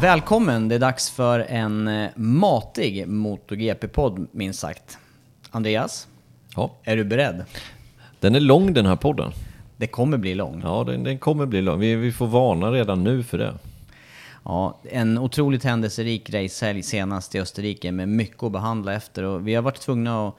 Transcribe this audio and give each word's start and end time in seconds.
Välkommen! 0.00 0.68
Det 0.68 0.74
är 0.74 0.78
dags 0.78 1.10
för 1.10 1.40
en 1.40 1.88
eh, 1.88 2.08
matig 2.16 3.08
MotoGP-podd, 3.08 4.26
minst 4.32 4.60
sagt. 4.60 4.98
Andreas, 5.50 6.08
Ja, 6.56 6.70
är 6.82 6.96
du 6.96 7.04
beredd? 7.04 7.44
den 8.20 8.34
är 8.34 8.40
lång 8.40 8.72
den 8.72 8.86
här 8.86 8.96
podden. 8.96 9.32
Det 9.76 9.86
kommer 9.86 10.16
bli 10.18 10.34
lång. 10.34 10.60
Ja, 10.64 10.84
den, 10.84 11.04
den 11.04 11.18
kommer 11.18 11.46
bli 11.46 11.62
lång. 11.62 11.80
Vi, 11.80 11.94
vi 11.94 12.12
får 12.12 12.26
varna 12.26 12.72
redan 12.72 13.04
nu 13.04 13.22
för 13.22 13.38
det. 13.38 13.54
Ja, 14.44 14.78
en 14.84 15.18
otroligt 15.18 15.64
händelserik 15.64 16.30
racehelg 16.30 16.82
senast 16.82 17.34
i 17.34 17.40
Österrike 17.40 17.92
med 17.92 18.08
mycket 18.08 18.42
att 18.42 18.52
behandla 18.52 18.94
efter. 18.94 19.22
Och 19.22 19.48
vi 19.48 19.54
har 19.54 19.62
varit 19.62 19.80
tvungna 19.80 20.28
att 20.28 20.34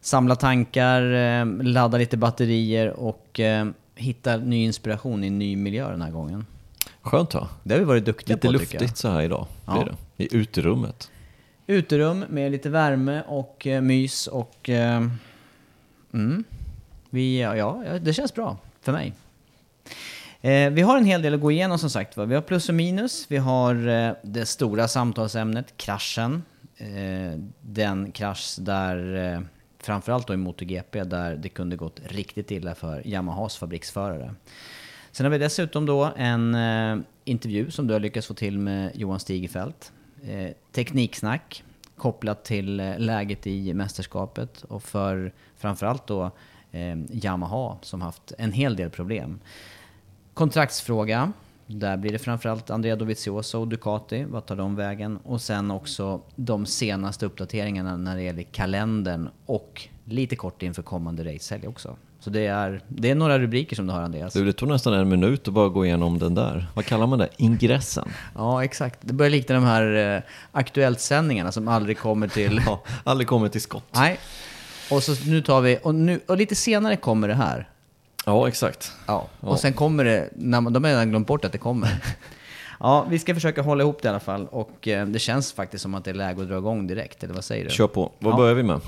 samla 0.00 0.36
tankar, 0.36 1.02
eh, 1.12 1.46
ladda 1.62 1.98
lite 1.98 2.16
batterier 2.16 2.90
och 3.00 3.40
eh, 3.40 3.66
hitta 3.94 4.36
ny 4.36 4.64
inspiration 4.64 5.24
i 5.24 5.26
en 5.26 5.38
ny 5.38 5.56
miljö 5.56 5.90
den 5.90 6.02
här 6.02 6.10
gången. 6.10 6.46
Skönt 7.02 7.34
va? 7.34 7.48
Det 7.62 7.74
har 7.74 7.78
vi 7.78 7.84
varit 7.84 8.04
duktiga 8.04 8.36
Lite 8.36 8.46
på 8.48 8.52
tycker 8.58 8.74
jag. 8.74 8.80
luftigt 8.82 8.96
så 8.98 9.08
här 9.08 9.22
idag 9.22 9.46
Ja. 9.66 9.72
blir 9.72 9.84
det. 9.84 10.24
I 10.24 10.36
uterummet. 10.36 11.10
Uterum 11.66 12.24
med 12.28 12.52
lite 12.52 12.70
värme 12.70 13.22
och 13.26 13.66
eh, 13.66 13.80
mys 13.82 14.26
och... 14.26 14.68
Eh, 14.68 15.06
mm, 16.12 16.44
vi, 17.10 17.40
ja, 17.40 17.56
ja, 17.56 17.98
det 17.98 18.12
känns 18.12 18.34
bra 18.34 18.56
för 18.80 18.92
mig. 18.92 19.12
Eh, 20.40 20.70
vi 20.70 20.82
har 20.82 20.96
en 20.98 21.04
hel 21.04 21.22
del 21.22 21.34
att 21.34 21.40
gå 21.40 21.50
igenom 21.50 21.78
som 21.78 21.90
sagt 21.90 22.16
va? 22.16 22.24
Vi 22.24 22.34
har 22.34 22.42
plus 22.42 22.68
och 22.68 22.74
minus. 22.74 23.26
Vi 23.28 23.36
har 23.36 23.88
eh, 23.88 24.12
det 24.22 24.46
stora 24.46 24.88
samtalsämnet, 24.88 25.76
kraschen. 25.76 26.42
Eh, 26.76 27.38
den 27.60 28.12
krasch 28.12 28.56
där, 28.58 29.14
eh, 29.34 29.40
framförallt 29.80 30.26
då 30.26 30.34
i 30.34 30.36
MotoGP, 30.36 31.04
där 31.04 31.36
det 31.36 31.48
kunde 31.48 31.76
gått 31.76 32.00
riktigt 32.08 32.50
illa 32.50 32.74
för 32.74 33.06
Yamahas 33.06 33.56
fabriksförare. 33.56 34.34
Sen 35.12 35.26
har 35.26 35.30
vi 35.30 35.38
dessutom 35.38 35.86
då 35.86 36.12
en 36.16 36.54
eh, 36.54 37.04
intervju 37.24 37.70
som 37.70 37.86
du 37.86 37.92
har 37.92 38.00
lyckats 38.00 38.26
få 38.26 38.34
till 38.34 38.58
med 38.58 38.92
Johan 38.94 39.20
Stigefelt. 39.20 39.92
Eh, 40.22 40.50
tekniksnack 40.72 41.64
kopplat 41.96 42.44
till 42.44 42.80
eh, 42.80 42.98
läget 42.98 43.46
i 43.46 43.74
mästerskapet 43.74 44.62
och 44.62 44.82
för 44.82 45.32
framförallt 45.56 46.06
då 46.06 46.30
eh, 46.70 46.98
Yamaha 47.10 47.76
som 47.82 48.02
haft 48.02 48.32
en 48.38 48.52
hel 48.52 48.76
del 48.76 48.90
problem. 48.90 49.40
Kontraktsfråga. 50.34 51.32
Där 51.66 51.96
blir 51.96 52.12
det 52.12 52.18
framförallt 52.18 52.70
Andrea 52.70 52.96
Dovizioso 52.96 53.60
och 53.60 53.68
Ducati. 53.68 54.24
Vad 54.24 54.46
tar 54.46 54.56
de 54.56 54.76
vägen? 54.76 55.16
Och 55.16 55.40
sen 55.40 55.70
också 55.70 56.20
de 56.36 56.66
senaste 56.66 57.26
uppdateringarna 57.26 57.96
när 57.96 58.16
det 58.16 58.22
gäller 58.22 58.42
kalendern 58.42 59.28
och 59.46 59.88
lite 60.04 60.36
kort 60.36 60.62
inför 60.62 60.82
kommande 60.82 61.34
racehelg 61.34 61.68
också. 61.68 61.96
Så 62.28 62.32
det 62.32 62.46
är, 62.46 62.80
det 62.88 63.10
är 63.10 63.14
några 63.14 63.38
rubriker 63.38 63.76
som 63.76 63.86
du 63.86 63.92
har 63.92 64.00
Andreas. 64.02 64.32
Du, 64.32 64.44
det 64.44 64.52
tog 64.52 64.68
nästan 64.68 64.92
en 64.92 65.08
minut 65.08 65.48
att 65.48 65.54
bara 65.54 65.68
gå 65.68 65.86
igenom 65.86 66.18
den 66.18 66.34
där. 66.34 66.66
Vad 66.74 66.84
kallar 66.84 67.06
man 67.06 67.18
det? 67.18 67.28
Ingressen? 67.36 68.08
Ja, 68.34 68.64
exakt. 68.64 68.98
Det 69.00 69.12
börjar 69.12 69.30
likna 69.30 69.54
de 69.54 69.64
här 69.64 70.14
eh, 70.16 70.22
Aktuellt-sändningarna 70.52 71.52
som 71.52 71.68
aldrig 71.68 71.98
kommer 71.98 72.28
till... 72.28 72.60
Ja, 72.66 72.82
aldrig 73.04 73.28
kommit 73.28 73.52
till 73.52 73.60
skott. 73.60 73.84
Nej. 73.90 74.18
Och 74.90 75.02
så 75.02 75.14
nu 75.30 75.42
tar 75.42 75.60
vi... 75.60 75.78
Och, 75.82 75.94
nu, 75.94 76.20
och 76.26 76.36
lite 76.36 76.54
senare 76.54 76.96
kommer 76.96 77.28
det 77.28 77.34
här. 77.34 77.68
Ja, 78.26 78.48
exakt. 78.48 78.92
Ja. 79.06 79.26
Ja. 79.40 79.48
Och 79.48 79.58
sen 79.60 79.72
kommer 79.72 80.04
det... 80.04 80.28
När 80.36 80.60
man, 80.60 80.72
de 80.72 80.84
har 80.84 80.90
redan 80.90 81.10
glömt 81.10 81.26
bort 81.26 81.44
att 81.44 81.52
det 81.52 81.58
kommer. 81.58 81.90
Ja, 82.80 83.06
vi 83.10 83.18
ska 83.18 83.34
försöka 83.34 83.62
hålla 83.62 83.82
ihop 83.82 84.02
det 84.02 84.06
i 84.06 84.10
alla 84.10 84.20
fall. 84.20 84.46
Och 84.50 84.88
eh, 84.88 85.06
det 85.06 85.18
känns 85.18 85.52
faktiskt 85.52 85.82
som 85.82 85.94
att 85.94 86.04
det 86.04 86.10
är 86.10 86.14
läge 86.14 86.42
att 86.42 86.48
dra 86.48 86.56
igång 86.58 86.86
direkt, 86.86 87.24
eller 87.24 87.34
vad 87.34 87.44
säger 87.44 87.64
du? 87.64 87.70
Kör 87.70 87.86
på. 87.86 88.12
Vad 88.18 88.32
Ja. 88.32 88.36
börjar 88.36 88.54
vi 88.54 88.62
med? 88.62 88.80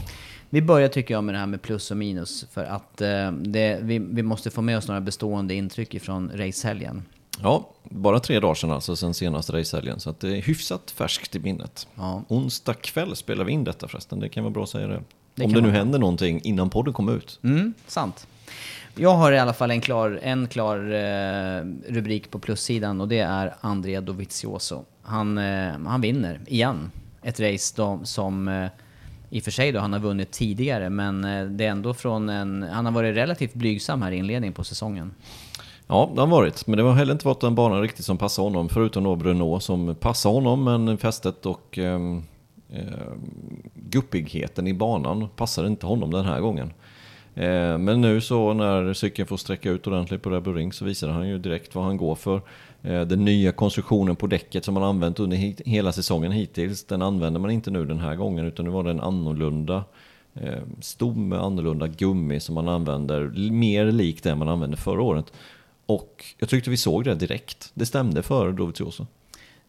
Vi 0.52 0.62
börjar 0.62 0.88
tycker 0.88 1.14
jag 1.14 1.24
med 1.24 1.34
det 1.34 1.38
här 1.38 1.46
med 1.46 1.62
plus 1.62 1.90
och 1.90 1.96
minus. 1.96 2.46
För 2.50 2.64
att 2.64 3.00
eh, 3.00 3.32
det, 3.32 3.78
vi, 3.82 3.98
vi 3.98 4.22
måste 4.22 4.50
få 4.50 4.62
med 4.62 4.78
oss 4.78 4.88
några 4.88 5.00
bestående 5.00 5.54
intryck 5.54 5.94
ifrån 5.94 6.30
racehelgen. 6.34 7.02
Ja, 7.42 7.68
bara 7.84 8.20
tre 8.20 8.40
dagar 8.40 8.54
sedan 8.54 8.70
alltså, 8.70 8.96
sen 8.96 9.14
senaste 9.14 9.52
racehelgen. 9.52 10.00
Så 10.00 10.10
att 10.10 10.20
det 10.20 10.36
är 10.36 10.42
hyfsat 10.42 10.90
färskt 10.90 11.36
i 11.36 11.38
minnet. 11.38 11.88
Ja. 11.94 12.22
Onsdag 12.28 12.74
kväll 12.74 13.16
spelar 13.16 13.44
vi 13.44 13.52
in 13.52 13.64
detta 13.64 13.88
förresten. 13.88 14.20
Det 14.20 14.28
kan 14.28 14.44
vara 14.44 14.52
bra 14.52 14.62
att 14.62 14.68
säga 14.68 14.86
det. 14.86 15.02
Det 15.34 15.44
Om 15.44 15.52
det 15.52 15.60
nu 15.60 15.68
vara. 15.68 15.78
händer 15.78 15.98
någonting 15.98 16.40
innan 16.44 16.70
podden 16.70 16.92
kommer 16.94 17.12
ut. 17.16 17.38
Mm, 17.42 17.74
sant. 17.86 18.26
Jag 18.96 19.14
har 19.14 19.32
i 19.32 19.38
alla 19.38 19.52
fall 19.52 19.70
en 19.70 19.80
klar, 19.80 20.20
en 20.22 20.46
klar 20.48 20.76
eh, 20.76 21.64
rubrik 21.88 22.30
på 22.30 22.38
plussidan 22.38 23.00
och 23.00 23.08
det 23.08 23.18
är 23.18 23.54
Andrea 23.60 24.00
Dovizioso. 24.00 24.84
Han, 25.02 25.38
eh, 25.38 25.78
han 25.86 26.00
vinner 26.00 26.40
igen. 26.46 26.90
Ett 27.22 27.40
race 27.40 27.74
då, 27.76 28.00
som 28.04 28.48
eh, 28.48 28.66
i 29.30 29.40
och 29.40 29.44
för 29.44 29.50
sig 29.50 29.72
då 29.72 29.80
han 29.80 29.92
har 29.92 30.00
vunnit 30.00 30.30
tidigare 30.30 30.90
men 30.90 31.24
eh, 31.24 31.44
det 31.44 31.64
är 31.64 31.70
ändå 31.70 31.94
från 31.94 32.28
en... 32.28 32.62
Han 32.62 32.84
har 32.84 32.92
varit 32.92 33.16
relativt 33.16 33.54
blygsam 33.54 34.02
här 34.02 34.12
i 34.12 34.16
inledningen 34.16 34.54
på 34.54 34.64
säsongen. 34.64 35.14
Ja, 35.86 36.10
det 36.14 36.20
har 36.20 36.26
varit. 36.26 36.66
Men 36.66 36.76
det 36.76 36.82
har 36.82 36.92
heller 36.92 37.12
inte 37.12 37.26
varit 37.26 37.42
en 37.42 37.54
bana 37.54 37.80
riktigt 37.80 38.04
som 38.04 38.18
passar 38.18 38.42
honom. 38.42 38.68
Förutom 38.68 39.04
då 39.04 39.16
Bruno 39.16 39.60
som 39.60 39.94
passar 39.94 40.30
honom, 40.30 40.64
men 40.64 40.98
fästet 40.98 41.46
och 41.46 41.78
eh, 41.78 42.00
eh, 42.72 43.12
guppigheten 43.74 44.66
i 44.66 44.74
banan 44.74 45.28
passar 45.36 45.66
inte 45.66 45.86
honom 45.86 46.10
den 46.10 46.24
här 46.24 46.40
gången. 46.40 46.72
Eh, 47.34 47.78
men 47.78 48.00
nu 48.00 48.20
så 48.20 48.52
när 48.52 48.92
cykeln 48.92 49.28
får 49.28 49.36
sträcka 49.36 49.70
ut 49.70 49.86
ordentligt 49.86 50.22
på 50.22 50.30
Red 50.30 50.46
Ring 50.46 50.72
så 50.72 50.84
visar 50.84 51.08
han 51.08 51.28
ju 51.28 51.38
direkt 51.38 51.74
vad 51.74 51.84
han 51.84 51.96
går 51.96 52.14
för. 52.14 52.40
Eh, 52.82 53.00
den 53.00 53.24
nya 53.24 53.52
konstruktionen 53.52 54.16
på 54.16 54.26
däcket 54.26 54.64
som 54.64 54.74
man 54.74 54.82
använt 54.82 55.20
under 55.20 55.36
hela 55.66 55.92
säsongen 55.92 56.32
hittills, 56.32 56.84
den 56.84 57.02
använder 57.02 57.40
man 57.40 57.50
inte 57.50 57.70
nu 57.70 57.84
den 57.84 57.98
här 57.98 58.16
gången 58.16 58.46
utan 58.46 58.64
nu 58.64 58.70
var 58.70 58.84
det 58.84 58.90
en 58.90 59.00
annorlunda 59.00 59.84
eh, 60.34 60.62
stomme, 60.80 61.36
annorlunda 61.36 61.86
gummi 61.86 62.40
som 62.40 62.54
man 62.54 62.68
använder, 62.68 63.50
mer 63.50 63.92
likt 63.92 64.24
det 64.24 64.34
man 64.34 64.48
använde 64.48 64.76
förra 64.76 65.02
året. 65.02 65.32
Och 65.86 66.24
jag 66.38 66.48
tyckte 66.48 66.70
vi 66.70 66.76
såg 66.76 67.04
det 67.04 67.14
direkt. 67.14 67.70
Det 67.74 67.86
stämde 67.86 68.22
för 68.22 68.52
Dovizioso. 68.52 69.06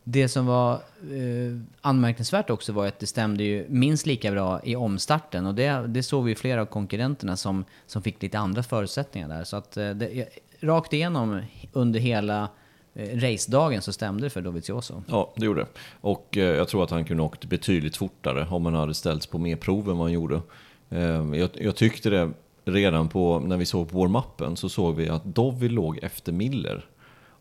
Det 0.03 0.29
som 0.29 0.45
var 0.45 0.73
eh, 0.73 1.59
anmärkningsvärt 1.81 2.49
också 2.49 2.73
var 2.73 2.87
att 2.87 2.99
det 2.99 3.07
stämde 3.07 3.43
ju 3.43 3.65
minst 3.69 4.05
lika 4.05 4.31
bra 4.31 4.61
i 4.63 4.75
omstarten. 4.75 5.45
Och 5.45 5.55
det, 5.55 5.87
det 5.87 6.03
såg 6.03 6.23
vi 6.23 6.35
flera 6.35 6.61
av 6.61 6.65
konkurrenterna 6.65 7.37
som, 7.37 7.65
som 7.87 8.01
fick 8.01 8.21
lite 8.21 8.39
andra 8.39 8.63
förutsättningar 8.63 9.27
där. 9.27 9.43
Så 9.43 9.57
att 9.57 9.77
eh, 9.77 9.89
det, 9.89 10.27
rakt 10.59 10.93
igenom 10.93 11.41
under 11.73 11.99
hela 11.99 12.49
Eh, 12.93 13.19
racedagen 13.19 13.81
så 13.81 13.93
stämde 13.93 14.23
det 14.23 14.29
för 14.29 14.41
Dovizioso. 14.41 15.03
Ja, 15.07 15.33
det 15.35 15.45
gjorde 15.45 15.61
det. 15.61 15.67
Och 16.01 16.37
eh, 16.37 16.43
jag 16.43 16.67
tror 16.67 16.83
att 16.83 16.89
han 16.89 17.05
kunde 17.05 17.23
åkt 17.23 17.45
betydligt 17.45 17.97
fortare 17.97 18.47
om 18.49 18.65
han 18.65 18.73
hade 18.73 18.93
ställts 18.93 19.27
på 19.27 19.37
mer 19.37 19.55
prov 19.55 19.89
än 19.89 19.97
vad 19.97 20.05
han 20.05 20.11
gjorde. 20.11 20.41
Eh, 20.89 20.99
jag, 21.33 21.49
jag 21.53 21.75
tyckte 21.75 22.09
det 22.09 22.31
redan 22.65 23.09
på, 23.09 23.39
när 23.39 23.57
vi 23.57 23.65
såg 23.65 23.89
på 23.89 23.97
warm-upen 23.97 24.55
så 24.55 24.69
såg 24.69 24.95
vi 24.95 25.09
att 25.09 25.25
Dovi 25.25 25.69
låg 25.69 25.99
efter 26.03 26.31
Miller. 26.31 26.85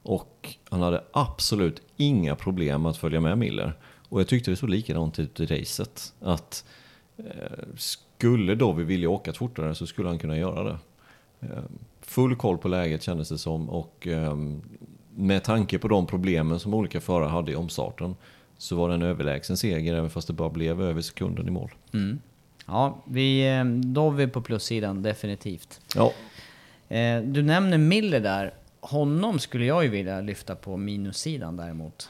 Och 0.03 0.57
han 0.69 0.81
hade 0.81 1.05
absolut 1.13 1.83
inga 1.97 2.37
problem 2.37 2.87
att 2.87 2.97
följa 2.97 3.21
med 3.21 3.39
Miller. 3.39 3.73
Och 4.09 4.21
jag 4.21 4.29
tyckte 4.29 4.51
det 4.51 4.57
såg 4.57 4.69
likadant 4.71 5.19
ut 5.19 5.41
i 5.41 5.47
racet. 5.47 6.15
Att 6.21 6.65
eh, 7.17 7.25
skulle 7.77 8.55
Dovi 8.55 8.85
vilja 8.85 9.11
åka 9.11 9.33
fortare 9.33 9.75
så 9.75 9.87
skulle 9.87 10.09
han 10.09 10.19
kunna 10.19 10.39
göra 10.39 10.63
det. 10.65 10.79
Eh, 11.41 11.63
full 12.01 12.37
koll 12.37 12.59
på 12.59 12.69
läget 12.69 13.03
kändes 13.03 13.29
det 13.29 13.39
som 13.39 13.71
och 13.71 14.07
eh, 14.07 14.37
med 15.21 15.45
tanke 15.45 15.79
på 15.79 15.89
de 15.89 16.07
problemen 16.07 16.61
som 16.61 16.75
olika 16.75 17.01
förare 17.01 17.29
hade 17.29 17.53
i 17.53 17.57
omstarten 17.57 18.15
så 18.59 18.77
var 18.77 18.89
det 18.89 18.95
en 18.95 19.03
överlägsen 19.03 19.57
seger 19.57 19.95
även 19.95 20.11
fast 20.11 20.27
det 20.27 20.33
bara 20.33 20.51
blev 20.51 20.83
över 20.83 21.03
sekunden 21.03 21.49
i 21.49 21.51
mål. 21.51 21.71
Ja, 22.67 23.03
vi, 23.05 23.57
eh, 23.59 23.65
Dovi 23.65 24.27
på 24.27 24.41
plussidan 24.43 25.03
definitivt. 25.03 25.81
Ja, 25.97 26.13
Eh, 26.89 27.23
Du 27.23 27.43
nämner 27.43 27.79
Miller 27.79 28.21
där. 28.21 28.55
Honom 28.81 29.39
skulle 29.39 29.65
jag 29.65 29.85
ju 29.85 29.91
vilja 29.91 30.21
lyfta 30.21 30.55
på 30.55 30.77
minussidan 30.77 31.57
däremot. 31.57 32.09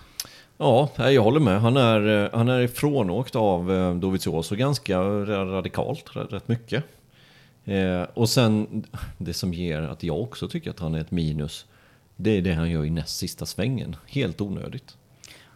Ja, 0.59 0.89
jag 0.97 1.23
håller 1.23 1.41
med. 1.41 1.61
Han 1.61 1.77
är, 1.77 2.25
eh, 2.25 2.31
han 2.33 2.49
är 2.49 2.61
ifrånåkt 2.61 3.37
av 3.37 3.67
Dovizioso 4.01 4.55
ganska 4.57 4.99
radikalt, 5.01 6.05
rätt 6.15 6.49
mycket. 6.49 6.85
Och 8.15 8.29
sen, 8.29 8.85
det 9.19 9.33
som 9.33 9.55
ger 9.55 9.83
att 9.83 10.03
jag 10.03 10.21
också 10.21 10.49
tycker 10.49 10.71
att 10.71 10.81
han 10.81 10.95
är 10.95 11.01
ett 11.01 11.11
minus, 11.11 11.67
det 12.23 12.31
är 12.31 12.43
det 12.43 12.53
han 12.55 12.71
gör 12.71 12.85
i 12.85 12.91
näst 12.91 13.17
sista 13.17 13.47
svängen. 13.47 13.97
Helt 14.07 14.41
onödigt. 14.41 14.97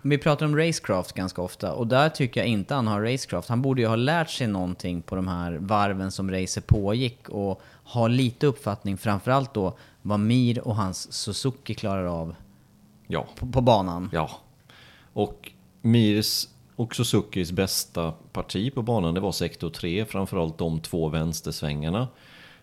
Vi 0.03 0.19
pratar 0.19 0.47
om 0.47 0.57
racecraft 0.57 1.13
ganska 1.13 1.43
ofta 1.43 1.73
och 1.73 1.87
där 1.87 2.09
tycker 2.09 2.41
jag 2.41 2.49
inte 2.49 2.75
han 2.75 2.87
har 2.87 3.03
racecraft. 3.03 3.49
Han 3.49 3.63
borde 3.63 3.81
ju 3.83 3.87
ha 3.89 3.97
lärt 3.97 4.31
sig 4.31 4.47
någonting 4.47 5.03
på 5.03 5.15
de 5.17 5.29
här 5.29 5.53
varven 5.61 6.11
som 6.13 6.31
racet 6.31 6.67
pågick 6.67 7.29
och 7.29 7.61
ha 7.85 8.09
lite 8.09 8.47
uppfattning 8.47 8.97
framförallt 8.97 9.55
då 9.55 9.77
vad 10.03 10.21
Mir 10.21 10.61
och 10.69 10.77
hans 10.77 11.13
Suzuki 11.13 11.75
klarar 11.75 12.05
av 12.05 12.35
Ja, 13.07 13.27
på, 13.39 13.47
på 13.47 13.61
banan. 13.61 14.11
ja. 14.13 14.31
Och 15.13 15.51
Mirs 15.83 16.49
och 16.77 16.95
Suzukis 16.97 17.53
bästa 17.53 18.13
parti 18.33 18.75
på 18.75 18.83
banan, 18.83 19.15
det 19.15 19.21
var 19.21 19.33
sektor 19.33 19.71
3, 19.71 20.05
framförallt 20.05 20.59
de 20.59 20.81
två 20.81 21.09
vänstersvängarna. 21.09 22.09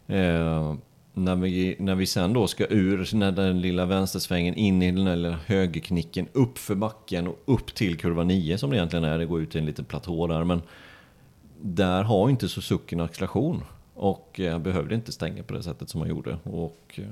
Eh, 0.07 0.75
när, 1.13 1.35
vi, 1.35 1.75
när 1.79 1.95
vi 1.95 2.05
sen 2.05 2.33
då 2.33 2.47
ska 2.47 2.65
ur 2.69 3.15
när 3.15 3.31
den 3.31 3.61
lilla 3.61 3.85
vänstersvängen 3.85 4.55
in 4.55 4.81
i 4.81 4.91
den 4.91 5.05
där 5.05 5.15
lilla 5.15 5.39
högerknicken 5.45 6.27
upp 6.33 6.57
för 6.57 6.75
backen 6.75 7.27
och 7.27 7.39
upp 7.45 7.75
till 7.75 7.97
kurva 7.97 8.23
9 8.23 8.57
som 8.57 8.69
det 8.69 8.75
egentligen 8.75 9.05
är. 9.05 9.17
Det 9.17 9.25
går 9.25 9.41
ut 9.41 9.55
i 9.55 9.59
en 9.59 9.65
liten 9.65 9.85
platå 9.85 10.27
där. 10.27 10.43
Men 10.43 10.61
där 11.61 12.03
har 12.03 12.29
inte 12.29 12.49
Suzuki 12.49 12.95
en 12.95 13.01
acceleration. 13.01 13.63
Och 13.93 14.39
eh, 14.39 14.59
behövde 14.59 14.95
inte 14.95 15.11
stänga 15.11 15.43
på 15.43 15.53
det 15.53 15.63
sättet 15.63 15.89
som 15.89 16.01
han 16.01 16.09
gjorde. 16.09 16.37
Och, 16.43 16.99
eh, 16.99 17.03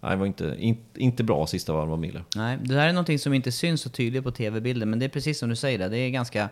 nej, 0.00 0.10
det 0.10 0.16
var 0.16 0.26
inte, 0.26 0.56
in, 0.58 0.76
inte 0.94 1.24
bra 1.24 1.46
sista 1.46 1.72
varv 1.72 1.92
av 1.92 1.98
Mille. 1.98 2.22
Nej, 2.36 2.58
det 2.62 2.74
här 2.74 2.88
är 2.88 2.92
någonting 2.92 3.18
som 3.18 3.34
inte 3.34 3.52
syns 3.52 3.80
så 3.80 3.90
tydligt 3.90 4.24
på 4.24 4.30
tv-bilden, 4.30 4.90
men 4.90 4.98
det 4.98 5.04
är 5.04 5.08
precis 5.08 5.38
som 5.38 5.48
du 5.48 5.56
säger, 5.56 5.78
det. 5.78 5.88
det 5.88 5.98
är 5.98 6.10
ganska 6.10 6.48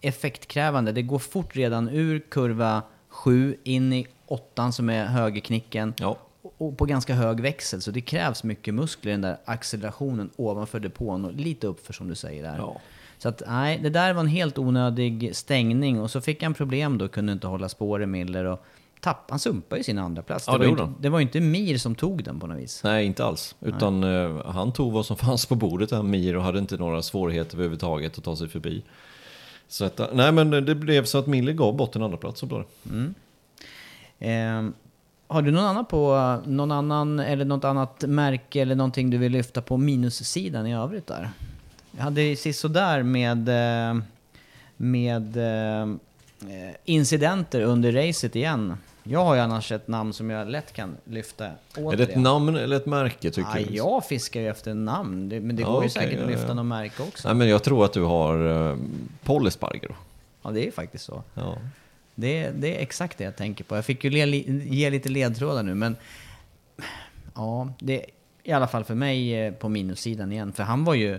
effektkrävande. 0.00 0.92
Det 0.92 1.02
går 1.02 1.18
fort 1.18 1.56
redan 1.56 1.88
ur 1.88 2.18
kurva 2.18 2.82
7 3.10 3.56
in 3.64 3.92
i 3.92 4.06
åttan 4.26 4.72
som 4.72 4.90
är 4.90 5.04
högerknicken 5.06 5.94
Ja, 5.98 6.18
och- 6.58 6.78
på 6.78 6.84
ganska 6.84 7.14
hög 7.14 7.40
växel, 7.40 7.80
så 7.82 7.90
det 7.90 8.00
krävs 8.00 8.44
mycket 8.44 8.74
muskler 8.74 9.10
i 9.10 9.14
den 9.14 9.20
där 9.20 9.36
accelerationen 9.44 10.30
ovanför 10.36 10.80
depån 10.80 11.24
och 11.24 11.32
lite 11.32 11.66
uppför 11.66 11.92
som 11.92 12.08
du 12.08 12.14
säger 12.14 12.42
där. 12.42 12.56
Ja. 12.58 12.80
Så 13.18 13.28
att 13.28 13.42
nej, 13.46 13.78
det 13.82 13.90
där 13.90 14.12
var 14.12 14.20
en 14.20 14.26
helt 14.26 14.58
onödig 14.58 15.36
stängning 15.36 16.00
och 16.00 16.10
så 16.10 16.20
fick 16.20 16.42
han 16.42 16.54
problem 16.54 16.98
då, 16.98 17.08
kunde 17.08 17.32
inte 17.32 17.46
hålla 17.46 17.68
spår 17.68 18.02
i 18.02 18.06
Miller 18.06 18.44
och 18.44 18.64
tapp, 19.00 19.30
han 19.30 19.38
sumpade 19.38 19.80
ju 19.80 19.84
sin 19.84 19.98
andra 19.98 20.22
plats. 20.22 20.44
Ja, 20.46 20.52
det, 20.52 20.58
det 20.58 20.64
var 20.64 20.70
inte, 20.70 20.82
han. 20.82 20.96
det 21.00 21.08
var 21.08 21.18
ju 21.18 21.22
inte 21.22 21.40
Mir 21.40 21.78
som 21.78 21.94
tog 21.94 22.24
den 22.24 22.40
på 22.40 22.46
något 22.46 22.58
vis. 22.58 22.80
Nej, 22.84 23.06
inte 23.06 23.24
alls. 23.24 23.54
Utan 23.60 24.04
eh, 24.04 24.46
han 24.46 24.72
tog 24.72 24.92
vad 24.92 25.06
som 25.06 25.16
fanns 25.16 25.46
på 25.46 25.54
bordet, 25.54 25.90
där, 25.90 26.02
Mir, 26.02 26.36
och 26.36 26.42
hade 26.42 26.58
inte 26.58 26.76
några 26.76 27.02
svårigheter 27.02 27.54
överhuvudtaget 27.54 28.18
att 28.18 28.24
ta 28.24 28.36
sig 28.36 28.48
förbi. 28.48 28.82
Så 29.70 29.84
att, 29.84 30.00
nej, 30.12 30.32
men 30.32 30.50
det 30.50 30.74
blev 30.74 31.04
så 31.04 31.18
att 31.18 31.26
Miller 31.26 31.52
gav 31.52 31.76
bort 31.76 31.96
en 31.96 32.02
andra 32.02 32.16
plats 32.16 32.40
så 32.40 32.46
blev 32.46 32.60
det. 32.60 32.90
Mm. 32.90 33.14
Ehm, 34.18 34.72
har 35.26 35.42
du 35.42 35.50
någon 35.50 35.64
annan 35.64 35.84
på, 35.84 36.38
någon 36.46 36.72
annan, 36.72 37.20
eller 37.20 37.44
något 37.44 37.64
annat 37.64 38.04
märke 38.06 38.60
eller 38.60 38.74
någonting 38.74 39.10
du 39.10 39.18
vill 39.18 39.32
lyfta 39.32 39.62
på 39.62 39.76
minussidan 39.76 40.66
i 40.66 40.74
övrigt 40.74 41.06
där? 41.06 41.30
Jag 41.96 42.02
hade 42.02 42.36
sist 42.36 42.60
sådär 42.60 43.02
med, 43.02 43.48
eh, 43.48 44.02
med 44.76 45.36
eh, 45.36 45.82
eh, 46.52 46.74
incidenter 46.84 47.60
under 47.60 47.92
racet 47.92 48.36
igen. 48.36 48.76
Jag 49.02 49.24
har 49.24 49.34
ju 49.34 49.40
annars 49.40 49.72
ett 49.72 49.88
namn 49.88 50.12
som 50.12 50.30
jag 50.30 50.48
lätt 50.48 50.72
kan 50.72 50.96
lyfta 51.04 51.50
återigen. 51.76 51.92
Är 51.92 51.96
det 51.96 52.02
ett 52.12 52.18
namn 52.18 52.56
eller 52.56 52.76
ett 52.76 52.86
märke 52.86 53.30
tycker 53.30 53.58
Ja, 53.58 53.64
du? 53.68 53.74
jag 53.76 54.04
fiskar 54.04 54.40
ju 54.40 54.48
efter 54.48 54.74
namn, 54.74 55.28
men 55.28 55.56
det 55.56 55.62
Ja, 55.62 55.68
går 55.68 55.74
ju 55.74 55.78
okej, 55.78 55.90
säkert 55.90 56.14
att 56.18 56.20
ja, 56.24 56.26
lyfta 56.30 56.48
ja. 56.48 56.54
något 56.54 56.66
märke 56.66 57.02
också. 57.02 57.28
Nej, 57.28 57.36
men 57.36 57.48
jag 57.48 57.62
tror 57.62 57.84
att 57.84 57.92
du 57.92 58.02
har 58.02 58.36
uh, 58.46 58.76
Paul 59.24 59.46
Espargaro. 59.46 59.94
Ja, 60.42 60.50
det 60.50 60.60
är 60.60 60.64
ju 60.64 60.72
faktiskt 60.72 61.04
så. 61.04 61.22
Ja. 61.34 61.56
Det, 62.14 62.50
det 62.50 62.78
är 62.78 62.82
exakt 62.82 63.18
det 63.18 63.24
jag 63.24 63.36
tänker 63.36 63.64
på. 63.64 63.76
Jag 63.76 63.84
fick 63.84 64.04
ju 64.04 64.10
le, 64.10 64.26
ge 64.26 64.90
lite 64.90 65.08
ledtrådar 65.08 65.62
nu, 65.62 65.74
men... 65.74 65.96
Ja, 67.34 67.72
det 67.78 68.00
är 68.00 68.06
i 68.42 68.52
alla 68.52 68.68
fall 68.68 68.84
för 68.84 68.94
mig 68.94 69.34
eh, 69.46 69.52
på 69.52 69.68
minussidan 69.68 70.32
igen. 70.32 70.52
För 70.52 70.62
han 70.62 70.84
var 70.84 70.94
ju, 70.94 71.18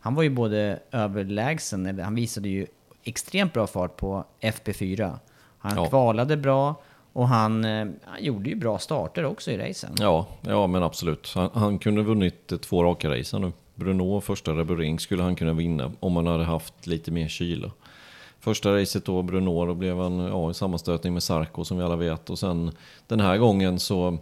han 0.00 0.14
var 0.14 0.22
ju 0.22 0.30
både 0.30 0.78
överlägsen, 0.90 1.86
eller 1.86 2.04
han 2.04 2.14
visade 2.14 2.48
ju 2.48 2.66
extremt 3.04 3.52
bra 3.52 3.66
fart 3.66 3.96
på 3.96 4.24
FP4. 4.40 5.18
Han 5.58 5.76
Ja. 5.76 5.86
kvalade 5.88 6.36
bra 6.36 6.74
och 7.18 7.28
han, 7.28 7.64
eh, 7.64 7.86
han 8.04 8.24
gjorde 8.24 8.48
ju 8.48 8.56
bra 8.56 8.78
starter 8.78 9.24
också 9.24 9.50
i 9.50 9.58
racen. 9.58 9.94
Ja, 9.98 10.26
ja, 10.40 10.66
men 10.66 10.82
absolut. 10.82 11.32
Han, 11.34 11.50
han 11.54 11.78
kunde 11.78 12.02
vunnit 12.02 12.52
eh, 12.52 12.58
två 12.58 12.84
raka 12.84 13.10
race 13.10 13.38
nu. 13.38 13.52
Bruno 13.74 14.20
första 14.20 14.52
Rebering 14.52 14.98
skulle 14.98 15.22
han 15.22 15.36
kunna 15.36 15.52
vinna 15.52 15.92
om 16.00 16.16
han 16.16 16.26
hade 16.26 16.44
haft 16.44 16.86
lite 16.86 17.10
mer 17.10 17.28
kyla. 17.28 17.70
Första 18.40 18.76
racet 18.76 19.04
då, 19.04 19.22
Bruno, 19.22 19.66
då 19.66 19.74
blev 19.74 19.98
han 19.98 20.18
ja, 20.18 20.50
i 20.50 20.54
sammanstötning 20.54 21.12
med 21.12 21.22
Sarko 21.22 21.64
som 21.64 21.78
vi 21.78 21.84
alla 21.84 21.96
vet. 21.96 22.30
Och 22.30 22.38
sen 22.38 22.70
den 23.06 23.20
här 23.20 23.38
gången 23.38 23.78
så, 23.78 24.18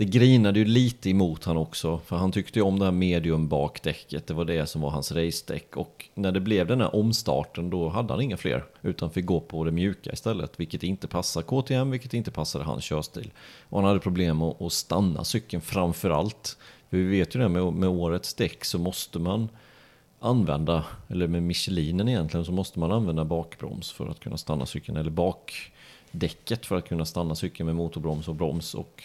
det 0.00 0.06
grinade 0.06 0.58
ju 0.58 0.64
lite 0.64 1.10
emot 1.10 1.44
han 1.44 1.56
också. 1.56 1.98
För 1.98 2.16
han 2.16 2.32
tyckte 2.32 2.58
ju 2.58 2.62
om 2.62 2.78
det 2.78 2.84
här 2.84 2.92
medium 2.92 3.48
bakdäcket, 3.48 4.26
det 4.26 4.34
var 4.34 4.44
det 4.44 4.66
som 4.66 4.80
var 4.80 4.90
hans 4.90 5.12
racedäck. 5.12 5.76
Och 5.76 6.08
när 6.14 6.32
det 6.32 6.40
blev 6.40 6.66
den 6.66 6.80
här 6.80 6.96
omstarten 6.96 7.70
då 7.70 7.88
hade 7.88 8.12
han 8.12 8.22
inga 8.22 8.36
fler. 8.36 8.64
Utan 8.82 9.10
fick 9.10 9.26
gå 9.26 9.40
på 9.40 9.64
det 9.64 9.70
mjuka 9.70 10.12
istället, 10.12 10.60
vilket 10.60 10.82
inte 10.82 11.08
passar 11.08 11.42
KTM, 11.42 11.90
vilket 11.90 12.14
inte 12.14 12.30
passade 12.30 12.64
hans 12.64 12.84
körstil. 12.84 13.30
Och 13.68 13.78
han 13.78 13.88
hade 13.88 14.00
problem 14.00 14.42
att, 14.42 14.62
att 14.62 14.72
stanna 14.72 15.24
cykeln 15.24 15.62
framför 15.62 16.10
allt. 16.10 16.56
För 16.90 16.96
vi 16.96 17.04
vet 17.04 17.34
ju 17.34 17.40
det 17.40 17.48
med, 17.48 17.72
med 17.72 17.88
årets 17.88 18.34
däck 18.34 18.64
så 18.64 18.78
måste 18.78 19.18
man 19.18 19.48
använda, 20.20 20.84
eller 21.08 21.26
med 21.26 21.42
Michelinen 21.42 22.08
egentligen, 22.08 22.46
så 22.46 22.52
måste 22.52 22.78
man 22.78 22.92
använda 22.92 23.24
bakbroms 23.24 23.92
för 23.92 24.08
att 24.08 24.20
kunna 24.20 24.36
stanna 24.36 24.66
cykeln, 24.66 24.96
eller 24.96 25.10
bakdäcket 25.10 26.66
för 26.66 26.76
att 26.76 26.88
kunna 26.88 27.04
stanna 27.04 27.34
cykeln 27.34 27.66
med 27.66 27.76
motorbroms 27.76 28.28
och 28.28 28.34
broms. 28.34 28.74
Och 28.74 29.02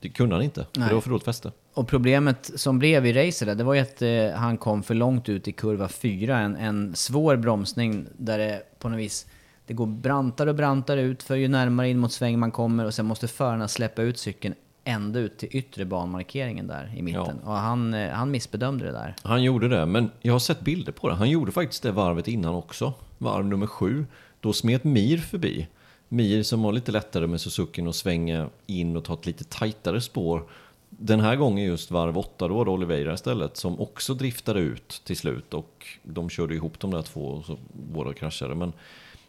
det 0.00 0.08
kunde 0.08 0.34
han 0.34 0.44
inte, 0.44 0.66
för 0.72 0.80
Nej. 0.80 0.88
det 0.88 0.94
var 0.94 1.00
för 1.00 1.10
dåligt 1.10 1.24
fäste. 1.24 1.52
Och 1.74 1.88
problemet 1.88 2.50
som 2.54 2.78
blev 2.78 3.06
i 3.06 3.12
racet 3.12 3.58
det 3.58 3.64
var 3.64 3.74
ju 3.74 3.80
att 3.80 4.02
eh, 4.02 4.30
han 4.40 4.56
kom 4.56 4.82
för 4.82 4.94
långt 4.94 5.28
ut 5.28 5.48
i 5.48 5.52
kurva 5.52 5.88
4. 5.88 6.38
En, 6.38 6.56
en 6.56 6.96
svår 6.96 7.36
bromsning 7.36 8.06
där 8.16 8.38
det 8.38 8.62
på 8.78 8.88
något 8.88 8.98
vis 8.98 9.26
det 9.66 9.74
går 9.74 9.86
brantare 9.86 10.50
och 10.50 10.56
brantare 10.56 11.02
ut 11.02 11.22
för 11.22 11.36
ju 11.36 11.48
närmare 11.48 11.88
in 11.88 11.98
mot 11.98 12.12
sväng 12.12 12.38
man 12.38 12.50
kommer 12.50 12.84
och 12.84 12.94
sen 12.94 13.06
måste 13.06 13.28
förarna 13.28 13.68
släppa 13.68 14.02
ut 14.02 14.18
cykeln 14.18 14.54
ända 14.84 15.20
ut 15.20 15.38
till 15.38 15.48
yttre 15.52 15.84
banmarkeringen 15.84 16.66
där 16.66 16.92
i 16.96 17.02
mitten. 17.02 17.38
Och 17.44 17.52
han, 17.52 17.94
eh, 17.94 18.10
han 18.10 18.30
missbedömde 18.30 18.84
det 18.84 18.92
där. 18.92 19.14
Han 19.22 19.42
gjorde 19.42 19.68
det, 19.68 19.86
men 19.86 20.10
jag 20.20 20.32
har 20.32 20.38
sett 20.38 20.60
bilder 20.60 20.92
på 20.92 21.08
det. 21.08 21.14
Han 21.14 21.30
gjorde 21.30 21.52
faktiskt 21.52 21.82
det 21.82 21.92
varvet 21.92 22.28
innan 22.28 22.54
också. 22.54 22.92
Varv 23.18 23.46
nummer 23.46 23.66
sju. 23.66 24.06
Då 24.40 24.52
smet 24.52 24.84
Mir 24.84 25.18
förbi. 25.18 25.68
Mir 26.08 26.42
som 26.42 26.62
var 26.62 26.72
lite 26.72 26.92
lättare 26.92 27.26
med 27.26 27.40
Suzuki 27.40 27.82
att 27.82 27.94
svänga 27.94 28.48
in 28.66 28.96
och 28.96 29.04
ta 29.04 29.14
ett 29.14 29.26
lite 29.26 29.44
tajtare 29.44 30.00
spår. 30.00 30.42
Den 30.88 31.20
här 31.20 31.36
gången 31.36 31.64
just 31.64 31.90
varv 31.90 32.18
åtta, 32.18 32.48
då 32.48 32.54
var 32.54 32.64
det 32.64 32.70
Oliveira 32.70 33.14
istället 33.14 33.56
som 33.56 33.80
också 33.80 34.14
driftade 34.14 34.60
ut 34.60 35.02
till 35.04 35.16
slut 35.16 35.54
och 35.54 35.86
de 36.02 36.30
körde 36.30 36.54
ihop 36.54 36.80
de 36.80 36.90
där 36.90 37.02
två 37.02 37.20
och 37.20 37.44
så 37.44 37.56
båda 37.72 38.12
kraschade. 38.12 38.54
Men 38.54 38.72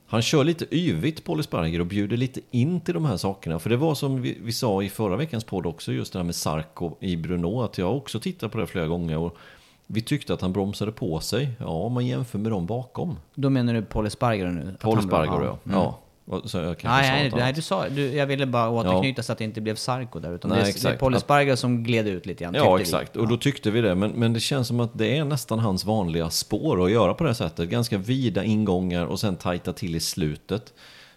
han 0.07 0.21
kör 0.21 0.43
lite 0.43 0.75
yvigt 0.75 1.23
Paul 1.23 1.39
Esparger 1.39 1.79
och 1.79 1.85
bjuder 1.85 2.17
lite 2.17 2.41
in 2.51 2.81
till 2.81 2.93
de 2.93 3.05
här 3.05 3.17
sakerna. 3.17 3.59
För 3.59 3.69
det 3.69 3.77
var 3.77 3.95
som 3.95 4.21
vi, 4.21 4.37
vi 4.41 4.51
sa 4.51 4.83
i 4.83 4.89
förra 4.89 5.15
veckans 5.15 5.43
podd 5.43 5.65
också, 5.65 5.91
just 5.91 6.13
det 6.13 6.19
här 6.19 6.23
med 6.23 6.35
Sarko 6.35 6.91
i 6.99 7.15
Bruno, 7.17 7.61
att 7.61 7.77
jag 7.77 7.97
också 7.97 8.19
tittat 8.19 8.51
på 8.51 8.57
det 8.57 8.67
flera 8.67 8.87
gånger. 8.87 9.17
Och 9.17 9.37
Vi 9.87 10.01
tyckte 10.01 10.33
att 10.33 10.41
han 10.41 10.53
bromsade 10.53 10.91
på 10.91 11.19
sig. 11.19 11.49
Ja, 11.59 11.67
om 11.67 11.93
man 11.93 12.05
jämför 12.05 12.39
med 12.39 12.51
dem 12.51 12.65
bakom. 12.65 13.15
Då 13.35 13.49
menar 13.49 13.73
du 13.73 13.81
Paul 13.81 14.05
Espargaro 14.05 14.51
nu? 14.51 14.75
Paul 14.79 15.01
Spargo, 15.01 15.43
ja. 15.43 15.57
Mm. 15.65 15.77
ja. 15.77 15.99
Så 16.45 16.57
jag 16.57 16.65
Nej, 16.83 16.83
nej, 16.83 17.31
nej, 17.35 17.53
du 17.53 17.61
sa, 17.61 17.89
du, 17.89 18.13
jag 18.13 18.25
ville 18.27 18.45
bara 18.45 18.69
återknyta 18.69 19.23
så 19.23 19.31
att 19.31 19.37
det 19.37 19.43
inte 19.43 19.61
blev 19.61 19.75
Sarko 19.75 20.19
där. 20.19 20.33
Utan 20.33 20.49
Nej, 20.49 20.57
det, 20.57 20.61
är, 20.61 20.63
det 20.63 20.69
är 20.69 20.73
exakt. 20.75 20.99
Paul 20.99 21.15
Espargaro 21.15 21.57
som 21.57 21.83
gled 21.83 22.07
ut 22.07 22.25
lite 22.25 22.43
grann, 22.43 22.53
Ja, 22.53 22.61
tyckte 22.61 22.77
vi. 22.77 22.81
exakt. 22.81 23.15
Och 23.15 23.27
då 23.27 23.37
tyckte 23.37 23.71
vi 23.71 23.81
det. 23.81 23.95
Men, 23.95 24.11
men 24.11 24.33
det 24.33 24.39
känns 24.39 24.67
som 24.67 24.79
att 24.79 24.91
det 24.93 25.17
är 25.17 25.25
nästan 25.25 25.59
hans 25.59 25.85
vanliga 25.85 26.29
spår 26.29 26.85
att 26.85 26.91
göra 26.91 27.13
på 27.13 27.23
det 27.23 27.29
här 27.29 27.35
sättet. 27.35 27.69
Ganska 27.69 27.97
vida 27.97 28.43
ingångar 28.43 29.05
och 29.05 29.19
sen 29.19 29.35
tajta 29.35 29.73
till 29.73 29.95
i 29.95 29.99
slutet. 29.99 30.73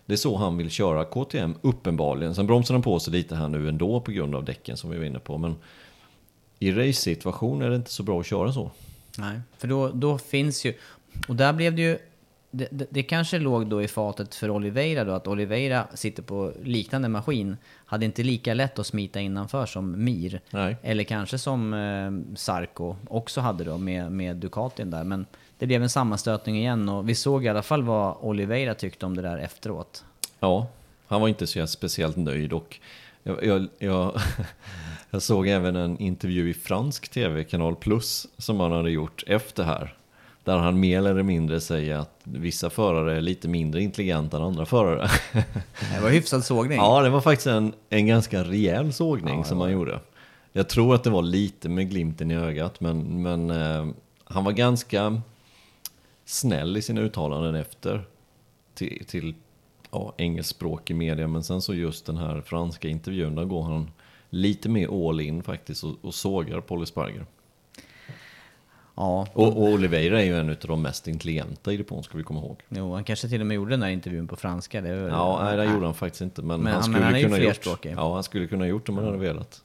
Det 0.07 0.13
är 0.13 0.17
så 0.17 0.37
han 0.37 0.57
vill 0.57 0.71
köra 0.71 1.05
KTM, 1.05 1.55
uppenbarligen. 1.63 2.35
Sen 2.35 2.47
bromsar 2.47 2.75
han 2.75 2.83
på 2.83 3.01
sig 3.01 3.13
lite 3.13 3.37
här 3.37 3.49
nu 3.49 3.69
ändå 3.69 4.01
på 4.01 4.11
grund 4.13 4.35
av 4.35 4.45
däcken 4.45 4.77
som 4.77 4.91
vi 4.91 4.99
var 4.99 5.05
inne 5.05 5.19
på. 5.19 5.39
Men 5.39 5.57
i 6.59 6.73
race-situation 6.73 7.63
är 7.63 7.71
det 7.71 7.77
inte 7.77 7.91
så 7.91 8.03
bra 8.03 8.21
att 8.21 8.27
köra 8.27 8.53
så. 8.53 8.71
Nej, 9.19 9.41
för 9.59 9.69
då, 9.69 9.89
då 9.89 10.19
finns 10.19 10.65
ju... 10.65 10.75
Och 11.29 11.37
där 11.37 11.53
blev 11.53 11.77
det 11.77 11.83
ju... 11.83 11.99
Det, 12.55 12.69
det, 12.71 12.87
det 12.91 13.03
kanske 13.03 13.39
låg 13.39 13.67
då 13.67 13.83
i 13.83 13.89
fatet 13.89 14.35
för 14.35 14.51
Oliveira 14.51 15.05
då, 15.05 15.13
att 15.13 15.27
Oliveira 15.27 15.87
sitter 15.95 16.23
på 16.23 16.53
liknande 16.63 17.09
maskin. 17.09 17.57
Hade 17.85 18.05
inte 18.05 18.23
lika 18.23 18.55
lätt 18.55 18.79
att 18.79 18.87
smita 18.87 19.21
innanför 19.21 19.67
som 19.67 20.05
Mir. 20.05 20.41
Nej. 20.51 20.77
Eller 20.83 21.05
kanske 21.05 21.39
som 21.39 21.75
eh, 21.75 22.37
Sarko 22.37 22.97
också 23.09 23.41
hade 23.41 23.65
då 23.65 23.79
med, 23.79 24.13
med 24.13 24.37
Ducatin 24.37 24.91
där. 24.91 25.05
Men 25.05 25.27
det 25.59 25.67
blev 25.67 25.83
en 25.83 25.91
sammanstötning 25.91 26.57
igen 26.57 26.89
och 26.89 27.09
vi 27.09 27.15
såg 27.15 27.45
i 27.45 27.49
alla 27.49 27.63
fall 27.63 27.83
vad 27.83 28.17
Oliveira 28.21 28.75
tyckte 28.75 29.07
om 29.07 29.17
det 29.17 29.23
där 29.23 29.39
efteråt. 29.39 30.05
Ja, 30.41 30.67
han 31.07 31.21
var 31.21 31.29
inte 31.29 31.47
så 31.47 31.67
speciellt 31.67 32.17
nöjd 32.17 32.53
och 32.53 32.79
jag, 33.23 33.45
jag, 33.45 33.69
jag, 33.79 34.21
jag 35.11 35.23
såg 35.23 35.49
även 35.49 35.77
en 35.77 35.99
intervju 35.99 36.51
i 36.51 36.55
fransk 36.55 37.09
tv, 37.09 37.45
Kanal 37.45 37.77
Plus, 37.77 38.27
som 38.39 38.61
han 38.61 38.73
hade 38.73 38.91
gjort 38.91 39.25
efter 39.27 39.65
här. 39.65 39.95
Där 40.45 40.57
han 40.57 40.81
mer 40.81 40.99
eller 40.99 41.23
mindre 41.23 41.61
säger 41.61 41.97
att 41.97 42.21
vissa 42.25 42.71
förare 42.71 43.17
är 43.17 43.21
lite 43.21 43.49
mindre 43.49 43.83
intelligenta 43.83 44.37
än 44.37 44.43
andra 44.43 44.67
förare. 44.67 45.09
Det 45.95 46.03
var 46.03 46.11
hyfsad 46.11 46.45
sågning. 46.45 46.79
ja, 46.79 47.03
det 47.03 47.11
var 47.11 47.21
faktiskt 47.21 47.47
en, 47.47 47.73
en 47.89 48.07
ganska 48.07 48.45
rejäl 48.45 48.93
sågning 48.93 49.39
Ja, 49.39 49.45
som 49.45 49.61
han 49.61 49.73
gjorde. 49.73 50.01
Jag 50.53 50.69
tror 50.69 50.95
att 50.95 51.05
det 51.05 51.11
var 51.11 51.23
lite 51.23 51.69
med 51.69 51.91
glimten 51.91 52.31
i 52.31 52.35
ögat, 52.37 52.81
men, 52.81 53.23
men 53.23 53.51
eh, 53.51 53.87
han 54.25 54.45
var 54.45 54.53
ganska 54.53 55.21
snäll 56.25 56.77
i 56.77 56.83
sina 56.83 57.01
uttalanden 57.01 57.55
efter 57.55 58.05
till, 58.75 59.05
till 59.07 59.35
ja, 59.91 60.15
engelskspråkig 60.17 60.97
media. 60.97 61.29
Men 61.29 61.43
sen 61.43 61.63
så 61.63 61.75
just 61.75 62.07
den 62.07 62.17
här 62.17 62.41
franska 62.41 62.89
intervjun, 62.89 63.35
där 63.35 63.45
går 63.45 63.63
han 63.63 63.91
lite 64.31 64.69
mer 64.69 65.09
all 65.09 65.21
in 65.21 65.43
faktiskt 65.43 65.85
och, 65.85 65.95
och 66.03 66.15
sågar 66.15 66.61
Paul 66.61 66.83
Esparger. 66.83 67.27
Ja, 68.95 69.27
Och, 69.33 69.47
och 69.49 69.63
Oliveira 69.63 70.21
är 70.21 70.25
ju 70.25 70.37
en 70.41 70.51
av 70.51 70.57
de 70.61 70.83
mest 70.83 71.09
intelligenta 71.09 71.73
i 71.73 71.77
depån, 71.77 72.03
ska 72.03 72.19
vi 72.19 72.25
komma 72.25 72.41
ihåg. 72.41 72.57
jo, 72.69 72.95
han 72.95 73.05
kanske 73.05 73.29
till 73.29 73.41
och 73.41 73.47
med 73.47 73.55
gjorde 73.55 73.71
den 73.71 73.81
där 73.81 73.89
intervjun 73.89 74.29
på 74.29 74.37
franska. 74.37 74.81
Det 74.81 74.95
väl- 74.95 75.11
Ja, 75.11 75.41
nej, 75.45 75.57
det 75.57 75.65
gjorde 75.65 75.87
han 75.87 75.95
faktiskt 75.95 76.23
inte. 76.23 76.43
Men, 76.43 76.61
Men- 76.61 76.73
han 76.73 76.83
skulle 76.83 77.05
han 77.05 77.23
kunna 77.23 77.39
gjort. 77.39 77.67
Ja, 77.97 78.15
han 78.15 78.23
skulle 78.25 78.47
kunna 78.47 78.67
gjort 78.67 78.87
det 78.87 78.93
om 78.93 78.99
han 78.99 79.07
hade 79.07 79.19
velat. 79.19 79.63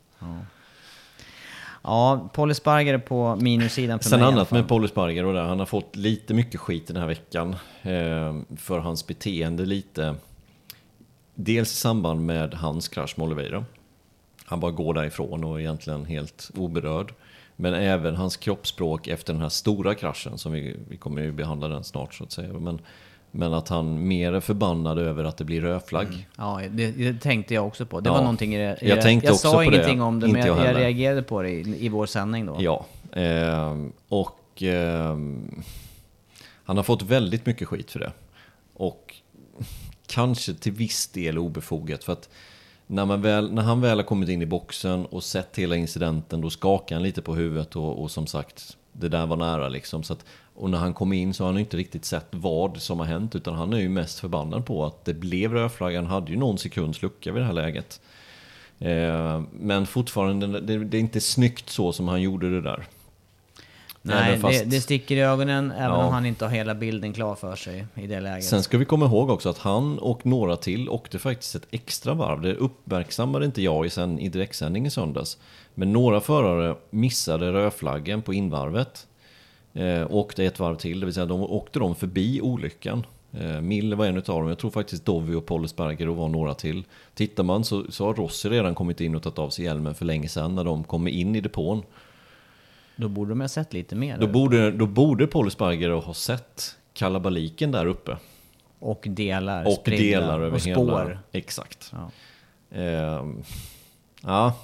Ja, 1.83 2.29
Paul 2.33 2.51
Espargaro 2.51 2.99
på 2.99 3.35
minussidan 3.35 3.99
för 3.99 4.09
Sen 4.09 4.19
mig 4.19 4.27
annat 4.27 4.51
med 4.51 4.67
Paul 4.67 4.85
Espargaro 4.85 5.33
där, 5.33 5.41
han 5.43 5.59
har 5.59 5.65
fått 5.65 5.95
lite 5.95 6.33
mycket 6.33 6.59
skit 6.59 6.87
den 6.87 6.95
här 6.97 7.07
veckan 7.07 7.55
eh, 7.81 8.35
för 8.57 8.79
hans 8.79 9.07
beteende 9.07 9.65
lite. 9.65 10.15
Dels 11.35 11.73
i 11.73 11.75
samband 11.75 12.25
med 12.25 12.53
hans 12.53 12.87
krasch 12.87 13.13
med 13.17 13.25
Oliveira. 13.27 13.65
Han 14.45 14.59
bara 14.59 14.71
går 14.71 14.93
därifrån 14.93 15.43
och 15.43 15.55
är 15.55 15.59
egentligen 15.59 16.05
helt 16.05 16.51
oberörd. 16.55 17.13
Men 17.59 17.73
även 17.73 18.15
hans 18.15 18.37
kroppsspråk 18.37 19.07
efter 19.07 19.33
den 19.33 19.41
här 19.41 19.49
stora 19.49 19.95
kraschen, 19.95 20.37
som 20.37 20.51
vi, 20.51 20.75
vi 20.89 20.97
kommer 20.97 21.21
ju 21.21 21.31
behandla 21.31 21.67
den 21.67 21.83
snart 21.83 22.13
så 22.13 22.23
att 22.23 22.31
säga. 22.31 22.53
Men, 22.53 22.79
men 23.31 23.53
att 23.53 23.69
han 23.69 24.07
mer 24.07 24.33
är 24.33 24.39
förbannad 24.39 24.99
över 24.99 25.23
att 25.23 25.37
det 25.37 25.43
blir 25.45 25.61
rödflagg. 25.61 26.27
Ja, 26.37 26.61
det, 26.69 26.91
det 26.91 27.13
tänkte 27.21 27.53
jag 27.53 27.67
också 27.67 27.85
på. 27.85 27.99
Det 27.99 28.09
Ja. 28.09 28.13
var 28.13 28.21
någonting 28.21 28.55
i 28.55 28.57
det. 28.57 28.77
i 28.81 28.89
Jag 28.89 28.97
det- 28.97 29.01
tänkte 29.01 29.27
jag 29.27 29.33
också 29.33 29.47
sa 29.47 29.53
på 29.53 29.59
det. 29.61 29.65
ingenting 29.75 30.01
om 30.01 30.19
det, 30.19 30.27
men 30.27 30.35
Inte 30.35 30.47
jag, 30.47 30.57
jag 30.57 30.63
jag 30.63 30.67
heller. 30.67 30.79
reagerade 30.79 31.21
på 31.23 31.41
det 31.41 31.49
i, 31.49 31.85
i 31.85 31.89
vår 31.89 32.05
sändning 32.05 32.45
då. 32.45 32.57
Ja, 32.59 32.85
ehm, 33.13 33.91
och 34.09 34.39
ehm, 34.63 35.63
han 36.63 36.77
har 36.77 36.83
fått 36.83 37.01
väldigt 37.01 37.45
mycket 37.45 37.67
skit 37.67 37.91
för 37.91 37.99
det. 37.99 38.11
Och 38.73 39.15
kanske 40.07 40.53
till 40.53 40.71
viss 40.71 41.07
del 41.07 41.37
obefogat 41.37 42.03
för 42.03 42.13
att 42.13 42.29
när, 42.87 43.05
man 43.05 43.21
väl, 43.21 43.53
när 43.53 43.61
han 43.61 43.81
väl 43.81 43.97
har 43.97 44.03
kommit 44.03 44.29
in 44.29 44.41
i 44.41 44.45
boxen 44.45 45.05
och 45.05 45.23
sett 45.23 45.57
hela 45.57 45.75
incidenten 45.75 46.41
då 46.41 46.49
skakar 46.49 46.95
han 46.95 47.03
lite 47.03 47.21
på 47.21 47.35
huvudet 47.35 47.75
och, 47.75 48.01
och 48.01 48.11
som 48.11 48.27
sagt 48.27 48.77
det 48.91 49.09
där 49.09 49.25
var 49.25 49.37
nära 49.37 49.69
liksom. 49.69 50.03
Så 50.03 50.13
att, 50.13 50.25
och 50.55 50.69
när 50.69 50.77
han 50.77 50.93
kom 50.93 51.13
in 51.13 51.33
så 51.33 51.43
har 51.43 51.51
han 51.51 51.59
inte 51.59 51.77
riktigt 51.77 52.05
sett 52.05 52.27
vad 52.31 52.77
som 52.77 52.99
har 52.99 53.05
hänt 53.05 53.35
utan 53.35 53.55
han 53.55 53.73
är 53.73 53.79
ju 53.79 53.89
mest 53.89 54.19
förbannad 54.19 54.65
på 54.65 54.85
att 54.85 55.05
det 55.05 55.13
blev 55.13 55.53
rödflaggan. 55.53 56.05
Han 56.05 56.13
hade 56.13 56.31
ju 56.31 56.37
någon 56.37 56.57
sekunds 56.57 57.01
lucka 57.01 57.31
vid 57.31 57.41
det 57.41 57.45
här 57.45 57.53
läget. 57.53 58.01
Eh, 58.79 59.41
men 59.51 59.85
fortfarande, 59.85 60.59
det, 60.59 60.77
det 60.77 60.97
är 60.97 61.01
inte 61.01 61.21
snyggt 61.21 61.69
så 61.69 61.93
som 61.93 62.07
han 62.07 62.21
gjorde 62.21 62.49
det 62.49 62.61
där. 62.61 62.87
Nej, 64.15 64.39
fast- 64.39 64.59
det, 64.63 64.65
det 64.69 64.81
sticker 64.81 65.15
i 65.15 65.21
ögonen 65.21 65.71
även 65.71 65.83
Ja. 65.99 66.05
om 66.05 66.13
han 66.13 66.25
inte 66.25 66.45
har 66.45 66.51
hela 66.51 66.75
bilden 66.75 67.13
klar 67.13 67.35
för 67.35 67.55
sig 67.55 67.85
i 67.95 68.07
det 68.07 68.19
läget. 68.19 68.43
Sen 68.45 68.63
ska 68.63 68.77
vi 68.77 68.85
komma 68.85 69.05
ihåg 69.05 69.29
också 69.29 69.49
att 69.49 69.57
han 69.57 69.99
och 69.99 70.25
några 70.25 70.55
till 70.57 70.89
åkte 70.89 71.19
faktiskt 71.19 71.55
ett 71.55 71.67
extra 71.71 72.13
varv. 72.13 72.41
Det 72.41 72.53
uppmärksammade 72.53 73.45
inte 73.45 73.61
jag 73.61 73.85
i, 73.85 73.89
sen, 73.89 74.19
i 74.19 74.29
direktsändning 74.29 74.85
i 74.85 74.89
söndags. 74.89 75.37
Men 75.75 75.93
några 75.93 76.21
förare 76.21 76.75
missade 76.89 77.51
rödflaggen 77.51 78.21
på 78.21 78.33
invarvet. 78.33 79.07
Eh, 79.73 80.07
åkte 80.11 80.43
ett 80.45 80.59
varv 80.59 80.75
till, 80.75 80.99
det 80.99 81.05
vill 81.05 81.13
säga 81.15 81.25
de 81.25 81.41
åkte 81.41 81.79
de 81.79 81.95
förbi 81.95 82.41
olyckan. 82.41 83.05
Eh, 83.39 83.61
Mille 83.61 83.95
var 83.95 84.05
en 84.05 84.17
utav 84.17 84.39
dem, 84.39 84.47
jag 84.49 84.57
tror 84.57 84.71
faktiskt 84.71 85.05
Dovi 85.05 85.35
och 85.35 85.45
Paul 85.45 85.67
Sparger 85.67 86.07
var 86.07 86.27
några 86.27 86.53
till. 86.53 86.83
Tittar 87.15 87.43
man 87.43 87.63
så, 87.63 87.83
så 87.89 88.05
har 88.05 88.13
Rossi 88.13 88.49
redan 88.49 88.75
kommit 88.75 89.01
in 89.01 89.15
och 89.15 89.23
tagit 89.23 89.39
av 89.39 89.49
sig 89.49 89.65
hjälmen 89.65 89.95
för 89.95 90.05
länge 90.05 90.27
sedan 90.27 90.55
när 90.55 90.63
de 90.63 90.83
kommer 90.83 91.11
in 91.11 91.35
i 91.35 91.41
depån. 91.41 91.83
Då 92.97 93.09
borde 93.09 93.31
de 93.31 93.41
ha 93.41 93.47
sett 93.47 93.73
lite 93.73 93.95
mer. 93.95 94.17
Då 94.17 94.27
borde, 94.27 94.71
då 94.71 94.85
borde 94.85 95.27
Paul 95.27 95.51
Sparger 95.51 95.89
ha 95.89 96.13
sett 96.13 96.75
kalabaliken 96.93 97.71
där 97.71 97.85
uppe. 97.85 98.17
och 98.79 99.05
delar, 99.09 99.65
Och 99.65 99.73
spridda, 99.73 100.19
delar 100.19 100.39
över 100.39 100.53
och 100.55 100.61
spår. 100.61 100.73
hela... 101.05 101.19
Exakt. 101.31 101.91
Ja. 101.93 102.11
Ehm, 102.77 103.43
ja. 104.21 104.57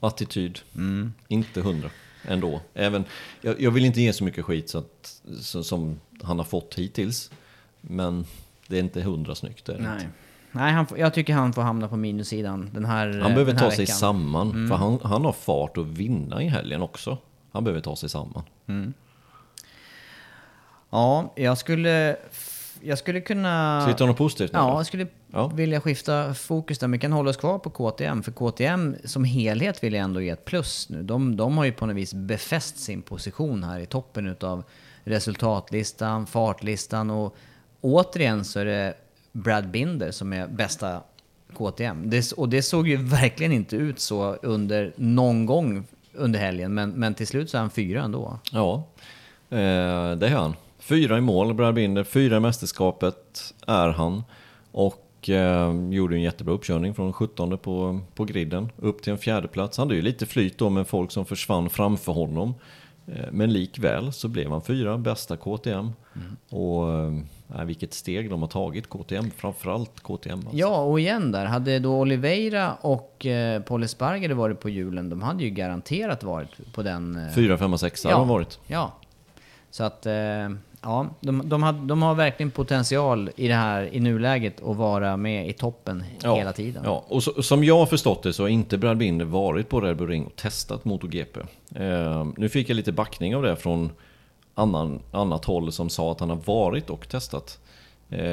Attityd. 0.00 0.58
Mm. 0.74 1.12
Inte 1.28 1.60
hundra 1.60 1.90
ändå. 2.22 2.60
Även, 2.74 3.04
jag, 3.40 3.60
jag 3.60 3.70
vill 3.70 3.84
inte 3.84 4.00
ge 4.00 4.12
så 4.12 4.24
mycket 4.24 4.44
skit 4.44 4.68
så 4.68 4.78
att, 4.78 5.22
så, 5.40 5.62
som 5.64 6.00
han 6.22 6.38
har 6.38 6.44
fått 6.44 6.74
hittills. 6.74 7.30
Men 7.80 8.24
det 8.66 8.76
är 8.76 8.80
inte 8.80 9.02
hundra 9.02 9.34
snyggt. 9.34 9.64
Det 9.64 9.72
är 9.72 9.76
det 9.78 9.82
Nej. 9.82 9.94
inte. 9.94 10.06
Nej, 10.56 10.72
han, 10.72 10.86
jag 10.96 11.14
tycker 11.14 11.34
han 11.34 11.52
får 11.52 11.62
hamna 11.62 11.88
på 11.88 11.96
minussidan 11.96 12.70
den 12.74 12.84
här 12.84 13.06
Han 13.06 13.30
behöver 13.32 13.44
den 13.52 13.56
här 13.56 13.64
ta 13.70 13.76
sig 13.76 13.82
veckan. 13.84 13.96
samman. 13.96 14.50
Mm. 14.50 14.68
För 14.68 14.76
han, 14.76 14.98
han 15.02 15.24
har 15.24 15.32
fart 15.32 15.76
att 15.78 15.86
vinna 15.86 16.42
i 16.42 16.48
helgen 16.48 16.82
också. 16.82 17.18
Han 17.52 17.64
behöver 17.64 17.80
ta 17.80 17.96
sig 17.96 18.08
samman. 18.08 18.42
Ja, 20.90 21.32
jag 21.36 21.58
skulle... 21.58 22.16
Jag 22.82 22.98
skulle 22.98 23.20
kunna... 23.20 23.84
Vi 23.86 23.94
ta 23.94 24.06
något 24.06 24.16
positivt 24.16 24.52
nu 24.52 24.58
Ja, 24.58 24.76
jag 24.76 24.86
skulle 24.86 25.06
Ja. 25.32 25.48
vilja 25.48 25.80
skifta 25.80 26.34
fokus 26.34 26.78
där. 26.78 26.86
Men 26.86 26.92
vi 26.92 26.98
kan 26.98 27.12
hålla 27.12 27.30
oss 27.30 27.36
kvar 27.36 27.58
på 27.58 27.70
KTM. 27.70 28.22
För 28.22 28.32
KTM 28.32 28.96
som 29.04 29.24
helhet 29.24 29.84
vill 29.84 29.92
jag 29.94 30.02
ändå 30.04 30.20
ge 30.20 30.30
ett 30.30 30.44
plus 30.44 30.88
nu. 30.88 31.02
De, 31.02 31.36
de 31.36 31.58
har 31.58 31.64
ju 31.64 31.72
på 31.72 31.86
något 31.86 31.96
vis 31.96 32.14
befäst 32.14 32.78
sin 32.78 33.02
position 33.02 33.64
här 33.64 33.78
i 33.80 33.86
toppen 33.86 34.26
utav 34.26 34.62
resultatlistan, 35.04 36.26
fartlistan 36.26 37.10
och 37.10 37.34
återigen 37.80 38.44
så 38.44 38.60
är 38.60 38.64
det 38.64 38.94
Brad 39.36 39.68
Binder 39.68 40.10
som 40.10 40.32
är 40.32 40.46
bästa 40.46 41.02
KTM. 41.54 42.10
Det, 42.10 42.32
och 42.32 42.48
det 42.48 42.62
såg 42.62 42.88
ju 42.88 42.96
verkligen 42.96 43.52
inte 43.52 43.76
ut 43.76 44.00
så 44.00 44.34
under 44.34 44.92
någon 44.96 45.46
gång 45.46 45.84
under 46.14 46.40
helgen. 46.40 46.74
Men, 46.74 46.90
men 46.90 47.14
till 47.14 47.26
slut 47.26 47.50
så 47.50 47.56
är 47.56 47.60
han 47.60 47.70
fyra 47.70 48.02
ändå. 48.02 48.38
Ja, 48.52 48.86
eh, 49.50 50.12
det 50.16 50.26
är 50.26 50.34
han. 50.34 50.54
Fyra 50.78 51.18
i 51.18 51.20
mål, 51.20 51.54
Brad 51.54 51.74
Binder. 51.74 52.04
Fyra 52.04 52.36
i 52.36 52.40
mästerskapet 52.40 53.54
är 53.66 53.88
han. 53.88 54.22
Och 54.72 55.28
eh, 55.28 55.74
gjorde 55.90 56.16
en 56.16 56.22
jättebra 56.22 56.54
uppkörning 56.54 56.94
från 56.94 57.12
17 57.12 57.58
på, 57.58 58.00
på 58.14 58.24
griden 58.24 58.72
upp 58.76 59.02
till 59.02 59.12
en 59.12 59.18
fjärde 59.18 59.48
plats. 59.48 59.78
Han 59.78 59.86
hade 59.86 59.96
ju 59.96 60.02
lite 60.02 60.26
flyt 60.26 60.58
då 60.58 60.70
med 60.70 60.88
folk 60.88 61.10
som 61.10 61.24
försvann 61.24 61.70
framför 61.70 62.12
honom. 62.12 62.54
Eh, 63.06 63.32
men 63.32 63.52
likväl 63.52 64.12
så 64.12 64.28
blev 64.28 64.50
han 64.50 64.62
fyra, 64.62 64.98
bästa 64.98 65.36
KTM. 65.36 65.92
Och 66.50 66.92
eh, 66.92 67.12
vilket 67.64 67.94
steg 67.94 68.30
de 68.30 68.40
har 68.40 68.48
tagit, 68.48 68.88
KTM. 68.88 69.30
Framförallt 69.36 70.00
KTM. 70.00 70.38
Alltså. 70.38 70.56
Ja, 70.56 70.80
och 70.80 71.00
igen 71.00 71.32
där. 71.32 71.44
Hade 71.44 71.78
då 71.78 71.98
Oliveira 72.00 72.74
och 72.80 73.26
eh, 73.26 73.62
Paul 73.62 73.82
Espargaro 73.82 74.34
varit 74.34 74.60
på 74.60 74.68
hjulen, 74.70 75.08
de 75.10 75.22
hade 75.22 75.44
ju 75.44 75.50
garanterat 75.50 76.22
varit 76.22 76.72
på 76.74 76.82
den... 76.82 77.16
Eh, 77.26 77.34
Fyra, 77.34 77.58
femma, 77.58 77.78
sexa 77.78 78.08
Ja. 78.08 78.14
har 78.14 78.20
de 78.20 78.28
varit. 78.28 78.58
Ja. 78.66 78.92
Så 79.70 79.84
att, 79.84 80.06
eh, 80.06 80.12
ja, 80.82 81.06
de, 81.20 81.48
de, 81.48 81.62
har, 81.62 81.72
de 81.72 82.02
har 82.02 82.14
verkligen 82.14 82.50
potential 82.50 83.30
i 83.36 83.48
det 83.48 83.54
här 83.54 83.94
i 83.94 84.00
nuläget 84.00 84.62
att 84.62 84.76
vara 84.76 85.16
med 85.16 85.48
i 85.48 85.52
toppen 85.52 86.04
hela 86.24 86.52
tiden. 86.52 86.82
Ja, 86.86 87.04
och 87.08 87.22
så, 87.22 87.42
som 87.42 87.64
jag 87.64 87.78
har 87.78 87.86
förstått 87.86 88.22
det 88.22 88.32
så 88.32 88.42
har 88.42 88.48
inte 88.48 88.78
Brad 88.78 88.96
Binder 88.96 89.24
varit 89.24 89.68
på 89.68 89.80
Red 89.80 89.96
Bull 89.96 90.08
Ring 90.08 90.24
och 90.26 90.36
testat 90.36 90.84
MotoGP. 90.84 91.40
Eh, 91.74 92.26
nu 92.36 92.48
fick 92.48 92.68
jag 92.68 92.74
lite 92.76 92.92
backning 92.92 93.36
av 93.36 93.42
det 93.42 93.56
från 93.56 93.90
annan, 94.56 95.02
annat 95.10 95.44
håll 95.44 95.72
som 95.72 95.90
sa 95.90 96.12
att 96.12 96.20
han 96.20 96.30
har 96.30 96.36
varit 96.36 96.90
och 96.90 97.08
testat. 97.08 97.58
Eh, 98.10 98.24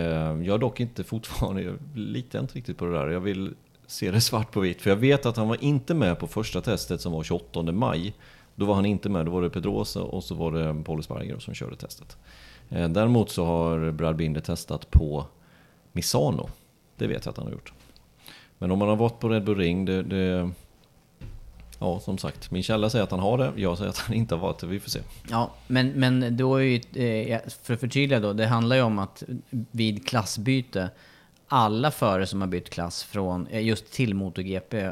jag 0.42 0.48
är 0.48 0.58
dock 0.58 0.80
inte 0.80 1.04
fortfarande, 1.04 1.62
jag 1.62 1.76
litar 1.96 2.40
inte 2.40 2.56
riktigt 2.56 2.78
på 2.78 2.86
det 2.86 2.92
där. 2.92 3.08
Jag 3.08 3.20
vill 3.20 3.54
se 3.88 4.12
det 4.12 4.22
svart 4.22 4.52
på 4.52 4.60
vitt. 4.60 4.82
För 4.82 4.90
jag 4.90 4.98
vet 4.98 5.26
att 5.26 5.38
han 5.38 5.48
var 5.48 5.64
inte 5.64 5.94
med 5.94 6.20
på 6.20 6.28
första 6.28 6.62
testet 6.62 7.02
som 7.02 7.12
var 7.12 7.24
28 7.24 7.62
maj. 7.62 8.14
Då 8.56 8.66
var 8.66 8.76
han 8.76 8.86
inte 8.86 9.10
med, 9.10 9.26
då 9.26 9.32
var 9.32 9.42
det 9.42 9.50
Pedrosa 9.50 10.02
och 10.02 10.24
så 10.24 10.36
var 10.36 10.52
det 10.52 10.84
Paul 10.84 11.04
Sparger 11.04 11.40
som 11.40 11.54
körde 11.54 11.76
testet. 11.76 12.18
Eh, 12.70 12.90
däremot 12.90 13.30
så 13.30 13.46
har 13.46 13.92
Brad 13.92 14.16
Binder 14.16 14.42
testat 14.42 14.92
på 14.92 15.26
Misano. 15.92 16.50
Det 16.98 17.08
vet 17.08 17.26
jag 17.26 17.32
att 17.32 17.38
han 17.38 17.46
har 17.46 17.54
gjort. 17.54 17.74
Men 18.58 18.72
om 18.72 18.80
man 18.80 18.90
har 18.90 18.96
varit 18.96 19.20
på 19.20 19.30
Red 19.30 19.44
Bull 19.44 19.58
Ring, 19.58 19.86
det, 19.86 20.04
det 20.04 20.52
Ja, 21.84 22.00
som 22.00 22.18
sagt, 22.18 22.52
min 22.52 22.64
källa 22.64 22.90
säger 22.90 23.04
att 23.04 23.12
han 23.12 23.20
har 23.20 23.38
det, 23.38 23.54
jag 23.56 23.78
säger 23.78 23.90
att 23.90 23.98
han 23.98 24.16
inte 24.16 24.36
har 24.36 24.42
varit 24.42 24.60
det, 24.60 24.68
vi 24.68 24.80
får 24.80 24.90
se. 24.90 25.00
Ja, 25.30 25.52
men, 25.68 25.88
men 25.88 26.38
då 26.38 26.56
är 26.56 26.62
ju, 26.62 26.76
eh, 27.26 27.40
för 27.64 27.74
att 27.74 27.80
förtydliga 27.80 28.20
då, 28.20 28.34
det 28.34 28.46
handlar 28.46 28.76
ju 28.76 28.82
om 28.82 29.00
att 29.00 29.24
vid 29.50 30.08
klassbyte, 30.08 30.90
alla 31.48 31.92
förare 31.92 32.26
som 32.26 32.42
har 32.42 32.48
bytt 32.48 32.70
klass 32.70 33.04
från, 33.04 33.48
eh, 33.48 33.66
just 33.66 33.92
till 33.92 34.14
MotoGP 34.14 34.92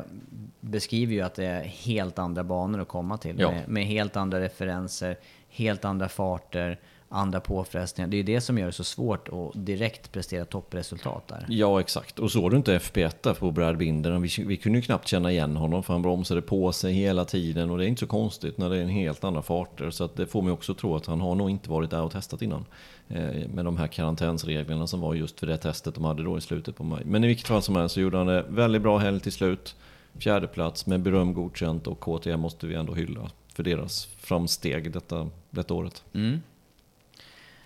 beskriver 0.59 1.13
ju 1.13 1.21
att 1.21 1.35
det 1.35 1.45
är 1.45 1.63
helt 1.63 2.19
andra 2.19 2.43
banor 2.43 2.81
att 2.81 2.87
komma 2.87 3.17
till. 3.17 3.39
Ja. 3.39 3.51
Med, 3.51 3.69
med 3.69 3.85
helt 3.85 4.15
andra 4.15 4.39
referenser, 4.39 5.17
helt 5.49 5.85
andra 5.85 6.09
farter, 6.09 6.79
andra 7.11 7.39
påfrestningar. 7.39 8.07
Det 8.07 8.17
är 8.17 8.23
det 8.23 8.41
som 8.41 8.57
gör 8.57 8.65
det 8.65 8.71
så 8.71 8.83
svårt 8.83 9.29
att 9.29 9.65
direkt 9.65 10.11
prestera 10.11 10.45
toppresultat 10.45 11.27
där. 11.27 11.45
Ja, 11.49 11.79
exakt. 11.79 12.19
Och 12.19 12.31
såg 12.31 12.51
du 12.51 12.57
inte 12.57 12.77
FP1 12.77 13.15
där 13.21 13.33
på 13.33 13.51
Brad 13.51 13.77
Binder? 13.77 14.19
Vi, 14.19 14.43
vi 14.45 14.57
kunde 14.57 14.77
ju 14.77 14.81
knappt 14.81 15.07
känna 15.07 15.31
igen 15.31 15.55
honom 15.55 15.83
för 15.83 15.93
han 15.93 16.01
bromsade 16.01 16.41
på 16.41 16.71
sig 16.71 16.93
hela 16.93 17.25
tiden. 17.25 17.69
Och 17.69 17.77
det 17.77 17.85
är 17.85 17.87
inte 17.87 17.99
så 17.99 18.07
konstigt 18.07 18.57
när 18.57 18.69
det 18.69 18.77
är 18.77 18.81
en 18.81 18.89
helt 18.89 19.23
andra 19.23 19.41
farter. 19.41 19.89
Så 19.89 20.03
att 20.03 20.15
det 20.15 20.25
får 20.25 20.41
mig 20.41 20.51
också 20.51 20.73
tro 20.73 20.95
att 20.95 21.05
han 21.05 21.21
har 21.21 21.35
nog 21.35 21.49
inte 21.49 21.69
varit 21.69 21.89
där 21.89 22.01
och 22.01 22.11
testat 22.11 22.41
innan. 22.41 22.65
Eh, 23.09 23.47
med 23.53 23.65
de 23.65 23.77
här 23.77 23.87
karantänsreglerna 23.87 24.87
som 24.87 25.01
var 25.01 25.13
just 25.13 25.39
för 25.39 25.47
det 25.47 25.57
testet 25.57 25.95
de 25.95 26.03
hade 26.03 26.23
då 26.23 26.37
i 26.37 26.41
slutet 26.41 26.75
på 26.75 26.83
maj. 26.83 27.03
Men 27.05 27.23
i 27.23 27.27
vilket 27.27 27.47
fall 27.47 27.61
som 27.61 27.75
helst 27.75 27.95
så 27.95 28.01
gjorde 28.01 28.17
han 28.17 28.27
det 28.27 28.45
väldigt 28.49 28.81
bra 28.81 28.97
helg 28.97 29.19
till 29.19 29.31
slut. 29.31 29.75
Fjärde 30.19 30.47
plats 30.47 30.85
med 30.85 30.99
beröm 31.01 31.33
godkänt 31.33 31.87
och 31.87 31.99
KTM 31.99 32.39
måste 32.39 32.67
vi 32.67 32.75
ändå 32.75 32.93
hylla 32.93 33.29
för 33.53 33.63
deras 33.63 34.05
framsteg 34.05 34.91
detta, 34.91 35.29
detta 35.49 35.73
året. 35.73 36.03
Mm. 36.13 36.41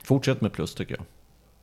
Fortsätt 0.05 0.41
med 0.41 0.53
plus 0.53 0.75
tycker 0.75 0.95
jag. 0.95 1.05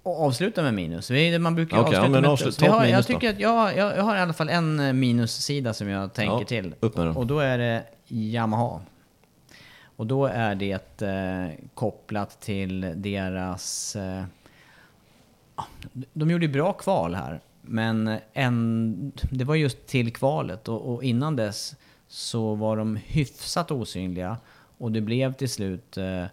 Och 0.02 0.20
avsluta 0.25 0.62
med 0.62 0.75
minus. 0.75 1.11
Vi- 1.11 1.38
Man 1.38 1.54
brukar 1.54 1.76
Okej, 1.78 1.87
avsluta 1.99 2.16
ja, 2.16 2.20
med 2.20 2.30
avslut- 2.30 2.58
plus. 2.58 2.70
har, 2.70 2.80
minus 2.80 2.90
jag 2.92 3.02
då. 3.04 3.06
tycker 3.06 3.30
att 3.34 3.40
jag, 3.40 3.76
jag, 3.76 3.96
jag 3.96 4.02
har 4.02 4.16
i 4.16 4.20
alla 4.20 4.32
fall 4.32 4.49
en 4.49 4.80
eh, 4.80 4.92
minussida 4.92 5.75
som 5.75 5.88
jag 5.88 6.12
tänker 6.12 6.38
Ja, 6.38 6.44
till. 6.44 6.75
upp 6.80 6.96
med 6.96 7.06
den. 7.06 7.16
Och 7.16 7.26
då 7.26 7.38
är 7.38 7.58
det 7.58 7.84
Yamaha. 8.08 8.80
Och 9.96 10.06
då 10.06 10.26
är 10.26 10.54
det 10.54 11.02
eh, 11.02 11.49
kopplat 11.75 12.40
till 12.40 12.92
deras... 12.96 13.96
Eh, 13.96 14.25
ja, 15.56 15.64
de 16.12 16.30
gjorde 16.30 16.49
bra 16.49 16.72
kval 16.72 17.14
här. 17.14 17.40
Men 17.62 18.18
en, 18.32 19.12
det 19.30 19.44
var 19.44 19.54
just 19.54 19.87
till 19.87 20.12
kvalet 20.12 20.68
och, 20.68 20.94
och 20.94 21.04
innan 21.04 21.37
dess 21.37 21.75
så 22.08 22.54
var 22.54 22.76
de 22.76 22.96
hyfsat 22.96 23.70
osynliga. 23.70 24.37
Och 24.78 24.92
det 24.92 25.00
blev 25.00 25.32
till 25.32 25.50
slut... 25.50 25.96
Eh, 25.96 26.25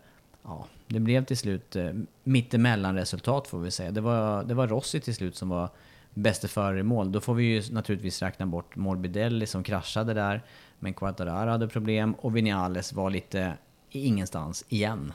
ja, 0.44 0.66
det 0.90 1.00
blev 1.00 1.26
till 1.26 1.38
slut 1.38 1.76
eh, 1.76 1.90
mittemellan-resultat 2.24 3.48
får 3.48 3.60
vi 3.60 3.72
säga. 3.72 3.92
Det 3.92 4.02
var, 4.02 4.44
det 4.44 4.54
var 4.54 4.68
Rossi 4.68 5.00
till 5.00 5.16
slut 5.16 5.36
som 5.36 5.50
var 5.50 5.70
bäste 6.14 6.48
förare 6.48 6.80
i 6.80 6.84
mål. 6.84 7.12
Då 7.12 7.22
får 7.22 7.34
vi 7.34 7.44
ju 7.44 7.64
naturligtvis 7.72 8.22
räkna 8.22 8.46
bort 8.46 8.76
Morbidelli 8.76 9.48
som 9.48 9.64
kraschade 9.64 10.14
där. 10.14 10.42
Men 10.80 10.94
Quartararo 10.94 11.50
hade 11.50 11.68
problem 11.68 12.14
och 12.14 12.38
Vinales 12.38 12.94
var 12.94 13.10
lite 13.10 13.54
i 13.92 14.06
ingenstans 14.06 14.66
igen. 14.70 15.14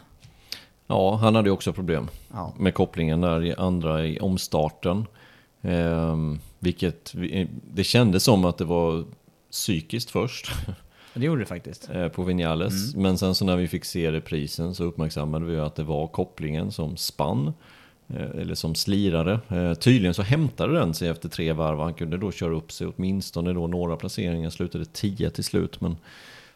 Ja, 0.86 1.16
han 1.16 1.34
hade 1.34 1.48
ju 1.48 1.52
också 1.52 1.72
problem 1.72 2.08
Ja. 2.32 2.54
med 2.58 2.74
kopplingen 2.74 3.20
där 3.20 3.44
i 3.44 3.54
andra 3.54 4.06
i 4.06 4.18
omstarten. 4.20 5.06
Ehm, 5.62 6.38
vilket, 6.58 7.14
vi- 7.14 7.48
det 7.74 7.84
kändes 7.84 8.24
som 8.24 8.44
att 8.44 8.58
det 8.58 8.64
var 8.64 9.04
psykiskt 9.50 10.10
först 10.10 10.52
det 11.14 11.26
gjorde 11.26 11.42
det 11.42 11.47
faktiskt. 11.47 11.90
eh, 11.90 12.09
på 12.09 12.23
Vinales. 12.23 12.94
Men 12.94 13.18
sen 13.18 13.35
så 13.35 13.44
när 13.44 13.56
vi 13.56 13.68
fick 13.68 13.85
se 13.85 14.12
reprisen 14.12 14.74
så 14.74 14.85
uppmärksammade 14.85 15.44
vi 15.44 15.59
att 15.59 15.74
det 15.77 15.83
var 15.83 16.07
kopplingen 16.07 16.72
som 16.72 16.96
spann. 16.96 17.53
eh, 18.09 18.40
Eller 18.40 18.55
som 18.55 18.74
slirade. 18.74 19.40
Eh, 19.48 19.74
Tydligen 19.74 20.14
så 20.14 20.22
hämtade 20.22 20.74
den 20.79 20.94
sig 20.94 21.09
efter 21.09 21.29
tre 21.29 21.53
varv. 21.53 21.79
Han 21.81 21.94
kunde 21.94 22.16
då 22.16 22.33
köra 22.33 22.55
upp 22.57 22.72
sig 22.72 22.87
åtminstone 22.96 23.53
då 23.53 23.66
några 23.66 23.96
placeringar. 23.96 24.50
Slutade 24.50 24.85
tio 24.85 25.31
till 25.31 25.44
slut. 25.44 25.81
Men 25.81 25.96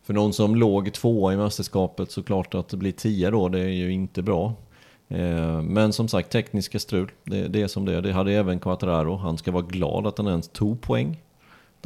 för 0.02 0.14
någon 0.14 0.32
som 0.32 0.56
låg 0.56 0.92
tvåa 0.92 1.32
i 1.32 1.36
mästerskapet 1.36 2.10
så 2.10 2.22
klart 2.22 2.54
att 2.54 2.68
det 2.68 2.76
blir 2.76 2.92
tio 2.92 3.30
då. 3.30 3.48
Det 3.48 3.60
är 3.60 3.68
ju 3.68 3.92
inte 3.92 4.22
bra. 4.22 4.54
Men 5.62 5.92
som 5.92 6.08
sagt, 6.08 6.30
tekniska 6.30 6.78
strul. 6.78 7.10
Det, 7.24 7.48
det 7.48 7.62
är 7.62 7.66
som 7.68 7.84
det 7.84 7.94
är. 7.96 8.00
Det 8.02 8.12
hade 8.12 8.32
även 8.32 8.60
Quattararo. 8.60 9.16
Han 9.16 9.38
ska 9.38 9.50
vara 9.52 9.62
glad 9.62 10.06
att 10.06 10.18
han 10.18 10.26
ens 10.26 10.48
tog 10.48 10.80
poäng 10.80 11.22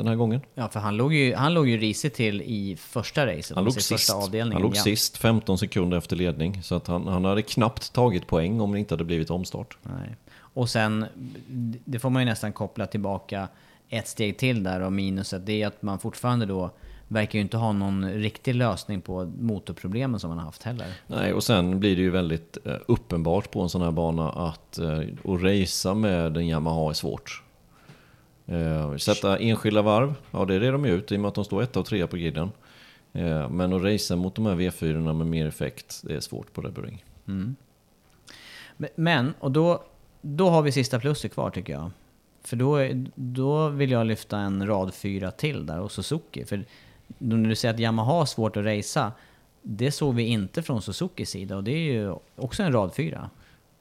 den 0.03 0.09
här 0.09 0.17
gången. 0.17 0.41
Ja, 0.55 0.69
för 0.69 0.81
han 0.81 0.97
låg 0.97 1.15
ju, 1.15 1.35
han 1.35 1.55
låg 1.55 1.69
ju 1.69 1.77
risigt 1.77 2.15
till 2.15 2.43
i 2.43 2.77
första 2.77 3.27
racet. 3.27 3.55
Han 3.55 3.65
låg, 3.65 3.69
alltså 3.69 3.81
sist. 3.81 3.91
första 3.91 4.15
avdelningen. 4.15 4.53
han 4.53 4.63
låg 4.63 4.77
ja. 4.77 4.83
sist, 4.83 5.17
15 5.19 5.59
sekunder 5.59 5.99
efter 5.99 6.17
ledning. 6.17 6.63
Så 6.63 6.75
att 6.75 6.87
han, 6.87 7.07
han 7.07 7.25
hade 7.25 7.43
knappt 7.43 7.93
tagit 7.93 8.27
poäng 8.27 8.61
om 8.61 8.73
det 8.73 8.79
inte 8.79 8.95
hade 8.95 9.05
blivit 9.05 9.31
omstart. 9.31 9.79
Nej. 9.83 10.17
Och 10.55 10.71
sen, 10.71 11.07
det 11.85 11.99
får 11.99 12.11
man 12.11 12.23
ju 12.23 12.27
nästan 12.27 12.53
koppla 12.53 12.87
tillbaka 12.87 13.49
ett 13.89 14.09
steg 14.09 14.39
till 14.39 14.63
där 14.63 14.81
och 14.81 14.93
minuset, 14.93 15.47
det 15.47 15.63
är 15.63 15.67
att 15.67 15.83
man 15.83 15.99
fortfarande 15.99 16.47
då 16.47 16.71
verkar 17.09 17.39
ju 17.39 17.43
inte 17.43 17.57
ha 17.57 17.73
någon 17.73 18.13
riktig 18.13 18.55
lösning 18.55 19.01
på 19.01 19.33
motorproblemen 19.39 20.21
som 20.21 20.29
man 20.29 20.39
har 20.39 20.45
haft 20.45 20.63
heller. 20.63 20.87
Nej, 21.07 21.33
och 21.33 21.45
sen 21.45 21.81
blir 21.81 21.97
det 21.97 22.03
ju 22.03 22.11
väldigt 22.11 22.59
eh, 22.65 22.77
uppenbart 22.87 23.51
på 23.51 23.61
en 23.61 23.69
sån 23.69 23.83
här 23.83 23.91
bana 23.91 24.31
att 24.31 24.79
eh, 24.79 24.99
att 24.99 25.43
racea 25.43 25.95
med 25.95 26.37
en 26.37 26.47
Yamaha 26.47 26.91
är 26.91 26.95
svårt. 26.95 27.43
Eh, 28.47 28.97
sätta 28.97 29.39
enskilda 29.39 29.83
varv, 29.83 30.15
ja 30.31 30.45
det 30.45 30.55
är 30.55 30.61
det 30.61 30.71
de 30.71 30.85
gör 30.85 30.95
ut 30.97 31.13
i 31.13 31.17
och 31.17 31.21
med 31.21 31.29
att 31.29 31.35
de 31.35 31.45
står 31.45 31.63
etta 31.63 31.81
och 31.81 31.87
trea 31.87 32.07
på 32.07 32.17
griden. 32.17 32.51
Eh, 33.13 33.49
men 33.49 33.73
att 33.73 33.83
racea 33.83 34.17
mot 34.17 34.35
de 34.35 34.47
här 34.47 34.55
V4 34.55 35.13
med 35.13 35.27
mer 35.27 35.47
effekt, 35.47 36.01
det 36.05 36.15
är 36.15 36.21
svårt 36.21 36.53
på 36.53 36.61
Red 36.61 36.73
Bull 36.73 36.85
Ring. 36.85 37.05
Men- 37.25 37.57
Men, 38.95 39.35
och 39.39 39.51
då, 39.53 39.83
då 40.21 40.49
har 40.51 40.63
vi 40.63 40.73
sista 40.73 41.01
plusset 41.01 41.33
kvar 41.35 41.51
tycker 41.51 41.73
jag. 41.73 41.91
För 42.45 42.57
då, 42.57 42.79
då 43.15 43.69
vill 43.69 43.91
jag 43.91 44.07
lyfta 44.07 44.39
en 44.39 44.67
rad 44.67 44.95
fyra 44.95 45.31
till 45.31 45.67
där 45.67 45.81
och 45.81 45.93
Suzuki. 45.93 46.45
För 46.45 46.65
när 47.19 47.49
du 47.49 47.55
säger 47.57 47.75
att 47.75 47.81
Yamaha 47.81 48.13
har 48.13 48.27
svårt 48.27 48.57
att 48.57 48.65
racea, 48.65 49.13
det 49.63 49.93
såg 49.93 50.15
vi 50.15 50.23
inte 50.23 50.63
från 50.63 50.83
Suzukis 50.83 51.31
sida 51.31 51.57
och 51.57 51.65
det 51.65 51.73
är 51.73 51.93
ju 51.93 52.15
också 52.37 52.63
en 52.63 52.73
rad 52.73 52.95
fyra. 52.95 53.31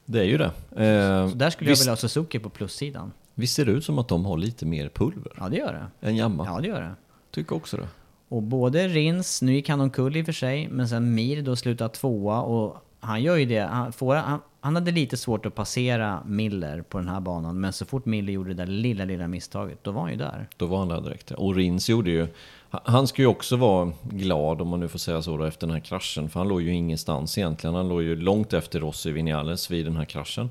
Det 0.06 0.20
är 0.20 0.24
ju 0.24 0.38
det. 0.38 0.52
Eh, 0.86 1.30
Så 1.30 1.36
där 1.36 1.50
skulle 1.50 1.70
visst, 1.70 1.80
jag 1.82 1.84
vilja 1.86 1.92
ha 1.92 1.96
Suzuki 1.98 2.40
på 2.40 2.50
plussidan. 2.50 3.12
Visst 3.36 3.56
ser 3.56 3.66
det 3.66 3.72
ut 3.72 3.86
som 3.86 4.00
att 4.00 4.08
de 4.08 4.26
har 4.26 4.38
lite 4.38 4.66
mer 4.66 4.90
pulver 4.90 5.32
Ja, 5.38 5.50
det 5.50 5.58
gör 5.58 5.90
det. 6.02 6.08
än 6.08 6.16
Yamaha? 6.16 6.54
Ja, 6.54 6.62
det 6.62 6.68
gör 6.68 6.82
det. 6.82 6.96
Tycker 7.32 7.56
också 7.56 7.78
det. 7.78 7.88
Och 8.30 8.44
både 8.44 8.88
Rins, 8.88 9.42
nu 9.42 9.54
gick 9.54 9.70
han 9.70 9.82
omkull 9.82 10.18
i 10.18 10.22
och 10.22 10.26
för 10.26 10.34
sig, 10.34 10.68
men 10.68 10.88
sen 10.90 11.16
Mir 11.16 11.42
då 11.42 11.56
slutar 11.56 11.88
tvåa 11.88 12.42
och 12.42 12.76
han 13.00 13.24
gör 13.24 13.36
ju 13.38 13.46
det. 13.46 13.60
Han, 13.60 13.94
får, 13.94 14.16
han, 14.16 14.40
han 14.62 14.76
hade 14.76 14.92
lite 14.92 15.18
svårt 15.18 15.46
att 15.46 15.56
passera 15.56 16.24
Miller 16.26 16.82
på 16.82 16.98
den 16.98 17.08
här 17.08 17.20
banan, 17.20 17.60
men 17.60 17.74
så 17.74 17.86
fort 17.86 18.06
Miller 18.06 18.34
gjorde 18.34 18.50
det 18.50 18.56
där 18.56 18.66
lilla, 18.72 19.06
lilla 19.06 19.28
misstaget, 19.28 19.84
då 19.84 19.92
var 19.92 20.02
han 20.02 20.12
ju 20.12 20.18
där. 20.18 20.48
Då 20.58 20.66
var 20.66 20.80
han 20.80 20.88
där 20.88 21.02
direkt. 21.02 21.32
Och 21.32 21.56
Rins 21.56 21.90
gjorde 21.90 22.12
ju... 22.12 22.28
Han 22.70 23.08
ska 23.08 23.22
ju 23.22 23.28
också 23.28 23.56
vara 23.56 23.92
glad, 24.04 24.62
om 24.62 24.68
man 24.68 24.80
nu 24.80 24.88
får 24.88 25.00
säga 25.00 25.22
så, 25.22 25.38
då, 25.38 25.44
efter 25.44 25.68
den 25.68 25.74
här 25.74 25.82
kraschen. 25.82 26.30
För 26.30 26.40
han 26.40 26.48
låg 26.48 26.62
ju 26.62 26.74
ingenstans 26.74 27.38
egentligen. 27.38 27.76
Han 27.76 27.88
låg 27.88 28.04
ju 28.04 28.16
långt 28.16 28.54
efter 28.54 28.80
Rossi 28.80 29.12
Vinales 29.12 29.72
vid 29.72 29.86
den 29.86 29.98
här 29.98 30.06
kraschen. 30.06 30.50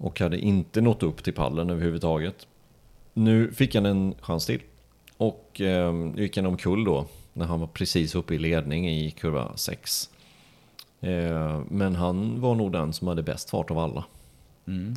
Och 0.00 0.20
hade 0.20 0.38
inte 0.38 0.80
nått 0.80 1.02
upp 1.02 1.24
till 1.24 1.32
pallen 1.32 1.70
överhuvudtaget. 1.70 2.46
Nu 3.14 3.52
fick 3.52 3.74
han 3.74 3.86
en 3.86 4.14
chans 4.20 4.46
till. 4.46 4.60
Och 5.16 5.60
eh, 5.60 5.94
gick 6.16 6.36
han 6.36 6.46
omkull 6.46 6.84
då, 6.84 7.06
när 7.32 7.46
han 7.46 7.60
var 7.60 7.66
precis 7.66 8.14
uppe 8.14 8.34
i 8.34 8.38
ledning 8.38 8.88
i 8.88 9.10
kurva 9.10 9.56
6. 9.56 10.10
Eh, 11.00 11.60
men 11.68 11.94
han 11.94 12.40
var 12.40 12.54
nog 12.54 12.72
den 12.72 12.92
som 12.92 13.08
hade 13.08 13.22
bäst 13.22 13.50
fart 13.50 13.70
av 13.70 13.78
alla. 13.78 14.04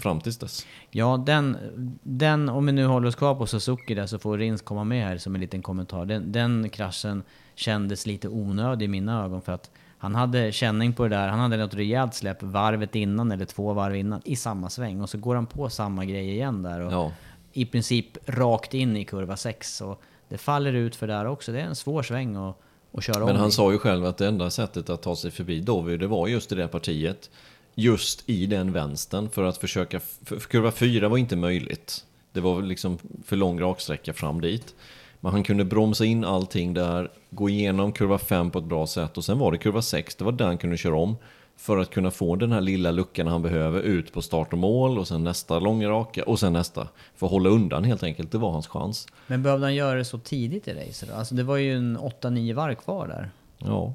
Fram 0.01 0.21
tills 0.21 0.37
dess. 0.37 0.65
Ja, 0.91 1.23
den, 1.25 1.57
den, 2.03 2.49
om 2.49 2.65
vi 2.65 2.71
nu 2.71 2.85
håller 2.85 3.07
oss 3.07 3.15
kvar 3.15 3.35
på 3.35 3.47
Suzuki 3.47 3.95
där 3.95 4.05
så 4.05 4.19
får 4.19 4.37
Rins 4.37 4.61
komma 4.61 4.83
med 4.83 5.07
här 5.07 5.17
som 5.17 5.35
en 5.35 5.41
liten 5.41 5.61
kommentar. 5.61 6.05
Den, 6.05 6.31
den 6.31 6.69
kraschen 6.69 7.23
kändes 7.55 8.05
lite 8.05 8.27
onödig 8.27 8.85
i 8.85 8.87
mina 8.87 9.23
ögon 9.23 9.41
för 9.41 9.51
att 9.51 9.71
han 10.03 10.15
hade 10.15 10.51
känning 10.51 10.93
på 10.93 11.03
det 11.03 11.09
där. 11.09 11.27
Han 11.27 11.39
hade 11.39 11.57
något 11.57 11.73
rejält 11.73 12.13
släpp 12.13 12.43
varvet 12.43 12.95
innan 12.95 13.31
eller 13.31 13.45
två 13.45 13.73
varv 13.73 13.95
innan 13.95 14.21
i 14.25 14.35
samma 14.35 14.69
sväng 14.69 15.01
och 15.01 15.09
så 15.09 15.17
går 15.17 15.35
han 15.35 15.45
på 15.45 15.69
samma 15.69 16.05
grej 16.05 16.29
igen 16.29 16.63
där. 16.63 16.79
Och 16.79 16.93
Ja. 16.93 17.11
I 17.53 17.65
princip 17.65 18.17
rakt 18.25 18.73
in 18.73 18.97
i 18.97 19.05
kurva 19.05 19.37
6. 19.37 19.75
Så 19.75 19.97
det 20.29 20.37
faller 20.37 20.73
ut 20.73 20.95
för 20.95 21.07
där 21.07 21.25
också. 21.25 21.51
Det 21.51 21.59
är 21.61 21.65
en 21.65 21.75
svår 21.75 22.03
sväng 22.03 22.35
att 22.35 22.59
och 22.91 23.03
köra 23.03 23.23
om 23.23 23.25
Men 23.25 23.35
han 23.35 23.49
i. 23.49 23.51
sa 23.51 23.71
ju 23.71 23.77
själv 23.77 24.05
att 24.05 24.17
det 24.17 24.27
enda 24.27 24.49
sättet 24.49 24.89
att 24.89 25.01
ta 25.01 25.15
sig 25.15 25.31
förbi 25.31 25.59
Dovi, 25.59 25.97
det 25.97 26.07
var 26.07 26.27
just 26.27 26.51
i 26.51 26.55
det 26.55 26.67
partiet. 26.67 27.29
Just 27.75 28.29
i 28.29 28.45
den 28.45 28.71
vänstern 28.71 29.29
för 29.29 29.43
att 29.43 29.57
försöka... 29.57 29.99
För 29.99 30.39
kurva 30.39 30.71
4 30.71 31.09
var 31.09 31.17
inte 31.17 31.35
möjligt. 31.35 32.05
Det 32.31 32.41
var 32.41 32.61
liksom 32.61 32.97
för 33.25 33.35
lång 33.35 33.59
raksträcka 33.59 34.13
fram 34.13 34.41
dit. 34.41 34.75
Men 35.23 35.31
han 35.31 35.43
kunde 35.43 35.65
bromsa 35.65 36.05
in 36.05 36.25
allting 36.25 36.73
där, 36.73 37.11
gå 37.29 37.49
igenom 37.49 37.91
kurva 37.91 38.17
5 38.17 38.51
på 38.51 38.59
ett 38.59 38.65
bra 38.65 38.87
sätt 38.87 39.17
och 39.17 39.23
sen 39.23 39.39
var 39.39 39.51
det 39.51 39.57
kurva 39.57 39.81
6, 39.81 40.15
det 40.15 40.23
var 40.25 40.31
där 40.31 40.45
han 40.45 40.57
kunde 40.57 40.77
köra 40.77 40.95
om. 40.95 41.15
För 41.57 41.77
att 41.77 41.89
kunna 41.89 42.11
få 42.11 42.35
den 42.35 42.51
här 42.51 42.61
lilla 42.61 42.91
luckan 42.91 43.27
han 43.27 43.41
behöver 43.41 43.79
ut 43.81 44.13
på 44.13 44.21
start 44.21 44.53
och 44.53 44.59
mål 44.59 44.99
och 44.99 45.07
sen 45.07 45.23
nästa 45.23 45.59
långa 45.59 45.89
raka 45.89 46.23
och 46.23 46.39
sen 46.39 46.53
nästa. 46.53 46.87
För 47.15 47.25
att 47.25 47.31
hålla 47.31 47.49
undan 47.49 47.83
helt 47.83 48.03
enkelt, 48.03 48.31
det 48.31 48.37
var 48.37 48.51
hans 48.51 48.67
chans. 48.67 49.07
Men 49.27 49.43
behövde 49.43 49.65
han 49.65 49.75
göra 49.75 49.97
det 49.97 50.05
så 50.05 50.17
tidigt 50.17 50.67
i 50.67 50.73
racet? 50.73 51.11
Alltså 51.11 51.35
det 51.35 51.43
var 51.43 51.57
ju 51.57 51.75
en 51.75 51.97
8-9 51.97 52.53
varv 52.53 52.75
kvar 52.75 53.07
där. 53.07 53.29
Ja, 53.57 53.93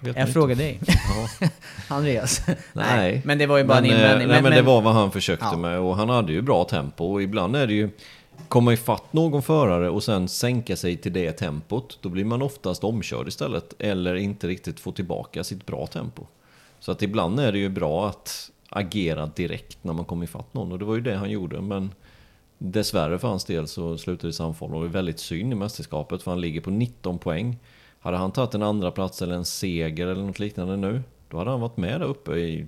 Jag 0.00 0.08
inte. 0.08 0.26
frågar 0.26 0.54
dig. 0.56 0.80
Ja. 0.86 1.48
Andreas. 1.96 2.46
Nej. 2.72 3.22
Men 3.24 3.38
det 3.38 3.46
var 3.46 3.58
ju 3.58 3.64
bara 3.64 3.80
men, 3.80 3.90
en 3.90 3.96
eh, 3.96 4.02
invändning. 4.02 4.28
Nej, 4.28 4.42
men, 4.42 4.52
det 4.52 4.62
var 4.62 4.82
vad 4.82 4.94
han 4.94 5.10
försökte 5.10 5.46
Ja. 5.52 5.56
med 5.56 5.78
och 5.78 5.96
han 5.96 6.08
hade 6.08 6.32
ju 6.32 6.42
bra 6.42 6.64
tempo 6.64 7.04
och 7.04 7.22
ibland 7.22 7.56
är 7.56 7.66
det 7.66 7.74
ju 7.74 7.90
komma 8.48 8.72
ifatt 8.72 9.12
någon 9.12 9.42
förare 9.42 9.90
och 9.90 10.02
sen 10.02 10.28
sänka 10.28 10.76
sig 10.76 10.96
till 10.96 11.12
det 11.12 11.32
tempot. 11.32 11.98
Då 12.02 12.08
blir 12.08 12.24
man 12.24 12.42
oftast 12.42 12.84
omkörd 12.84 13.28
istället 13.28 13.74
eller 13.78 14.14
inte 14.14 14.46
riktigt 14.46 14.80
få 14.80 14.92
tillbaka 14.92 15.44
sitt 15.44 15.66
bra 15.66 15.86
tempo. 15.86 16.26
Så 16.80 16.92
att 16.92 17.02
ibland 17.02 17.40
är 17.40 17.52
det 17.52 17.58
ju 17.58 17.68
bra 17.68 18.08
att 18.08 18.50
agera 18.68 19.26
direkt 19.26 19.84
när 19.84 19.92
man 19.92 20.04
kommer 20.04 20.24
ifatt 20.24 20.54
någon 20.54 20.72
och 20.72 20.78
det 20.78 20.84
var 20.84 20.94
ju 20.94 21.00
det 21.00 21.16
han 21.16 21.30
gjorde. 21.30 21.60
Men 21.60 21.90
dessvärre 22.58 23.18
för 23.18 23.28
hans 23.28 23.44
del 23.44 23.68
så 23.68 23.98
slutade 23.98 24.28
det 24.28 24.30
i 24.30 24.32
samfall 24.32 24.74
och 24.74 24.80
det 24.80 24.86
är 24.86 24.92
väldigt 24.92 25.18
synd 25.18 25.52
i 25.52 25.56
mästerskapet 25.56 26.22
för 26.22 26.30
han 26.30 26.40
ligger 26.40 26.60
på 26.60 26.70
19 26.70 27.18
poäng. 27.18 27.58
Hade 28.00 28.16
han 28.16 28.32
tagit 28.32 28.54
en 28.54 28.62
andra 28.62 28.90
plats 28.90 29.22
eller 29.22 29.34
en 29.34 29.44
seger 29.44 30.06
eller 30.06 30.22
något 30.22 30.38
liknande 30.38 30.76
nu, 30.76 31.02
då 31.28 31.38
hade 31.38 31.50
han 31.50 31.60
varit 31.60 31.76
med 31.76 32.00
där 32.00 32.06
uppe 32.06 32.32
i 32.36 32.66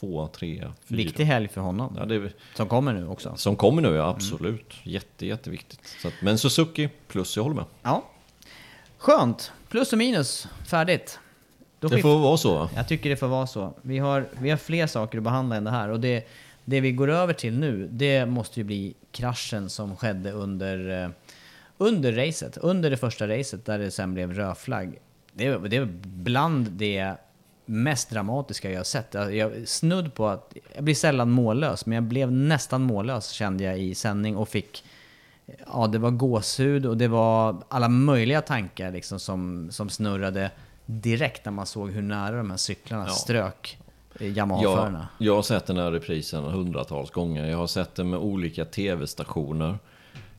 två, 0.00 0.28
tre, 0.28 0.56
fyra. 0.56 0.74
Viktig 0.86 1.24
helg 1.24 1.48
för 1.48 1.60
honom. 1.60 1.94
Ja, 1.98 2.04
det 2.04 2.32
Som 2.54 2.68
kommer 2.68 2.92
nu 2.92 3.08
också. 3.08 3.32
som 3.36 3.56
kommer 3.56 3.82
nu, 3.82 3.94
ja 3.94 4.08
absolut. 4.08 4.74
Jätte, 4.82 5.26
jätteviktigt. 5.26 5.96
Så 6.02 6.08
att, 6.08 6.14
men 6.20 6.38
Suzuki 6.38 6.88
plus, 7.08 7.36
jag 7.36 7.42
håller 7.44 7.56
med. 7.56 7.64
Ja. 7.82 8.04
Skönt. 8.98 9.52
Plus 9.68 9.92
och 9.92 9.98
minus. 9.98 10.48
Färdigt. 10.66 11.18
Då 11.80 11.88
Det 11.88 12.02
får 12.02 12.18
vara 12.18 12.36
så 12.36 12.54
va? 12.58 12.70
Jag 12.76 12.88
tycker 12.88 13.10
det 13.10 13.16
får 13.16 13.28
vara 13.28 13.46
så. 13.46 13.74
Vi 13.82 13.98
har, 13.98 14.28
vi 14.40 14.50
har 14.50 14.56
fler 14.56 14.86
saker 14.86 15.18
att 15.18 15.24
behandla 15.24 15.56
än 15.56 15.64
det 15.64 15.70
här. 15.70 15.88
Och 15.88 16.00
det, 16.00 16.28
det 16.64 16.80
vi 16.80 16.92
går 16.92 17.10
över 17.10 17.32
till 17.32 17.58
nu, 17.58 17.88
det 17.92 18.26
måste 18.26 18.60
ju 18.60 18.64
bli 18.64 18.94
kraschen 19.12 19.70
som 19.70 19.96
skedde 19.96 20.32
under, 20.32 21.02
eh, 21.04 21.10
under 21.78 22.12
racet. 22.12 22.56
Under 22.56 22.90
det 22.90 22.96
första 22.96 23.28
racet 23.28 23.64
där 23.64 23.78
det 23.78 23.90
sen 23.90 24.14
blev 24.14 24.32
rödflagg. 24.34 24.98
Det, 25.32 25.58
det 25.58 25.76
är 25.76 25.84
bland 26.02 26.70
det 26.70 27.14
mest 27.66 28.10
dramatiska 28.10 28.70
jag 28.70 28.86
sett. 28.86 29.14
Jag, 29.14 29.68
snudd 29.68 30.14
på 30.14 30.28
att, 30.28 30.54
jag 30.74 30.84
blir 30.84 30.94
sällan 30.94 31.30
mållös, 31.30 31.86
men 31.86 31.94
jag 31.94 32.04
blev 32.04 32.32
nästan 32.32 32.82
mållös 32.82 33.28
kände 33.30 33.64
jag 33.64 33.78
i 33.78 33.94
sändning 33.94 34.36
och 34.36 34.48
fick 34.48 34.84
Ja, 35.72 35.86
det 35.86 35.98
var 35.98 36.10
gåshud 36.10 36.86
och 36.86 36.96
det 36.96 37.08
var 37.08 37.56
alla 37.68 37.88
möjliga 37.88 38.42
tankar 38.42 38.92
liksom 38.92 39.18
som, 39.20 39.68
som 39.70 39.88
snurrade 39.88 40.50
direkt 40.86 41.44
när 41.44 41.52
man 41.52 41.66
såg 41.66 41.90
hur 41.90 42.02
nära 42.02 42.36
de 42.36 42.50
här 42.50 42.56
cyklarna 42.56 43.04
Ja. 43.06 43.12
strök 43.12 43.78
eh, 44.20 44.26
Jag, 44.26 44.36
Yamaha-förarna. 44.36 45.08
jag 45.18 45.34
har 45.34 45.42
sett 45.42 45.66
den 45.66 45.76
här 45.76 45.90
reprisen 45.90 46.44
hundratals 46.44 47.10
gånger. 47.10 47.44
Jag 47.46 47.58
har 47.58 47.66
sett 47.66 47.94
den 47.94 48.10
med 48.10 48.18
olika 48.18 48.64
tv-stationer. 48.64 49.78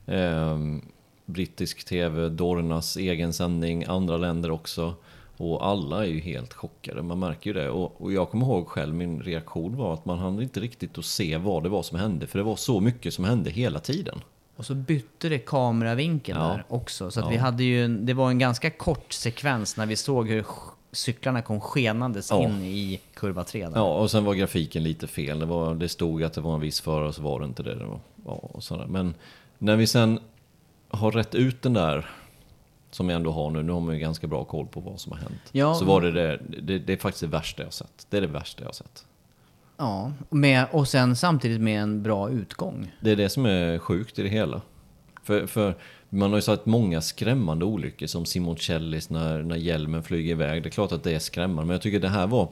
Ehm, 0.06 0.82
brittisk 1.24 1.84
tv, 1.84 2.28
Dornas 2.28 2.96
egen 2.96 3.32
sändning, 3.32 3.84
andra 3.84 4.16
länder 4.16 4.50
också. 4.50 4.94
Och 5.40 5.66
alla 5.66 6.04
är 6.04 6.08
ju 6.08 6.20
helt 6.20 6.54
chockade, 6.54 7.02
man 7.02 7.18
märker 7.18 7.50
ju 7.50 7.60
det. 7.60 7.70
Och, 7.70 8.02
och 8.02 8.12
jag 8.12 8.30
kommer 8.30 8.46
ihåg 8.46 8.66
själv, 8.68 8.94
min 8.94 9.22
reaktion 9.22 9.76
var 9.76 9.94
att 9.94 10.04
man 10.04 10.18
hann 10.18 10.42
inte 10.42 10.60
riktigt 10.60 10.98
att 10.98 11.04
se 11.04 11.36
vad 11.36 11.62
det 11.62 11.68
var 11.68 11.82
som 11.82 11.98
hände. 11.98 12.26
För 12.26 12.38
det 12.38 12.42
var 12.44 12.56
så 12.56 12.80
mycket 12.80 13.14
som 13.14 13.24
hände 13.24 13.50
hela 13.50 13.78
tiden. 13.80 14.20
Och 14.56 14.66
så 14.66 14.74
bytte 14.74 15.28
det 15.28 15.38
kameravinkeln 15.38 16.38
Ja. 16.40 16.46
där 16.48 16.64
också. 16.68 17.10
Så 17.10 17.20
att 17.20 17.26
Ja. 17.26 17.30
vi 17.30 17.36
hade 17.36 17.64
ju 17.64 17.88
det 17.88 18.14
var 18.14 18.30
en 18.30 18.38
ganska 18.38 18.70
kort 18.70 19.12
sekvens 19.12 19.76
när 19.76 19.86
vi 19.86 19.96
såg 19.96 20.28
hur 20.28 20.44
cyklarna 20.92 21.42
kom 21.42 21.60
skenandes 21.60 22.30
Ja. 22.30 22.42
in 22.42 22.62
i 22.64 23.00
kurva 23.14 23.44
3 23.44 23.64
där. 23.68 23.72
Ja, 23.76 23.94
och 23.94 24.10
sen 24.10 24.24
var 24.24 24.34
grafiken 24.34 24.82
lite 24.82 25.06
fel. 25.06 25.38
Det, 25.38 25.46
var, 25.46 25.74
det 25.74 25.88
stod 25.88 26.22
att 26.22 26.32
det 26.32 26.40
var 26.40 26.54
en 26.54 26.60
viss 26.60 26.80
förare 26.80 27.08
och 27.08 27.14
så 27.14 27.22
var 27.22 27.40
det 27.40 27.46
inte 27.46 27.62
det. 27.62 27.74
det 27.74 27.84
var, 27.84 28.00
ja, 28.26 28.32
och 28.32 28.62
sådär. 28.62 28.86
Men 28.86 29.14
när 29.58 29.76
vi 29.76 29.86
sen 29.86 30.20
har 30.90 31.12
rätt 31.12 31.34
ut 31.34 31.62
den 31.62 31.72
där, 31.72 32.10
som 32.90 33.06
vi 33.06 33.14
ändå 33.14 33.30
har 33.30 33.50
nu, 33.50 33.62
nu 33.62 33.72
har 33.72 33.80
man 33.80 33.94
ju 33.94 34.00
ganska 34.00 34.26
bra 34.26 34.44
koll 34.44 34.66
på 34.66 34.80
vad 34.80 35.00
som 35.00 35.12
har 35.12 35.18
hänt. 35.18 35.42
Ja. 35.52 35.74
Så 35.74 35.84
var 35.84 36.00
det, 36.00 36.10
det, 36.12 36.40
det, 36.62 36.78
det 36.78 36.92
är 36.92 36.96
faktiskt 36.96 37.20
det 37.20 37.26
värsta 37.26 37.62
jag 37.62 37.72
sett. 37.72 38.06
Det 38.10 38.16
är 38.16 38.20
det 38.20 38.26
värsta 38.26 38.64
jag 38.64 38.74
sett. 38.74 39.06
Ja, 39.76 40.12
med, 40.30 40.66
och 40.72 40.88
sen 40.88 41.16
samtidigt 41.16 41.60
med 41.60 41.82
en 41.82 42.02
bra 42.02 42.30
utgång. 42.30 42.92
Det 43.00 43.10
är 43.10 43.16
det 43.16 43.28
som 43.28 43.46
är 43.46 43.78
sjukt 43.78 44.18
i 44.18 44.22
det 44.22 44.28
hela. 44.28 44.60
För, 45.22 45.46
för 45.46 45.74
man 46.08 46.30
har 46.30 46.38
ju 46.38 46.42
sett 46.42 46.66
många 46.66 47.00
skrämmande 47.00 47.64
olyckor 47.64 48.06
som 48.06 48.24
Simoncellis 48.24 49.10
när, 49.10 49.42
när 49.42 49.56
hjälmen 49.56 50.02
flyger 50.02 50.30
iväg. 50.30 50.62
Det 50.62 50.68
är 50.68 50.70
klart 50.70 50.92
att 50.92 51.02
det 51.02 51.14
är 51.14 51.18
skrämmande, 51.18 51.66
men 51.66 51.74
jag 51.74 51.82
tycker 51.82 52.00
det 52.00 52.08
här 52.08 52.26
var 52.26 52.48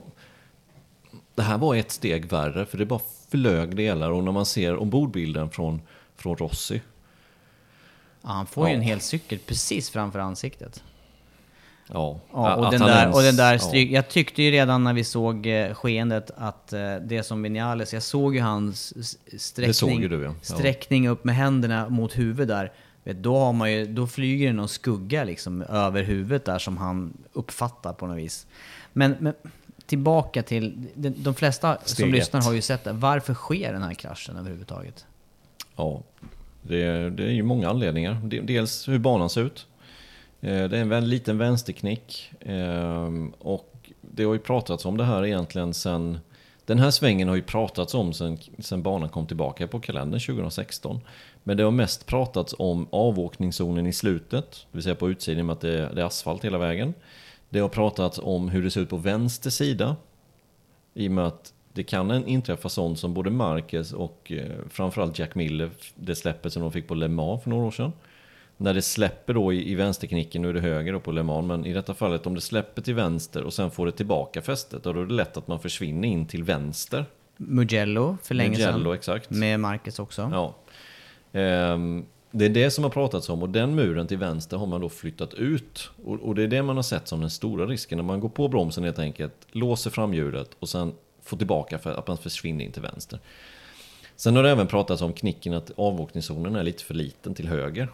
det 1.35 1.42
här 1.42 1.59
var 1.59 1.75
ett 1.75 1.90
steg 1.90 2.27
värre, 2.27 2.66
för 2.66 2.79
det 2.79 2.87
bara 2.87 3.01
flög 3.31 3.77
delar 3.77 4.11
och 4.11 4.25
när 4.25 4.33
man 4.33 4.46
ser 4.46 4.77
ombordbilden 4.77 5.51
från, 5.51 5.81
från 6.16 6.37
Rossi. 6.37 6.81
Ja, 8.27 8.33
han 8.33 8.47
får 8.47 8.67
ju 8.69 8.73
Ja. 8.73 8.77
en 8.77 8.83
hel 8.83 9.01
cykel 9.01 9.39
precis 9.39 9.91
framför 9.91 10.19
ansiktet. 10.19 10.83
Ja, 11.93 12.21
Ja, 12.33 12.55
och, 12.55 12.71
den 12.71 12.81
där, 12.81 13.01
ens- 13.03 13.17
och 13.17 13.23
den 13.23 13.37
där 13.37 13.59
stryk, 13.59 13.91
Jag 13.91 14.09
tyckte 14.09 14.43
ju 14.43 14.51
redan 14.51 14.85
när 14.85 14.93
vi 14.93 15.05
såg 15.05 15.47
eh, 15.47 15.75
skeendet 15.75 16.31
att 16.37 16.73
eh, 16.73 16.97
det 16.97 17.23
som 17.23 17.43
Vinales, 17.43 17.93
jag 17.95 18.03
såg 18.03 18.35
ju 18.35 18.41
hans 18.41 18.95
sträckning, 19.43 20.01
ju 20.01 20.09
du, 20.09 20.33
sträckning 20.43 21.09
upp 21.09 21.25
med 21.25 21.35
händerna 21.37 21.89
mot 21.89 22.19
huvudet 22.19 22.49
där. 22.49 22.73
Vet, 23.05 23.23
då, 23.23 23.39
har 23.39 23.53
man 23.53 23.73
ju, 23.73 23.87
då 23.87 24.07
flyger 24.07 24.47
det 24.47 24.53
någon 24.53 24.69
skugga 24.69 25.25
liksom 25.25 25.62
över 25.62 26.03
huvudet 26.03 26.45
där 26.45 26.59
som 26.59 26.77
han 26.77 27.12
uppfattar 27.33 27.93
på 27.93 28.07
något 28.07 28.19
vis. 28.19 28.47
Men, 28.93 29.17
men 29.21 29.35
tillbaka 29.87 30.43
till, 30.43 30.87
de, 30.95 31.09
de 31.11 31.35
flesta 31.35 31.79
Steg 31.85 31.97
som 32.07 32.12
lyssnar 32.12 32.43
har 32.43 32.53
ju 32.53 32.61
sett 32.62 32.85
det. 32.85 32.93
Varför 32.93 33.35
sker 33.35 33.73
den 33.73 33.83
här 33.83 33.95
kraschen 33.95 34.37
överhuvudtaget? 34.37 35.05
Ja, 35.77 36.03
det 36.68 36.83
är, 36.83 37.11
det 37.11 37.24
är 37.24 37.31
ju 37.31 37.42
många 37.42 37.68
anledningar. 37.68 38.20
Dels 38.42 38.88
hur 38.88 38.98
banan 38.98 39.31
ser 39.31 39.40
ut. 39.40 39.66
Eh, 40.40 40.68
det 40.68 40.79
är 40.79 40.92
en 40.92 41.09
liten 41.09 41.38
vänsterknick. 41.38 42.33
Eh, 42.40 43.11
och 43.38 43.90
det 44.00 44.24
har 44.24 44.33
ju 44.33 44.40
pratats 44.40 44.85
om 44.85 44.96
det 44.96 45.05
här 45.05 45.26
egentligen 45.26 45.74
sen... 45.74 46.18
Den 46.64 46.79
här 46.79 46.90
svängen 46.90 47.29
har 47.29 47.37
ju 47.37 47.42
pratats 47.42 47.94
om 47.94 48.12
sen, 48.12 48.38
sen 48.59 48.83
banan 48.83 49.09
kom 49.09 49.26
tillbaka 49.26 49.66
på 49.66 49.81
kalendern 49.81 50.20
2016. 50.20 51.00
Men 51.42 51.57
det 51.57 51.62
har 51.62 51.70
mest 51.70 52.07
pratats 52.07 52.55
om 52.59 52.88
avåkningszonen 52.90 53.87
i 53.87 53.92
slutet, 53.92 54.50
det 54.70 54.76
vill 54.76 54.83
säga 54.83 54.94
på 54.94 55.11
utsidan 55.11 55.46
med 55.46 55.52
att 55.52 55.61
det, 55.61 55.90
det 55.94 56.00
är 56.00 56.05
asfalt 56.07 56.44
hela 56.44 56.59
vägen. 56.59 56.94
Det 57.48 57.59
har 57.59 57.68
pratats 57.68 58.18
om 58.22 58.48
hur 58.48 58.62
det 58.62 58.70
ser 58.70 58.81
ut 58.81 58.90
på 58.90 58.96
vänster 58.96 59.50
sida. 59.50 59.96
I 60.94 61.09
och 61.09 61.12
med 61.12 61.26
att 61.26 61.52
det 61.77 61.83
kan 61.83 62.27
inträffa 62.27 62.69
sånt 62.69 62.99
som 62.99 63.15
både 63.15 63.31
Marquez 63.31 63.93
och 63.93 64.33
eh, 64.33 64.51
framförallt 64.71 65.19
Jack 65.19 65.35
Miller, 65.35 65.71
det 65.95 66.15
släppet 66.15 66.53
som 66.53 66.62
de 66.62 66.73
fick 66.73 66.89
på 66.89 66.95
Le 66.95 67.09
Mans 67.09 67.43
för 67.43 67.51
några 67.51 67.65
år 67.65 67.71
sedan. 67.71 67.93
När 68.57 68.75
det 68.75 68.83
släpper 68.83 69.35
då 69.35 69.53
i, 69.53 69.71
i 69.71 69.75
vänsterknicken, 69.75 70.43
nu 70.43 70.49
är 70.49 70.55
det 70.55 70.61
höger 70.61 70.93
då 70.93 71.01
på 71.01 71.12
Le 71.12 71.23
Mans, 71.23 71.47
men 71.47 71.67
i 71.67 71.73
detta 71.73 71.95
fallet 71.95 72.27
om 72.27 72.35
det 72.35 72.41
släpper 72.41 72.83
till 72.83 72.95
vänster 72.95 73.43
och 73.43 73.53
sen 73.53 73.71
får 73.71 73.87
det 73.87 73.93
tillbaka 73.93 74.43
fästet, 74.43 74.83
då 74.83 74.91
är 74.91 74.95
det 74.95 75.15
lätt 75.15 75.37
att 75.37 75.49
man 75.49 75.61
försvinner 75.61 76.09
in 76.09 76.27
till 76.27 76.43
vänster. 76.43 77.05
Mugello 77.37 78.17
för 78.23 78.35
länge 78.35 78.51
Mugello, 78.51 78.85
sedan. 78.85 78.95
exakt. 78.95 79.31
Med 79.31 79.61
Marcus 79.61 79.99
också. 79.99 80.31
Ja. 80.33 80.55
Ehm, 81.41 82.05
det 82.31 82.45
är 82.45 82.51
det 82.51 82.71
som 82.71 82.85
har 82.85 82.91
pratats 82.91 83.29
om 83.29 83.43
och 83.43 83.49
den 83.49 83.75
muren 83.75 84.07
till 84.07 84.19
vänster 84.19 84.57
har 84.57 84.67
man 84.67 84.81
då 84.81 84.89
flyttat 84.89 85.35
ut. 85.35 85.91
Och, 86.05 86.15
och 86.15 86.35
det 86.35 86.43
är 86.43 86.49
det 86.49 86.62
man 86.62 86.77
har 86.77 86.83
sett 86.83 87.09
som 87.09 87.21
den 87.21 87.31
stora 87.31 87.67
risken 87.67 87.99
när 87.99 88.05
man 88.05 88.21
går 88.21 88.29
på 88.29 88.49
bromsen 88.49 88.85
helt 88.85 88.99
enkelt, 88.99 89.35
låser 89.53 89.91
framhjulet 89.91 90.51
och 90.59 90.69
sen 90.69 90.93
Få 91.27 91.37
tillbaka 91.37 91.79
för 91.79 91.95
att 91.95 92.09
man 92.09 92.19
försvinner 92.19 92.65
in 92.65 92.73
till 92.73 92.83
vänster. 92.83 93.21
Sen 94.17 94.37
har 94.37 94.43
det 94.43 94.51
även 94.51 94.67
pratats 94.67 95.03
om 95.03 95.12
knicken 95.12 95.53
att 95.53 95.71
avåkningszonen 95.77 96.57
är 96.57 96.62
lite 96.62 96.85
för 96.85 96.95
liten 96.95 97.35
till 97.35 97.49
höger. 97.49 97.89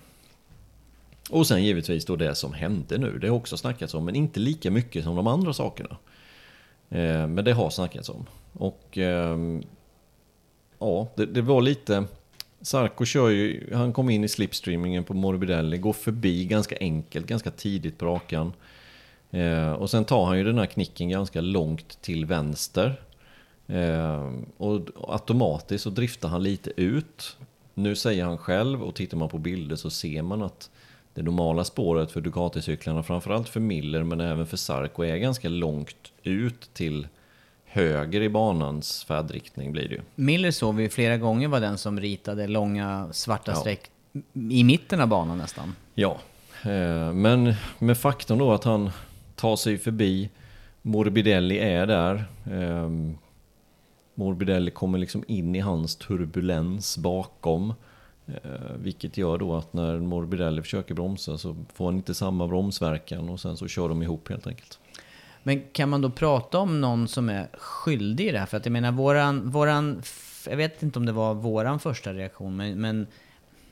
Och 1.30 1.46
sen 1.46 1.64
givetvis 1.64 2.04
då 2.04 2.16
det 2.16 2.34
som 2.34 2.52
hände 2.52 2.98
nu, 2.98 3.18
det 3.18 3.28
har 3.28 3.36
också 3.36 3.56
snackats 3.56 3.94
om, 3.94 4.04
men 4.04 4.16
inte 4.16 4.40
lika 4.40 4.70
mycket 4.70 5.04
som 5.04 5.16
de 5.16 5.26
andra 5.26 5.52
sakerna. 5.52 5.96
Eh, 6.90 7.26
men 7.26 7.44
det 7.44 7.52
har 7.52 7.70
snackats 7.70 8.08
om. 8.08 8.26
Och 8.52 8.98
ehm, 8.98 9.62
ja, 10.78 11.08
det, 11.14 11.26
det 11.26 11.42
var 11.42 11.62
lite... 11.62 12.04
Sarko 12.60 13.04
kör 13.04 13.28
ju, 13.28 13.74
han 13.74 13.92
kom 13.92 14.10
in 14.10 14.24
i 14.24 14.28
slipstreamingen 14.28 15.04
på 15.04 15.14
Morbidelli, 15.14 15.78
går 15.78 15.92
förbi 15.92 16.44
ganska 16.44 16.76
enkelt, 16.80 17.26
ganska 17.26 17.50
tidigt 17.50 17.98
på 17.98 18.06
rakan. 18.06 18.52
Eh, 19.30 19.72
och 19.72 19.90
sen 19.90 20.04
tar 20.04 20.24
han 20.24 20.38
ju 20.38 20.44
den 20.44 20.58
här 20.58 20.66
knicken 20.66 21.08
ganska 21.08 21.40
långt 21.40 22.02
till 22.02 22.26
vänster. 22.26 23.00
Eh, 23.72 24.30
och 24.56 24.80
automatiskt 25.08 25.84
så 25.84 25.90
driftar 25.90 26.28
han 26.28 26.42
lite 26.42 26.70
ut. 26.76 27.36
Nu 27.74 27.96
säger 27.96 28.24
han 28.24 28.38
själv, 28.38 28.82
och 28.82 28.94
tittar 28.94 29.16
man 29.16 29.28
på 29.28 29.38
bilder 29.38 29.76
så 29.76 29.90
ser 29.90 30.22
man 30.22 30.42
att 30.42 30.70
det 31.14 31.22
normala 31.22 31.64
spåret 31.64 32.10
för 32.12 32.20
Ducati-cyklarna, 32.20 33.02
framförallt 33.02 33.48
för 33.48 33.60
Miller 33.60 34.02
men 34.02 34.20
även 34.20 34.46
för 34.46 34.56
Sarko, 34.56 35.02
är 35.02 35.16
ganska 35.16 35.48
långt 35.48 36.12
ut 36.22 36.70
till 36.74 37.06
höger 37.64 38.20
i 38.20 38.28
banans 38.28 39.04
färdriktning 39.04 39.72
blir 39.72 39.88
det 39.88 39.94
ju. 39.94 40.00
Miller 40.14 40.50
såg 40.50 40.74
vi 40.74 40.88
flera 40.88 41.16
gånger 41.16 41.48
var 41.48 41.60
den 41.60 41.78
som 41.78 42.00
ritade 42.00 42.46
långa 42.46 43.08
svarta 43.12 43.52
Ja. 43.52 43.56
streck 43.56 43.90
i 44.50 44.64
mitten 44.64 45.00
av 45.00 45.08
banan 45.08 45.38
nästan. 45.38 45.74
Ja, 45.94 46.18
eh, 46.62 47.12
men 47.12 47.54
med 47.78 47.98
faktorn 47.98 48.38
då 48.38 48.52
att 48.52 48.64
han 48.64 48.90
tar 49.36 49.56
sig 49.56 49.78
förbi, 49.78 50.30
Morbidelli 50.82 51.58
är 51.58 51.86
där. 51.86 52.24
Morbidelli 54.14 54.70
kommer 54.70 54.98
liksom 54.98 55.24
in 55.26 55.54
i 55.54 55.60
hans 55.60 55.96
turbulens 55.96 56.98
bakom. 56.98 57.74
Eh, 58.26 58.76
vilket 58.76 59.16
gör 59.16 59.38
då 59.38 59.56
att 59.56 59.72
när 59.72 59.98
Morbidelli 59.98 60.62
försöker 60.62 60.94
bromsa 60.94 61.38
så 61.38 61.56
får 61.74 61.84
han 61.84 61.94
inte 61.94 62.14
samma 62.14 62.48
bromsverkan 62.48 63.28
och 63.28 63.40
sen 63.40 63.56
så 63.56 63.68
kör 63.68 63.88
de 63.88 64.02
ihop 64.02 64.28
helt 64.28 64.46
enkelt. 64.46 64.78
Men 65.42 65.62
kan 65.72 65.88
man 65.88 66.00
då 66.00 66.10
prata 66.10 66.58
om 66.58 66.80
någon 66.80 67.08
som 67.08 67.28
är 67.28 67.48
skyldig 67.52 68.26
i 68.26 68.32
det 68.32 68.38
här? 68.38 68.46
För 68.46 68.56
att 68.56 68.66
jag 68.66 68.72
menar, 68.72 68.92
våran, 68.92 69.50
våran 69.50 70.02
jag 70.46 70.56
vet 70.56 70.82
inte 70.82 70.98
om 70.98 71.06
det 71.06 71.12
var 71.12 71.34
våran 71.34 71.80
första 71.80 72.12
reaktion, 72.12 72.56
men, 72.56 72.80
men 72.80 73.06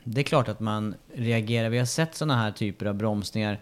det 0.05 0.21
är 0.21 0.25
klart 0.25 0.49
att 0.49 0.61
man 0.61 0.95
reagerar. 1.15 1.69
Vi 1.69 1.79
har 1.79 1.87
sett 1.87 2.15
sådana 2.15 2.37
här 2.37 2.53
typer 2.53 2.87
av 2.87 2.95
bromsningar. 2.95 3.61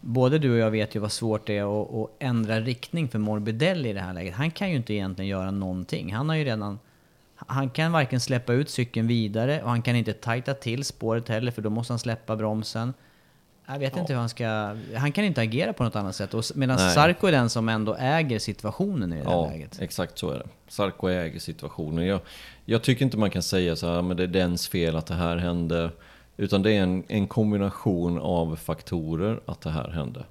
Både 0.00 0.38
du 0.38 0.52
och 0.52 0.58
jag 0.58 0.70
vet 0.70 0.94
ju 0.96 1.00
vad 1.00 1.12
svårt 1.12 1.46
det 1.46 1.58
är 1.58 1.82
att, 1.82 1.94
att 1.94 2.10
ändra 2.18 2.60
riktning 2.60 3.08
för 3.08 3.18
Morbidelli 3.18 3.88
i 3.88 3.92
det 3.92 4.00
här 4.00 4.12
läget. 4.14 4.34
Han 4.34 4.50
kan 4.50 4.70
ju 4.70 4.76
inte 4.76 4.94
egentligen 4.94 5.28
göra 5.28 5.50
någonting. 5.50 6.14
Han 6.14 6.28
har 6.28 6.36
ju 6.36 6.44
redan... 6.44 6.78
Han 7.46 7.70
kan 7.70 7.92
varken 7.92 8.20
släppa 8.20 8.52
ut 8.52 8.70
cykeln 8.70 9.06
vidare 9.06 9.62
och 9.62 9.70
han 9.70 9.82
kan 9.82 9.96
inte 9.96 10.12
tajta 10.12 10.54
till 10.54 10.84
spåret 10.84 11.28
heller 11.28 11.52
för 11.52 11.62
då 11.62 11.70
måste 11.70 11.92
han 11.92 11.98
släppa 11.98 12.36
bromsen. 12.36 12.94
Jag 13.66 13.78
vet 13.78 13.96
inte 13.96 14.12
hur 14.12 14.20
han 14.20 14.28
ska... 14.28 14.76
Han 14.96 15.12
kan 15.12 15.24
inte 15.24 15.40
agera 15.40 15.72
på 15.72 15.84
något 15.84 15.96
annat 15.96 16.16
sätt. 16.16 16.34
Medan 16.54 16.76
Nej. 16.76 16.94
Sarko 16.94 17.26
är 17.26 17.32
den 17.32 17.50
som 17.50 17.68
ändå 17.68 17.96
äger 18.00 18.38
situationen 18.38 19.12
i 19.12 19.16
det 19.16 19.24
här 19.24 19.30
Ja, 19.30 19.50
läget. 19.50 19.80
exakt 19.80 20.18
så 20.18 20.30
är 20.30 20.38
det. 20.38 20.48
Sarko 20.68 21.08
äger 21.08 21.40
situationen. 21.40 22.06
Jag, 22.06 22.20
jag 22.64 22.82
tycker 22.82 23.04
inte 23.04 23.16
man 23.16 23.30
kan 23.30 23.42
säga 23.42 23.76
så 23.76 23.94
här, 23.94 24.02
men 24.02 24.16
det 24.16 24.22
är 24.22 24.26
dens 24.26 24.68
fel 24.68 24.96
att 24.96 25.06
det 25.06 25.14
här 25.14 25.36
hände. 25.36 25.90
Utan 26.40 26.62
det 26.62 26.72
är 26.72 26.82
en, 26.82 27.04
en 27.08 27.26
kombination 27.26 28.18
av 28.18 28.56
faktorer 28.56 29.40
att 29.46 29.60
det 29.60 29.70
här 29.70 29.88
hände. 29.88 30.24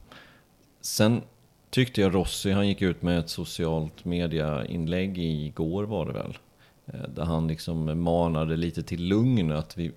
Sen 0.82 1.22
tyckte 1.69 2.02
jag 2.02 2.15
Rossi, 2.15 2.52
han 2.52 2.67
gick 2.67 2.82
ut 2.82 3.02
med 3.02 3.19
ett 3.19 3.30
socialt 3.30 4.06
media-inlägg 4.06 5.17
igår 5.17 5.84
var 5.84 6.06
det 6.06 6.13
väl. 6.13 6.38
Eh, 6.86 7.10
där 7.15 7.24
han 7.24 7.48
liksom 7.48 8.04
manade 8.04 8.56
lite 8.56 8.84
till 8.84 9.04
lugn, 9.04 9.52
att 9.52 9.78
vi, 9.78 9.91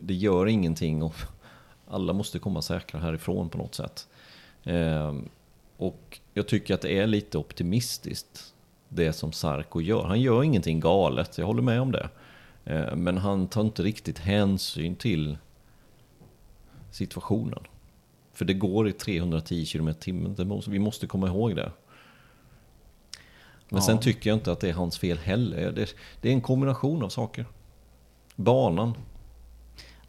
det 0.00 0.14
gör 0.14 0.46
ingenting 0.46 1.02
och 1.02 1.14
alla 1.88 2.12
måste 2.12 2.38
komma 2.38 2.62
säkra 2.62 3.00
härifrån 3.00 3.48
på 3.48 3.58
något 3.58 3.74
sätt. 3.74 4.08
Eh, 4.62 5.14
och 5.76 6.20
jag 6.34 6.48
tycker 6.48 6.74
att 6.74 6.82
det 6.82 6.98
är 6.98 7.06
lite 7.06 7.38
optimistiskt 7.38 8.54
det 8.88 9.12
som 9.12 9.32
Sarko 9.32 9.80
gör. 9.80 10.04
Han 10.04 10.20
gör 10.20 10.42
ingenting 10.42 10.80
galet, 10.80 11.38
jag 11.38 11.46
håller 11.46 11.62
med 11.62 11.80
om 11.80 11.92
det. 11.92 12.08
Eh, 12.66 12.96
Men 12.96 13.18
han 13.18 13.48
tar 13.48 13.60
inte 13.60 13.82
riktigt 13.82 14.18
hänsyn 14.18 14.96
till 14.96 15.38
situationen. 16.90 17.62
För 18.32 18.44
det 18.44 18.54
går 18.54 18.88
i 18.88 18.92
310 18.92 19.66
km 19.66 19.94
timmen, 19.94 20.36
vi 20.68 20.78
måste 20.78 21.06
komma 21.06 21.26
ihåg 21.26 21.56
det. 21.56 21.72
Men 23.68 23.82
sen 23.82 23.94
Ja. 23.96 24.02
tycker 24.02 24.30
jag 24.30 24.36
inte 24.36 24.52
att 24.52 24.60
det 24.60 24.68
är 24.68 24.72
hans 24.74 24.98
fel 24.98 25.18
heller. 25.18 25.72
Det, 25.72 25.94
det 26.20 26.28
är 26.28 26.32
en 26.32 26.40
kombination 26.40 27.02
av 27.02 27.08
saker. 27.08 27.46
Banan. 28.36 28.94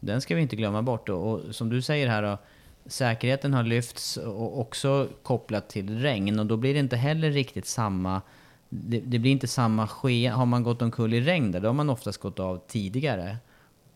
Den 0.00 0.20
ska 0.20 0.34
vi 0.34 0.42
inte 0.42 0.56
glömma 0.56 0.82
bort. 0.82 1.08
Och, 1.08 1.32
och 1.32 1.54
som 1.54 1.68
du 1.68 1.82
säger 1.82 2.08
här 2.08 2.22
då, 2.22 2.38
säkerheten 2.86 3.54
har 3.54 3.62
lyfts 3.62 4.16
och 4.16 4.60
också 4.60 5.08
kopplat 5.22 5.68
till 5.68 5.98
regn 5.98 6.38
och 6.38 6.46
då 6.46 6.56
blir 6.56 6.74
det 6.74 6.80
inte 6.80 6.96
heller 6.96 7.30
riktigt 7.30 7.66
samma 7.66 8.22
det, 8.68 9.00
det 9.00 9.18
blir 9.18 9.32
inte 9.32 9.48
samma 9.48 9.88
ske. 9.88 10.26
Har 10.26 10.46
man 10.46 10.62
gått 10.62 10.82
omkull 10.82 11.14
i 11.14 11.20
regn 11.20 11.52
där, 11.52 11.60
då 11.60 11.68
har 11.68 11.74
man 11.74 11.90
oftast 11.90 12.20
gått 12.20 12.40
av 12.40 12.60
tidigare. 12.66 13.36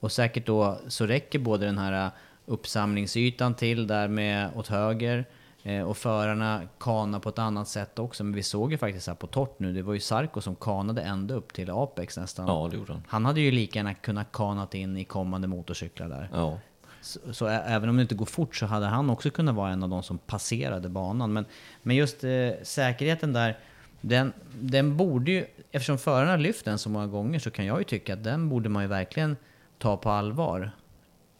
Och 0.00 0.12
säkert 0.12 0.46
då 0.46 0.78
så 0.88 1.06
räcker 1.06 1.38
både 1.38 1.66
den 1.66 1.78
här 1.78 2.10
uppsamlingsytan 2.46 3.54
till 3.54 3.86
där 3.86 4.08
med 4.08 4.50
åt 4.56 4.68
höger 4.68 5.24
eh, 5.62 5.82
och 5.82 5.96
förarna 5.96 6.62
kana 6.78 7.20
på 7.20 7.28
ett 7.28 7.38
annat 7.38 7.68
sätt 7.68 7.98
också. 7.98 8.24
Men 8.24 8.32
vi 8.32 8.42
såg 8.42 8.72
ju 8.72 8.78
faktiskt 8.78 9.06
här 9.06 9.14
på 9.14 9.26
torrt 9.26 9.58
nu, 9.58 9.72
det 9.72 9.82
var 9.82 9.94
ju 9.94 10.00
Sarko 10.00 10.40
som 10.40 10.56
kanade 10.56 11.02
ända 11.02 11.34
upp 11.34 11.52
till 11.52 11.70
Apex 11.70 12.16
nästan. 12.16 12.46
Ja, 12.48 12.68
det 12.70 12.76
gjorde 12.76 12.92
han. 12.92 13.02
Han 13.08 13.24
hade 13.24 13.40
ju 13.40 13.50
lika 13.50 13.78
gärna 13.78 13.94
kunnat 13.94 14.32
kanat 14.32 14.74
in 14.74 14.96
i 14.96 15.04
kommande 15.04 15.48
motorcyklar 15.48 16.08
där. 16.08 16.28
Ja. 16.32 16.58
Så, 17.00 17.20
så 17.32 17.46
även 17.46 17.88
om 17.88 17.96
det 17.96 18.02
inte 18.02 18.14
går 18.14 18.26
fort 18.26 18.56
så 18.56 18.66
hade 18.66 18.86
han 18.86 19.10
också 19.10 19.30
kunnat 19.30 19.54
vara 19.54 19.70
en 19.70 19.82
av 19.82 19.88
de 19.88 20.02
som 20.02 20.18
passerade 20.18 20.88
banan. 20.88 21.32
Men, 21.32 21.44
men 21.82 21.96
just 21.96 22.24
eh, 22.24 22.30
säkerheten 22.62 23.32
där, 23.32 23.58
den, 24.02 24.32
den 24.60 24.96
borde 24.96 25.30
ju, 25.30 25.46
eftersom 25.70 25.98
förarna 25.98 26.30
har 26.30 26.38
lyft 26.38 26.64
den 26.64 26.78
så 26.78 26.88
många 26.90 27.06
gånger 27.06 27.38
så 27.38 27.50
kan 27.50 27.66
jag 27.66 27.78
ju 27.78 27.84
tycka 27.84 28.14
att 28.14 28.24
den 28.24 28.48
borde 28.48 28.68
man 28.68 28.82
ju 28.82 28.88
verkligen 28.88 29.36
ta 29.78 29.96
på 29.96 30.10
allvar 30.10 30.70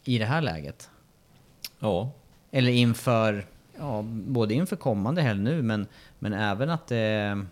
i 0.05 0.19
det 0.19 0.25
här 0.25 0.41
läget. 0.41 0.91
ja, 1.79 2.11
Eller 2.51 2.73
inför, 2.73 3.47
ja, 3.79 4.03
både 4.07 4.55
inför 4.55 4.77
kommande 4.77 5.23
helg 5.23 5.41
nu 5.41 5.63
men, 5.63 5.87
men 6.19 6.33
även 6.33 6.71
att 6.71 6.87
det, 6.87 7.45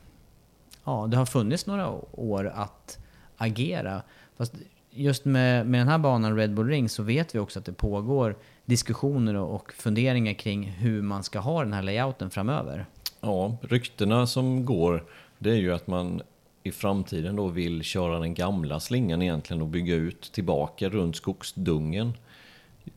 ja, 0.85 1.07
det 1.11 1.17
har 1.17 1.27
funnits 1.27 1.67
några 1.67 1.91
år 2.13 2.47
att 2.55 2.99
agera. 3.37 4.03
Fast 4.37 4.55
just 4.91 5.25
med, 5.25 5.67
med 5.67 5.81
den 5.81 5.89
här 5.89 5.99
banan 5.99 6.37
Red 6.37 6.55
Bull 6.55 6.69
Ring 6.69 6.89
så 6.89 7.03
vet 7.03 7.35
vi 7.35 7.39
också 7.39 7.59
att 7.59 7.65
det 7.65 7.73
pågår 7.73 8.37
diskussioner 8.65 9.35
och, 9.35 9.55
och 9.55 9.73
funderingar 9.73 10.33
kring 10.33 10.65
hur 10.65 11.03
man 11.03 11.23
ska 11.23 11.39
ha 11.39 11.63
den 11.63 11.73
här 11.73 11.83
layouten 11.83 12.31
framöver. 12.31 12.87
Ja, 13.21 13.57
ryktena 13.63 14.27
som 14.27 14.65
går, 14.65 15.05
det 15.39 15.51
är 15.51 15.57
ju 15.57 15.75
att 15.75 15.87
man 15.87 16.23
i 16.63 16.73
framtiden 16.73 17.37
då 17.37 17.49
vill 17.49 17.83
köra 17.83 18.19
den 18.19 18.35
gamla 18.35 18.81
slingan 18.81 19.23
egentligen 19.23 19.63
och 19.63 19.69
bygga 19.69 19.95
ut 19.95 20.33
tillbaka 20.33 20.89
runt 20.89 21.17
skogsdungen. 21.17 22.13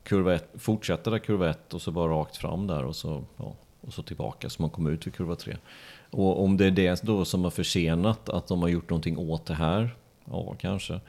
Kurva 0.03 0.33
ett, 0.33 0.49
fortsätta 0.57 1.09
där 1.09 1.19
kurva 1.19 1.49
1 1.49 1.73
och 1.73 1.81
så 1.81 1.91
bara 1.91 2.11
rakt 2.11 2.37
fram 2.37 2.67
där 2.67 2.85
och 2.85 2.95
så, 2.95 3.23
ja, 3.37 3.53
och 3.81 3.93
så 3.93 4.03
tillbaka 4.03 4.49
så 4.49 4.61
man 4.61 4.69
kommer 4.69 4.91
ut 4.91 5.07
vid 5.07 5.13
kurva 5.13 5.35
3. 5.35 5.57
Och 6.09 6.43
om 6.43 6.57
det 6.57 6.65
är 6.65 6.71
det 6.71 7.03
då 7.03 7.25
som 7.25 7.43
har 7.43 7.51
försenat 7.51 8.29
att 8.29 8.47
de 8.47 8.61
har 8.61 8.69
gjort 8.69 8.89
någonting 8.89 9.17
åt 9.17 9.45
det 9.45 9.53
här, 9.53 9.95
ja 10.25 10.55
kanske. 10.59 10.99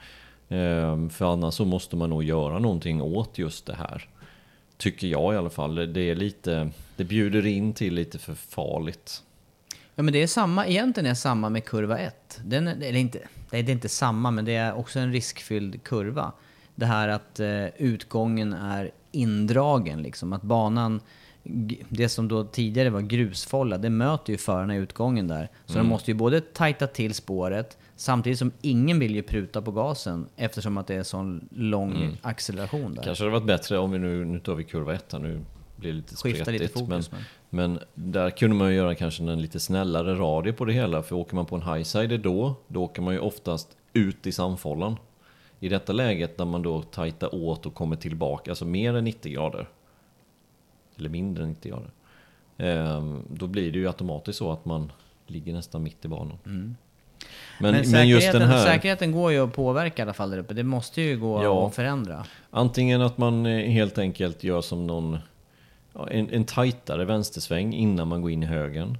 Ehm, 0.49 1.09
för 1.09 1.33
annars 1.33 1.53
så 1.53 1.65
måste 1.65 1.95
man 1.95 2.09
nog 2.09 2.23
göra 2.23 2.59
någonting 2.59 3.01
åt 3.01 3.37
just 3.37 3.65
det 3.65 3.75
här. 3.75 4.09
Tycker 4.77 5.07
jag 5.07 5.33
i 5.33 5.37
alla 5.37 5.49
fall. 5.49 5.75
Det 5.93 6.01
är 6.01 6.15
lite, 6.15 6.69
det 6.95 7.03
bjuder 7.03 7.45
in 7.45 7.73
till 7.73 7.93
lite 7.93 8.17
för 8.19 8.33
farligt. 8.33 9.23
Ja 9.95 10.03
men 10.03 10.13
det 10.13 10.23
är 10.23 10.27
samma, 10.27 10.67
egentligen 10.67 11.05
är 11.05 11.09
det 11.09 11.15
samma 11.15 11.49
med 11.49 11.65
kurva 11.65 11.97
1. 11.99 12.39
Den, 12.45 12.67
är- 12.67 12.75
eller 12.75 12.95
inte, 12.99 13.19
det 13.49 13.57
är 13.57 13.69
inte 13.69 13.89
samma 13.89 14.31
men 14.31 14.45
det 14.45 14.55
är 14.55 14.73
också 14.73 14.99
en 14.99 15.11
riskfylld 15.11 15.83
kurva. 15.83 16.31
Det 16.75 16.85
här 16.85 17.07
att 17.07 17.39
eh, 17.39 17.65
utgången 17.77 18.53
är 18.53 18.91
indragen 19.11 20.01
liksom, 20.01 20.33
att 20.33 20.41
banan, 20.41 21.01
det 21.89 22.09
som 22.09 22.27
då 22.27 22.43
tidigare 22.43 22.89
var 22.89 23.01
grusfålla, 23.01 23.77
det 23.77 23.89
möter 23.89 24.31
ju 24.33 24.37
förarna 24.37 24.75
i 24.75 24.79
utgången 24.79 25.27
där. 25.27 25.49
Så 25.65 25.77
de 25.77 25.87
måste 25.87 26.11
ju 26.11 26.15
både 26.15 26.41
tajta 26.41 26.87
till 26.87 27.13
spåret, 27.13 27.77
samtidigt 27.95 28.39
som 28.39 28.51
ingen 28.61 28.99
vill 28.99 29.15
ju 29.15 29.23
pruta 29.23 29.61
på 29.61 29.71
gasen 29.71 30.27
eftersom 30.35 30.77
att 30.77 30.87
det 30.87 30.95
är 30.95 31.03
sån 31.03 31.49
lång 31.51 32.17
acceleration 32.21 32.93
där. 32.95 33.03
Kanske 33.03 33.23
hade 33.23 33.31
varit 33.31 33.47
bättre 33.47 33.77
om 33.77 33.91
vi 33.91 33.99
nu, 33.99 34.25
nu 34.25 34.39
tar 34.39 34.55
vi 34.55 34.63
kurva 34.63 34.93
1 34.93 35.11
här, 35.11 35.19
nu 35.19 35.41
blir 35.75 35.89
det 35.91 35.95
lite 35.97 36.15
Skifta 36.15 36.51
lite 36.51 36.67
spretigt. 36.67 36.89
fokus, 36.89 37.11
men, 37.11 37.21
men 37.49 37.79
där 37.93 38.29
kunde 38.29 38.55
man 38.55 38.69
ju 38.69 38.75
göra 38.75 38.95
kanske 38.95 39.23
en 39.23 39.41
lite 39.41 39.59
snällare 39.59 40.15
radie 40.15 40.53
på 40.53 40.65
det 40.65 40.73
hela. 40.73 41.03
För 41.03 41.15
åker 41.15 41.35
man 41.35 41.45
på 41.45 41.55
en 41.55 41.61
highsider 41.61 42.17
då, 42.17 42.55
då 42.67 42.83
åker 42.83 43.01
man 43.01 43.13
ju 43.13 43.19
oftast 43.19 43.77
ut 43.93 44.27
i 44.27 44.31
samfållan. 44.31 44.95
I 45.59 45.69
detta 45.69 45.93
läget 45.93 46.37
när 46.37 46.45
man 46.45 46.61
då 46.61 46.81
tajtar 46.81 47.35
åt 47.35 47.65
och 47.65 47.73
kommer 47.73 47.95
tillbaka, 47.95 48.51
alltså 48.51 48.65
mer 48.65 48.93
än 48.95 49.03
90 49.03 49.31
grader. 49.33 49.69
Eller 50.97 51.09
mindre 51.09 51.43
än 51.43 51.49
90 51.49 51.71
grader. 51.71 51.91
ehm, 52.57 53.23
då 53.29 53.47
blir 53.47 53.71
det 53.71 53.77
ju 53.79 53.87
automatiskt 53.87 54.37
så 54.39 54.51
att 54.51 54.65
man 54.65 54.91
ligger 55.27 55.53
nästan 55.53 55.83
mitt 55.83 56.05
i 56.05 56.07
banan. 56.07 56.75
Men, 57.59 57.71
Men, 57.71 57.73
men, 57.73 57.85
säkerheten, 57.85 58.09
just 58.09 58.31
den 58.31 58.41
här... 58.41 58.65
säkerheten 58.65 59.11
går 59.11 59.31
ju 59.31 59.39
att 59.43 59.53
påverka 59.53 60.01
i 60.01 60.03
alla 60.03 60.13
fall 60.13 60.29
där 60.31 60.37
uppe. 60.37 60.53
Det 60.53 60.63
måste 60.63 61.01
ju 61.01 61.19
gå 61.19 61.43
Ja. 61.43 61.67
att 61.67 61.75
förändra. 61.75 62.25
Antingen 62.49 63.01
att 63.01 63.17
man 63.17 63.45
eh, 63.45 63.69
helt 63.71 63.97
enkelt 63.97 64.43
gör 64.43 64.61
som 64.61 64.87
någon, 64.87 65.17
en, 66.09 66.29
en 66.29 66.45
tajtare 66.45 67.05
vänstersväng 67.05 67.73
innan 67.73 68.07
man 68.07 68.21
går 68.21 68.31
in 68.31 68.43
i 68.43 68.45
högen. 68.45 68.97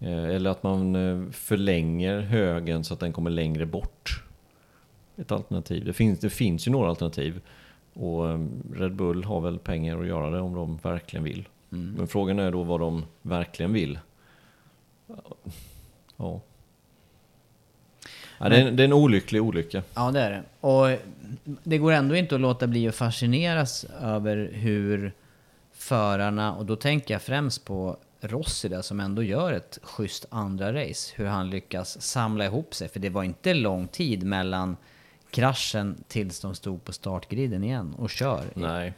Eh, 0.00 0.24
Eller 0.24 0.50
att 0.50 0.62
man 0.62 0.94
eh, 0.96 1.30
förlänger 1.32 2.20
högen 2.20 2.84
så 2.84 2.94
att 2.94 3.00
den 3.00 3.12
kommer 3.12 3.30
längre 3.30 3.66
bort. 3.66 4.22
Ett 5.16 5.32
alternativ. 5.32 5.84
Det 5.84 5.92
finns, 5.92 6.18
det 6.20 6.30
finns 6.30 6.66
ju 6.66 6.70
några 6.70 6.88
alternativ. 6.88 7.40
Och 7.94 8.24
Red 8.74 8.94
Bull 8.94 9.24
har 9.24 9.40
väl 9.40 9.58
pengar 9.58 10.00
att 10.00 10.06
göra 10.06 10.30
det 10.30 10.40
om 10.40 10.54
de 10.54 10.76
verkligen 10.82 11.24
vill. 11.24 11.48
Men 11.68 12.08
frågan 12.08 12.38
är 12.38 12.50
då 12.50 12.62
vad 12.62 12.80
de 12.80 13.04
verkligen 13.22 13.72
vill. 13.72 13.98
Ja. 16.16 16.40
Ja, 18.38 18.48
det, 18.48 18.56
är, 18.56 18.68
en- 18.68 18.76
det 18.76 18.82
är 18.82 18.84
en 18.84 18.92
olycklig 18.92 19.42
olycka. 19.42 19.82
Ja, 19.94 20.10
det 20.10 20.20
är 20.20 20.30
det. 20.30 20.42
Och 20.60 20.98
det 21.64 21.78
går 21.78 21.92
ändå 21.92 22.16
inte 22.16 22.34
att 22.34 22.40
låta 22.40 22.66
bli 22.66 22.88
att 22.88 22.94
fascineras 22.94 23.86
över 24.02 24.50
hur 24.52 25.12
förarna, 25.72 26.54
och 26.54 26.66
då 26.66 26.76
tänker 26.76 27.14
jag 27.14 27.22
främst 27.22 27.64
på 27.64 27.96
Rossi 28.20 28.68
där 28.68 28.82
som 28.82 29.00
ändå 29.00 29.22
gör 29.22 29.52
ett 29.52 29.78
schysst 29.82 30.26
andra 30.30 30.72
race. 30.72 31.12
Hur 31.16 31.26
han 31.26 31.50
lyckas 31.50 32.02
samla 32.02 32.44
ihop 32.44 32.74
sig, 32.74 32.88
för 32.88 33.00
det 33.00 33.10
var 33.10 33.22
inte 33.22 33.54
lång 33.54 33.86
tid 33.88 34.22
mellan 34.26 34.76
kraschen 35.30 36.04
tills 36.08 36.40
de 36.40 36.54
stod 36.54 36.84
på 36.84 36.92
startgriden 36.92 37.64
igen 37.64 37.94
och 37.98 38.10
kör. 38.10 38.42
Nej. 38.54 38.92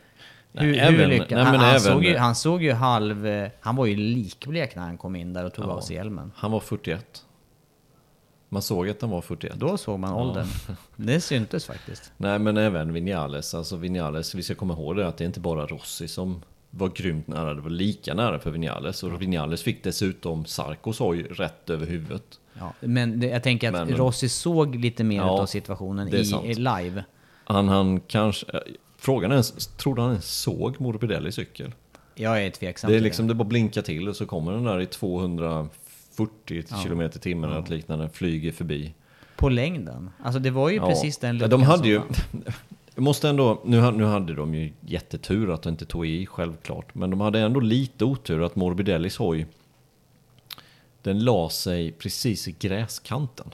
Nej, 0.53 0.65
hur 0.67 0.79
även- 0.79 1.09
lyckas 1.09 1.31
nej, 1.31 1.45
han, 1.45 1.55
han, 1.57 1.69
även- 1.69 1.81
såg 1.81 2.05
ju, 2.05 2.17
han 2.17 2.35
såg 2.35 2.63
ju 2.63 2.73
halv... 2.73 3.49
Han 3.61 3.77
var 3.77 3.87
ju 3.87 3.97
likblek 3.97 4.77
när 4.77 4.83
han 4.83 4.99
kom 4.99 5.17
in 5.17 5.33
där 5.33 5.45
och 5.45 5.55
tog 5.55 5.65
Ja. 5.65 5.69
av 5.71 5.81
sig 5.81 5.97
hjälmen. 5.97 6.33
Han 6.37 6.51
var 6.51 6.61
41. 6.61 7.25
Man 8.53 8.63
såg 8.63 8.89
att 8.89 9.01
han 9.01 9.11
var 9.11 9.21
41. 9.21 9.53
Då 9.57 9.77
såg 9.77 9.99
man 9.99 10.13
åldern. 10.13 10.47
Det 10.97 11.21
syntes 11.21 11.65
faktiskt. 11.65 12.13
Nej 12.17 12.39
men 12.39 12.57
även 12.57 12.93
Vinales, 12.93 13.55
alltså 13.55 13.77
Vinales, 13.77 14.35
vi 14.35 14.43
ska 14.43 14.55
komma 14.55 14.75
ihåg 14.75 14.97
det 14.97 15.09
att 15.09 15.17
det 15.17 15.25
är 15.25 15.27
inte 15.27 15.41
bara 15.41 15.67
Rossi 15.67 16.09
som 16.09 16.43
var 16.71 16.89
grymt 16.89 17.27
nära, 17.27 17.55
det 17.55 17.61
var 17.61 17.71
lika 17.71 18.15
nära 18.15 18.39
för 18.39 18.51
Vinales. 18.51 19.03
Och 19.03 19.23
Vinales 19.23 19.63
fick 19.63 19.85
dessutom 19.85 20.45
Sarkos 20.45 20.99
hoj 20.99 21.23
rätt 21.23 21.71
över 21.71 21.87
huvudet. 21.87 22.41
Ja, 22.59 22.73
men 22.81 23.21
det, 23.21 23.27
jag 23.27 23.43
tänker 23.43 23.69
att 23.73 23.89
Men- 23.89 23.97
Rossi 23.97 24.29
såg 24.29 24.75
lite 24.75 25.05
mer 25.05 25.17
Ja, 25.17 25.31
av 25.41 25.47
situationen 25.47 26.09
i, 26.09 26.17
i 26.45 26.55
live. 26.55 27.05
Han, 27.45 27.69
han 27.69 28.01
kanske, 28.01 28.47
eh, 28.53 28.61
frågan 28.99 29.33
är, 29.33 29.77
trodde 29.77 30.03
han 30.03 30.11
ens 30.11 30.41
såg 30.41 30.81
Morbidelli 30.81 31.33
cykel? 31.33 31.73
Jag 32.15 32.45
är 32.45 32.51
tveksam 32.51 32.91
Det 32.91 32.97
är 32.97 33.01
liksom, 33.01 33.27
det 33.27 33.35
bara 33.35 33.49
blinkar 33.49 33.83
till 33.83 34.09
och 34.09 34.17
så 34.17 34.27
kommer 34.27 34.53
den 34.53 34.65
där 34.65 34.81
i 34.81 34.87
240 36.27 36.63
km 36.89 37.01
i 37.01 37.09
timmen 37.11 37.51
eller 37.51 37.61
något 37.61 37.71
liknande, 37.71 38.09
flyger 38.09 38.53
förbi. 38.53 38.95
På 39.37 39.49
längden. 39.49 40.11
Alltså 40.23 40.41
det 40.41 40.51
var 40.51 40.69
ju 40.71 40.77
Ja. 40.77 40.87
precis 40.89 41.19
den 41.19 41.29
Ja, 41.29 41.47
luckan 41.47 41.51
de 41.61 41.63
hade 41.67 41.89
ju, 41.89 42.01
jag 42.95 43.03
måste 43.03 43.29
ändå, 43.29 43.61
nu, 43.65 43.91
nu 43.91 44.05
hade 44.05 44.35
de 44.35 44.55
ju 44.55 44.73
jättetur 44.81 45.51
att 45.55 45.63
de 45.63 45.69
inte 45.69 45.87
tog 45.87 46.07
i, 46.07 46.27
självklart. 46.27 46.95
Men 46.95 47.11
de 47.11 47.21
hade 47.21 47.41
ändå 47.41 47.61
lite 47.61 48.05
otur 48.05 48.43
att 48.43 48.57
Morbidellis 48.57 49.17
hoj, 49.17 49.47
den 51.03 51.25
la 51.25 51.49
sig 51.49 51.93
precis 51.93 52.49
i 52.49 52.55
gräskanten. 52.59 53.47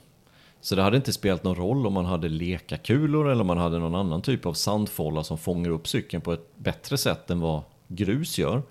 Så 0.61 0.75
det 0.77 0.83
hade 0.83 0.97
inte 0.97 1.13
spelat 1.13 1.45
någon 1.45 1.55
roll 1.57 1.87
om 1.87 1.93
man 1.93 2.05
hade 2.05 2.29
lekakulor 2.29 3.29
eller 3.29 3.41
om 3.41 3.47
man 3.47 3.59
hade 3.59 3.79
någon 3.79 3.95
annan 3.95 4.23
typ 4.23 4.47
av 4.47 4.53
sandfålla 4.55 5.25
som 5.25 5.39
fångar 5.39 5.71
upp 5.71 5.89
cykeln 5.89 6.21
på 6.21 6.33
ett 6.33 6.57
bättre 6.57 6.99
sätt 6.99 7.31
än 7.31 7.41
vad 7.41 7.63
grus 7.89 8.39
gör. 8.39 8.63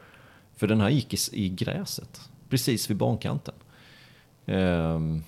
För 0.55 0.67
den 0.67 0.81
här 0.81 0.89
gick 0.89 1.13
i, 1.13 1.17
i 1.31 1.49
gräset, 1.49 2.21
precis 2.49 2.89
vid 2.89 2.97
bankanten. 2.97 3.53
Ehm, 4.45 5.23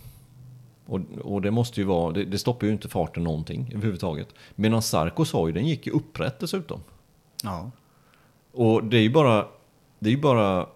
och, 0.85 0.99
och 1.21 1.41
det 1.41 1.51
måste 1.51 1.81
ju 1.81 1.85
vara, 1.85 2.11
det, 2.11 2.25
det 2.25 2.37
stoppar 2.37 2.67
ju 2.67 2.73
inte 2.73 2.89
farten 2.89 3.23
någonting 3.23 3.71
överhuvudtaget. 3.75 4.27
Medan 4.55 4.81
Sarkos 4.81 5.31
hoj, 5.31 5.51
den 5.53 5.67
gick 5.67 5.87
ju 5.87 5.91
upprätt 5.91 6.39
dessutom. 6.39 6.79
Ja. 7.43 7.71
Och 8.51 8.83
det 8.83 8.97
är 8.97 9.01
ju 9.01 9.09
bara, 9.09 9.47
det 9.99 10.09
är 10.09 10.13
ju 10.13 10.21
bara 10.21 10.67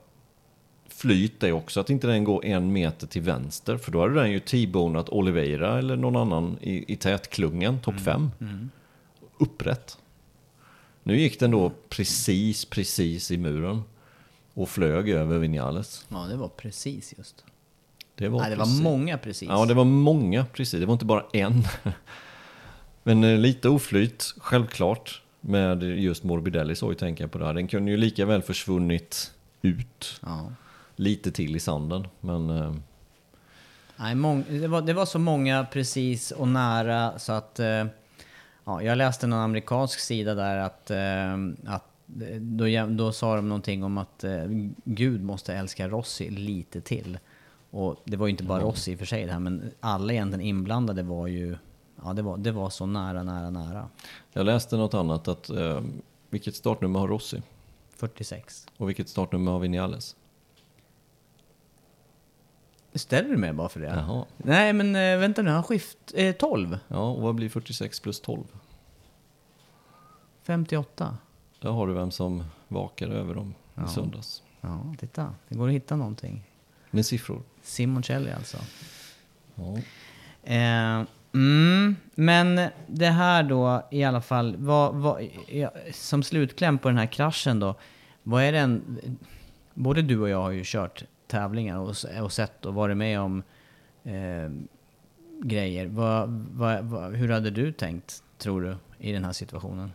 flyt 0.88 1.40
det 1.40 1.52
också, 1.52 1.80
att 1.80 1.90
inte 1.90 2.08
den 2.08 2.24
går 2.24 2.46
en 2.46 2.74
meter 2.74 3.08
till 3.08 3.22
vänster. 3.22 3.78
För 3.78 3.92
då 3.92 4.02
hade 4.02 4.14
den 4.14 4.32
ju 4.32 4.40
T-bonat 4.40 5.10
Oliveira 5.10 5.80
eller 5.80 5.96
någon 5.96 6.16
annan 6.16 6.58
i, 6.62 6.94
i 6.94 6.96
tätklungan, 6.96 7.80
topp 7.80 8.00
fem. 8.00 8.32
Upprätt. 9.38 9.98
Nu 11.04 11.20
gick 11.20 11.40
den 11.40 11.52
då 11.52 11.72
precis, 11.90 12.66
precis 12.66 13.32
i 13.32 13.38
muren. 13.38 13.84
Och 14.54 14.70
flög 14.70 15.10
över 15.10 15.38
Vinales. 15.38 16.06
ja, 16.10 16.18
det 16.18 16.38
var 16.38 16.48
precis 16.48 17.14
just. 17.18 17.46
Det 18.16 18.30
var, 18.30 18.40
Nej, 18.40 18.50
det 18.50 18.56
var 18.56 18.82
många 18.84 19.18
precis. 19.18 19.50
Ja, 19.50 19.66
det 19.66 19.74
var 19.74 19.86
många 19.86 20.46
precis. 20.46 20.80
Det 20.80 20.86
var 20.86 20.94
inte 20.94 21.06
bara 21.06 21.26
en. 21.34 21.64
Men 23.04 23.24
eh, 23.24 23.38
lite 23.38 23.70
oflyt, 23.70 24.34
självklart. 24.38 25.22
Med 25.44 25.84
just 25.84 26.24
Morbidellis 26.24 26.82
hoj 26.82 26.96
tänker 26.96 27.24
jag 27.24 27.32
på 27.32 27.38
det 27.38 27.46
här. 27.46 27.54
Den 27.54 27.68
kunde 27.68 27.92
ju 27.92 27.98
lika 27.98 28.26
väl 28.26 28.42
försvunnit 28.42 29.32
ut 29.62 30.20
Ja. 30.22 30.52
lite 30.96 31.32
till 31.32 31.56
i 31.56 31.60
sanden. 31.60 32.08
Men 32.20 32.50
eh, 32.50 32.74
Nej, 33.96 34.16
det, 34.50 34.68
var, 34.68 34.82
det 34.82 34.94
var 34.94 35.06
så 35.06 35.20
många 35.20 35.66
precis 35.66 36.32
och 36.32 36.48
nära 36.48 37.20
så 37.20 37.32
att... 37.34 37.60
Eh, 37.60 37.86
ja, 38.66 38.82
jag 38.84 38.98
läste 38.98 39.28
någon 39.28 39.40
amerikansk 39.40 40.00
sida 40.00 40.36
där 40.36 40.58
att... 40.58 40.92
Att 41.66 41.88
då, 42.40 42.66
då 42.90 43.12
sa 43.12 43.36
de 43.36 43.50
någonting 43.50 43.84
om 43.84 43.98
att 43.98 44.26
Gud 44.84 45.24
måste 45.24 45.54
älska 45.54 45.88
Rossi 45.88 46.30
lite 46.30 46.82
till. 46.82 47.18
Och 47.72 48.02
det 48.06 48.18
var 48.18 48.28
ju 48.28 48.32
inte 48.32 48.44
bara 48.44 48.60
Rossi 48.64 48.92
i 48.92 48.96
och 48.96 49.00
för 49.00 49.06
sig 49.06 49.26
det 49.26 49.32
här, 49.32 49.40
men 49.40 49.72
alla 49.80 50.14
egentligen 50.14 50.42
inblandade 50.46 51.04
var 51.04 51.28
ju... 51.28 51.58
Ja, 52.04 52.14
det 52.14 52.22
var, 52.22 52.38
det 52.38 52.52
var 52.52 52.70
så 52.70 52.86
nära, 52.86 53.24
nära, 53.24 53.50
nära. 53.50 53.88
jag 54.34 54.46
läste 54.46 54.78
något 54.78 54.94
annat 54.94 55.28
att 55.28 55.50
eh, 55.50 55.82
vilket 56.30 56.56
startnummer 56.56 57.00
har 57.00 57.08
Rossi? 57.08 57.42
46. 57.96 58.68
Och 58.78 58.90
vilket 58.90 59.10
startnummer 59.10 59.52
har 59.52 59.60
Vinales? 59.60 60.16
Ställer 62.94 63.30
du 63.30 63.38
mig 63.38 63.54
bara 63.54 63.70
för 63.70 63.80
det? 63.80 63.88
Jaha. 63.88 64.26
Nej, 64.38 64.74
men 64.74 64.96
eh, 64.96 65.18
vänta 65.20 65.42
nu, 65.42 65.50
han 65.52 65.64
skift... 65.64 65.98
Eh, 66.16 66.36
12? 66.36 66.80
Ja, 66.88 67.10
och 67.12 67.22
vad 67.22 67.36
blir 67.36 67.50
46 67.50 68.00
plus 68.00 68.22
12? 68.22 68.44
58? 70.44 71.18
Där 71.60 71.70
har 71.70 71.88
du 71.88 71.94
vem 71.94 72.12
som 72.12 72.44
vakade 72.68 73.16
över 73.16 73.36
dem 73.36 73.54
Ja. 73.76 73.86
i 73.86 73.88
söndags. 73.88 74.44
Ja, 74.62 74.96
titta. 75.00 75.36
Det 75.48 75.56
går 75.56 75.68
att 75.68 75.74
hitta 75.74 75.96
någonting. 75.96 76.44
Med 76.92 77.06
siffror. 77.06 77.42
Simoncelli 77.62 78.32
alltså. 78.32 78.58
Ja. 79.56 79.78
Eh, 80.44 81.06
mm, 81.34 81.96
men 82.16 82.70
det 82.88 83.10
här 83.10 83.44
då 83.44 83.88
i 83.92 84.04
alla 84.04 84.22
fall, 84.22 84.56
vad, 84.58 84.96
vad, 84.96 85.28
ja, 85.48 85.72
som 85.94 86.24
slutkläm 86.24 86.78
på 86.78 86.88
den 86.90 86.98
här 86.98 87.06
kraschen 87.06 87.60
då. 87.60 87.76
Vad 88.24 88.44
är 88.44 88.52
den, 88.52 89.00
både 89.74 90.02
du 90.02 90.20
och 90.20 90.30
jag 90.30 90.42
har 90.42 90.52
ju 90.52 90.62
kört 90.66 91.04
tävlingar 91.28 91.78
och, 91.78 91.96
och 92.22 92.32
sett 92.32 92.66
och 92.66 92.74
varit 92.74 92.98
med 92.98 93.20
om 93.20 93.44
eh, 94.04 94.50
grejer. 95.44 95.88
Vad, 95.88 96.30
vad, 96.52 96.84
vad, 96.86 97.16
hur 97.16 97.30
hade 97.30 97.50
du 97.50 97.72
tänkt, 97.72 98.24
tror 98.38 98.62
du, 98.62 98.78
i 98.98 99.12
den 99.12 99.26
här 99.26 99.32
situationen? 99.32 99.92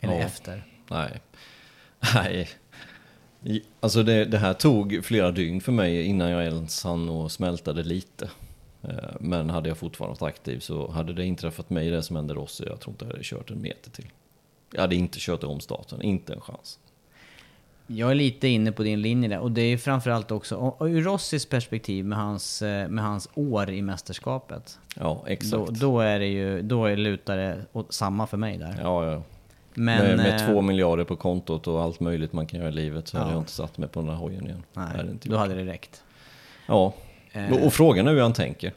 Eller 0.00 0.14
Ja. 0.14 0.20
efter? 0.20 0.64
Nej. 0.90 1.20
Nej. 2.14 2.48
Alltså 3.80 4.02
det, 4.02 4.24
det 4.24 4.38
här 4.38 4.54
tog 4.54 5.00
flera 5.04 5.30
dygn 5.30 5.60
för 5.60 5.72
mig 5.72 6.02
innan 6.02 6.30
jag 6.30 6.44
ens 6.44 6.84
hann 6.84 7.08
och 7.08 7.32
smältade 7.32 7.82
lite. 7.82 8.30
Eh, 8.82 8.90
Men 9.20 9.50
hade 9.50 9.68
jag 9.68 9.78
fortfarande 9.78 10.20
varit 10.20 10.34
aktiv 10.34 10.58
så 10.58 10.90
hade 10.90 11.12
det 11.12 11.24
inträffat 11.24 11.70
mig 11.70 11.90
det 11.90 12.02
som 12.02 12.16
hände 12.16 12.34
Rossi. 12.34 12.64
Jag 12.66 12.80
tror 12.80 12.92
inte 12.92 13.04
jag 13.04 13.12
hade 13.12 13.24
kört 13.24 13.50
en 13.50 13.60
meter 13.62 13.90
till. 13.90 14.06
Jag 14.72 14.80
hade 14.80 14.94
inte 14.94 15.18
kört 15.20 15.44
om 15.44 15.60
starten, 15.60 16.02
inte 16.02 16.32
en 16.32 16.40
chans. 16.40 16.78
Jag 17.86 18.10
är 18.10 18.14
lite 18.14 18.48
inne 18.48 18.72
på 18.72 18.82
din 18.82 19.02
linje 19.02 19.28
där. 19.28 19.38
Och 19.38 19.50
det 19.52 19.62
är 19.62 19.76
framförallt 19.78 20.30
också, 20.30 20.56
och, 20.56 20.86
ur 20.86 21.02
Rossis 21.02 21.46
perspektiv 21.46 22.04
med 22.04 22.18
hans, 22.18 22.62
eh, 22.62 22.88
med 22.88 23.04
hans 23.04 23.28
år 23.34 23.70
i 23.70 23.82
mästerskapet. 23.82 24.78
Ja, 24.96 25.02
Då, 25.04 25.26
exakt. 25.26 25.70
då 25.72 26.00
är 26.00 26.18
det 26.18 26.26
ju, 26.26 26.62
då 26.62 26.84
är 26.86 26.96
lutar 26.96 27.36
det 27.36 27.64
åt 27.72 27.92
samma 27.94 28.26
för 28.26 28.36
mig 28.36 28.58
där. 28.58 28.78
Ja, 28.82 29.12
ja. 29.12 29.22
Men, 29.74 30.04
med, 30.06 30.16
med 30.16 30.40
eh, 30.40 30.46
två 30.46 30.60
miljarder 30.62 31.04
på 31.04 31.16
kontot 31.16 31.66
och 31.66 31.82
allt 31.82 32.00
möjligt 32.00 32.32
man 32.32 32.46
kan 32.46 32.58
göra 32.60 32.68
i 32.68 32.72
livet 32.72 33.08
så 33.08 33.18
hade 33.18 33.30
Ja. 33.30 33.34
jag 33.34 33.40
inte 33.40 33.52
satt 33.52 33.78
mig 33.78 33.88
på 33.88 34.00
den 34.00 34.08
här 34.08 34.16
hojen 34.16 34.44
igen. 34.46 34.62
nej, 34.72 34.86
Det 34.92 34.96
hade 34.98 35.10
inte 35.10 35.28
då 35.28 35.36
hade 35.36 35.54
det 35.54 35.64
räckt. 35.64 36.02
Ja, 36.66 36.94
Eh, 37.36 37.52
och, 37.52 37.66
och 37.66 37.72
frågan 37.72 38.06
är 38.08 38.12
hur 38.12 38.20
han 38.20 38.32
tänker. 38.32 38.72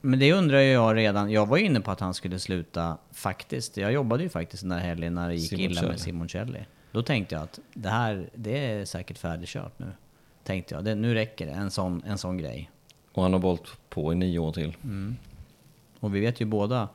Men 0.00 0.18
det 0.18 0.32
undrar 0.32 0.58
ju 0.60 0.70
jag 0.72 0.96
redan. 0.96 1.30
Jag 1.30 1.46
var 1.46 1.56
ju 1.56 1.64
inne 1.64 1.80
på 1.80 1.90
att 1.90 2.00
han 2.00 2.14
skulle 2.14 2.38
sluta 2.38 2.96
faktiskt. 3.12 3.76
Jag 3.76 3.92
jobbade 3.92 4.22
ju 4.22 4.28
faktiskt 4.28 4.62
den 4.62 4.70
där 4.70 4.78
helgen 4.78 5.14
när 5.14 5.28
det 5.28 5.34
gick 5.34 5.52
illa 5.52 5.62
Simoncelli. 5.62 5.88
med 5.88 6.00
Simoncelli. 6.00 6.58
Då 6.92 7.02
tänkte 7.02 7.34
jag 7.34 7.42
att 7.44 7.58
det 7.74 7.88
här, 7.88 8.28
det 8.34 8.66
är 8.66 8.84
säkert 8.84 9.18
färdigkört 9.18 9.78
nu. 9.78 9.86
Tänkte 10.44 10.74
jag, 10.74 10.84
det, 10.84 10.94
nu 10.94 11.14
räcker 11.14 11.46
det, 11.46 11.52
en 11.52 11.70
sån, 11.70 12.02
en 12.06 12.18
sån 12.18 12.38
grej. 12.38 12.70
Och 13.12 13.22
han 13.22 13.32
har 13.32 13.40
hållit 13.40 13.68
på 13.88 14.12
i 14.12 14.16
nio 14.16 14.38
år 14.38 14.52
till. 14.52 14.76
Och 16.00 16.14
vi 16.14 16.20
vet 16.20 16.40
ju 16.40 16.44
båda 16.44 16.88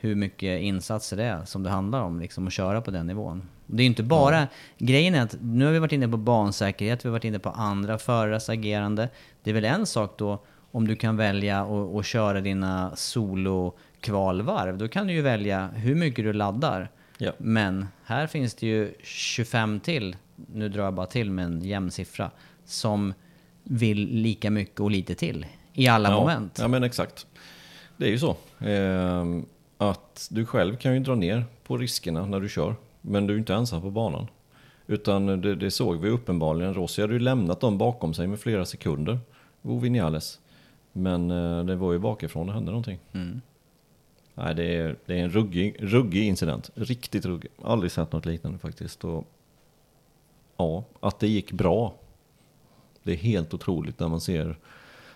hur 0.00 0.14
mycket 0.14 0.60
insatser 0.60 1.16
det 1.16 1.24
är 1.24 1.44
som 1.44 1.62
det 1.62 1.70
handlar 1.70 2.00
om, 2.00 2.20
liksom 2.20 2.46
att 2.46 2.52
köra 2.52 2.80
på 2.80 2.90
den 2.90 3.06
nivån. 3.06 3.48
Det 3.66 3.82
är 3.82 3.86
inte 3.86 4.02
bara, 4.02 4.48
grejen 4.78 5.14
är 5.14 5.22
att 5.22 5.36
nu 5.40 5.64
har 5.64 5.72
vi 5.72 5.78
varit 5.78 5.92
inne 5.92 6.08
på 6.08 6.16
bansäkerhet, 6.16 7.04
vi 7.04 7.08
har 7.08 7.12
varit 7.12 7.24
inne 7.24 7.38
på 7.38 7.50
andra 7.50 7.98
förares 7.98 8.48
agerande. 8.48 9.08
Det 9.42 9.50
är 9.50 9.54
väl 9.54 9.64
en 9.64 9.86
sak 9.86 10.18
då 10.18 10.44
om 10.72 10.88
du 10.88 10.96
kan 10.96 11.16
välja 11.16 11.60
att 11.60 11.96
att 11.96 12.06
köra 12.06 12.40
dina 12.40 12.96
solo-kvalvarv, 12.96 14.78
då 14.78 14.88
kan 14.88 15.06
du 15.06 15.12
ju 15.12 15.22
välja 15.22 15.68
hur 15.68 15.94
mycket 15.94 16.24
du 16.24 16.32
laddar. 16.32 16.90
Ja. 17.18 17.32
Men 17.38 17.86
här 18.04 18.26
finns 18.26 18.54
det 18.54 18.66
ju 18.66 18.94
25 19.02 19.80
till, 19.80 20.16
nu 20.36 20.68
drar 20.68 20.84
jag 20.84 20.94
bara 20.94 21.06
till 21.06 21.30
med 21.30 21.44
en 21.44 21.62
jämn 21.62 21.90
siffra, 21.90 22.30
som 22.64 23.14
vill 23.64 24.08
lika 24.08 24.50
mycket 24.50 24.80
och 24.80 24.90
lite 24.90 25.14
till 25.14 25.46
i 25.72 25.88
alla 25.88 26.10
ja, 26.10 26.20
moment. 26.20 26.58
Ja, 26.60 26.68
men 26.68 26.82
exakt. 26.82 27.26
Det 27.96 28.06
är 28.06 28.10
ju 28.10 28.18
så. 28.18 28.36
Ehm, 28.58 29.46
att 29.80 30.28
du 30.30 30.46
själv 30.46 30.76
kan 30.76 30.94
ju 30.94 31.00
dra 31.00 31.14
ner 31.14 31.44
på 31.64 31.78
riskerna 31.78 32.26
när 32.26 32.40
du 32.40 32.48
kör. 32.48 32.74
Men 33.00 33.26
du 33.26 33.34
är 33.34 33.38
inte 33.38 33.54
ensam 33.54 33.82
på 33.82 33.90
banan. 33.90 34.26
Utan 34.86 35.26
det, 35.26 35.54
det 35.54 35.70
såg 35.70 36.00
vi 36.00 36.08
uppenbarligen. 36.08 36.74
Rossi 36.74 37.00
hade 37.02 37.12
ju 37.12 37.18
lämnat 37.18 37.60
dem 37.60 37.78
bakom 37.78 38.14
sig 38.14 38.26
med 38.26 38.40
flera 38.40 38.64
sekunder. 38.64 39.18
Vinales. 39.62 40.40
Men 40.92 41.30
eh, 41.30 41.64
det 41.64 41.76
var 41.76 41.92
ju 41.92 41.98
bakifrån 41.98 42.46
det 42.46 42.52
hände 42.52 42.70
någonting. 42.70 42.98
Mm. 43.12 43.40
Nej, 44.34 44.54
det 44.54 44.76
är, 44.76 44.96
det 45.06 45.14
är 45.14 45.24
en 45.24 45.30
ruggig, 45.30 45.76
ruggig 45.78 46.26
incident. 46.26 46.70
Riktigt 46.74 47.24
ruggig. 47.24 47.50
Aldrig 47.62 47.92
sett 47.92 48.12
något 48.12 48.26
liknande 48.26 48.58
faktiskt. 48.58 49.04
Och 49.04 49.26
ja, 50.56 50.84
att 51.00 51.18
det 51.18 51.28
gick 51.28 51.52
bra. 51.52 51.94
Det 53.02 53.12
är 53.12 53.16
helt 53.16 53.54
otroligt 53.54 54.00
när 54.00 54.08
man 54.08 54.20
ser 54.20 54.56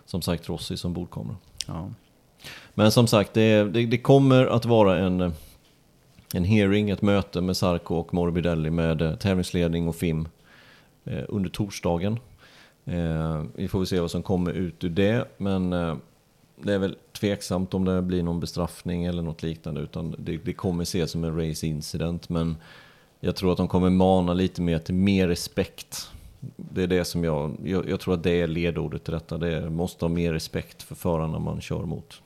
som 0.04 0.22
sagt 0.22 0.48
Rossi 0.48 0.76
som 0.76 0.92
bordkamera. 0.92 1.36
Ja. 1.66 1.90
Men 2.74 2.92
som 2.92 3.06
sagt, 3.06 3.34
det, 3.34 3.64
det, 3.64 3.86
det, 3.86 3.98
kommer 3.98 4.46
att 4.46 4.64
vara 4.64 4.98
en, 4.98 5.32
en 6.34 6.44
hearing, 6.44 6.90
ett 6.90 7.02
möte 7.02 7.40
med 7.40 7.56
Sarko 7.56 7.94
och 7.94 8.14
Morbidelli 8.14 8.70
med 8.70 9.02
eh, 9.02 9.14
tävlingsledning 9.14 9.88
och 9.88 9.96
FIM 9.96 10.28
eh, 11.04 11.24
under 11.28 11.50
torsdagen. 11.50 12.18
Eh, 12.84 13.42
vi 13.54 13.68
får 13.68 13.78
väl 13.78 13.86
se 13.86 14.00
vad 14.00 14.10
som 14.10 14.22
kommer 14.22 14.52
ut 14.52 14.84
ur 14.84 14.90
det, 14.90 15.28
men 15.36 15.72
eh, 15.72 15.96
det 16.56 16.72
är 16.72 16.78
väl 16.78 16.96
tveksamt 17.12 17.74
om 17.74 17.84
det 17.84 18.02
blir 18.02 18.22
någon 18.22 18.40
bestraffning 18.40 19.04
eller 19.04 19.22
något 19.22 19.42
liknande, 19.42 19.80
utan 19.80 20.14
det, 20.18 20.36
det 20.36 20.52
kommer 20.52 20.82
ses 20.82 21.10
som 21.10 21.24
en 21.24 21.48
race 21.48 21.66
incident. 21.66 22.28
Men 22.28 22.56
jag 23.20 23.36
tror 23.36 23.52
att 23.52 23.56
de 23.56 23.68
kommer 23.68 23.90
mana 23.90 24.34
lite 24.34 24.62
mer 24.62 24.78
till 24.78 24.94
mer 24.94 25.28
respekt. 25.28 26.10
Det 26.56 26.82
är 26.82 26.86
det 26.86 27.04
som 27.04 27.24
jag, 27.24 27.56
jag, 27.64 27.88
jag 27.88 28.00
tror 28.00 28.14
att 28.14 28.22
det 28.22 28.40
är 28.40 28.46
ledordet 28.46 29.04
till 29.04 29.14
detta. 29.14 29.38
Det 29.38 29.70
måste 29.70 30.04
ha 30.04 30.08
mer 30.08 30.32
respekt 30.32 30.82
för 30.82 30.94
förarna 30.94 31.38
man 31.38 31.60
kör 31.60 31.82
mot. 31.82 32.22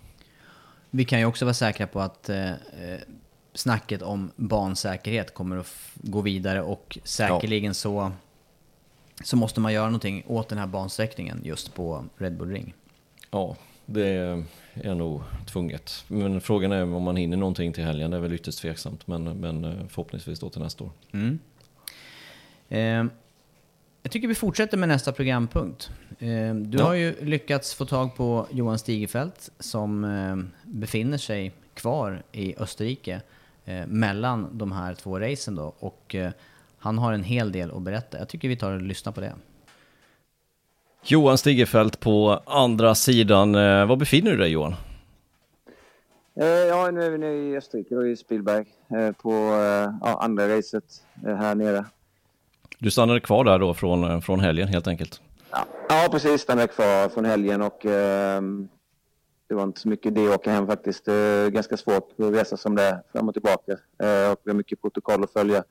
Vi 0.91 1.05
kan 1.05 1.19
ju 1.19 1.25
också 1.25 1.45
vara 1.45 1.55
säkra 1.55 1.87
på 1.87 2.01
att 2.01 2.29
eh, 2.29 2.53
snacket 3.55 4.03
om 4.03 4.31
bansäkerhet 4.37 5.35
kommer 5.35 5.57
att 5.57 5.75
gå 5.95 6.21
vidare 6.21 6.63
och 6.63 6.99
säkerligen 7.05 7.71
ja. 7.71 7.75
så, 7.75 8.13
så 9.25 9.37
måste 9.37 9.61
man 9.61 9.73
göra 9.73 9.87
någonting 9.87 10.25
åt 10.27 10.49
den 10.49 10.59
här 10.59 10.67
bansträckningen 10.67 11.41
just 11.45 11.75
på 11.75 12.05
Red 12.17 12.37
Bull 12.37 12.51
Ring. 12.51 12.75
Ja, 13.31 13.57
det 13.87 14.07
är 14.75 14.95
nog 14.95 15.23
tvunget. 15.47 16.05
Men 16.09 16.41
frågan 16.41 16.73
är 16.73 16.83
om 16.83 17.03
man 17.03 17.17
hinner 17.17 17.37
någonting 17.37 17.73
till 17.73 17.85
helgen. 17.85 18.11
Det 18.11 18.17
är 18.17 18.21
väl 18.21 18.33
ytterst 18.33 18.59
tveksamt, 18.59 19.07
men, 19.07 19.25
men 19.25 19.65
eh, 19.65 19.87
förhoppningsvis 19.89 20.41
då 20.41 20.51
till 20.51 20.63
nästa 20.63 20.85
år. 20.85 20.91
Mm. 21.13 21.39
Eh, 22.69 23.13
jag 24.09 24.13
tycker 24.13 24.29
vi 24.29 24.35
fortsätter 24.35 24.77
med 24.77 24.89
nästa 24.89 25.13
programpunkt. 25.13 25.91
Eh, 26.19 26.55
du 26.55 26.79
ja. 26.79 26.85
har 26.85 26.95
ju 26.95 27.25
lyckats 27.25 27.75
få 27.75 27.87
tag 27.87 28.17
på 28.17 28.47
Johan 28.51 28.79
Stigefelt 28.79 29.51
som 29.59 30.05
eh, 30.05 30.37
befinner 30.63 31.19
sig 31.19 31.53
kvar 31.75 32.23
i 32.33 32.55
Österrike 32.59 33.21
eh, 33.65 33.87
mellan 33.87 34.59
de 34.59 34.73
här 34.73 34.95
två 34.95 35.19
racen 35.19 35.55
då. 35.55 35.75
Och 35.79 36.17
han 36.79 36.99
har 36.99 37.13
en 37.13 37.23
hel 37.23 37.53
del 37.53 37.71
att 37.71 37.83
berätta. 37.83 38.19
Jag 38.19 38.29
tycker 38.29 38.49
vi 38.49 38.57
tar 38.57 38.73
och 38.73 38.83
lyssnar 38.83 39.13
på 39.13 39.21
det. 39.21 39.33
Johan 41.05 41.39
Stigefelt 41.39 42.01
på 42.01 42.43
andra 42.47 42.95
sidan. 42.95 43.53
Var 43.89 43.97
befinner 43.97 44.31
du 44.31 44.37
dig 44.37 44.51
Johan? 44.51 44.75
Ja, 46.69 46.91
nu 46.91 47.03
är 47.03 47.11
vi 47.11 47.19
nere 47.19 47.35
i 47.35 47.57
Österrike 47.57 47.97
och 47.97 48.09
i 48.09 48.17
Spielberg 48.17 48.65
på 49.23 49.33
ja, 50.01 50.19
andra 50.23 50.57
racet 50.57 50.85
här 51.25 51.55
nere. 51.55 51.85
Du 52.79 52.91
stannade 52.91 53.21
kvar 53.21 53.45
där 53.45 53.59
då 53.59 53.75
från, 53.75 54.05
eh, 54.05 54.21
från 54.21 54.41
helgen 54.41 54.69
helt 54.69 54.87
enkelt? 54.87 55.21
Ja, 55.51 55.67
ja 55.89 56.09
precis. 56.11 56.41
Stannade 56.41 56.69
kvar 56.69 57.09
från 57.09 57.25
helgen 57.25 57.63
och 57.63 57.87
eh, 57.87 58.43
det 59.49 59.55
var 59.55 59.63
inte 59.63 59.81
så 59.81 59.89
mycket 59.89 60.07
idé 60.07 60.29
att 60.29 60.35
åka 60.35 60.51
hem 60.51 60.67
faktiskt. 60.67 61.05
Det 61.05 61.13
är 61.13 61.51
ganska 61.51 61.77
svårt 61.77 62.11
att 62.19 62.35
resa 62.35 62.57
som 62.57 62.75
det 62.75 62.83
är 62.83 63.03
fram 63.13 63.29
och 63.29 63.35
tillbaka. 63.35 63.73
Eh, 63.73 64.31
och 64.33 64.41
vi 64.45 64.51
har 64.51 64.55
mycket 64.55 64.83
protokoll 64.83 65.25
att 65.25 65.33
följa 65.33 65.65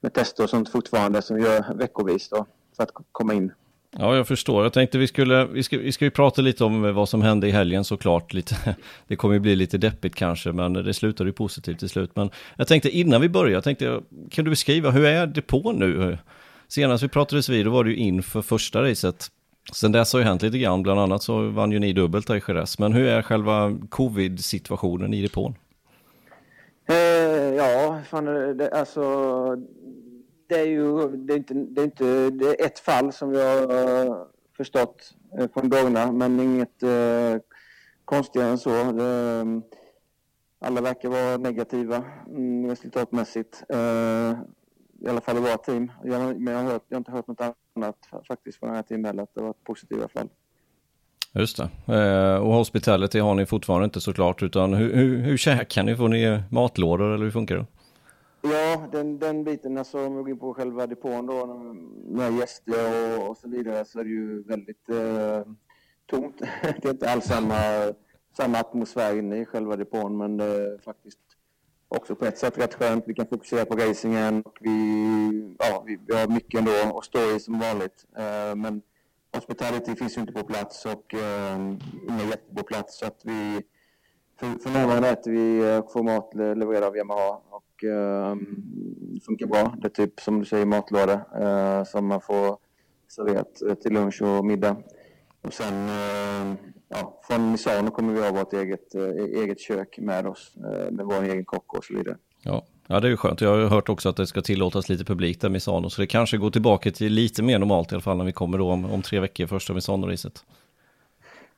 med 0.00 0.12
tester 0.12 0.44
och 0.44 0.50
sånt 0.50 0.68
fortfarande 0.68 1.22
som 1.22 1.36
vi 1.36 1.42
gör 1.42 1.74
veckovis 1.74 2.28
då 2.28 2.46
för 2.76 2.82
att 2.82 2.90
komma 3.12 3.34
in 3.34 3.52
Ja, 3.98 4.16
jag 4.16 4.28
förstår. 4.28 4.62
Jag 4.62 4.72
tänkte 4.72 4.98
vi 4.98 5.06
skulle, 5.06 5.44
vi 5.44 5.62
ska, 5.62 5.78
vi 5.78 5.92
ska 5.92 6.04
ju 6.04 6.10
prata 6.10 6.42
lite 6.42 6.64
om 6.64 6.94
vad 6.94 7.08
som 7.08 7.22
hände 7.22 7.48
i 7.48 7.50
helgen 7.50 7.84
såklart. 7.84 8.32
Lite, 8.32 8.56
det 9.06 9.16
kommer 9.16 9.34
ju 9.34 9.40
bli 9.40 9.56
lite 9.56 9.78
deppigt 9.78 10.14
kanske, 10.14 10.52
men 10.52 10.72
det 10.72 10.94
slutade 10.94 11.30
ju 11.30 11.34
positivt 11.34 11.78
till 11.78 11.88
slut. 11.88 12.10
Men 12.14 12.30
jag 12.56 12.68
tänkte 12.68 12.90
innan 12.90 13.20
vi 13.20 13.28
börjar, 13.28 13.52
jag 13.52 13.64
tänkte, 13.64 14.00
kan 14.30 14.44
du 14.44 14.50
beskriva, 14.50 14.90
hur 14.90 15.04
är 15.04 15.26
det 15.26 15.42
på 15.42 15.72
nu? 15.72 16.18
Senast 16.68 17.04
vi 17.04 17.08
pratades 17.08 17.48
vid, 17.48 17.66
då 17.66 17.70
var 17.70 17.84
det 17.84 17.90
ju 17.90 17.96
inför 17.96 18.42
första 18.42 18.82
racet. 18.82 19.28
Sen 19.72 19.92
dess 19.92 20.12
har 20.12 20.20
ju 20.20 20.26
hänt 20.26 20.42
lite 20.42 20.58
grann, 20.58 20.82
bland 20.82 21.00
annat 21.00 21.22
så 21.22 21.48
vann 21.48 21.72
ju 21.72 21.78
ni 21.78 21.92
dubbelt 21.92 22.26
där 22.26 22.36
i 22.36 22.42
Jerez. 22.48 22.78
Men 22.78 22.92
hur 22.92 23.06
är 23.06 23.22
själva 23.22 23.78
covid-situationen 23.88 25.14
i 25.14 25.22
depån? 25.22 25.54
Eh, 26.88 26.96
ja, 27.56 28.00
fan, 28.10 28.24
det, 28.56 28.70
alltså 28.72 29.00
det 30.50 30.60
är 30.60 30.66
ju 30.66 31.08
det 31.16 31.32
är 31.32 31.36
inte, 31.36 31.54
det 31.54 31.80
är 31.80 31.84
inte 31.84 32.30
det 32.30 32.46
är 32.46 32.66
ett 32.66 32.78
fall 32.78 33.12
som 33.12 33.30
vi 33.30 33.42
har 33.42 34.26
förstått 34.56 35.14
eh, 35.38 35.48
från 35.54 35.68
Dorna, 35.68 36.12
men 36.12 36.40
inget 36.40 36.82
eh, 36.82 37.42
konstigare 38.04 38.48
än 38.48 38.58
så. 38.58 38.92
Det, 38.92 39.04
eh, 39.04 39.44
alla 40.62 40.80
verkar 40.80 41.08
vara 41.08 41.36
negativa 41.36 42.04
mm, 42.26 42.70
resultatmässigt. 42.70 43.62
Eh, 43.68 44.32
I 45.00 45.08
alla 45.08 45.20
fall 45.20 45.36
i 45.36 45.40
våra 45.40 45.56
team. 45.56 45.92
Jag, 46.04 46.40
men 46.40 46.54
jag 46.54 46.62
har, 46.62 46.70
hört, 46.70 46.84
jag 46.88 46.96
har 46.96 47.00
inte 47.00 47.12
hört 47.12 47.26
något 47.26 47.40
annat 47.76 47.96
faktiskt 48.28 48.58
från 48.58 48.68
den 48.68 48.76
här 48.76 48.82
teamet 48.82 49.06
heller, 49.06 49.22
att 49.22 49.34
det 49.34 49.42
var 49.42 49.50
ett 49.50 49.64
positiva 49.64 50.08
fall. 50.08 50.28
Just 51.32 51.56
det. 51.56 51.94
Eh, 51.94 52.36
och 52.36 52.52
hospitality 52.52 53.18
har 53.18 53.34
ni 53.34 53.46
fortfarande 53.46 53.84
inte 53.84 54.00
såklart, 54.00 54.42
utan 54.42 54.74
hur, 54.74 54.94
hur, 54.94 55.18
hur 55.18 55.36
käkar 55.36 55.82
ni? 55.82 55.96
Får 55.96 56.08
ni 56.08 56.42
matlådor 56.50 57.14
eller 57.14 57.24
hur 57.24 57.32
funkar 57.32 57.56
det? 57.56 57.66
Ja, 58.42 58.88
den, 58.92 59.18
den 59.18 59.44
biten, 59.44 59.78
alltså 59.78 60.06
om 60.06 60.16
vi 60.16 60.22
går 60.22 60.30
in 60.30 60.38
på 60.38 60.54
själva 60.54 60.86
depån 60.86 61.26
då, 61.26 61.46
med 62.04 62.36
gäster 62.36 63.18
och, 63.18 63.28
och 63.28 63.36
så 63.36 63.48
vidare, 63.48 63.84
så 63.84 64.00
är 64.00 64.04
det 64.04 64.10
ju 64.10 64.42
väldigt 64.42 64.88
eh, 64.88 65.52
tomt. 66.06 66.38
det 66.62 66.84
är 66.84 66.90
inte 66.90 67.10
alls 67.10 67.24
samma, 67.24 67.60
samma 68.36 68.58
atmosfär 68.58 69.18
inne 69.18 69.36
i 69.36 69.44
själva 69.44 69.76
depån, 69.76 70.16
men 70.16 70.36
det 70.36 70.44
är 70.44 70.78
faktiskt 70.78 71.18
också 71.88 72.16
på 72.16 72.24
ett 72.24 72.38
sätt 72.38 72.58
rätt 72.58 72.74
skönt. 72.74 73.04
Vi 73.06 73.14
kan 73.14 73.26
fokusera 73.26 73.64
på 73.64 73.76
racingen 73.76 74.42
och 74.42 74.58
vi, 74.60 75.56
ja, 75.58 75.82
vi, 75.86 75.98
vi 76.06 76.14
har 76.14 76.28
mycket 76.28 76.58
ändå 76.58 76.98
att 76.98 77.04
stå 77.04 77.36
i 77.36 77.40
som 77.40 77.58
vanligt. 77.58 78.06
Eh, 78.16 78.54
men 78.56 78.82
hospitality 79.34 79.96
finns 79.96 80.16
ju 80.16 80.20
inte 80.20 80.32
på 80.32 80.44
plats 80.44 80.86
och 80.86 81.14
eh, 81.14 81.56
inga 82.08 82.24
gäster 82.24 82.54
på 82.56 82.62
plats, 82.62 82.98
så 82.98 83.06
att 83.06 83.20
vi 83.24 83.62
för, 84.38 84.58
för 84.62 84.70
närvarande 84.70 85.08
äter 85.08 85.30
vi 85.30 85.58
eh, 85.58 85.78
och 85.78 85.92
får 85.92 86.02
mat 86.02 86.34
levererad 86.34 86.84
av 86.84 86.96
Yamaha 86.96 87.40
och 87.50 87.64
eh, 87.84 88.34
funkar 89.26 89.46
bra. 89.46 89.74
Det 89.80 89.86
är 89.86 90.06
typ 90.06 90.20
som 90.20 90.38
du 90.38 90.44
säger 90.44 90.66
matlåda 90.66 91.20
eh, 91.40 91.84
som 91.84 92.06
man 92.06 92.20
får 92.20 92.58
serverat 93.08 93.62
eh, 93.68 93.74
till 93.74 93.92
lunch 93.92 94.22
och 94.22 94.44
middag. 94.44 94.76
Och 95.42 95.52
sen 95.52 95.88
eh, 95.88 96.54
ja, 96.88 97.20
från 97.26 97.52
Misano 97.52 97.90
kommer 97.90 98.12
vi 98.12 98.20
ha 98.20 98.32
vårt 98.32 98.52
eget, 98.52 98.94
eh, 98.94 99.42
eget 99.42 99.60
kök 99.60 99.98
med 99.98 100.26
oss 100.26 100.52
med 100.90 101.06
vår 101.06 101.22
egen 101.22 101.44
kock 101.44 101.74
och 101.74 101.84
så 101.84 101.94
vidare. 101.94 102.16
Ja. 102.42 102.66
Ja, 102.92 103.00
det 103.00 103.08
är 103.08 103.10
ju 103.10 103.16
skönt. 103.16 103.40
Jag 103.40 103.56
har 103.56 103.68
hört 103.68 103.88
också 103.88 104.08
att 104.08 104.16
det 104.16 104.26
ska 104.26 104.42
tillåtas 104.42 104.88
lite 104.88 105.04
publik 105.04 105.40
där 105.40 105.48
Misano, 105.48 105.90
så 105.90 106.00
det 106.00 106.06
kanske 106.06 106.36
går 106.36 106.50
tillbaka 106.50 106.90
till 106.90 107.12
lite 107.12 107.42
mer 107.42 107.58
normalt 107.58 107.92
i 107.92 107.94
alla 107.94 108.02
fall 108.02 108.16
när 108.16 108.24
vi 108.24 108.32
kommer 108.32 108.58
då 108.58 108.70
om, 108.70 108.84
om 108.84 109.02
tre 109.02 109.20
veckor, 109.20 109.46
första 109.46 109.72
Misano-racet. 109.72 110.44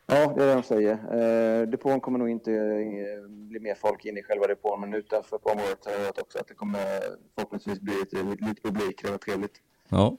Ja, 0.07 0.33
det 0.37 0.43
är 0.43 0.47
det 0.47 0.55
de 0.55 0.63
säger. 0.63 0.93
Eh, 0.93 1.69
depån 1.69 2.01
kommer 2.01 2.19
nog 2.19 2.31
inte 2.31 2.53
eh, 2.53 3.29
bli 3.29 3.61
mer 3.61 3.75
folk 3.75 4.05
in 4.05 4.19
i 4.19 4.23
själva 4.23 4.47
depån, 4.47 4.81
men 4.81 4.95
utanför 4.95 5.39
på 5.39 5.51
området 5.51 5.79
har 5.85 5.93
jag 5.93 6.01
hört 6.01 6.19
också 6.19 6.39
att 6.39 6.49
det 6.49 6.55
kommer 6.55 6.81
förhoppningsvis 7.35 7.81
bli 7.81 7.95
lite, 7.95 8.17
lite 8.47 8.63
publik. 8.63 9.03
Det 9.03 9.11
var 9.11 9.19
trevligt. 9.19 9.55
Ja. 9.89 10.17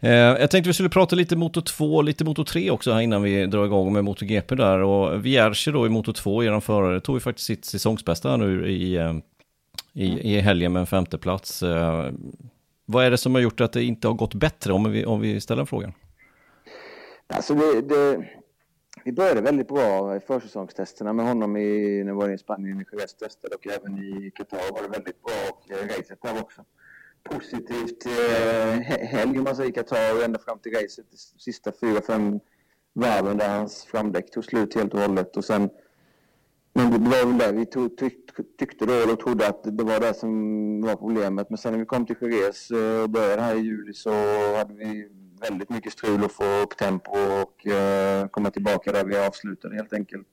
Eh, 0.00 0.10
jag 0.10 0.50
tänkte 0.50 0.68
vi 0.68 0.74
skulle 0.74 0.88
prata 0.88 1.16
lite 1.16 1.36
Moto 1.36 1.60
2 1.60 1.96
och 1.96 2.04
lite 2.04 2.24
Moto 2.24 2.44
3 2.44 2.70
också 2.70 2.92
här 2.92 3.00
innan 3.00 3.22
vi 3.22 3.46
drar 3.46 3.64
igång 3.64 3.92
med 3.92 4.04
MotoGP 4.04 4.54
där. 4.54 4.78
Och 4.78 5.26
Vierge 5.26 5.72
då 5.72 5.86
i 5.86 5.88
Moto 5.88 6.12
2, 6.12 6.44
eran 6.44 6.60
förare, 6.60 7.00
tog 7.00 7.16
ju 7.16 7.20
faktiskt 7.20 7.46
sitt 7.46 7.64
säsongsbästa 7.64 8.36
nu 8.36 8.68
i, 8.70 8.96
eh, 8.96 9.14
i, 9.92 10.36
i 10.36 10.40
helgen 10.40 10.72
med 10.72 10.80
en 10.80 10.86
femteplats. 10.86 11.62
Eh, 11.62 12.10
vad 12.86 13.04
är 13.04 13.10
det 13.10 13.18
som 13.18 13.34
har 13.34 13.42
gjort 13.42 13.60
att 13.60 13.72
det 13.72 13.84
inte 13.84 14.08
har 14.08 14.14
gått 14.14 14.34
bättre 14.34 14.72
om 14.72 14.92
vi, 14.92 15.04
om 15.04 15.20
vi 15.20 15.40
ställer 15.40 15.64
frågan? 15.64 15.92
Alltså 17.26 17.54
det, 17.54 17.80
det, 17.80 18.24
vi 19.08 19.12
började 19.12 19.40
väldigt 19.40 19.68
bra 19.68 20.16
i 20.16 20.20
försäsongstesterna 20.20 21.12
med 21.12 21.26
honom 21.26 21.56
i, 21.56 22.02
när 22.04 22.12
var 22.12 22.28
det 22.28 22.34
i 22.34 22.38
Spanien 22.38 22.80
i 22.80 22.84
Jerez 22.92 23.14
testade 23.14 23.54
och 23.54 23.66
även 23.66 23.98
i 23.98 24.30
Qatar 24.30 24.72
var 24.72 24.82
det 24.82 24.88
väldigt 24.88 25.22
bra 25.22 25.32
och 25.50 25.70
eh, 25.70 25.98
racet 25.98 26.22
där 26.22 26.40
också. 26.42 26.64
Positivt 27.22 28.06
eh, 28.06 28.80
helg 29.06 29.38
om 29.38 29.44
man 29.44 29.56
säger 29.56 29.70
i 29.70 29.72
Qatar 29.72 30.16
och 30.16 30.24
ända 30.24 30.38
fram 30.38 30.58
till 30.58 30.72
racet, 30.72 31.06
sista 31.38 31.72
fyra, 31.80 32.00
fem 32.00 32.40
varven 32.92 33.36
där 33.36 33.58
hans 33.58 33.84
framdäck 33.84 34.30
tog 34.30 34.44
slut 34.44 34.74
helt 34.74 34.94
och 34.94 35.00
hållet 35.00 35.36
och 35.36 35.44
sen 35.44 35.70
men 36.72 36.90
det 36.90 37.10
var 37.10 37.26
väl 37.26 37.38
det 37.38 37.52
vi 37.52 37.66
tog, 37.66 37.96
tyck, 37.96 38.30
tyckte 38.58 38.86
då 38.86 39.12
och 39.12 39.20
trodde 39.20 39.48
att 39.48 39.78
det 39.78 39.84
var 39.84 40.00
det 40.00 40.14
som 40.14 40.30
var 40.80 40.96
problemet. 40.96 41.50
Men 41.50 41.58
sen 41.58 41.72
när 41.72 41.78
vi 41.78 41.86
kom 41.86 42.06
till 42.06 42.16
Jerez 42.20 42.70
eh, 42.70 43.02
och 43.02 43.10
började 43.10 43.42
här 43.42 43.54
i 43.54 43.60
juli 43.60 43.94
så 43.94 44.10
hade 44.56 44.74
vi 44.74 45.08
väldigt 45.40 45.70
mycket 45.70 45.92
strul 45.92 46.24
att 46.24 46.32
få 46.32 46.44
upp 46.44 46.76
tempo 46.76 47.10
och 47.10 47.66
eh, 47.66 48.28
komma 48.28 48.50
tillbaka 48.50 48.92
där 48.92 49.04
vi 49.04 49.16
avslutade 49.16 49.74
helt 49.74 49.92
enkelt. 49.92 50.28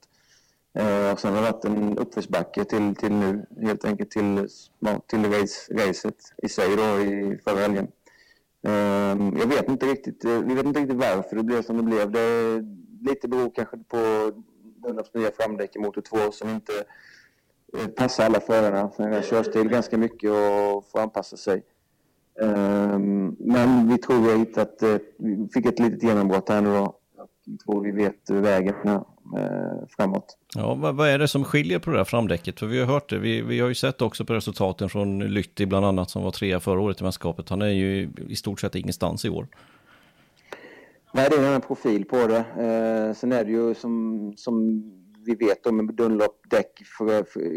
Eh, 0.74 1.12
och 1.12 1.20
sen 1.20 1.34
har 1.34 1.42
det 1.42 1.50
varit 1.50 1.64
en 1.64 1.98
uppförsbacke 1.98 2.64
till, 2.64 2.94
till 2.96 3.12
nu, 3.12 3.46
helt 3.62 3.84
enkelt 3.84 4.10
till, 4.10 4.48
till 5.06 5.24
race, 5.32 5.74
racet 5.74 6.16
i 6.42 6.48
sig 6.48 6.76
då 6.76 7.00
i 7.00 7.38
förra 7.44 7.60
helgen. 7.60 7.88
Eh, 8.66 9.38
jag 9.40 9.46
vet 9.46 9.68
inte 9.68 9.86
riktigt, 9.86 10.24
eh, 10.24 10.38
vi 10.40 10.54
vet 10.54 10.66
inte 10.66 10.80
riktigt 10.80 10.96
varför 10.96 11.36
det 11.36 11.42
blev 11.42 11.62
som 11.62 11.76
det 11.76 11.82
blev. 11.82 12.10
Det 12.10 12.62
lite 13.10 13.28
beror 13.28 13.50
kanske 13.54 13.76
på 13.76 14.32
Dunlops 14.76 15.14
nya 15.14 15.30
framdäck 15.30 15.76
i 15.76 15.78
motor 15.78 16.00
2 16.00 16.32
som 16.32 16.48
inte 16.48 16.72
eh, 17.78 17.86
passar 17.86 18.24
alla 18.24 18.40
förarna. 18.40 18.90
Sen 18.96 19.22
körs 19.22 19.52
till 19.52 19.68
ganska 19.68 19.98
mycket 19.98 20.30
och 20.30 20.90
får 20.90 21.00
anpassa 21.00 21.36
sig. 21.36 21.62
Um, 22.40 23.36
men 23.38 23.88
vi 23.88 23.98
tror 23.98 24.20
vi 24.22 24.30
har 24.30 24.38
hittat, 24.38 24.82
eh, 24.82 24.96
vi 25.18 25.48
fick 25.54 25.66
ett 25.66 25.78
litet 25.78 26.02
genombrott 26.02 26.48
här 26.48 26.60
nu 26.60 26.68
då. 26.68 26.96
Jag 27.44 27.60
tror 27.60 27.84
vi 27.84 27.90
vet 27.90 28.30
vägen 28.30 28.74
här, 28.84 28.94
eh, 29.38 29.86
framåt. 29.96 30.38
Ja, 30.54 30.74
vad, 30.74 31.08
är 31.08 31.18
det 31.18 31.28
som 31.28 31.44
skiljer 31.44 31.78
på 31.78 31.90
det 31.90 31.96
där 31.96 32.04
framdäcket? 32.04 32.58
För 32.58 32.66
vi 32.66 32.80
har 32.80 32.86
hört 32.86 33.10
det, 33.10 33.18
vi, 33.18 33.42
vi 33.42 33.60
har 33.60 33.68
ju 33.68 33.74
sett 33.74 34.02
också 34.02 34.24
på 34.24 34.34
resultaten 34.34 34.88
från 34.88 35.18
Lytti 35.18 35.66
bland 35.66 35.86
annat 35.86 36.10
som 36.10 36.22
var 36.22 36.30
trea 36.30 36.60
förra 36.60 36.80
året 36.80 37.00
i 37.00 37.04
mästerskapet. 37.04 37.48
Han 37.48 37.62
är 37.62 37.66
ju 37.66 38.10
i 38.28 38.36
stort 38.36 38.60
sett 38.60 38.74
ingenstans 38.74 39.24
i 39.24 39.28
år. 39.28 39.46
Nej, 41.12 41.28
det 41.30 41.36
är 41.36 41.54
en 41.54 41.60
profil 41.60 42.04
på 42.04 42.16
det. 42.16 42.38
Eh, 42.38 43.14
sen 43.14 43.32
är 43.32 43.44
det 43.44 43.50
ju 43.50 43.74
som, 43.74 44.32
som 44.36 44.82
vi 45.26 45.34
vet 45.34 45.66
om 45.66 45.86
Dunlop-däck 45.96 46.82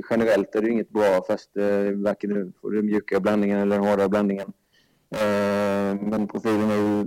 generellt 0.09 0.55
är 0.55 0.61
det 0.61 0.69
inget 0.69 0.89
bra 0.89 1.23
fäste, 1.27 1.91
varken 1.91 2.53
för 2.61 2.71
den 2.71 2.85
mjuka 2.85 3.19
blandningen 3.19 3.59
eller 3.59 3.77
den 3.77 3.87
hårda 3.87 4.09
blandningen. 4.09 4.53
Eh, 5.11 6.01
men 6.01 6.27
profilen 6.27 6.71
är 6.71 6.75
ju, 6.75 7.05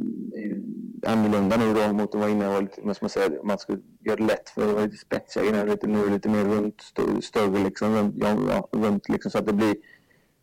annorlunda 1.07 1.57
nu 1.57 1.75
då 1.75 1.93
mot 1.93 2.15
att 2.15 2.21
vara 2.21 2.35
var 2.35 2.63
och 2.63 2.75
som 2.75 2.97
man 3.01 3.11
säger, 3.11 3.45
man 3.45 3.59
ska 3.59 3.77
göra 4.01 4.17
det 4.17 4.25
lätt 4.25 4.49
för 4.49 4.69
att 4.69 4.75
vara 4.75 4.85
lite 4.85 4.97
spetsigare 4.97 5.49
innan, 5.49 5.67
lite, 5.69 5.87
nu 5.87 6.11
lite 6.11 6.29
mer 6.29 6.45
runt, 6.45 6.81
större, 6.81 7.23
större 7.23 7.65
liksom, 7.65 7.95
runt, 7.95 8.15
ja, 8.19 8.69
runt 8.73 9.09
liksom, 9.09 9.31
så 9.31 9.39
att 9.39 9.47
det 9.47 9.53
blir 9.53 9.77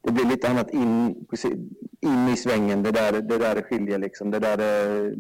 det 0.02 0.12
blir 0.12 0.26
lite 0.26 0.50
annat 0.50 0.70
in, 0.70 1.26
in 2.02 2.28
i 2.28 2.38
svängen. 2.38 2.84
Det 2.84 2.92
där 2.92 3.12
det, 3.12 3.38
där 3.38 3.56
det 3.56 3.64
skiljer 3.64 3.98
liksom. 3.98 4.32
Det 4.32 4.40
där 4.40 4.58
det, 4.58 5.14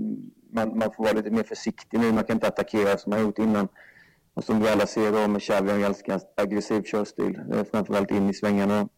man, 0.52 0.78
man 0.78 0.92
får 0.94 1.04
vara 1.04 1.14
lite 1.14 1.32
mer 1.32 1.44
försiktig 1.44 2.00
nu. 2.00 2.12
Man 2.12 2.24
kan 2.24 2.36
inte 2.36 2.48
attackera 2.48 2.98
som 2.98 3.10
man 3.10 3.22
gjort 3.22 3.40
innan. 3.40 3.68
Och 4.34 4.44
som 4.44 4.62
vi 4.62 4.70
alla 4.70 4.88
ser 4.88 5.12
då 5.12 5.28
med 5.28 5.42
Xavi, 5.42 5.72
en 5.72 5.82
ganska 5.82 6.20
aggressiv 6.36 6.84
körstil. 6.84 7.42
Eh, 7.52 7.64
framförallt 7.72 8.12
in 8.12 8.30
i 8.30 8.34
svängarna. 8.34 8.90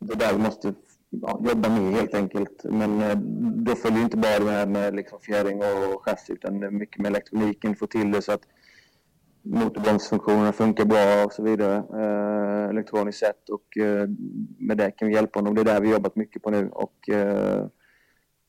Det 0.00 0.14
där 0.14 0.32
vi 0.32 0.38
måste 0.38 0.74
ja, 1.10 1.40
jobba 1.48 1.68
med 1.68 1.94
helt 1.94 2.14
enkelt. 2.14 2.64
Men 2.64 3.02
eh, 3.02 3.16
då 3.64 3.74
följer 3.74 4.02
inte 4.02 4.16
bara 4.16 4.38
det 4.38 4.50
här 4.50 4.66
med 4.66 4.96
liksom 4.96 5.20
fjädring 5.20 5.58
och 5.58 6.04
chassi 6.04 6.32
utan 6.32 6.78
mycket 6.78 7.02
med 7.02 7.10
elektroniken, 7.10 7.76
få 7.76 7.86
till 7.86 8.10
det 8.10 8.22
så 8.22 8.32
att 8.32 8.42
motorbromsfunktionerna 9.42 10.52
funkar 10.52 10.84
bra 10.84 11.24
och 11.24 11.32
så 11.32 11.42
vidare 11.42 11.76
eh, 11.76 12.70
elektroniskt 12.70 13.20
sett 13.20 13.48
och 13.48 13.78
eh, 13.78 14.08
med 14.58 14.76
det 14.76 14.90
kan 14.90 15.08
vi 15.08 15.14
hjälpa 15.14 15.38
honom. 15.38 15.54
Det 15.54 15.60
är 15.60 15.64
där 15.64 15.80
vi 15.80 15.90
jobbat 15.90 16.16
mycket 16.16 16.42
på 16.42 16.50
nu 16.50 16.68
och 16.68 17.08
eh, 17.08 17.66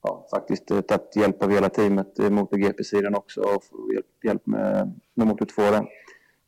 ja, 0.03 0.27
faktiskt 0.31 0.71
eh, 0.71 0.81
tagit 0.81 1.15
hjälp 1.15 1.43
av 1.43 1.51
hela 1.51 1.69
teamet, 1.69 2.19
eh, 2.19 2.29
MotoGP-sidan 2.29 3.15
också 3.15 3.41
och 3.41 3.63
hjälp, 3.93 4.23
hjälp 4.23 4.47
med, 4.47 4.99
med 5.15 5.27
Motor 5.27 5.45
2 5.45 5.61
där. 5.61 5.85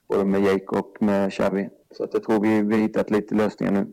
Både 0.08 0.26
med 0.26 0.42
Jake 0.42 0.66
och 0.66 0.98
med 1.00 1.32
Xavi. 1.34 1.70
Så 1.92 2.04
att 2.04 2.14
jag 2.14 2.24
tror 2.24 2.42
vi, 2.42 2.62
vi 2.62 2.76
hittat 2.76 3.10
lite 3.10 3.36
lösningar 3.36 3.72
nu. 3.72 3.88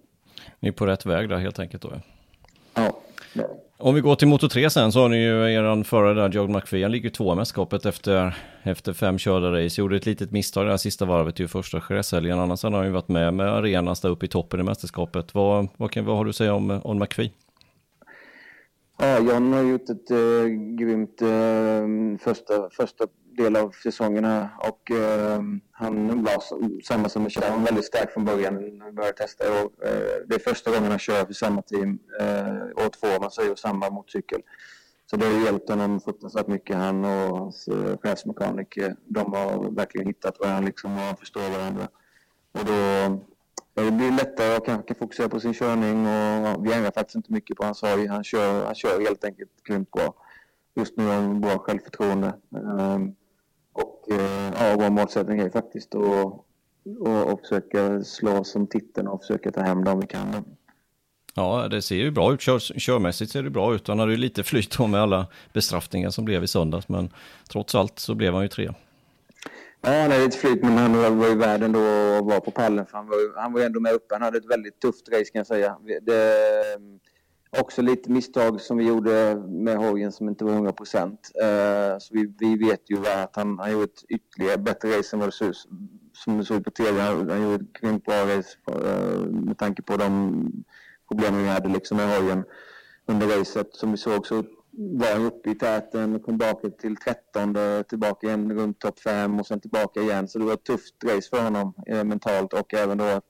Ni 0.60 0.68
är 0.68 0.72
på 0.72 0.86
rätt 0.86 1.06
väg 1.06 1.28
där 1.28 1.38
helt 1.38 1.58
enkelt 1.58 1.82
då? 1.82 1.92
Ja, 2.74 3.00
om 3.80 3.94
vi 3.94 4.00
går 4.00 4.14
till 4.14 4.28
Moto 4.28 4.48
3 4.48 4.70
sen 4.70 4.92
så 4.92 5.00
har 5.00 5.08
ni 5.08 5.16
ju 5.16 5.52
eran 5.52 5.84
förare 5.84 6.14
där, 6.14 6.28
Joe 6.28 6.46
McPhee, 6.46 6.82
han 6.82 6.92
ligger 6.92 7.10
tvåa 7.10 7.32
i 7.32 7.36
mästerskapet 7.36 7.86
efter, 7.86 8.36
efter 8.62 8.92
fem 8.92 9.18
körda 9.18 9.52
race. 9.52 9.80
Gjorde 9.80 9.96
ett 9.96 10.06
litet 10.06 10.30
misstag 10.30 10.66
det 10.66 10.70
här 10.70 10.76
sista 10.76 11.04
varvet 11.04 11.40
i 11.40 11.48
första 11.48 11.82
Jerez-helgen. 11.90 12.38
Annars 12.38 12.62
har 12.62 12.70
han 12.70 12.84
ju 12.84 12.90
varit 12.90 13.08
med 13.08 13.34
med 13.34 13.48
Arenas 13.48 14.00
där 14.00 14.08
uppe 14.08 14.26
i 14.26 14.28
toppen 14.28 14.60
i 14.60 14.62
mästerskapet. 14.62 15.34
Vad, 15.34 15.68
vad, 15.76 15.90
kan, 15.90 16.04
vad 16.04 16.16
har 16.16 16.24
du 16.24 16.30
att 16.30 16.36
säga 16.36 16.54
om, 16.54 16.70
om 16.70 16.98
McPhee? 16.98 17.32
Ja, 18.98 19.18
John 19.18 19.52
har 19.52 19.62
gjort 19.62 19.90
ett 19.90 20.10
äh, 20.10 20.46
grymt 20.78 21.22
äh, 21.22 21.28
första, 22.24 22.70
första 22.70 23.06
del 23.38 23.56
av 23.56 23.70
säsongen 23.70 24.24
och 24.58 24.90
eh, 24.90 25.42
han 25.72 26.24
var 26.24 26.42
samma 26.82 27.08
som 27.08 27.22
Michel, 27.22 27.42
han 27.42 27.58
var 27.58 27.66
väldigt 27.66 27.84
stark 27.84 28.12
från 28.12 28.24
början 28.24 28.54
när 28.54 28.84
han 28.84 28.94
började 28.94 29.16
testa 29.16 29.44
och, 29.44 29.86
eh, 29.86 30.26
det 30.26 30.34
är 30.34 30.38
första 30.38 30.70
gången 30.70 30.90
han 30.90 30.98
kör 30.98 31.24
för 31.24 31.32
samma 31.32 31.62
team, 31.62 31.98
eh, 32.20 32.84
år 32.84 32.90
två 33.00 33.20
man 33.20 33.30
säger, 33.30 33.54
samma 33.54 33.90
motorcykel. 33.90 34.42
Så 35.10 35.16
det 35.16 35.26
har 35.26 35.44
hjälpt 35.44 35.68
honom 35.68 36.00
fruktansvärt 36.00 36.46
mycket. 36.46 36.76
Han 36.76 37.04
och 37.04 37.38
hans 37.38 37.68
eh, 37.68 37.96
chefsmekaniker, 38.02 38.86
eh, 38.86 38.92
de 39.06 39.32
har 39.32 39.70
verkligen 39.70 40.06
hittat 40.06 40.40
varandra 40.40 40.66
liksom 40.66 40.92
och 40.92 41.18
förstår 41.18 41.50
varandra. 41.58 41.88
Och 42.52 42.64
då 42.64 43.18
det 43.84 43.90
blir 43.90 44.10
lättare 44.10 44.56
att 44.56 44.64
kanske 44.64 44.94
fokusera 44.94 45.28
på 45.28 45.40
sin 45.40 45.54
körning 45.54 46.06
och 46.46 46.66
vi 46.66 46.72
ändrar 46.72 46.90
faktiskt 46.90 47.16
inte 47.16 47.32
mycket 47.32 47.56
på 47.56 47.64
hans 47.64 47.82
hoj. 47.82 48.06
Han 48.06 48.24
kör, 48.24 48.64
han 48.64 48.74
kör 48.74 49.00
helt 49.00 49.24
enkelt 49.24 49.50
grymt 49.62 49.90
bra. 49.90 50.14
Just 50.74 50.96
nu 50.96 51.06
har 51.06 51.14
han 51.14 51.40
bra 51.40 51.58
självförtroende. 51.58 52.34
Um, 52.50 53.14
och 53.82 54.06
uh, 54.12 54.52
ja, 54.60 54.76
vår 54.78 54.90
målsättning 54.90 55.40
är 55.40 55.50
faktiskt 55.50 55.94
att 55.94 56.48
och, 57.00 57.32
och 57.32 57.40
försöka 57.40 58.04
slå 58.04 58.44
som 58.44 58.66
titeln 58.66 59.08
och 59.08 59.20
försöka 59.20 59.52
ta 59.52 59.60
hem 59.60 59.84
dem 59.84 60.00
vi 60.00 60.06
kan. 60.06 60.44
Ja, 61.34 61.68
det 61.68 61.82
ser 61.82 61.96
ju 61.96 62.10
bra 62.10 62.32
ut. 62.32 62.40
Kör, 62.40 62.58
körmässigt 62.58 63.32
ser 63.32 63.42
det 63.42 63.50
bra 63.50 63.74
ut. 63.74 63.88
Han 63.88 63.98
hade 63.98 64.12
ju 64.12 64.18
lite 64.18 64.42
flyt 64.42 64.78
med 64.78 65.00
alla 65.00 65.26
bestraffningar 65.52 66.10
som 66.10 66.24
blev 66.24 66.44
i 66.44 66.46
söndags, 66.46 66.88
men 66.88 67.10
trots 67.48 67.74
allt 67.74 67.98
så 67.98 68.14
blev 68.14 68.34
han 68.34 68.42
ju 68.42 68.48
tre. 68.48 68.70
Ja, 69.80 69.90
han 69.90 70.10
hade 70.10 70.24
lite 70.24 70.38
flyt, 70.38 70.62
men 70.62 70.78
han 70.78 71.18
var 71.18 71.28
ju 71.28 71.34
värd 71.34 71.62
ändå 71.62 71.78
att 71.78 72.24
vara 72.24 72.40
på 72.40 72.50
pallen. 72.50 72.86
För 72.86 72.96
han, 72.96 73.06
var, 73.08 73.40
han 73.40 73.52
var 73.52 73.60
ändå 73.60 73.80
med 73.80 73.92
uppe. 73.92 74.14
Han 74.14 74.22
hade 74.22 74.38
ett 74.38 74.50
väldigt 74.50 74.80
tufft 74.80 75.08
race 75.08 75.24
kan 75.24 75.38
jag 75.38 75.46
säga. 75.46 75.76
Det, 76.02 76.22
också 77.50 77.82
lite 77.82 78.10
misstag 78.10 78.60
som 78.60 78.76
vi 78.76 78.84
gjorde 78.84 79.42
med 79.48 79.76
hojen 79.76 80.12
som 80.12 80.28
inte 80.28 80.44
var 80.44 80.52
100 80.52 80.72
procent. 80.72 81.32
Uh, 81.42 81.48
eh, 81.48 81.98
så 81.98 82.14
vi, 82.14 82.34
vi, 82.38 82.56
vet 82.56 82.90
ju 82.90 83.06
att 83.06 83.36
han, 83.36 83.58
han 83.58 83.72
gjorde 83.72 83.84
ett 83.84 84.04
ytterligare 84.08 84.58
bättre 84.58 84.98
race 84.98 85.16
än 85.16 85.20
vad 85.20 85.28
det 85.28 85.32
såg, 85.32 85.54
som 86.12 86.38
det 86.38 86.44
såg 86.44 86.64
på 86.64 86.70
tv. 86.70 87.00
Han, 87.00 87.30
han 87.30 87.42
gjorde 87.42 87.64
ett 87.64 87.80
grymt 87.80 88.04
bra 88.04 88.36
race 88.36 88.48
uh, 88.70 89.26
med 89.26 89.58
tanke 89.58 89.82
på 89.82 89.96
de 89.96 90.52
problemen 91.08 91.42
vi 91.42 91.48
hade 91.48 91.68
liksom 91.68 91.96
med 91.96 92.18
hojen 92.18 92.44
under 93.06 93.26
racet. 93.26 93.74
Som 93.74 93.90
vi 93.90 93.96
såg 93.96 94.26
så 94.26 94.44
var 94.70 95.12
han 95.12 95.26
uppe 95.26 95.50
i 95.50 95.54
täten, 95.54 96.14
och 96.14 96.22
kom 96.22 96.38
tillbaka 96.38 96.70
till 96.70 96.96
13, 96.96 97.56
tillbaka 97.88 98.26
igen 98.26 98.52
runt 98.52 98.78
topp 98.78 99.00
5 99.00 99.40
och 99.40 99.46
sen 99.46 99.60
tillbaka 99.60 100.00
igen. 100.00 100.28
Så 100.28 100.38
det 100.38 100.44
var 100.44 100.52
ett 100.52 100.64
tufft 100.64 100.94
race 101.04 101.28
för 101.30 101.42
honom 101.42 101.74
eh, 101.86 102.04
mentalt 102.04 102.52
och 102.52 102.74
även 102.74 102.98
då 102.98 103.04
att 103.04 103.24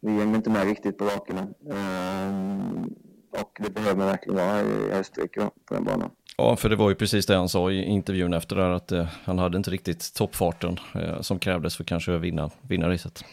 vi 0.00 0.10
hängde 0.10 0.36
inte 0.36 0.50
med 0.50 0.64
riktigt 0.64 0.98
på 0.98 1.04
rakerna. 1.04 1.40
Eh, 1.70 2.53
och 3.40 3.58
det 3.60 3.70
behöver 3.70 4.06
verkligen 4.06 4.36
vara 4.36 4.60
i 4.60 4.92
Österrike 4.92 5.40
på 5.40 5.74
den 5.74 5.84
banan. 5.84 6.10
Ja, 6.36 6.56
för 6.56 6.68
det 6.68 6.76
var 6.76 6.88
ju 6.88 6.94
precis 6.94 7.26
det 7.26 7.36
han 7.36 7.48
sa 7.48 7.70
i 7.70 7.84
intervjun 7.84 8.34
efter 8.34 8.56
det 8.56 8.74
att 8.74 8.92
eh, 8.92 9.06
han 9.24 9.38
hade 9.38 9.56
inte 9.56 9.70
riktigt 9.70 10.14
toppfarten 10.14 10.78
eh, 10.94 11.20
som 11.20 11.38
krävdes 11.38 11.76
för 11.76 11.84
kanske 11.84 12.14
att 12.16 12.20
vinna, 12.20 12.50
vinna 12.68 12.88
racet. 12.88 13.24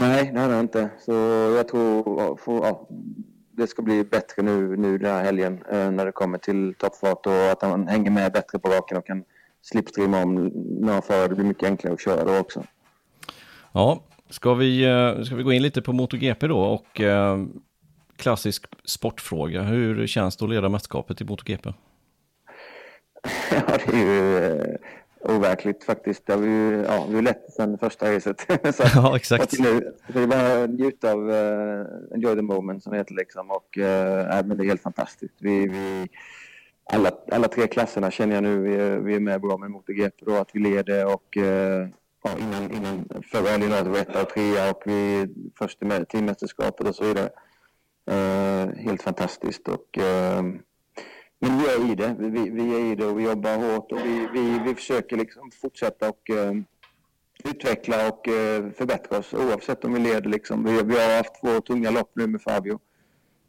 Nej, 0.00 0.30
det 0.34 0.40
hade 0.40 0.54
han 0.54 0.62
inte. 0.62 0.90
Så 0.98 1.12
jag 1.56 1.68
tror, 1.68 2.36
för, 2.36 2.52
ja, 2.52 2.88
det 3.50 3.66
ska 3.66 3.82
bli 3.82 4.04
bättre 4.04 4.42
nu, 4.42 4.76
nu 4.76 4.98
den 4.98 5.10
här 5.10 5.24
helgen 5.24 5.64
eh, 5.72 5.90
när 5.90 6.06
det 6.06 6.12
kommer 6.12 6.38
till 6.38 6.74
toppfart 6.74 7.26
och 7.26 7.50
att 7.50 7.62
han 7.62 7.88
hänger 7.88 8.10
med 8.10 8.32
bättre 8.32 8.58
på 8.58 8.68
raken 8.68 8.98
och 8.98 9.06
kan 9.06 9.24
slipstreama 9.62 10.22
om 10.22 10.34
några 10.80 11.02
förare. 11.02 11.28
Det 11.28 11.34
blir 11.34 11.44
mycket 11.44 11.68
enklare 11.68 11.94
att 11.94 12.00
köra 12.00 12.24
då 12.24 12.38
också. 12.38 12.64
Ja, 13.72 14.02
ska 14.30 14.54
vi, 14.54 14.84
eh, 14.84 15.22
ska 15.22 15.34
vi 15.34 15.42
gå 15.42 15.52
in 15.52 15.62
lite 15.62 15.82
på 15.82 15.92
MotoGP 15.92 16.46
då 16.46 16.58
och 16.58 17.00
eh, 17.00 17.38
klassisk 18.20 18.66
sportfråga. 18.84 19.62
Hur 19.62 20.06
känns 20.06 20.36
det 20.36 20.44
att 20.44 20.50
leda 20.50 20.68
mästerskapet 20.68 21.20
i 21.20 21.24
MotoGP? 21.24 21.68
Ja, 23.50 23.78
det 23.86 23.92
är 23.92 24.04
ju 24.04 24.38
eh, 24.38 24.76
overkligt 25.20 25.84
faktiskt. 25.84 26.26
Det 26.26 26.32
har 26.32 26.40
vi, 26.40 26.84
ja, 26.88 27.06
vi 27.08 27.22
lett 27.22 27.52
sedan 27.52 27.78
första 27.78 28.14
racet. 28.14 28.40
så, 28.74 28.82
ja, 28.94 29.16
exakt. 29.16 29.58
Nu, 29.58 29.94
så 30.06 30.12
det 30.12 30.22
är 30.22 30.26
bara 30.26 30.66
njuta 30.66 31.12
av 31.12 31.30
uh, 31.30 31.86
enjoy 32.14 32.36
the 32.36 32.42
moment 32.42 32.82
som 32.82 32.92
det 32.92 32.98
heter 32.98 33.14
liksom. 33.14 33.50
Och 33.50 33.78
uh, 33.78 34.46
men 34.46 34.56
det 34.56 34.64
är 34.64 34.66
helt 34.66 34.82
fantastiskt. 34.82 35.34
Vi, 35.38 35.68
vi, 35.68 36.08
alla, 36.92 37.10
alla 37.32 37.48
tre 37.48 37.66
klasserna 37.66 38.10
känner 38.10 38.34
jag 38.34 38.42
nu, 38.42 38.58
vi 38.58 38.74
är, 38.74 38.98
vi 38.98 39.14
är 39.14 39.20
med 39.20 39.40
bra 39.40 39.56
med 39.56 39.70
MotoGP 39.70 40.24
då, 40.24 40.36
att 40.36 40.50
vi 40.52 40.60
leder 40.60 41.06
och 41.06 41.36
uh, 41.36 41.88
ja, 42.24 42.30
innan, 42.38 42.70
innan 42.70 43.22
förra 43.32 43.48
helgen 43.48 43.70
var 43.70 43.82
vi 43.82 43.98
etta 43.98 44.22
och 44.22 44.28
trea 44.28 44.70
och 44.70 44.82
vi 44.86 45.28
först 45.58 45.80
med 45.80 46.08
teammästerskapet 46.08 46.88
och 46.88 46.94
så 46.94 47.04
vidare. 47.04 47.30
Eh, 48.06 48.68
helt 48.84 49.02
fantastiskt 49.02 49.68
och 49.68 49.98
eh, 49.98 50.42
men 51.42 51.58
vi 51.58 51.66
är 51.66 51.92
i 51.92 51.94
det. 51.94 52.16
Vi, 52.18 52.50
vi 52.50 52.74
är 52.74 52.92
i 52.92 52.94
det 52.94 53.06
och 53.06 53.18
vi 53.18 53.24
jobbar 53.24 53.56
hårt 53.56 53.92
och 53.92 53.98
vi, 53.98 54.28
vi, 54.32 54.58
vi 54.66 54.74
försöker 54.74 55.16
liksom 55.16 55.50
fortsätta 55.62 56.08
och 56.08 56.30
eh, 56.30 56.52
utveckla 57.44 58.08
och 58.08 58.20
förbättra 58.76 59.18
oss 59.18 59.34
oavsett 59.34 59.84
om 59.84 59.94
vi 59.94 60.00
leder. 60.00 60.30
Liksom. 60.30 60.64
Vi, 60.64 60.82
vi 60.82 60.94
har 61.00 61.16
haft 61.16 61.40
två 61.40 61.60
tunga 61.60 61.90
lopp 61.90 62.10
nu 62.14 62.26
med 62.26 62.42
Fabio 62.42 62.78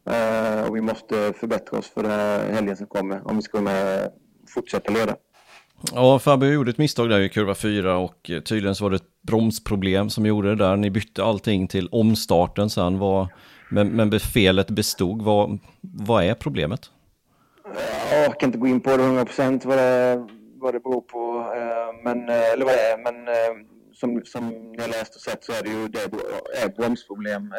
uh, 0.09 0.67
och 0.67 0.75
vi 0.75 0.81
måste 0.81 1.33
förbättra 1.33 1.79
oss 1.79 1.87
för 1.87 2.03
den 2.03 2.11
här 2.11 2.51
helgen 2.51 2.77
som 2.77 2.87
kommer 2.87 3.27
om 3.27 3.35
vi 3.35 3.41
ska 3.41 3.57
kunna 3.57 3.99
fortsätta 4.53 4.93
leda. 4.93 5.15
Ja, 5.93 6.19
Fabio 6.19 6.51
gjorde 6.51 6.71
ett 6.71 6.77
misstag 6.77 7.09
där 7.09 7.19
i 7.19 7.29
kurva 7.29 7.55
4 7.55 7.97
och 7.97 8.31
tydligen 8.45 8.75
så 8.75 8.83
var 8.83 8.89
det 8.91 8.95
ett 8.95 9.21
bromsproblem 9.21 10.09
som 10.09 10.25
gjorde 10.25 10.49
det 10.49 10.55
där. 10.55 10.75
Ni 10.75 10.89
bytte 10.89 11.23
allting 11.23 11.67
till 11.67 11.87
omstarten 11.91 12.69
sen, 12.69 12.99
var, 12.99 13.27
men, 13.71 13.87
men 13.87 14.19
felet 14.19 14.69
bestod. 14.69 15.21
Vad, 15.21 15.59
vad 15.81 16.23
är 16.23 16.33
problemet? 16.33 16.89
jag 18.11 18.39
kan 18.39 18.47
inte 18.47 18.59
gå 18.59 18.67
in 18.67 18.81
på 18.81 18.97
det 18.97 19.03
100 19.03 19.25
procent 19.25 19.65
vad 19.65 19.77
det, 19.77 20.27
vad 20.55 20.73
det 20.73 20.79
beror 20.79 21.01
på. 21.01 21.53
Eh, 21.55 22.03
men, 22.03 22.29
eh, 22.29 22.51
eller 22.53 22.65
vad 22.65 22.73
det 22.73 22.91
är, 22.91 22.97
men 22.97 23.27
eh, 23.27 23.67
som, 23.93 24.21
som 24.25 24.49
ni 24.49 24.81
har 24.81 24.87
läst 24.87 25.15
och 25.15 25.21
sett 25.21 25.43
så 25.43 25.51
är 25.51 25.63
det 25.63 25.69
ju 25.69 25.87
det 25.87 25.99
är 26.63 26.69
bromsproblem 26.69 27.53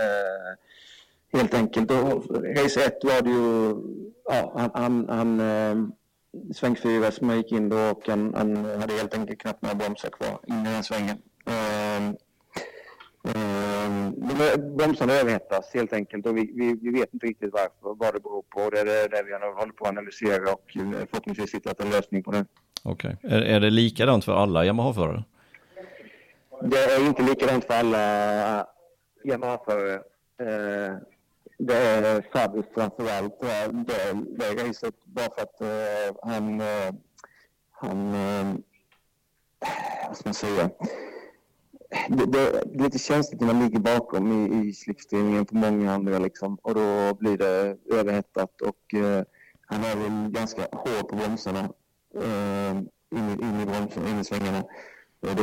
Helt 1.34 1.54
enkelt. 1.54 1.90
Och 1.90 2.24
race 2.56 2.84
1 2.84 3.04
var 3.04 3.22
det 3.22 3.30
ju, 3.30 3.76
ja, 4.24 4.52
han, 4.56 4.70
han, 4.74 5.08
han 5.08 5.92
sväng 6.54 6.76
4 6.76 7.10
som 7.10 7.28
han 7.28 7.38
gick 7.38 7.52
in 7.52 7.68
då 7.68 7.76
och 7.76 8.02
han, 8.06 8.34
han 8.34 8.56
hade 8.56 8.94
helt 8.94 9.14
enkelt 9.14 9.40
knappt 9.40 9.62
några 9.62 9.74
bromsar 9.74 10.10
kvar 10.10 10.40
in 10.46 10.66
i 10.66 10.70
den 10.70 10.84
svängen. 10.84 11.18
Eh, 11.46 12.14
eh, 14.22 14.60
bromsarna 14.76 15.12
överhettas 15.12 15.74
helt 15.74 15.92
enkelt 15.92 16.26
och 16.26 16.36
vi, 16.36 16.52
vi, 16.54 16.78
vi, 16.82 16.90
vet 16.90 17.14
inte 17.14 17.26
riktigt 17.26 17.52
varför, 17.52 17.96
vad 17.98 18.14
det 18.14 18.20
beror 18.20 18.42
på. 18.42 18.70
Det 18.70 18.80
är 18.80 18.84
det, 18.84 19.08
det 19.08 19.22
vi 19.22 19.32
håller 19.32 19.72
på 19.72 19.84
att 19.84 19.90
analysera 19.90 20.52
och 20.52 20.70
förhoppningsvis 21.10 21.54
hittat 21.54 21.80
en 21.80 21.90
lösning 21.90 22.22
på 22.22 22.30
det. 22.30 22.44
Okej. 22.82 23.16
Okay. 23.22 23.38
Är, 23.38 23.42
är 23.42 23.60
det 23.60 23.70
likadant 23.70 24.24
för 24.24 24.32
alla 24.32 24.64
Yamaha-förare? 24.64 25.24
Det 26.62 26.78
är 26.78 27.06
inte 27.06 27.22
likadant 27.22 27.64
för 27.64 27.74
alla 27.74 28.66
Yamaha-förare. 29.24 29.94
Eh, 30.40 30.96
det 31.58 31.76
är 31.76 32.24
Fabio 32.32 32.64
framförallt. 32.74 33.40
Det, 33.40 33.70
det, 33.72 34.24
det 34.38 34.68
racet 34.68 34.94
bara 35.04 35.28
för 35.34 35.42
att 35.42 35.60
uh, 35.60 36.18
han, 36.22 36.60
uh, 36.60 36.94
han 37.70 38.14
uh, 38.14 38.56
vad 40.08 40.16
ska 40.16 40.28
man 40.28 40.34
säga, 40.34 40.70
det, 42.08 42.26
det, 42.26 42.64
det 42.72 42.78
är 42.78 42.82
lite 42.82 42.98
känsligt 42.98 43.40
när 43.40 43.46
man 43.46 43.64
ligger 43.64 43.78
bakom 43.78 44.32
i, 44.32 44.68
i 44.68 44.72
slipstreamingen 44.72 45.46
på 45.46 45.56
många 45.56 45.92
andra 45.92 46.18
liksom 46.18 46.58
och 46.62 46.74
då 46.74 47.14
blir 47.14 47.38
det 47.38 47.76
överhettat 47.94 48.60
och 48.60 48.94
eh, 48.94 49.24
han 49.66 49.84
är 49.84 49.96
väl 49.96 50.30
ganska 50.30 50.62
hård 50.72 51.08
på 51.08 51.16
bromsarna 51.16 51.68
eh, 52.14 52.76
in, 53.12 53.40
in 53.42 53.60
i 53.60 53.66
bromsen, 53.66 54.06
in 54.06 54.20
i 54.20 54.24
svängarna. 54.24 54.64
Och 55.20 55.36
då 55.36 55.42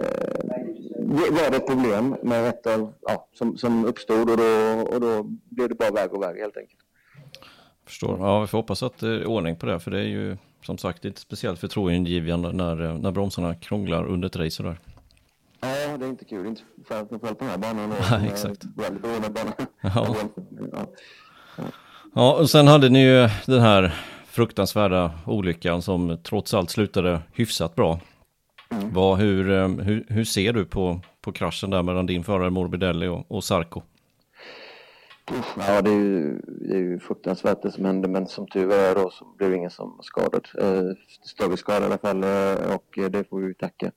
eh, 0.00 0.38
var 1.30 1.50
det 1.50 1.56
ett 1.56 1.66
problem 1.66 2.16
med 2.22 2.48
ett 2.48 2.66
av, 2.66 2.92
ja, 3.00 3.28
som, 3.32 3.56
som 3.56 3.84
uppstod 3.84 4.30
och 4.30 4.36
då, 4.36 4.82
och 4.92 5.00
då 5.00 5.22
blev 5.48 5.68
det 5.68 5.74
bara 5.74 5.90
värre 5.90 6.08
och 6.08 6.22
värre 6.22 6.38
helt 6.38 6.56
enkelt. 6.56 6.80
Förstår. 7.86 8.18
Ja, 8.18 8.40
vi 8.40 8.46
får 8.46 8.58
hoppas 8.58 8.82
att 8.82 8.98
det 8.98 9.08
är 9.08 9.26
ordning 9.26 9.56
på 9.56 9.66
det, 9.66 9.80
för 9.80 9.90
det 9.90 9.98
är 9.98 10.08
ju 10.08 10.36
som 10.62 10.78
sagt 10.78 11.04
inte 11.04 11.20
speciellt 11.20 11.60
förtroendeingivande 11.60 12.52
när, 12.52 12.82
eh, 12.82 12.98
när 12.98 13.10
bromsarna 13.10 13.54
krånglar 13.54 14.06
under 14.06 14.26
ett 14.26 14.36
race 14.36 14.62
där. 14.62 14.78
Ja, 15.98 16.04
det 16.04 16.08
är 16.08 16.10
inte 16.10 16.24
kul. 16.24 16.46
Inte 16.46 16.62
framförallt 16.84 17.38
på 17.38 17.44
den 17.44 17.48
här 17.48 17.58
banan. 17.58 17.94
Nej, 18.10 18.28
exakt. 18.32 18.64
Väldigt 18.76 19.02
bana. 19.02 19.52
Ja. 19.80 20.16
ja. 20.72 21.64
ja, 22.14 22.34
och 22.34 22.50
sen 22.50 22.66
hade 22.66 22.88
ni 22.88 23.04
ju 23.04 23.28
den 23.46 23.60
här 23.60 23.94
fruktansvärda 24.26 25.12
olyckan 25.26 25.82
som 25.82 26.18
trots 26.22 26.54
allt 26.54 26.70
slutade 26.70 27.20
hyfsat 27.32 27.74
bra. 27.74 28.00
Mm. 28.70 28.92
Vad, 28.92 29.18
hur, 29.18 29.50
eh, 29.50 29.68
hur, 29.68 30.06
hur 30.08 30.24
ser 30.24 30.52
du 30.52 30.64
på, 30.64 31.00
på 31.20 31.32
kraschen 31.32 31.70
där 31.70 31.82
mellan 31.82 32.06
din 32.06 32.24
förare 32.24 32.50
Morbidelli 32.50 33.06
och, 33.06 33.30
och 33.30 33.44
Sarko? 33.44 33.82
Ja, 35.58 35.82
det 35.82 35.90
är, 35.90 35.94
ju, 35.94 36.40
det 36.46 36.74
är 36.74 36.80
ju 36.80 36.98
fruktansvärt 36.98 37.62
det 37.62 37.72
som 37.72 37.84
hände, 37.84 38.08
men 38.08 38.26
som 38.26 38.46
tur 38.46 38.72
är 38.72 38.94
då 38.94 39.10
så 39.10 39.24
blev 39.24 39.54
ingen 39.54 39.70
som 39.70 39.98
skadad. 40.02 40.48
Eh, 40.58 40.82
större 41.22 41.56
skada 41.56 41.80
i 41.80 41.84
alla 41.84 41.98
fall 41.98 42.24
eh, 42.24 42.74
och 42.74 43.10
det 43.10 43.28
får 43.28 43.40
vi 43.40 43.54
tacka. 43.54 43.92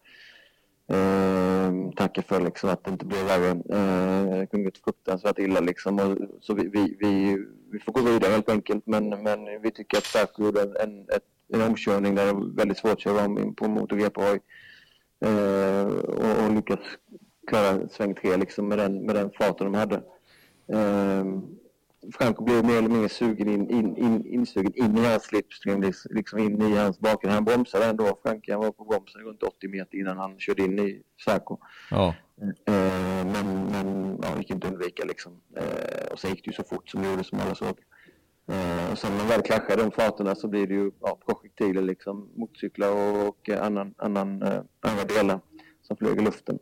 Eh, 0.94 1.92
tacka 1.96 2.22
för 2.22 2.42
liksom 2.42 2.70
att 2.70 2.84
det 2.84 2.92
inte 2.92 3.06
blev 3.06 3.26
värre. 3.26 3.50
Eh, 3.50 4.40
det 4.40 4.48
kunde 4.52 4.66
gått 4.66 4.78
fruktansvärt 4.78 5.40
illa 5.40 5.60
liksom. 5.60 6.00
Och, 6.00 6.18
så 6.42 6.54
vi, 6.54 6.68
vi, 6.68 6.98
vi, 7.00 7.38
vi, 7.72 7.80
får 7.80 7.92
gå 7.92 8.02
vidare 8.02 8.32
helt 8.32 8.50
enkelt, 8.50 8.88
men, 8.88 9.10
men 9.10 9.62
vi 9.62 9.72
tycker 9.72 9.98
att 9.98 10.04
Sarko 10.04 10.44
gjorde 10.44 10.62
en, 10.62 10.76
en, 10.80 11.08
en 11.54 11.70
omkörning 11.70 12.16
där 12.16 12.26
det 12.26 12.34
var 12.34 12.56
väldigt 12.56 12.78
svårt 12.78 12.92
att 12.92 13.00
köra 13.00 13.26
om 13.26 13.38
in 13.38 13.56
på 13.56 13.68
MotoGP 13.68 14.22
Eh, 15.26 15.86
och, 15.86 16.46
och 16.46 16.56
lyckas 16.56 16.80
klara 17.48 17.90
sväng 17.90 18.16
tre 18.16 18.38
liksom 18.38 18.68
med 18.68 18.78
den, 18.78 19.06
med 19.06 19.16
den 19.16 19.32
farten 19.32 19.72
de 19.72 19.78
hade. 19.78 19.96
Eh, 20.68 21.26
Franco 22.14 22.44
blev 22.44 22.66
mer 22.66 22.78
eller 22.78 22.90
mindre 22.90 23.10
sugen 23.10 23.50
in, 23.50 23.70
in, 23.70 23.98
in, 23.98 24.26
insugen 24.26 24.74
in 24.76 24.98
i 24.98 25.06
hans 25.06 25.24
slipstream, 25.24 25.82
liksom, 25.82 26.16
liksom 26.16 26.40
in 26.40 26.62
i 26.62 26.76
hans 26.76 27.00
bakgrund. 27.00 27.34
Han 27.34 27.46
bromsade 27.46 27.86
ändå. 27.86 28.20
Frank 28.24 28.50
han 28.50 28.60
var 28.60 28.72
på 28.72 28.84
bromsen 28.84 29.22
runt 29.22 29.44
80 29.44 29.68
meter 29.68 29.98
innan 29.98 30.18
han 30.18 30.40
körde 30.40 30.64
in 30.64 30.80
i 30.80 31.02
Sarko. 31.26 31.58
Ja. 31.92 32.16
Eh, 32.42 33.26
men 33.26 33.66
men 33.72 34.18
ja, 34.24 34.38
gick 34.38 34.50
inte 34.50 34.68
att 34.68 34.74
undvika 34.74 35.04
liksom. 35.06 35.42
Eh, 35.58 36.12
och 36.12 36.20
sen 36.20 36.30
gick 36.30 36.46
det 36.46 36.50
ju 36.50 36.54
så 36.54 36.64
fort 36.64 36.90
som 36.90 37.02
det 37.02 37.10
gjorde 37.10 37.24
som 37.24 37.40
alla 37.40 37.56
såg. 37.56 37.80
Eh, 38.48 38.92
och 38.92 38.98
sen 38.98 39.12
när 39.12 39.18
man 39.18 39.28
väl 39.28 39.42
kraschar 39.42 39.78
de 39.78 39.92
farterna 39.92 40.36
så 40.36 40.48
blir 40.48 40.68
det 40.68 40.74
ju 40.74 40.92
ja, 41.02 41.18
projektiler, 41.26 41.82
liksom, 41.82 42.30
motorcyklar 42.36 42.92
och, 42.92 43.28
och 43.28 43.50
annan, 43.50 43.94
annan, 43.98 44.42
eh, 44.42 44.62
andra 44.80 45.04
delar 45.04 45.40
som 45.82 45.98
flög 45.98 46.18
i 46.18 46.24
luften. 46.24 46.60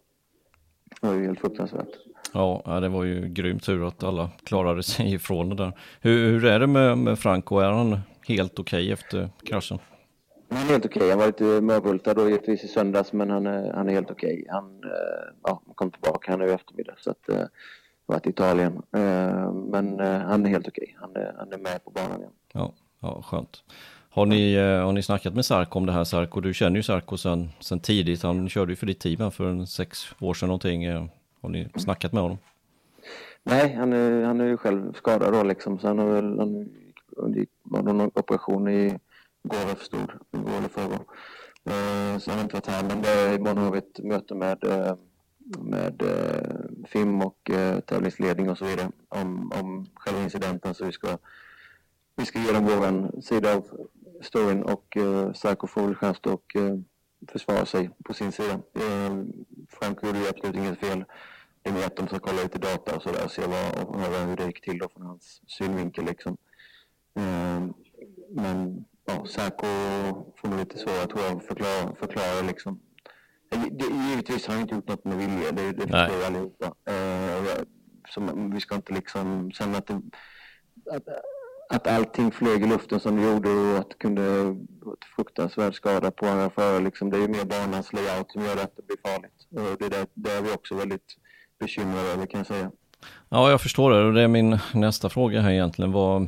Det 1.02 1.08
var 1.08 1.14
ju 1.14 1.26
helt 1.26 1.40
fruktansvärt. 1.40 2.09
Ja, 2.34 2.80
det 2.82 2.90
var 2.90 3.04
ju 3.04 3.28
grymt 3.28 3.64
tur 3.64 3.88
att 3.88 4.04
alla 4.04 4.30
klarade 4.44 4.84
sig 4.84 5.14
ifrån 5.14 5.50
det 5.50 5.56
där. 5.56 5.72
Hur, 6.02 6.32
hur 6.32 6.46
är 6.46 6.60
det 6.60 6.68
med, 6.68 6.98
med 6.98 7.20
Franco? 7.20 7.60
Är 7.60 7.72
han 7.72 8.00
helt 8.28 8.60
okej 8.60 8.84
okay 8.84 8.92
efter 8.92 9.30
kraschen? 9.44 9.80
Han 10.50 10.58
är 10.58 10.72
helt 10.72 10.86
okej. 10.86 11.00
Okay. 11.00 11.10
Han 11.10 11.20
var 11.20 11.26
lite 11.26 11.44
mörbultad 11.44 12.14
då 12.14 12.30
givetvis 12.30 12.64
i 12.64 12.68
söndags, 12.68 13.14
men 13.14 13.30
han 13.30 13.48
är, 13.48 13.74
han 13.74 13.90
är 13.90 13.94
helt 13.94 14.12
okej. 14.12 14.34
Okay. 14.34 14.46
Han 14.50 14.84
eh, 14.84 15.34
ja, 15.44 15.62
kom 15.76 15.92
tillbaka 15.92 16.32
här 16.32 16.38
nu 16.38 16.48
i 16.48 16.52
eftermiddag. 16.52 16.94
Så 16.98 17.12
att, 17.12 17.30
eh, 17.30 17.44
varit 18.06 18.28
i 18.28 18.30
Italien. 18.30 18.82
Eh, 18.96 19.54
men 19.54 20.00
han 20.00 20.46
är 20.46 20.50
helt 20.50 20.68
okej. 20.68 20.98
Han, 21.00 21.16
är, 21.16 21.36
han 21.38 21.54
är 21.54 21.58
med 21.58 21.84
på 21.84 21.92
banan 21.92 22.20
igen. 22.20 22.32
Ja, 22.54 22.74
ja 23.00 23.22
skönt. 23.22 23.64
Har 24.12 24.26
ni, 24.26 24.56
har 24.58 24.92
ni 24.92 25.04
snackat 25.04 25.34
med 25.34 25.46
Sarko 25.46 25.80
om 25.80 25.86
det 25.86 25.92
här 25.92 26.04
Sarko? 26.04 26.40
Du 26.40 26.54
känner 26.54 26.76
ju 26.76 26.84
Sarko 26.84 27.18
sedan 27.18 27.80
tidigt. 27.82 28.24
Han 28.24 28.50
körde 28.50 28.72
ju 28.72 28.76
för 28.76 28.86
ditt 28.86 29.00
team 29.00 29.32
för 29.32 29.50
en 29.50 29.68
sex 29.68 30.00
år 30.20 30.34
sedan 30.34 30.48
någonting. 30.48 31.10
Har 31.42 31.50
ni 31.50 31.70
snackat 31.76 32.14
med 32.14 32.24
honom? 32.24 32.38
Nej, 33.44 33.74
han 33.74 33.94
är, 33.94 34.24
han 34.24 34.42
är 34.42 34.46
ju 34.46 34.58
själv 34.58 34.94
skadad 34.94 35.34
då 35.34 35.44
liksom. 35.44 35.80
Så 35.80 35.88
han 35.88 36.00
har 36.00 36.06
väl 36.06 36.40
han 36.40 36.70
undergick 37.10 37.50
någon 37.64 38.02
operation 38.02 38.68
i 38.68 39.00
går 39.44 39.60
jag 39.68 39.78
förstod, 39.78 40.12
igår 40.32 40.50
eller 40.50 40.62
eh, 40.62 40.68
förrgår. 40.68 41.06
Så 42.20 42.32
han 42.32 42.38
har 42.38 42.44
inte 42.44 42.56
varit 42.56 42.68
här, 42.68 42.84
men 42.84 43.02
det 43.02 43.10
är 43.10 43.36
imorgon 43.36 43.58
har 43.58 43.72
vi 43.72 43.78
ett 43.78 44.00
möte 44.04 44.36
med 44.36 44.64
eh, 44.64 44.96
med 45.60 46.02
eh, 46.02 46.88
FIM 46.88 47.22
och 47.22 47.52
tävlingsledning 47.86 48.50
och 48.50 48.58
så 48.58 48.66
vidare 48.66 48.92
om, 49.10 49.52
om 49.52 49.86
själva 49.96 50.24
incidenten. 50.24 50.74
Så 50.74 50.86
vi 50.86 50.92
ska, 50.92 51.18
vi 52.16 52.26
ska 52.26 52.40
ge 52.40 52.52
dem 52.52 52.66
vår 52.66 53.22
sida 53.22 53.56
av 53.56 53.66
storyn 54.22 54.64
och 54.64 54.98
Sarko 55.36 55.68
får 55.68 55.82
väl 55.82 55.96
chans 55.96 56.18
att 56.24 56.42
försvara 57.32 57.66
sig 57.66 57.90
på 58.06 58.14
sin 58.14 58.32
sida. 58.32 58.60
Frank 59.70 60.04
gjorde 60.04 60.20
ju 60.20 60.28
absolut 60.28 60.56
inget 60.56 60.80
fel. 60.80 61.06
Det 61.70 61.74
är 61.74 61.80
mer 61.80 61.88
att 61.88 61.96
de 61.96 62.08
ska 62.08 62.20
kolla 62.20 62.44
lite 62.44 62.58
data 62.58 62.96
och 62.96 63.04
sådär 63.04 63.26
och 63.26 63.32
se 63.32 63.42
vad, 63.42 63.88
och 63.88 64.00
höra 64.00 64.26
hur 64.26 64.36
det 64.36 64.46
gick 64.46 64.62
till 64.62 64.78
då 64.78 64.90
från 64.90 65.06
hans 65.06 65.42
synvinkel 65.48 66.06
liksom. 66.06 66.38
Eh, 67.16 67.60
men 68.30 68.86
ja, 69.06 69.26
Sarko 69.26 69.68
får 70.38 70.48
nog 70.48 70.60
lite 70.60 70.78
svårare 70.78 71.08
tror 71.08 71.22
jag 71.22 71.44
förklara, 71.44 71.96
förklara 71.96 72.42
liksom 72.42 72.80
det, 73.50 73.86
givetvis 73.86 74.48
har 74.48 74.54
han 74.54 74.62
inte 74.62 74.76
gjort 74.76 74.88
något 74.88 75.06
med 75.06 75.18
vilja, 75.18 75.52
det, 75.52 75.72
det 75.72 75.82
förstår 75.82 76.18
vi 76.18 76.26
allihopa. 76.26 76.66
Eh, 76.66 77.64
som, 78.10 78.52
vi 78.54 78.60
ska 78.60 78.76
inte 78.76 78.94
liksom, 78.94 79.52
sen 79.52 79.76
att, 79.76 79.88
det, 79.88 80.02
att, 80.92 81.08
att 81.70 81.88
allting 81.88 82.32
flög 82.32 82.64
i 82.64 82.68
luften 82.68 83.00
som 83.00 83.16
det 83.16 83.24
gjorde 83.24 83.50
och 83.50 83.78
att 83.78 83.90
det 83.90 83.98
kunde 83.98 84.56
fruktansvärd 85.16 85.76
skada 85.76 86.12
på 86.12 86.26
andra 86.26 86.50
förare, 86.50 86.80
liksom, 86.80 87.10
det 87.10 87.18
är 87.18 87.22
ju 87.22 87.28
mer 87.28 87.46
banans 87.46 87.94
layout 87.94 88.32
som 88.32 88.44
gör 88.44 88.64
att 88.64 88.76
det 88.76 88.88
blir 88.88 88.98
farligt. 89.04 89.48
Och 89.50 89.78
det, 89.80 89.90
där, 89.90 90.08
det 90.14 90.32
är 90.32 90.42
vi 90.42 90.52
också 90.52 90.76
väldigt 90.76 91.16
bekymrade 91.60 92.08
över 92.08 92.26
kan 92.26 92.38
jag 92.38 92.48
säga. 92.48 92.72
Ja, 93.30 93.52
jag 93.52 93.62
förstår 93.62 93.92
det 93.92 94.04
och 94.06 94.14
det 94.14 94.22
är 94.22 94.28
min 94.28 94.58
nästa 94.74 95.10
fråga 95.10 95.42
här 95.42 95.52
egentligen. 95.52 95.92
Vad, 95.92 96.28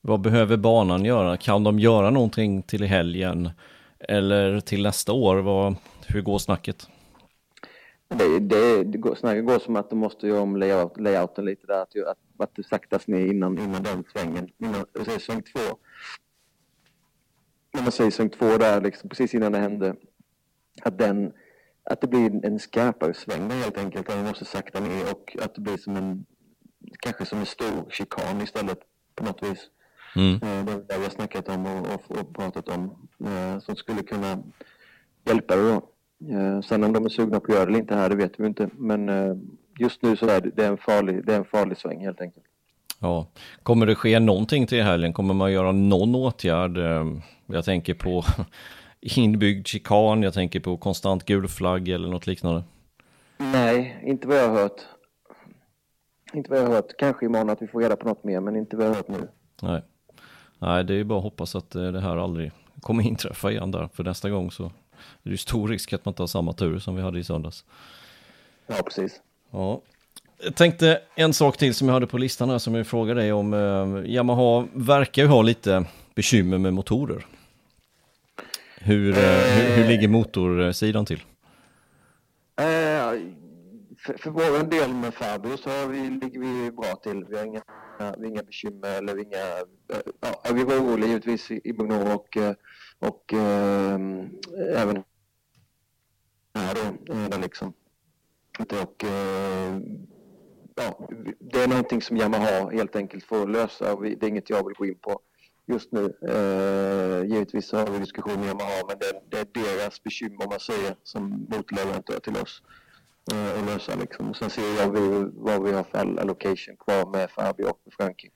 vad 0.00 0.20
behöver 0.20 0.56
banan 0.56 1.04
göra? 1.04 1.36
Kan 1.36 1.64
de 1.64 1.78
göra 1.78 2.10
någonting 2.10 2.62
till 2.62 2.84
helgen? 2.84 3.50
Eller 3.98 4.60
till 4.60 4.82
nästa 4.82 5.12
år? 5.12 5.36
Vad, 5.36 5.74
hur 6.06 6.22
går 6.22 6.38
snacket? 6.38 6.88
Det, 8.08 8.38
det, 8.38 8.84
det 8.84 8.98
går, 8.98 9.14
snacket 9.14 9.46
går 9.46 9.58
som 9.58 9.76
att 9.76 9.90
de 9.90 9.98
måste 9.98 10.26
göra 10.26 10.40
om 10.40 10.56
layout, 10.56 11.00
layouten 11.00 11.44
lite 11.44 11.66
där, 11.66 11.82
att, 11.82 11.96
att, 11.96 12.18
att 12.38 12.54
det 12.54 12.62
saktas 12.62 13.06
ner 13.06 13.26
innan, 13.26 13.58
innan 13.58 13.82
den 13.82 14.04
svängen, 14.12 14.48
innan, 14.58 14.86
säger 15.04 15.18
sväng 15.18 15.42
två. 15.42 15.76
När 17.74 17.82
man 17.82 17.92
säger 17.92 18.10
sväng 18.10 18.30
två 18.30 18.56
där, 18.56 18.80
liksom, 18.80 19.08
precis 19.08 19.34
innan 19.34 19.52
det 19.52 19.58
hände, 19.58 19.94
att, 20.82 20.98
den, 20.98 21.32
att 21.86 22.00
det 22.00 22.06
blir 22.06 22.46
en 22.46 22.58
skarpare 22.58 23.14
sväng 23.14 23.50
helt 23.50 23.78
enkelt, 23.78 24.08
man 24.08 24.24
måste 24.24 24.44
sakta 24.44 24.80
ner 24.80 25.12
och 25.12 25.36
att 25.42 25.54
det 25.54 25.60
blir 25.60 25.76
som 25.76 25.96
en, 25.96 26.26
kanske 26.98 27.26
som 27.26 27.38
en 27.38 27.46
stor 27.46 27.90
chikan 27.90 28.42
istället 28.42 28.78
på 29.14 29.24
något 29.24 29.42
vis. 29.42 29.70
Mm. 30.16 30.34
Eh, 30.34 30.64
det 30.64 30.72
är 30.72 30.76
det 30.76 30.98
vi 30.98 31.04
har 31.04 31.10
snackat 31.10 31.48
om 31.48 31.66
och, 31.66 31.94
och, 31.94 32.18
och 32.18 32.34
pratat 32.34 32.68
om, 32.68 33.08
eh, 33.24 33.58
som 33.58 33.76
skulle 33.76 34.02
kunna 34.02 34.42
hjälpa 35.24 35.56
det 35.56 35.62
då. 35.62 35.88
Eh, 36.34 36.60
sen 36.60 36.84
om 36.84 36.92
de 36.92 37.04
är 37.04 37.08
sugna 37.08 37.40
på 37.40 37.46
att 37.46 37.54
göra 37.54 37.64
det 37.64 37.70
eller 37.70 37.78
inte 37.78 37.94
här, 37.94 38.08
det 38.08 38.16
vet 38.16 38.40
vi 38.40 38.46
inte. 38.46 38.68
Men 38.72 39.10
just 39.78 40.02
nu 40.02 40.16
så 40.16 40.26
är 40.26 40.40
det, 40.40 40.50
det, 40.56 40.64
är 40.64 40.70
en 40.70 40.76
farlig, 40.78 41.26
det 41.26 41.34
är 41.34 41.38
en 41.38 41.44
farlig 41.44 41.78
sväng 41.78 42.00
helt 42.00 42.20
enkelt. 42.20 42.46
Ja, 43.00 43.26
kommer 43.62 43.86
det 43.86 43.94
ske 43.94 44.20
någonting 44.20 44.66
till 44.66 44.82
helgen? 44.82 45.12
Kommer 45.12 45.34
man 45.34 45.52
göra 45.52 45.72
någon 45.72 46.14
åtgärd? 46.14 46.78
Jag 47.46 47.64
tänker 47.64 47.94
på 47.94 48.24
inbyggd 49.14 49.66
chikan, 49.66 50.22
jag 50.22 50.34
tänker 50.34 50.60
på 50.60 50.76
konstant 50.76 51.24
gul 51.24 51.48
flagg 51.48 51.88
eller 51.88 52.08
något 52.08 52.26
liknande. 52.26 52.64
Nej, 53.38 54.02
inte 54.02 54.28
vad 54.28 54.36
jag 54.36 54.48
har 54.48 54.56
hört. 54.56 54.80
Inte 56.34 56.50
vad 56.50 56.58
jag 56.58 56.66
har 56.66 56.74
hört. 56.74 56.96
Kanske 56.98 57.26
imorgon 57.26 57.50
att 57.50 57.62
vi 57.62 57.66
får 57.66 57.80
reda 57.80 57.96
på 57.96 58.08
något 58.08 58.24
mer, 58.24 58.40
men 58.40 58.56
inte 58.56 58.76
vad 58.76 58.86
jag 58.86 58.90
har 58.90 58.96
hört 58.96 59.08
nu. 59.08 59.28
Nej. 59.62 59.82
Nej, 60.58 60.84
det 60.84 60.94
är 60.94 61.04
bara 61.04 61.18
att 61.18 61.24
hoppas 61.24 61.56
att 61.56 61.74
eh, 61.74 61.92
det 61.92 62.00
här 62.00 62.16
aldrig 62.16 62.52
kommer 62.80 63.02
inträffa 63.04 63.50
igen 63.50 63.70
där. 63.70 63.88
För 63.94 64.04
nästa 64.04 64.30
gång 64.30 64.50
så 64.50 64.64
är 64.64 64.70
det 65.22 65.30
ju 65.30 65.36
stor 65.36 65.68
risk 65.68 65.92
att 65.92 66.04
man 66.04 66.12
inte 66.12 66.22
har 66.22 66.26
samma 66.26 66.52
tur 66.52 66.78
som 66.78 66.96
vi 66.96 67.02
hade 67.02 67.18
i 67.18 67.24
söndags. 67.24 67.64
Ja, 68.66 68.74
precis. 68.84 69.20
Ja. 69.50 69.80
Jag 70.44 70.54
tänkte 70.54 71.00
en 71.14 71.32
sak 71.32 71.56
till 71.56 71.74
som 71.74 71.88
jag 71.88 71.94
hade 71.94 72.06
på 72.06 72.18
listan 72.18 72.50
här 72.50 72.58
som 72.58 72.74
jag 72.74 72.86
frågade 72.86 73.20
dig 73.20 73.32
om. 73.32 73.54
Eh, 73.54 74.10
Yamaha 74.10 74.66
verkar 74.72 75.22
ju 75.22 75.28
ha 75.28 75.42
lite 75.42 75.84
bekymmer 76.14 76.58
med 76.58 76.74
motorer. 76.74 77.26
Hur, 78.86 79.18
eh, 79.18 79.24
hur, 79.24 79.76
hur 79.76 79.88
ligger 79.88 80.08
motorsidan 80.08 81.06
till? 81.06 81.22
Eh, 82.56 83.20
för, 83.98 84.16
för 84.18 84.30
vår 84.30 84.70
del 84.70 84.94
med 84.94 85.14
Fabio 85.14 85.56
så 85.56 85.86
vi, 85.86 86.10
ligger 86.10 86.40
vi 86.40 86.70
bra 86.70 86.96
till. 86.96 87.24
Vi 87.28 87.38
har 87.38 87.44
inga, 87.44 87.62
vi 87.98 88.04
har 88.04 88.24
inga 88.24 88.42
bekymmer 88.42 88.98
eller 88.98 89.18
inga... 89.18 89.36
Eh, 89.92 90.00
ja, 90.20 90.52
vi 90.54 90.64
var 90.64 90.74
oroliga 90.74 91.08
givetvis 91.08 91.50
i, 91.50 91.60
i 91.64 91.72
och, 91.72 92.36
eh, 92.36 92.54
och 92.98 93.32
eh, 93.34 94.00
även 94.76 95.02
här 96.54 96.74
då. 96.74 97.14
Eh, 97.14 97.28
där 97.28 97.38
liksom. 97.38 97.72
Och, 98.58 99.04
ja, 100.74 101.08
det 101.40 101.62
är 101.62 101.68
någonting 101.68 102.02
som 102.02 102.16
Yamaha 102.16 102.70
helt 102.70 102.96
enkelt 102.96 103.24
får 103.24 103.46
lösa 103.46 103.96
det 103.96 104.22
är 104.22 104.28
inget 104.28 104.50
jag 104.50 104.66
vill 104.66 104.74
gå 104.74 104.86
in 104.86 104.98
på 104.98 105.20
just 105.66 105.92
nu. 105.92 106.04
Eh, 106.28 107.24
givetvis 107.30 107.72
har 107.72 107.86
vi 107.90 107.98
diskussion 107.98 108.40
med 108.40 108.48
Yamaha 108.48 108.82
men 108.88 108.98
det, 108.98 109.12
det 109.30 109.38
är 109.40 109.78
deras 109.78 110.02
bekymmer 110.02 110.42
om 110.44 110.50
man 110.50 110.60
säger 110.60 110.96
som 111.02 111.46
motleverantör 111.50 112.18
till 112.20 112.36
oss 112.36 112.62
eh, 113.32 113.58
att 113.60 113.66
lösa 113.66 113.94
liksom. 113.94 114.34
Sen 114.34 114.50
ser 114.50 114.76
jag 114.80 114.90
vi, 114.90 115.30
vad 115.34 115.62
vi 115.62 115.72
har 115.72 115.82
för 115.84 115.98
allocation 116.20 116.76
kvar 116.76 117.10
med 117.12 117.30
Fabio 117.30 117.64
och 117.64 117.80
med 117.84 117.94
Frankie. 117.94 118.30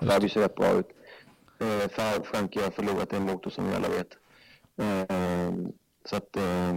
Fabio 0.00 0.28
ser 0.28 0.40
rätt 0.40 0.54
bra 0.54 0.72
ut. 0.78 0.88
Eh, 1.60 1.88
Fa- 1.88 2.22
Frankie 2.24 2.62
har 2.62 2.70
förlorat 2.70 3.12
en 3.12 3.22
motor 3.22 3.50
som 3.50 3.68
vi 3.68 3.74
alla 3.74 3.88
vet. 3.88 4.10
Eh, 4.76 5.54
så 6.04 6.16
att 6.16 6.36
eh, 6.36 6.74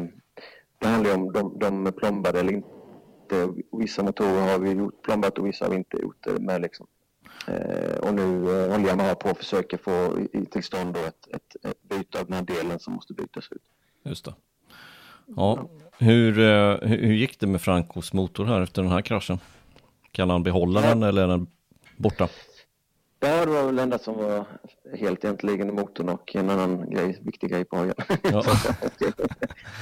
det 0.80 0.88
handlar 0.88 1.10
ju 1.12 1.16
om 1.18 1.32
de, 1.34 1.60
de 1.60 1.92
plombade 1.92 2.40
eller 2.40 2.54
inte. 2.54 2.68
Vissa 3.72 4.04
motorer 4.04 4.52
har 4.52 4.60
vi 4.60 4.72
gjort 4.72 5.02
plombat 5.02 5.38
och 5.38 5.46
vissa 5.48 5.66
har 5.66 5.70
vi 5.72 5.78
inte 5.78 5.98
gjort 5.98 6.24
det 6.24 6.40
med 6.42 6.62
liksom. 6.62 6.88
Eh, 7.48 7.98
och 8.00 8.14
nu 8.14 8.24
eh, 8.24 8.72
håller 8.72 8.88
Yamaha 8.88 9.16
på 9.16 9.30
att 9.30 9.38
försöka 9.38 9.78
få 9.78 10.18
till 10.52 10.64
stånd 10.64 10.98
ett, 10.98 11.28
ett, 11.36 11.66
ett 11.66 11.84
byte 11.84 12.20
av 12.20 12.26
den 12.26 12.34
här 12.34 12.42
delen 12.44 12.80
som 12.80 12.94
måste 12.94 13.14
bytas 13.14 13.52
ut. 13.52 13.62
Just 14.04 14.26
det. 14.26 14.34
Ja, 15.36 15.70
hur, 15.98 16.40
eh, 16.40 16.78
hur 16.82 16.98
hur 16.98 17.14
gick 17.14 17.40
det 17.40 17.48
med 17.48 17.62
Francos 17.62 18.14
motor 18.14 18.46
här 18.46 18.62
efter 18.62 18.82
den 18.82 18.92
här 18.92 19.02
kraschen? 19.02 19.40
Kan 20.12 20.30
han 20.30 20.44
behålla 20.44 20.82
den 20.82 21.04
eller 21.04 21.24
är 21.24 21.28
den 21.28 21.48
borta? 21.98 22.30
Ja, 23.20 23.46
det 23.46 23.52
var 23.52 23.66
väl 23.66 23.76
det 23.76 23.82
enda 23.82 24.00
som 24.00 24.18
var 24.18 24.46
helt 24.96 25.24
egentligen 25.24 25.70
i 25.70 25.72
motorn 25.72 26.10
och 26.10 26.36
en 26.36 26.50
annan 26.50 26.90
grej, 26.90 27.20
viktig 27.22 27.50
grej 27.50 27.66
på 27.66 27.78
hojen. 27.78 27.96
Ja. 28.24 28.44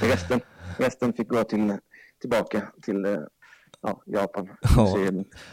resten, 0.02 0.40
resten 0.78 1.12
fick 1.12 1.28
gå 1.28 1.44
till, 1.44 1.76
tillbaka 2.20 2.72
till 2.82 3.04
eh, 3.04 3.18
ja, 3.82 4.02
Japan. 4.06 4.48
Ja. 4.76 4.98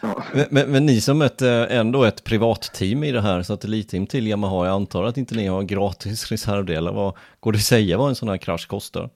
Ja. 0.01 0.23
Men, 0.49 0.71
men, 0.71 0.85
ni 0.85 1.01
som 1.01 1.21
ett, 1.21 1.41
eh, 1.41 1.77
ändå 1.77 2.03
ett 2.03 2.23
privatteam 2.23 3.03
i 3.03 3.11
det 3.11 3.21
här, 3.21 3.43
satellitteam 3.43 4.07
till 4.07 4.27
Yamaha, 4.27 4.65
jag 4.65 4.73
antar 4.73 5.03
att 5.03 5.17
inte 5.17 5.35
ni 5.35 5.47
har 5.47 5.63
gratis 5.63 6.25
reservdelar. 6.31 6.93
Vad, 6.93 7.17
går 7.39 7.51
det 7.51 7.57
att 7.57 7.63
säga 7.63 7.97
vad 7.97 8.09
en 8.09 8.15
sån 8.15 8.29
här 8.29 8.37
krasch 8.37 8.67
kostar? 8.67 9.09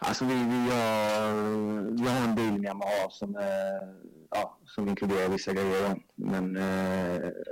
Alltså 0.00 0.24
vi, 0.24 0.34
vi, 0.34 0.70
har, 0.70 1.32
vi 2.02 2.08
har 2.08 2.28
en 2.28 2.34
bil 2.34 2.52
med 2.52 2.64
Yamaha 2.64 3.10
som, 3.10 3.36
eh, 3.36 3.88
ja, 4.30 4.58
som 4.66 4.88
inkluderar 4.88 5.28
vissa 5.28 5.52
grejer. 5.52 5.96
Men 6.14 6.56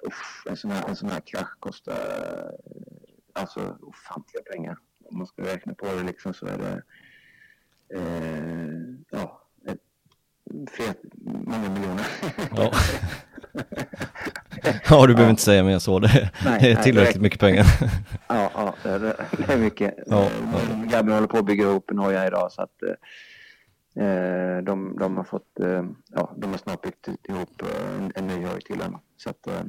uff, 0.03 0.45
en, 0.47 0.57
sån 0.57 0.71
här, 0.71 0.89
en 0.89 0.97
sån 0.97 1.11
här 1.11 1.21
krasch 1.21 1.61
kostar 1.61 1.93
eh, 1.93 3.41
alltså 3.43 3.77
ofantliga 3.83 4.43
pengar. 4.43 4.77
Om 5.05 5.19
man 5.19 5.27
ska 5.27 5.43
räkna 5.43 5.75
på 5.75 5.87
det 5.87 6.03
liksom 6.03 6.35
så 6.35 6.47
är 6.47 6.59
det 6.59 6.83
eh, 7.95 8.97
ja, 9.11 9.46
fler, 10.71 10.95
många 11.25 11.69
miljoner. 11.71 12.07
Ja. 12.57 12.73
ja, 14.91 15.07
du 15.07 15.15
behöver 15.15 15.31
inte 15.31 15.43
säga 15.43 15.65
mer 15.65 15.79
så, 15.79 15.99
det, 15.99 16.31
Nej, 16.45 16.59
det 16.61 16.71
är 16.71 16.75
nej, 16.75 16.83
tillräckligt 16.85 17.15
det- 17.15 17.21
mycket 17.21 17.41
pengar. 17.41 17.67
Ja, 18.29 18.51
ja 18.55 18.75
det, 18.83 19.53
är, 19.53 19.59
mycket. 19.59 19.95
Ja, 20.07 20.23
Eh, 20.25 20.85
Grabben 20.91 21.15
håller 21.15 21.27
på 21.27 21.39
att 21.39 21.47
bygga 21.47 21.65
ihop 21.65 21.91
en 21.91 21.99
hoja 21.99 22.27
idag 22.27 22.53
så 22.53 22.63
att 22.63 22.83
eh, 23.97 24.63
de, 24.65 24.97
de 24.99 25.17
har 25.17 25.25
fått, 25.25 25.61
eh, 25.61 25.85
ja, 26.09 26.35
de 26.37 26.51
har 26.51 26.59
snart 26.59 26.83
byggt 26.83 27.09
ihop 27.29 27.63
eh, 27.63 27.97
en, 28.05 28.13
en 28.15 28.27
ny 28.27 28.47
hoj 28.47 28.61
till 28.61 28.79
den. 28.79 28.97
Så 29.17 29.31
att, 29.31 29.47
eh, 29.47 29.63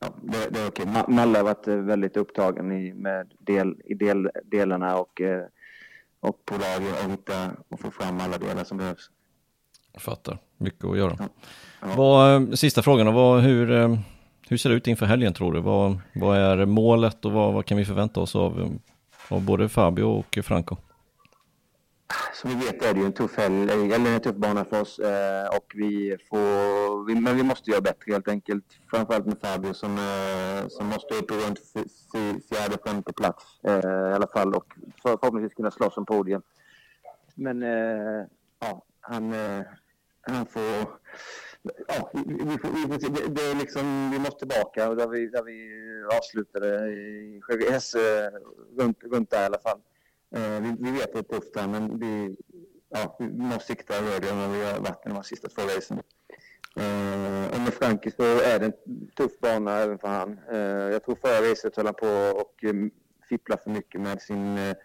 ja, 0.00 0.08
det, 0.22 0.48
det 0.50 0.60
är 0.60 0.68
okej. 0.68 0.84
Ma- 0.86 1.10
Malle 1.10 1.38
har 1.38 1.44
varit 1.44 1.68
eh, 1.68 1.76
väldigt 1.76 2.16
upptagen 2.16 2.72
i, 2.72 2.94
med 2.94 3.32
del, 3.38 3.80
i 3.84 3.94
del, 3.94 4.30
delarna 4.44 4.96
och, 4.96 5.20
eh, 5.20 5.42
och 6.20 6.44
på 6.46 6.54
lager 6.54 6.92
och 7.06 7.12
hitta 7.12 7.50
och 7.68 7.80
få 7.80 7.90
fram 7.90 8.20
alla 8.20 8.38
delar 8.38 8.64
som 8.64 8.78
behövs. 8.78 9.10
Jag 9.92 10.02
fattar, 10.02 10.38
mycket 10.58 10.84
att 10.84 10.98
göra. 10.98 11.16
Ja. 11.18 11.88
Vad, 11.96 12.34
eh, 12.34 12.50
sista 12.50 12.82
frågan, 12.82 13.06
då, 13.06 13.12
vad, 13.12 13.42
hur, 13.42 13.70
eh, 13.70 13.98
hur 14.48 14.56
ser 14.56 14.70
det 14.70 14.76
ut 14.76 14.86
inför 14.86 15.06
helgen 15.06 15.32
tror 15.32 15.52
du? 15.52 15.60
Vad, 15.60 15.98
vad 16.14 16.38
är 16.38 16.66
målet 16.66 17.24
och 17.24 17.32
vad, 17.32 17.54
vad 17.54 17.66
kan 17.66 17.78
vi 17.78 17.84
förvänta 17.84 18.20
oss 18.20 18.36
av, 18.36 18.60
eh, 18.60 18.68
av 19.28 19.42
både 19.42 19.68
Fabio 19.68 20.04
och 20.04 20.38
Franco? 20.42 20.76
Som 22.34 22.50
vi 22.50 22.56
vet 22.56 22.82
är 22.82 22.94
det 22.94 23.00
ju 23.00 23.06
en 23.06 23.12
tuff 23.12 23.36
helg, 23.36 23.70
eller 23.92 24.14
en 24.14 24.20
tuff 24.20 24.36
bana 24.36 24.64
för 24.64 24.80
oss 24.80 24.98
eh, 24.98 25.56
och 25.56 25.72
vi 25.74 26.16
får, 26.28 27.06
vi, 27.06 27.14
men 27.14 27.36
vi 27.36 27.42
måste 27.42 27.70
göra 27.70 27.80
bättre 27.80 28.12
helt 28.12 28.28
enkelt. 28.28 28.64
Framförallt 28.90 29.26
med 29.26 29.38
Fabio 29.40 29.74
som, 29.74 29.98
eh, 29.98 30.68
som 30.68 30.86
måste 30.86 31.14
upp 31.14 31.30
runt 31.30 31.58
fjärde, 32.48 32.78
femte 32.86 33.12
plats 33.12 33.44
eh, 33.64 34.10
i 34.10 34.14
alla 34.14 34.26
fall 34.26 34.54
och 34.54 34.74
för, 35.02 35.16
förhoppningsvis 35.20 35.54
kunna 35.54 35.70
slåss 35.70 35.96
om 35.96 36.06
podium. 36.06 36.42
Men 37.34 37.62
ja, 38.60 38.82
han, 39.00 39.34
han 40.22 40.46
får, 40.46 40.98
ja, 41.88 42.10
vi, 42.12 42.22
vi, 42.44 42.58
får, 42.58 42.88
vi, 42.88 43.08
det, 43.08 43.28
det 43.28 43.42
är 43.42 43.54
liksom, 43.54 44.10
vi 44.10 44.18
måste 44.18 44.38
tillbaka 44.38 44.88
och 44.88 44.96
där 44.96 45.08
vi, 45.08 45.26
där 45.26 45.42
vi 45.42 45.68
avslutade 46.16 46.92
i 46.92 47.40
Sjögräs 47.42 47.94
runt, 48.78 48.98
runt 49.04 49.30
där 49.30 49.42
i 49.42 49.46
alla 49.46 49.58
fall. 49.58 49.80
Eh, 50.34 50.60
vi, 50.60 50.76
vi 50.78 50.90
vet 50.90 51.04
att 51.04 51.12
det 51.12 51.18
är 51.18 51.38
tufft 51.38 51.54
där, 51.54 51.68
men 51.68 51.98
vi, 51.98 52.36
ja, 52.88 53.16
vi 53.18 53.28
måste 53.28 53.66
sikta 53.66 53.94
högre 53.94 54.30
än 54.30 54.38
vad 54.38 54.50
vi 54.50 54.64
har 54.64 54.78
varit 54.78 55.02
de 55.04 55.12
här 55.12 55.22
sista 55.22 55.48
två 55.48 55.62
racen. 55.62 56.02
Eh, 56.76 57.54
och 57.54 57.60
med 57.60 57.74
Frankie 57.74 58.12
så 58.12 58.22
är 58.22 58.58
det 58.58 58.66
en 58.66 58.72
tuff 59.16 59.40
bana 59.40 59.78
även 59.78 59.98
för 59.98 60.08
han. 60.08 60.40
Eh, 60.52 60.92
jag 60.92 61.04
tror 61.04 61.14
förra 61.14 61.50
racet 61.50 61.76
höll 61.76 61.86
han 61.86 61.94
på 61.94 62.06
och 62.40 62.64
eh, 62.64 62.70
um, 62.70 62.90
fippla 63.28 63.56
för 63.56 63.70
mycket 63.70 64.00
med 64.00 64.22
sin 64.22 64.58
eh, 64.58 64.76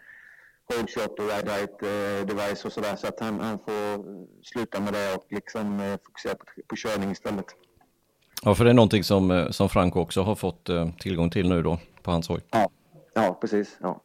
hold 0.74 0.90
shot 0.90 1.18
och 1.18 1.28
ride 1.28 1.56
right 1.56 1.82
eh, 1.82 2.26
device 2.26 2.64
och 2.64 2.72
sådär. 2.72 2.96
Så 2.96 3.06
att 3.06 3.20
han, 3.20 3.40
han 3.40 3.58
får 3.58 4.04
sluta 4.44 4.80
med 4.80 4.92
det 4.92 5.14
och 5.14 5.26
liksom 5.30 5.80
eh, 5.80 5.96
fokusera 6.06 6.34
på, 6.34 6.44
på 6.66 6.76
körning 6.76 7.10
istället. 7.10 7.46
Ja, 8.42 8.54
för 8.54 8.64
det 8.64 8.70
är 8.70 8.74
någonting 8.74 9.04
som, 9.04 9.30
eh, 9.30 9.50
som 9.50 9.68
Franco 9.68 10.00
också 10.00 10.22
har 10.22 10.34
fått 10.34 10.70
tillgång 11.00 11.30
till 11.30 11.48
nu 11.48 11.62
då 11.62 11.78
på 12.02 12.10
hans 12.10 12.28
hoj. 12.28 12.40
Ja, 12.50 12.70
ja 13.14 13.38
precis. 13.40 13.76
Ja. 13.80 14.02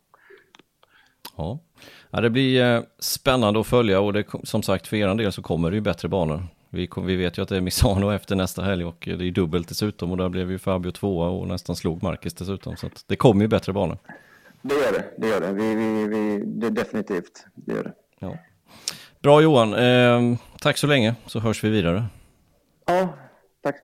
Ja. 1.38 1.59
ja, 2.09 2.22
det 2.22 2.30
blir 2.30 2.84
spännande 2.99 3.59
att 3.59 3.68
följa 3.68 3.99
och 3.99 4.14
det, 4.14 4.26
som 4.43 4.64
sagt 4.64 4.88
för 4.88 4.97
er 4.97 5.16
del 5.16 5.32
så 5.32 5.41
kommer 5.41 5.70
det 5.70 5.76
ju 5.76 5.82
bättre 5.82 6.07
banor. 6.07 6.47
Vi, 6.70 6.88
kom, 6.88 7.05
vi 7.05 7.16
vet 7.16 7.38
ju 7.38 7.41
att 7.41 7.49
det 7.49 7.57
är 7.57 7.61
Misano 7.61 8.11
efter 8.11 8.36
nästa 8.36 8.64
helg 8.64 8.86
och 8.86 8.97
det 9.18 9.28
är 9.28 9.32
dubbelt 9.32 9.68
dessutom 9.68 10.11
och 10.11 10.18
där 10.18 10.30
blev 10.30 10.51
ju 10.51 10.59
Fabio 10.59 10.91
tvåa 10.91 11.30
och 11.30 11.47
nästan 11.47 11.76
slog 11.76 12.03
Marcus 12.03 12.34
dessutom. 12.34 12.78
Så 12.78 12.88
att 12.88 13.05
det 13.07 13.16
kommer 13.16 13.41
ju 13.41 13.47
bättre 13.47 13.74
banor. 13.74 13.97
Det 14.64 14.76
gör 14.76 14.91
det. 14.91 15.05
Det 15.18 15.28
gör 15.28 15.41
det. 15.41 15.53
Vi, 15.53 15.76
vi, 15.76 16.07
vi, 16.07 16.43
det 16.45 16.70
definitivt. 16.70 17.45
Det 17.55 17.74
gör 17.74 17.84
det. 17.84 17.93
Ja. 18.20 18.38
Bra 19.22 19.41
Johan, 19.41 19.74
eh, 19.74 20.38
tack 20.59 20.78
så 20.78 20.88
länge 20.88 21.16
så 21.26 21.39
hörs 21.39 21.64
vi 21.64 21.70
vidare. 21.70 22.05
Ja, 22.86 23.14
tack 23.64 23.76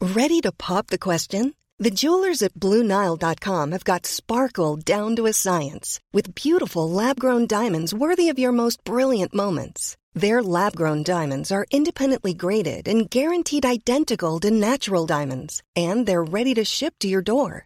Ready 0.00 0.40
to 0.40 0.52
pop 0.52 0.86
the 0.86 0.98
question? 0.98 1.52
The 1.78 1.90
jewelers 1.90 2.42
at 2.42 2.54
BlueNile.com 2.54 3.72
have 3.72 3.84
got 3.84 4.06
sparkle 4.06 4.76
down 4.76 5.16
to 5.16 5.26
a 5.26 5.32
science 5.32 6.00
with 6.12 6.34
beautiful 6.34 6.90
lab 6.90 7.20
grown 7.20 7.46
diamonds 7.46 7.92
worthy 7.92 8.30
of 8.30 8.38
your 8.38 8.52
most 8.52 8.82
brilliant 8.84 9.34
moments. 9.34 9.96
Their 10.14 10.42
lab 10.42 10.74
grown 10.74 11.02
diamonds 11.02 11.52
are 11.52 11.66
independently 11.70 12.32
graded 12.32 12.88
and 12.88 13.10
guaranteed 13.10 13.66
identical 13.66 14.40
to 14.40 14.50
natural 14.50 15.04
diamonds, 15.06 15.62
and 15.74 16.06
they're 16.06 16.24
ready 16.24 16.54
to 16.54 16.64
ship 16.64 16.94
to 17.00 17.08
your 17.08 17.20
door. 17.22 17.65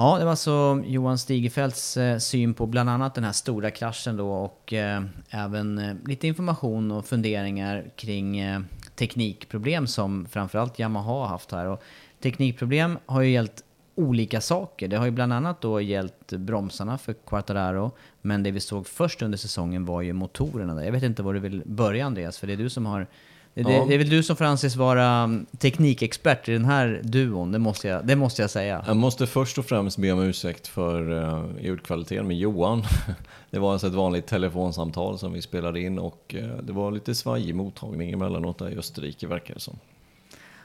Ja, 0.00 0.18
det 0.18 0.24
var 0.24 0.30
alltså 0.30 0.82
Johan 0.86 1.18
Stigefeldts 1.18 1.96
eh, 1.96 2.18
syn 2.18 2.54
på 2.54 2.66
bland 2.66 2.90
annat 2.90 3.14
den 3.14 3.24
här 3.24 3.32
stora 3.32 3.70
kraschen 3.70 4.16
då 4.16 4.32
och 4.32 4.72
eh, 4.72 5.02
även 5.30 5.78
eh, 5.78 5.94
lite 6.06 6.26
information 6.26 6.90
och 6.90 7.06
funderingar 7.06 7.90
kring 7.96 8.38
eh, 8.38 8.60
teknikproblem 8.94 9.86
som 9.86 10.26
framförallt 10.26 10.78
Yamaha 10.78 11.12
har 11.12 11.26
haft 11.26 11.52
här. 11.52 11.66
Och 11.66 11.82
teknikproblem 12.22 12.98
har 13.06 13.22
ju 13.22 13.30
gällt 13.30 13.64
olika 13.94 14.40
saker. 14.40 14.88
Det 14.88 14.96
har 14.96 15.04
ju 15.04 15.10
bland 15.10 15.32
annat 15.32 15.60
då 15.60 15.80
gällt 15.80 16.32
bromsarna 16.32 16.98
för 16.98 17.12
Quartararo, 17.12 17.90
men 18.22 18.42
det 18.42 18.50
vi 18.50 18.60
såg 18.60 18.86
först 18.86 19.22
under 19.22 19.38
säsongen 19.38 19.84
var 19.84 20.02
ju 20.02 20.12
motorerna. 20.12 20.74
Där. 20.74 20.82
Jag 20.82 20.92
vet 20.92 21.02
inte 21.02 21.22
var 21.22 21.34
du 21.34 21.40
vill 21.40 21.62
börja 21.66 22.06
Andreas, 22.06 22.38
för 22.38 22.46
det 22.46 22.52
är 22.52 22.56
du 22.56 22.70
som 22.70 22.86
har 22.86 23.06
det, 23.54 23.60
Ja. 23.60 23.84
det 23.88 23.94
är 23.94 23.98
väl 23.98 24.08
du 24.08 24.22
som 24.22 24.36
får 24.36 24.44
anses 24.44 24.76
vara 24.76 25.06
mm, 25.06 25.46
teknikexpert 25.58 26.48
i 26.48 26.52
den 26.52 26.64
här 26.64 27.00
duon, 27.04 27.52
det 27.52 27.58
måste 27.58 27.88
jag, 27.88 28.06
det 28.06 28.16
måste 28.16 28.42
jag 28.42 28.50
säga. 28.50 28.84
Jag 28.86 28.96
måste 28.96 29.26
först 29.26 29.58
och 29.58 29.64
främst 29.64 29.98
be 29.98 30.12
om 30.12 30.20
ursäkt 30.22 30.66
för 30.66 31.10
uh, 31.10 31.44
ljudkvaliteten 31.60 32.26
med 32.26 32.36
Johan. 32.36 32.82
Det 33.50 33.58
var 33.58 33.72
alltså 33.72 33.86
ett 33.86 33.94
vanligt 33.94 34.26
telefonsamtal 34.26 35.18
som 35.18 35.32
vi 35.32 35.42
spelade 35.42 35.80
in 35.80 35.98
och 35.98 36.34
eh, 36.38 36.56
det 36.62 36.72
var 36.72 36.90
lite 36.90 37.14
svajig 37.14 37.54
mottagning 37.54 38.12
emellanåt 38.12 38.58
där 38.58 38.70
i 38.70 38.78
Österrike 38.78 39.26
verkar 39.26 39.54
det 39.54 39.60
som. 39.60 39.78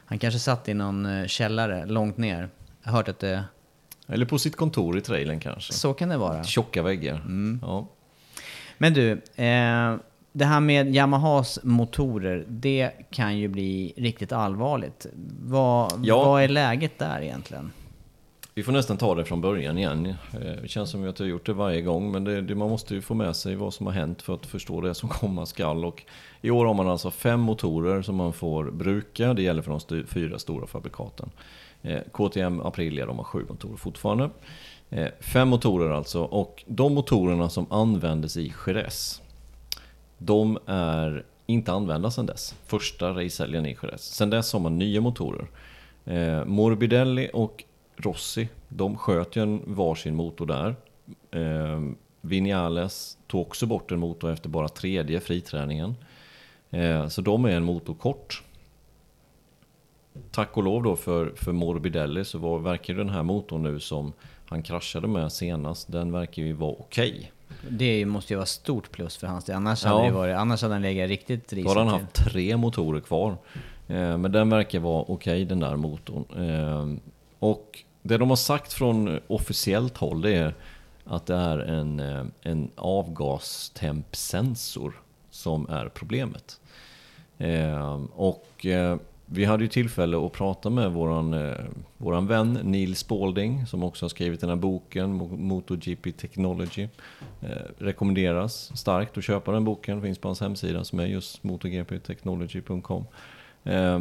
Han 0.04 0.18
kanske 0.18 0.40
satt 0.40 0.68
i 0.68 0.74
någon 0.74 1.06
eh, 1.06 1.26
källare 1.26 1.86
långt 1.86 2.16
ner. 2.16 2.48
Jag 2.82 2.90
har 2.90 2.96
hört 2.96 3.08
att 3.08 3.18
det... 3.18 3.44
Eller 4.06 4.26
på 4.26 4.38
sitt 4.38 4.56
kontor 4.56 4.98
i 4.98 5.00
trailern 5.00 5.40
kanske. 5.40 5.72
Så 5.72 5.94
kan 5.94 6.08
det 6.08 6.16
vara. 6.16 6.44
Tjocka 6.44 6.82
väggar. 6.82 7.14
Mm. 7.14 7.60
Ja. 7.62 7.86
Men 8.78 8.94
du, 8.94 9.10
eh, 9.34 9.96
det 10.36 10.44
här 10.44 10.60
med 10.60 10.94
Yamahas 10.94 11.58
motorer, 11.62 12.44
det 12.48 12.90
kan 13.10 13.38
ju 13.38 13.48
bli 13.48 13.92
riktigt 13.96 14.32
allvarligt. 14.32 15.06
Vad, 15.42 15.92
Ja. 16.04 16.24
vad 16.24 16.42
är 16.42 16.48
läget 16.48 16.98
där 16.98 17.20
egentligen? 17.22 17.70
Vi 18.54 18.62
får 18.62 18.72
nästan 18.72 18.96
ta 18.96 19.14
det 19.14 19.24
från 19.24 19.40
början 19.40 19.78
igen. 19.78 20.06
Eh, 20.06 20.40
Det 20.62 20.68
känns 20.68 20.90
som 20.90 21.08
att 21.08 21.18
jag 21.20 21.26
har 21.26 21.30
gjort 21.30 21.46
det 21.46 21.52
varje 21.52 21.82
gång, 21.82 22.12
men 22.12 22.24
det, 22.24 22.40
det, 22.42 22.54
man 22.54 22.68
måste 22.70 22.94
ju 22.94 23.00
få 23.02 23.14
med 23.14 23.36
sig 23.36 23.54
vad 23.56 23.74
som 23.74 23.86
har 23.86 23.92
hänt 23.92 24.22
för 24.22 24.34
att 24.34 24.46
förstå 24.46 24.80
det 24.80 24.94
som 24.94 25.08
komma 25.20 25.46
skall. 25.46 25.84
Och 25.84 26.02
I 26.40 26.50
år 26.50 26.66
har 26.66 26.74
man 26.74 26.88
alltså 26.88 27.10
fem 27.10 27.40
motorer 27.40 28.02
som 28.02 28.16
man 28.16 28.32
får 28.32 28.70
bruka. 28.70 29.34
Det 29.34 29.42
gäller 29.42 29.62
för 29.62 29.70
de 29.70 29.76
st- 29.76 30.04
fyra 30.06 30.38
stora 30.38 30.66
fabrikaten. 30.66 31.30
Eh, 31.82 32.00
KTM 32.12 32.60
Aprilia, 32.60 33.06
de 33.06 33.16
har 33.16 33.24
sju 33.24 33.44
motorer 33.48 33.76
fortfarande. 33.76 34.30
Eh, 34.90 35.08
fem 35.20 35.48
motorer 35.48 35.90
alltså, 35.90 36.22
och 36.22 36.64
de 36.66 36.94
motorerna 36.94 37.48
som 37.48 37.66
användes 37.72 38.36
i 38.36 38.52
Jerez, 38.66 39.22
de 40.18 40.58
är 40.66 41.24
inte 41.46 41.72
använda 41.72 42.10
sedan 42.10 42.26
dess. 42.26 42.54
Första 42.66 43.10
racehelgen 43.10 43.66
i 43.66 43.76
Jerez. 43.82 44.02
Sedan 44.02 44.30
dess 44.30 44.52
har 44.52 44.60
man 44.60 44.78
nya 44.78 45.00
motorer. 45.00 45.46
Eh, 46.04 46.44
Morbidelli 46.44 47.30
och 47.32 47.64
Rossi, 47.96 48.48
de 48.68 48.96
sköt 48.96 49.36
ju 49.36 49.42
en 49.42 49.62
varsin 49.66 50.14
motor 50.14 50.46
där. 50.46 50.76
Eh, 51.30 51.80
Vinales 52.20 53.18
tog 53.26 53.40
också 53.40 53.66
bort 53.66 53.92
en 53.92 54.00
motor 54.00 54.32
efter 54.32 54.48
bara 54.48 54.68
tredje 54.68 55.20
friträningen. 55.20 55.94
Eh, 56.70 57.08
så 57.08 57.20
de 57.22 57.44
är 57.44 57.50
en 57.50 57.64
motor 57.64 57.94
kort. 57.94 58.42
Tack 60.30 60.56
och 60.56 60.62
lov 60.62 60.82
då 60.82 60.96
för, 60.96 61.32
för 61.36 61.52
Morbidelli 61.52 62.24
så 62.24 62.38
var, 62.38 62.58
verkar 62.58 62.94
den 62.94 63.08
här 63.08 63.22
motorn 63.22 63.62
nu 63.62 63.80
som 63.80 64.12
han 64.48 64.62
kraschade 64.62 65.08
med 65.08 65.32
senast, 65.32 65.92
den 65.92 66.12
verkar 66.12 66.42
ju 66.42 66.52
vara 66.52 66.72
okej. 66.78 67.32
Det 67.68 68.06
måste 68.06 68.32
ju 68.32 68.36
vara 68.36 68.46
stort 68.46 68.90
plus 68.90 69.16
för 69.16 69.26
hans 69.26 69.44
del. 69.44 69.56
Annars, 69.56 69.84
Ja. 69.84 69.90
hade, 69.96 70.04
det 70.08 70.12
varit, 70.12 70.36
annars 70.36 70.62
hade 70.62 70.74
han 70.74 70.82
legat 70.82 71.08
riktigt 71.08 71.48
Då 71.48 71.56
risigt 71.56 71.68
har 71.68 71.76
han 71.76 71.86
till. 71.88 71.94
haft 72.02 72.14
tre 72.32 72.56
motorer 72.56 73.00
kvar. 73.00 73.30
Eh, 73.88 74.18
Men 74.18 74.32
den 74.32 74.50
verkar 74.50 74.78
vara 74.78 75.04
okej 75.08 75.44
den 75.44 75.60
där 75.60 75.76
motorn. 75.76 76.24
Eh, 76.36 76.86
Och 77.38 77.78
det 78.02 78.18
de 78.18 78.28
har 78.28 78.36
sagt 78.36 78.72
från 78.72 79.20
officiellt 79.26 79.96
håll 79.96 80.20
det 80.22 80.34
är 80.34 80.54
att 81.04 81.26
det 81.26 81.34
är 81.34 81.58
en, 81.58 82.00
eh, 82.00 82.24
en 82.42 82.70
avgastempsensor 82.74 84.94
som 85.30 85.66
är 85.70 85.88
problemet. 85.88 86.60
Och 88.14 88.66
vi 89.26 89.44
hade 89.44 89.64
ju 89.64 89.68
tillfälle 89.68 90.26
att 90.26 90.32
prata 90.32 90.70
med 90.70 90.92
våran, 90.92 91.34
eh, 91.34 91.54
våran 91.96 92.26
vän 92.26 92.58
Neil 92.62 92.96
Spalding 92.96 93.66
som 93.66 93.82
också 93.82 94.04
har 94.04 94.08
skrivit 94.08 94.40
den 94.40 94.48
här 94.48 94.56
boken 94.56 95.20
Mo- 95.20 95.36
MotoGP 95.38 96.12
Technology. 96.12 96.88
Eh, 97.40 97.48
rekommenderas 97.78 98.78
starkt 98.78 99.18
att 99.18 99.24
köpa 99.24 99.52
den 99.52 99.64
boken, 99.64 100.02
finns 100.02 100.18
på 100.18 100.28
hans 100.28 100.40
hemsida 100.40 100.84
som 100.84 101.00
är 101.00 101.06
just 101.06 101.42
motogptechnology.com. 101.44 103.04
Eh, 103.64 104.00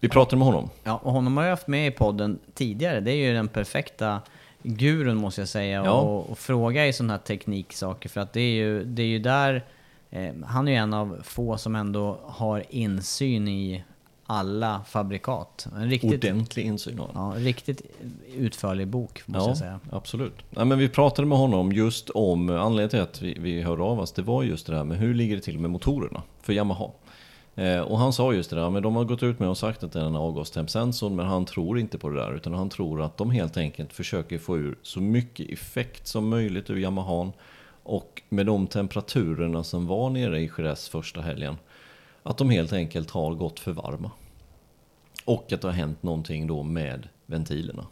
vi 0.00 0.08
pratade 0.08 0.36
med 0.36 0.46
honom. 0.46 0.70
Ja, 0.84 1.00
och 1.02 1.12
honom 1.12 1.36
har 1.36 1.44
jag 1.44 1.50
haft 1.50 1.68
med 1.68 1.86
i 1.88 1.90
podden 1.90 2.38
tidigare. 2.54 3.00
Det 3.00 3.10
är 3.12 3.16
ju 3.28 3.32
den 3.34 3.48
perfekta 3.48 4.20
gurun 4.62 5.16
måste 5.16 5.40
jag 5.40 5.48
säga. 5.48 5.84
Ja. 5.84 5.90
Och, 5.92 6.30
och 6.30 6.38
fråga 6.38 6.86
i 6.86 6.92
sådana 6.92 7.12
här 7.12 7.20
tekniksaker. 7.20 8.08
För 8.08 8.20
att 8.20 8.32
det 8.32 8.40
är 8.40 8.54
ju, 8.54 8.84
det 8.84 9.02
är 9.02 9.06
ju 9.06 9.18
där... 9.18 9.64
Eh, 10.10 10.34
han 10.46 10.68
är 10.68 10.72
ju 10.72 10.78
en 10.78 10.94
av 10.94 11.20
få 11.24 11.56
som 11.56 11.74
ändå 11.74 12.18
har 12.24 12.64
insyn 12.70 13.48
i 13.48 13.84
alla 14.30 14.80
fabrikat. 14.88 15.66
En 15.76 15.90
riktigt, 15.90 16.24
Ordentlig 16.24 16.64
insyn 16.64 16.98
har 16.98 17.10
ja, 17.14 17.34
riktigt 17.36 17.82
utförlig 18.36 18.88
bok 18.88 19.22
måste 19.26 19.44
Ja, 19.44 19.50
jag 19.50 19.58
säga. 19.58 19.80
absolut. 19.90 20.34
Nej, 20.50 20.64
men 20.64 20.78
vi 20.78 20.88
pratade 20.88 21.28
med 21.28 21.38
honom 21.38 21.72
just 21.72 22.10
om, 22.10 22.50
anledningen 22.50 22.88
till 22.90 23.00
att 23.00 23.22
vi, 23.22 23.36
vi 23.40 23.62
hörde 23.62 23.82
av 23.82 24.00
oss, 24.00 24.12
det 24.12 24.22
var 24.22 24.42
just 24.42 24.66
det 24.66 24.72
där 24.72 24.84
med 24.84 24.98
hur 24.98 25.14
ligger 25.14 25.36
det 25.36 25.42
till 25.42 25.58
med 25.58 25.70
motorerna 25.70 26.22
för 26.42 26.52
Yamaha. 26.52 26.90
Eh, 27.54 27.80
och 27.80 27.98
han 27.98 28.12
sa 28.12 28.32
just 28.32 28.50
det 28.50 28.56
där, 28.56 28.70
men 28.70 28.82
de 28.82 28.96
har 28.96 29.04
gått 29.04 29.22
ut 29.22 29.38
med 29.38 29.48
och 29.48 29.58
sagt 29.58 29.82
att 29.84 29.92
det 29.92 30.00
är 30.00 30.04
en 30.04 30.16
avgastempsensor, 30.16 31.10
men 31.10 31.26
han 31.26 31.44
tror 31.44 31.78
inte 31.78 31.98
på 31.98 32.08
det 32.08 32.16
där, 32.20 32.34
utan 32.34 32.54
han 32.54 32.68
tror 32.68 33.02
att 33.02 33.16
de 33.16 33.30
helt 33.30 33.56
enkelt 33.56 33.92
försöker 33.92 34.38
få 34.38 34.58
ur 34.58 34.78
så 34.82 35.00
mycket 35.00 35.50
effekt 35.50 36.06
som 36.06 36.28
möjligt 36.28 36.70
ur 36.70 36.78
Yamahan. 36.78 37.32
Och 37.82 38.22
med 38.28 38.46
de 38.46 38.66
temperaturerna 38.66 39.64
som 39.64 39.86
var 39.86 40.10
nere 40.10 40.40
i 40.40 40.50
Jerez 40.58 40.88
första 40.88 41.20
helgen, 41.20 41.56
att 42.28 42.38
de 42.38 42.50
helt 42.50 42.72
enkelt 42.72 43.10
har 43.10 43.34
gått 43.34 43.60
för 43.60 43.72
varma. 43.72 44.10
Och 45.24 45.52
att 45.52 45.60
det 45.60 45.68
har 45.68 45.72
hänt 45.72 46.02
någonting 46.02 46.46
då 46.46 46.62
med 46.62 47.08
ventilerna. 47.26 47.86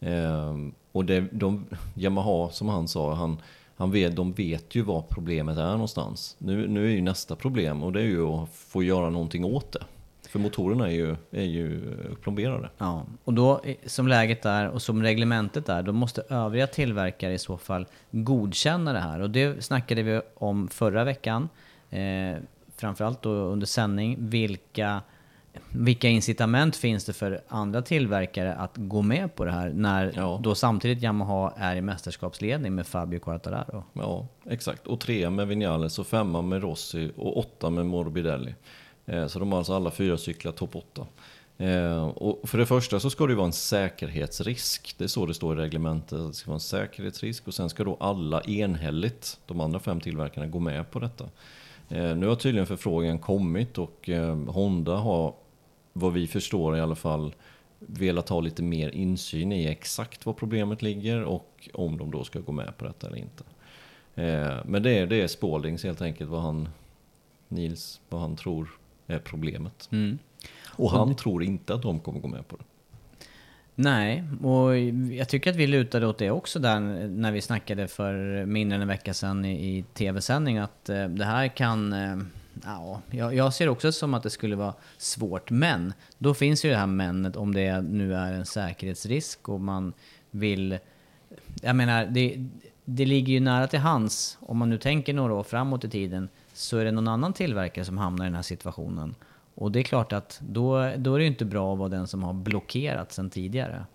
Ehm, 0.00 0.74
och 0.92 1.04
det, 1.04 1.20
de, 1.32 1.66
Yamaha, 1.94 2.50
som 2.50 2.68
han 2.68 2.88
sa, 2.88 3.14
han, 3.14 3.38
han 3.76 3.90
vet, 3.90 4.16
de 4.16 4.32
vet 4.32 4.74
ju 4.74 4.82
vad 4.82 5.08
problemet 5.08 5.58
är 5.58 5.70
någonstans. 5.70 6.36
Nu, 6.38 6.68
nu 6.68 6.86
är 6.86 6.90
ju 6.90 7.02
nästa 7.02 7.36
problem 7.36 7.82
och 7.82 7.92
det 7.92 8.00
är 8.00 8.04
ju 8.04 8.26
att 8.26 8.48
få 8.50 8.82
göra 8.82 9.10
någonting 9.10 9.44
åt 9.44 9.72
det. 9.72 9.84
För 10.28 10.38
motorerna 10.38 10.86
är 10.86 10.94
ju, 10.94 11.16
är 11.30 11.44
ju 11.44 11.94
plomberade. 12.22 12.70
Ja, 12.78 13.02
och 13.24 13.34
då 13.34 13.60
som 13.86 14.08
läget 14.08 14.44
är 14.44 14.68
och 14.68 14.82
som 14.82 15.02
reglementet 15.02 15.68
är, 15.68 15.82
då 15.82 15.92
måste 15.92 16.22
övriga 16.28 16.66
tillverkare 16.66 17.34
i 17.34 17.38
så 17.38 17.56
fall 17.56 17.86
godkänna 18.10 18.92
det 18.92 19.00
här. 19.00 19.20
Och 19.20 19.30
det 19.30 19.64
snackade 19.64 20.02
vi 20.02 20.20
om 20.34 20.68
förra 20.68 21.04
veckan. 21.04 21.48
Eh, 21.90 22.36
framförallt 22.76 23.22
då 23.22 23.30
under 23.30 23.66
sändning. 23.66 24.16
Vilka, 24.18 25.02
vilka 25.72 26.08
incitament 26.08 26.76
finns 26.76 27.04
det 27.04 27.12
för 27.12 27.40
andra 27.48 27.82
tillverkare 27.82 28.54
att 28.54 28.72
gå 28.76 29.02
med 29.02 29.34
på 29.34 29.44
det 29.44 29.52
här 29.52 29.70
när 29.74 30.12
Ja. 30.16 30.40
då 30.42 30.54
samtidigt 30.54 31.02
Yamaha 31.02 31.52
är 31.56 31.76
i 31.76 31.80
mästerskapsledning 31.80 32.74
med 32.74 32.86
Fabio 32.86 33.18
Quartararo? 33.18 33.84
Ja, 33.92 34.26
exakt. 34.44 34.86
Och 34.86 35.00
trea 35.00 35.30
med 35.30 35.48
Vinales 35.48 35.98
och 35.98 36.06
femma 36.06 36.42
med 36.42 36.62
Rossi 36.62 37.10
och 37.16 37.38
åtta 37.38 37.70
med 37.70 37.86
Morbidelli. 37.86 38.54
Eh, 39.06 39.26
Så 39.26 39.38
de 39.38 39.52
har 39.52 39.58
alltså 39.58 39.74
alla 39.74 39.90
fyra 39.90 40.16
cyklar 40.18 40.52
topp 40.52 40.76
åtta. 40.76 41.06
Eh, 41.58 42.06
och 42.06 42.48
för 42.48 42.58
det 42.58 42.66
första 42.66 43.00
så 43.00 43.10
ska 43.10 43.26
det 43.26 43.30
ju 43.30 43.36
vara 43.36 43.46
en 43.46 43.52
säkerhetsrisk. 43.52 44.94
Det 44.98 45.04
är 45.04 45.08
så 45.08 45.26
det 45.26 45.34
står 45.34 45.58
i 45.58 45.62
reglementet. 45.62 46.18
Det 46.28 46.32
ska 46.34 46.50
vara 46.50 46.56
en 46.56 46.60
säkerhetsrisk 46.60 47.48
och 47.48 47.54
sen 47.54 47.68
ska 47.68 47.84
då 47.84 47.96
alla 48.00 48.40
enhälligt, 48.42 49.38
de 49.46 49.60
andra 49.60 49.78
fem 49.80 50.00
tillverkarna, 50.00 50.46
gå 50.46 50.58
med 50.58 50.90
på 50.90 50.98
detta. 50.98 51.24
Eh, 51.88 52.16
nu 52.16 52.26
har 52.26 52.34
tydligen 52.34 52.66
förfrågan 52.66 53.18
kommit 53.18 53.78
och 53.78 54.08
eh, 54.08 54.36
Honda 54.36 54.96
har, 54.96 55.34
vad 55.92 56.12
vi 56.12 56.26
förstår 56.26 56.76
i 56.76 56.80
alla 56.80 56.94
fall, 56.94 57.34
velat 57.78 58.28
ha 58.28 58.40
lite 58.40 58.62
mer 58.62 58.90
insyn 58.90 59.52
i 59.52 59.66
exakt 59.66 60.26
var 60.26 60.32
problemet 60.32 60.82
ligger 60.82 61.24
och 61.24 61.68
om 61.74 61.98
de 61.98 62.10
då 62.10 62.24
ska 62.24 62.40
gå 62.40 62.52
med 62.52 62.78
på 62.78 62.84
detta 62.84 63.06
eller 63.06 63.18
inte. 63.18 63.44
Eh, 64.14 64.64
men 64.64 64.82
det 64.82 64.98
är, 64.98 65.06
det 65.06 65.22
är 65.22 65.26
Spaldings 65.26 65.84
helt 65.84 66.02
enkelt, 66.02 66.30
vad 66.30 66.42
han, 66.42 66.68
Nils, 67.48 68.00
vad 68.08 68.20
han 68.20 68.36
tror 68.36 68.68
är 69.06 69.18
problemet. 69.18 69.88
Mm. 69.92 70.18
Och 70.66 70.90
han 70.90 71.16
tror 71.16 71.42
inte 71.42 71.74
att 71.74 71.82
de 71.82 72.00
kommer 72.00 72.20
gå 72.20 72.28
med 72.28 72.48
på 72.48 72.56
det. 72.56 72.64
Nej, 73.78 74.24
och 74.42 74.78
jag 75.12 75.28
tycker 75.28 75.50
att 75.50 75.56
vi 75.56 75.66
lutade 75.66 76.06
åt 76.06 76.18
det 76.18 76.30
också 76.30 76.58
där 76.58 76.80
när 77.08 77.32
vi 77.32 77.40
snackade 77.40 77.88
för 77.88 78.44
mindre 78.46 78.76
än 78.76 78.82
en 78.82 78.88
vecka 78.88 79.14
sedan 79.14 79.44
i, 79.44 79.78
i 79.78 79.82
tv-sändning 79.82 80.58
att 80.58 80.88
eh, 80.88 81.08
det 81.08 81.24
här 81.24 81.48
kan... 81.48 81.92
Eh, 81.92 82.16
ja, 82.64 83.00
jag, 83.10 83.54
ser 83.54 83.68
också 83.68 83.92
som 83.92 84.14
att 84.14 84.22
det 84.22 84.30
skulle 84.30 84.56
vara 84.56 84.74
svårt, 84.98 85.50
men 85.50 85.92
då 86.18 86.34
finns 86.34 86.64
ju 86.64 86.70
det 86.70 86.76
här 86.76 86.86
männet 86.86 87.36
om 87.36 87.54
det 87.54 87.80
nu 87.80 88.14
är 88.14 88.32
en 88.32 88.46
säkerhetsrisk 88.46 89.48
och 89.48 89.60
man 89.60 89.92
vill... 90.30 90.78
Jag 91.62 91.76
menar, 91.76 92.06
det, 92.06 92.48
det 92.84 93.06
ligger 93.06 93.32
ju 93.32 93.40
nära 93.40 93.66
till 93.66 93.78
hands, 93.78 94.38
om 94.40 94.58
man 94.58 94.70
nu 94.70 94.78
tänker 94.78 95.14
några 95.14 95.34
år 95.34 95.42
framåt 95.42 95.84
i 95.84 95.88
tiden, 95.88 96.28
så 96.52 96.78
är 96.78 96.84
det 96.84 96.92
någon 96.92 97.08
annan 97.08 97.32
tillverkare 97.32 97.84
som 97.84 97.98
hamnar 97.98 98.24
i 98.24 98.28
den 98.28 98.34
här 98.34 98.42
situationen. 98.42 99.14
Och 99.58 99.72
det 99.72 99.78
är 99.78 99.82
klart 99.82 100.12
att 100.12 100.38
då, 100.42 100.92
då 100.96 101.14
är 101.14 101.18
det 101.18 101.24
ju 101.24 101.30
inte 101.30 101.44
bra 101.44 101.72
att 101.72 101.78
vara 101.78 101.88
den 101.88 102.06
som 102.06 102.22
har 102.22 102.32
blockerat 102.32 103.12
sen 103.12 103.30
tidigare. 103.30 103.86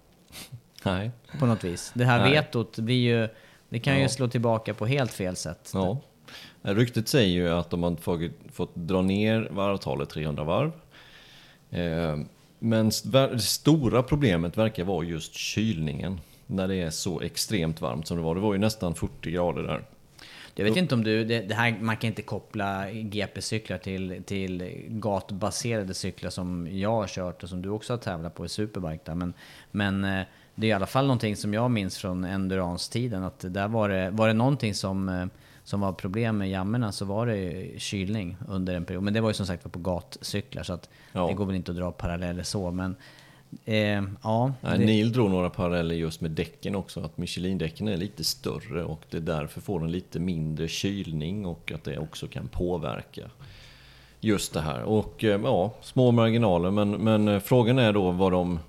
Nej. 0.83 1.11
På 1.39 1.45
något 1.45 1.63
vis. 1.63 1.91
Det 1.95 2.05
här 2.05 2.19
Nej. 2.19 2.31
vetot 2.31 2.77
blir 2.79 2.95
ju... 2.95 3.27
Det 3.69 3.79
kan 3.79 3.95
ju 3.95 4.01
Ja. 4.01 4.09
slå 4.09 4.27
tillbaka 4.27 4.73
på 4.73 4.85
helt 4.85 5.13
fel 5.13 5.35
sätt. 5.35 5.71
Ja. 5.73 5.97
Ryktet 6.61 7.07
säger 7.07 7.29
ju 7.29 7.49
att 7.49 7.69
de 7.69 7.83
har 7.83 7.95
fått, 7.95 8.21
fått 8.51 8.75
dra 8.75 9.01
ner 9.01 9.47
varvtalet 9.51 10.09
300 10.09 10.43
varv. 10.43 10.71
Eh, 11.69 12.17
men 12.59 12.91
det 13.03 13.39
stora 13.39 14.03
problemet 14.03 14.57
verkar 14.57 14.83
vara 14.83 15.05
just 15.05 15.33
kylningen. 15.33 16.19
När 16.47 16.67
det 16.67 16.75
är 16.75 16.89
så 16.89 17.21
extremt 17.21 17.81
varmt 17.81 18.07
som 18.07 18.17
det 18.17 18.23
var. 18.23 18.35
Det 18.35 18.41
var 18.41 18.53
ju 18.53 18.59
nästan 18.59 18.95
40 18.95 19.31
grader 19.31 19.63
där. 19.63 19.83
Jag 20.61 20.73
vet 20.73 20.77
inte 20.77 20.95
om 20.95 21.03
du, 21.03 21.23
det, 21.25 21.41
det 21.41 21.55
här, 21.55 21.77
man 21.81 21.97
kan 21.97 22.07
inte 22.07 22.21
koppla 22.21 22.91
GP-cyklar 22.91 23.77
till, 23.77 24.23
till 24.25 24.73
gatbaserade 24.89 25.93
cyklar 25.93 26.29
som 26.29 26.67
jag 26.71 26.91
har 26.91 27.07
kört 27.07 27.43
och 27.43 27.49
som 27.49 27.61
du 27.61 27.69
också 27.69 27.93
har 27.93 27.97
tävlat 27.97 28.35
på 28.35 28.45
i 28.45 28.49
Superbike 28.49 29.01
där. 29.05 29.15
Men, 29.15 29.33
men 29.71 30.03
eh, 30.03 30.25
det 30.55 30.67
är 30.67 30.69
i 30.69 30.73
alla 30.73 30.85
fall 30.85 31.05
någonting 31.05 31.35
som 31.35 31.53
jag 31.53 31.71
minns 31.71 31.97
från 31.97 32.25
endurance-tiden 32.25 33.23
att 33.23 33.45
där 33.47 33.67
var 33.67 33.89
det, 33.89 34.09
var 34.09 34.27
det 34.27 34.33
någonting 34.33 34.73
som, 34.73 35.09
eh, 35.09 35.25
som 35.63 35.81
var 35.81 35.93
problem 35.93 36.37
med 36.37 36.49
jammorna 36.49 36.91
så 36.91 37.05
var 37.05 37.27
det 37.27 37.69
kylning 37.77 38.37
under 38.47 38.75
en 38.75 38.85
period. 38.85 39.03
Men 39.03 39.13
det 39.13 39.21
var 39.21 39.29
ju 39.29 39.33
som 39.33 39.45
sagt 39.45 39.71
på 39.71 39.79
gatcyklar 39.79 40.63
så 40.63 40.73
att 40.73 40.89
Ja. 41.11 41.27
det 41.27 41.33
går 41.33 41.45
väl 41.45 41.55
inte 41.55 41.71
att 41.71 41.77
dra 41.77 41.91
paralleller 41.91 42.43
så. 42.43 42.71
Men 42.71 42.95
eh, 43.65 44.03
ja, 44.23 44.53
Nej, 44.61 44.77
det- 44.79 44.85
Neil 44.85 45.11
drog 45.11 45.29
några 45.31 45.49
paralleller 45.49 45.95
just 45.95 46.21
med 46.21 46.31
däcken 46.31 46.75
också. 46.75 46.99
Att 46.99 47.17
Michelin-däcken 47.17 47.87
är 47.87 47.97
lite 47.97 48.23
större 48.23 48.83
och 48.83 49.01
det 49.09 49.17
är 49.17 49.21
därför 49.21 49.61
får 49.61 49.79
den 49.79 49.91
lite 49.91 50.19
mindre 50.19 50.67
kylning 50.67 51.45
och 51.45 51.71
att 51.75 51.83
det 51.83 51.97
också 51.97 52.27
kan 52.27 52.47
påverka 52.47 53.29
just 54.19 54.53
det 54.53 54.61
här. 54.61 54.83
Och 54.83 55.23
eh, 55.23 55.41
ja, 55.43 55.73
små 55.81 56.11
marginaler 56.11 56.71
men, 56.71 56.91
men 56.91 57.27
eh, 57.27 57.39
frågan 57.39 57.79
är 57.79 57.93
då 57.93 58.11
vad 58.11 58.31
de 58.31 58.59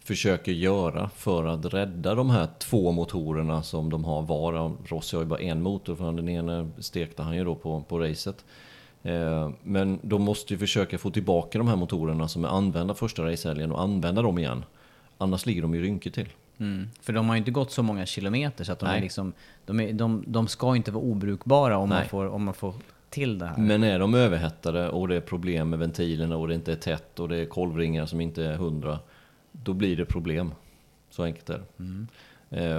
försöker 0.00 0.52
göra 0.52 1.10
för 1.16 1.44
att 1.44 1.64
rädda 1.74 2.14
de 2.14 2.30
här 2.30 2.48
två 2.58 2.92
motorerna 2.92 3.62
som 3.62 3.90
de 3.90 4.04
har 4.04 4.22
var. 4.22 4.72
Rossi 4.86 5.16
har 5.16 5.22
ju 5.22 5.28
bara 5.28 5.40
en 5.40 5.62
motor 5.62 5.96
för 5.96 6.12
den 6.12 6.28
ena 6.28 6.70
stekte 6.78 7.22
han 7.22 7.36
ju 7.36 7.44
då 7.44 7.54
på, 7.54 7.82
på 7.88 7.98
racet. 7.98 8.44
Eh, 9.04 9.50
Men 9.62 9.98
de 10.02 10.22
måste 10.22 10.52
ju 10.54 10.58
försöka 10.58 10.98
få 10.98 11.10
tillbaka 11.10 11.58
de 11.58 11.68
här 11.68 11.76
motorerna 11.76 12.28
som 12.28 12.44
är 12.44 12.48
använda 12.48 12.94
första 12.94 13.22
racehelgen 13.22 13.72
och 13.72 13.82
använda 13.82 14.22
dem 14.22 14.38
igen. 14.38 14.64
Annars 15.18 15.46
ligger 15.46 15.62
de 15.62 15.74
ju 15.74 15.82
rynkigt 15.82 16.14
till. 16.14 16.28
Mm. 16.58 16.88
För 17.00 17.12
de 17.12 17.28
har 17.28 17.34
ju 17.34 17.38
inte 17.38 17.50
gått 17.50 17.72
så 17.72 17.82
många 17.82 18.06
kilometer 18.06 18.64
så 18.64 18.72
att 18.72 18.78
de, 18.78 18.86
är 18.86 19.00
liksom, 19.00 19.32
de, 19.66 19.80
är, 19.80 19.92
de, 19.92 20.24
de 20.26 20.48
ska 20.48 20.76
inte 20.76 20.90
vara 20.90 21.04
obrukbara 21.04 21.78
om 21.78 21.88
man, 21.88 22.04
får, 22.04 22.26
om 22.28 22.44
man 22.44 22.54
får 22.54 22.74
till 23.10 23.38
det 23.38 23.46
här. 23.46 23.56
Men 23.56 23.82
är 23.82 23.98
de 23.98 24.14
överhettade 24.14 24.88
och 24.88 25.08
det 25.08 25.16
är 25.16 25.20
problem 25.20 25.70
med 25.70 25.78
ventilerna 25.78 26.36
och 26.36 26.48
det 26.48 26.54
inte 26.54 26.72
är 26.72 26.76
tätt 26.76 27.20
och 27.20 27.28
det 27.28 27.36
är 27.36 27.46
kolvringar 27.46 28.06
som 28.06 28.20
inte 28.20 28.44
är 28.44 28.56
hundra, 28.56 28.98
då 29.52 29.72
blir 29.72 29.96
det 29.96 30.04
problem. 30.04 30.54
Så 31.10 31.22
enkelt 31.22 31.50
är 31.50 31.58
det. 31.58 31.84
Eh, 31.84 31.84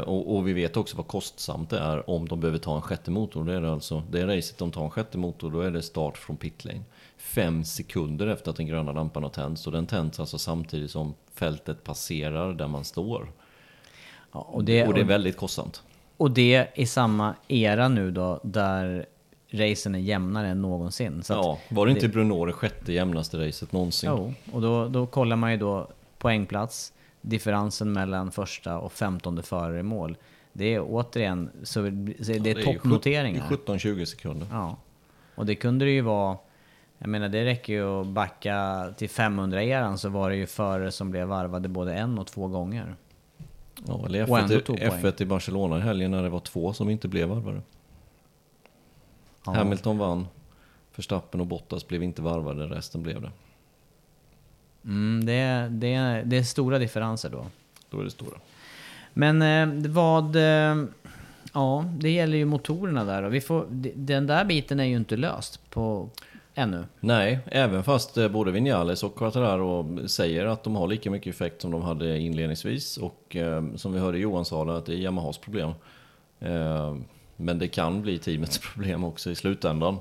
och, 0.06 0.36
och 0.36 0.48
vi 0.48 0.54
vet 0.54 0.78
också 0.78 0.98
vad 0.98 1.08
kostsamt 1.08 1.70
det 1.70 1.80
är 1.80 2.10
om 2.10 2.28
de 2.28 2.40
behöver 2.40 2.60
ta 2.60 2.76
en 2.76 2.82
sjätte 2.82 3.12
motor. 3.12 3.44
Det 3.44 3.54
är 3.54 3.62
alltså, 3.64 4.04
det 4.12 4.26
racet 4.38 4.58
de 4.58 4.72
tar 4.72 4.84
en 4.84 4.90
sjätte 4.90 5.18
motor, 5.18 5.52
då 5.52 5.62
är 5.62 5.72
det 5.72 5.82
start 5.82 6.18
från 6.18 6.38
pitlane. 6.38 6.82
Fem 7.18 7.64
sekunder 7.64 8.28
efter 8.28 8.50
att 8.52 8.58
den 8.58 8.68
gröna 8.68 8.92
lampan 8.92 9.24
har 9.24 9.30
tänts 9.30 9.68
och 9.68 9.74
den 9.74 9.86
tänds 9.88 10.20
alltså 10.20 10.38
samtidigt 10.38 10.92
som 10.92 11.14
fältet 11.34 11.84
passerar 11.84 12.54
där 12.54 12.68
man 12.68 12.84
står. 12.84 13.32
Ja, 14.32 14.40
och, 14.40 14.64
det, 14.64 14.88
och 14.88 14.94
det 14.94 15.00
är 15.02 15.06
väldigt 15.06 15.38
kostsamt. 15.38 15.84
och 16.18 16.32
det 16.32 16.68
i 16.76 16.86
samma 16.86 17.34
era 17.48 17.88
nu 17.88 18.12
då, 18.12 18.40
där 18.44 19.06
racen 19.52 19.96
är 19.96 20.00
jämnare 20.00 20.48
än 20.48 20.62
någonsin. 20.62 21.24
Så 21.24 21.34
Ja, 21.34 21.60
var 21.70 21.86
det 21.86 21.92
inte 21.92 22.08
det- 22.08 22.14
Brunor 22.14 22.48
det 22.48 22.54
sjätte 22.54 22.94
jämnaste 22.94 23.48
racet 23.48 23.72
någonsin? 23.72 24.10
Jo, 24.14 24.34
och 24.52 24.62
då, 24.62 24.88
då 24.88 25.06
kollar 25.06 25.36
man 25.36 25.52
ju 25.52 25.58
då 25.58 25.88
poängplats, 26.18 26.94
differensen 27.30 27.94
mellan 27.94 28.32
första 28.32 28.78
och 28.78 28.92
femtonde 28.92 29.44
förare 29.44 29.80
i 29.80 29.84
mål. 29.84 30.18
Det 30.54 30.74
är 30.74 30.82
återigen, 30.82 31.50
så 31.64 31.82
det 31.82 31.88
är, 31.90 32.46
ju 32.46 32.54
sjut- 32.56 32.64
toppnoteringar. 32.66 33.48
17-20 33.66 34.06
sekunder. 34.06 34.48
Ja. 34.52 34.78
Och 35.36 35.46
det 35.46 35.56
kunde 35.56 35.86
det 35.86 35.92
ju 35.92 36.02
vara, 36.02 36.38
jag 36.98 37.10
menar 37.10 37.30
det 37.30 37.46
räcker 37.46 37.74
ju 37.74 38.02
att 38.02 38.08
backa 38.08 38.88
till 38.98 39.10
500-eran 39.10 39.98
så 39.98 40.10
var 40.10 40.30
det 40.30 40.36
ju 40.36 40.46
förare 40.48 40.92
som 40.92 41.12
blev 41.12 41.28
varvade 41.28 41.68
både 41.70 41.94
en 41.96 42.20
och 42.20 42.28
två 42.28 42.48
gånger. 42.48 42.96
Ja, 43.88 44.06
eller 44.06 44.30
Och 44.32 44.40
ändå 44.40 44.54
F1, 44.56 44.62
tog 44.62 44.76
i- 44.80 44.90
poäng. 44.90 45.02
F1 45.04 45.22
i 45.22 45.26
Barcelona 45.26 45.78
i 45.78 45.82
helgen 45.82 46.12
när 46.12 46.24
det 46.24 46.30
var 46.30 46.40
två 46.40 46.74
som 46.74 46.90
inte 46.90 47.08
blev 47.08 47.30
varvade. 47.30 47.62
Ja. 49.46 49.52
Hamilton 49.52 49.98
vann, 49.98 50.28
Verstappen 50.96 51.40
och 51.42 51.48
Bottas 51.48 51.88
blev 51.88 52.04
inte 52.04 52.22
varvade, 52.22 52.66
resten 52.68 53.04
blev 53.04 53.22
det. 53.22 53.32
Mm, 54.86 55.26
det, 55.26 55.68
det, 55.70 56.24
det 56.26 56.38
är 56.38 56.44
stora 56.44 56.80
differenser 56.80 57.30
då. 57.30 57.46
Då 57.90 58.00
är 58.00 58.04
det 58.04 58.12
stora. 58.12 58.38
Men 59.14 59.42
eh, 59.42 59.92
vad... 59.92 60.36
Eh, 60.36 60.86
ja, 61.54 61.86
det 61.98 62.10
gäller 62.10 62.38
ju 62.38 62.46
motorerna 62.46 63.04
där 63.04 63.24
och 63.24 63.34
vi 63.34 63.42
får, 63.42 63.66
Den 63.96 64.28
där 64.28 64.46
biten 64.46 64.80
är 64.80 64.84
ju 64.84 64.96
inte 64.96 65.18
löst 65.18 65.70
på, 65.70 66.10
ännu. 66.56 66.86
Nej, 67.00 67.40
även 67.46 67.84
fast 67.84 68.18
eh, 68.18 68.28
både 68.28 68.52
Vinales 68.52 69.04
och 69.04 69.16
Quattararo 69.16 70.08
säger 70.08 70.46
att 70.46 70.64
de 70.64 70.76
har 70.76 70.88
lika 70.88 71.12
mycket 71.12 71.36
effekt 71.36 71.62
som 71.62 71.72
de 71.72 71.82
hade 71.82 72.20
inledningsvis 72.20 72.98
och 72.98 73.36
eh, 73.36 73.64
som 73.76 73.94
vi 73.94 74.00
hörde 74.00 74.18
Johan 74.18 74.46
sa 74.46 74.78
att 74.78 74.86
det 74.86 74.94
är 74.94 74.98
Yamahas 74.98 75.38
problem. 75.38 75.72
Eh, 76.40 76.96
men 77.36 77.60
det 77.60 77.68
kan 77.68 78.02
bli 78.02 78.18
teamets 78.18 78.58
problem 78.74 79.04
också 79.04 79.32
i 79.32 79.36
slutändan. 79.36 79.98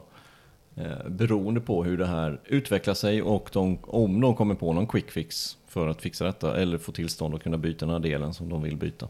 Eh, 0.77 1.09
beroende 1.09 1.61
på 1.61 1.85
hur 1.85 1.99
det 1.99 2.07
här 2.07 2.41
utvecklar 2.45 2.95
sig 2.95 3.23
och 3.23 3.51
de, 3.53 3.79
om 3.83 4.21
de 4.21 4.37
kommer 4.37 4.55
på 4.55 4.73
någon 4.73 4.87
quick 4.87 5.11
fix 5.11 5.57
för 5.67 5.89
att 5.89 6.03
fixa 6.03 6.25
detta 6.25 6.61
eller 6.61 6.79
få 6.79 6.93
tillstånd 6.93 7.35
att 7.35 7.43
kunna 7.43 7.59
byta 7.59 7.87
den 7.87 7.93
här 7.93 8.01
delen 8.01 8.35
som 8.35 8.49
de 8.49 8.63
vill 8.63 8.77
byta. 8.77 9.09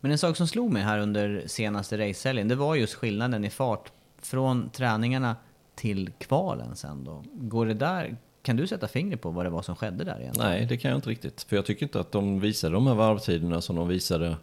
Men 0.00 0.10
en 0.10 0.18
sak 0.18 0.36
som 0.36 0.48
slog 0.48 0.72
mig 0.72 0.82
här 0.82 0.98
under 0.98 1.42
senaste 1.46 1.98
racehelgen, 1.98 2.48
det 2.48 2.54
var 2.54 2.74
just 2.74 2.94
skillnaden 2.94 3.44
i 3.44 3.50
fart 3.50 3.92
från 4.18 4.70
träningarna 4.70 5.36
till 5.74 6.10
kvalen 6.18 6.76
sen 6.76 7.04
då. 7.04 7.24
Går 7.32 7.66
det 7.66 7.74
där, 7.74 8.16
kan 8.42 8.56
du 8.56 8.66
sätta 8.66 8.88
fingret 8.88 9.20
på 9.20 9.30
vad 9.30 9.46
det 9.46 9.50
var 9.50 9.62
som 9.62 9.76
skedde 9.76 10.04
där 10.04 10.20
egentligen? 10.20 10.50
Nej, 10.50 10.66
det 10.66 10.76
kan 10.76 10.90
jag 10.90 10.98
inte 10.98 11.10
riktigt. 11.10 11.42
För 11.42 11.56
jag 11.56 11.66
tycker 11.66 11.82
inte 11.82 12.00
att 12.00 12.12
de 12.12 12.40
visade 12.40 12.74
de 12.74 12.86
här 12.86 12.94
varvtiderna 12.94 13.60
som 13.60 13.76
de 13.76 13.88
visade 13.88 14.36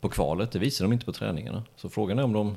på 0.00 0.08
kvalet. 0.08 0.52
Det 0.52 0.58
visade 0.58 0.88
de 0.88 0.92
inte 0.92 1.06
på 1.06 1.12
träningarna. 1.12 1.62
Så 1.76 1.88
frågan 1.88 2.18
är 2.18 2.24
om 2.24 2.32
de 2.32 2.56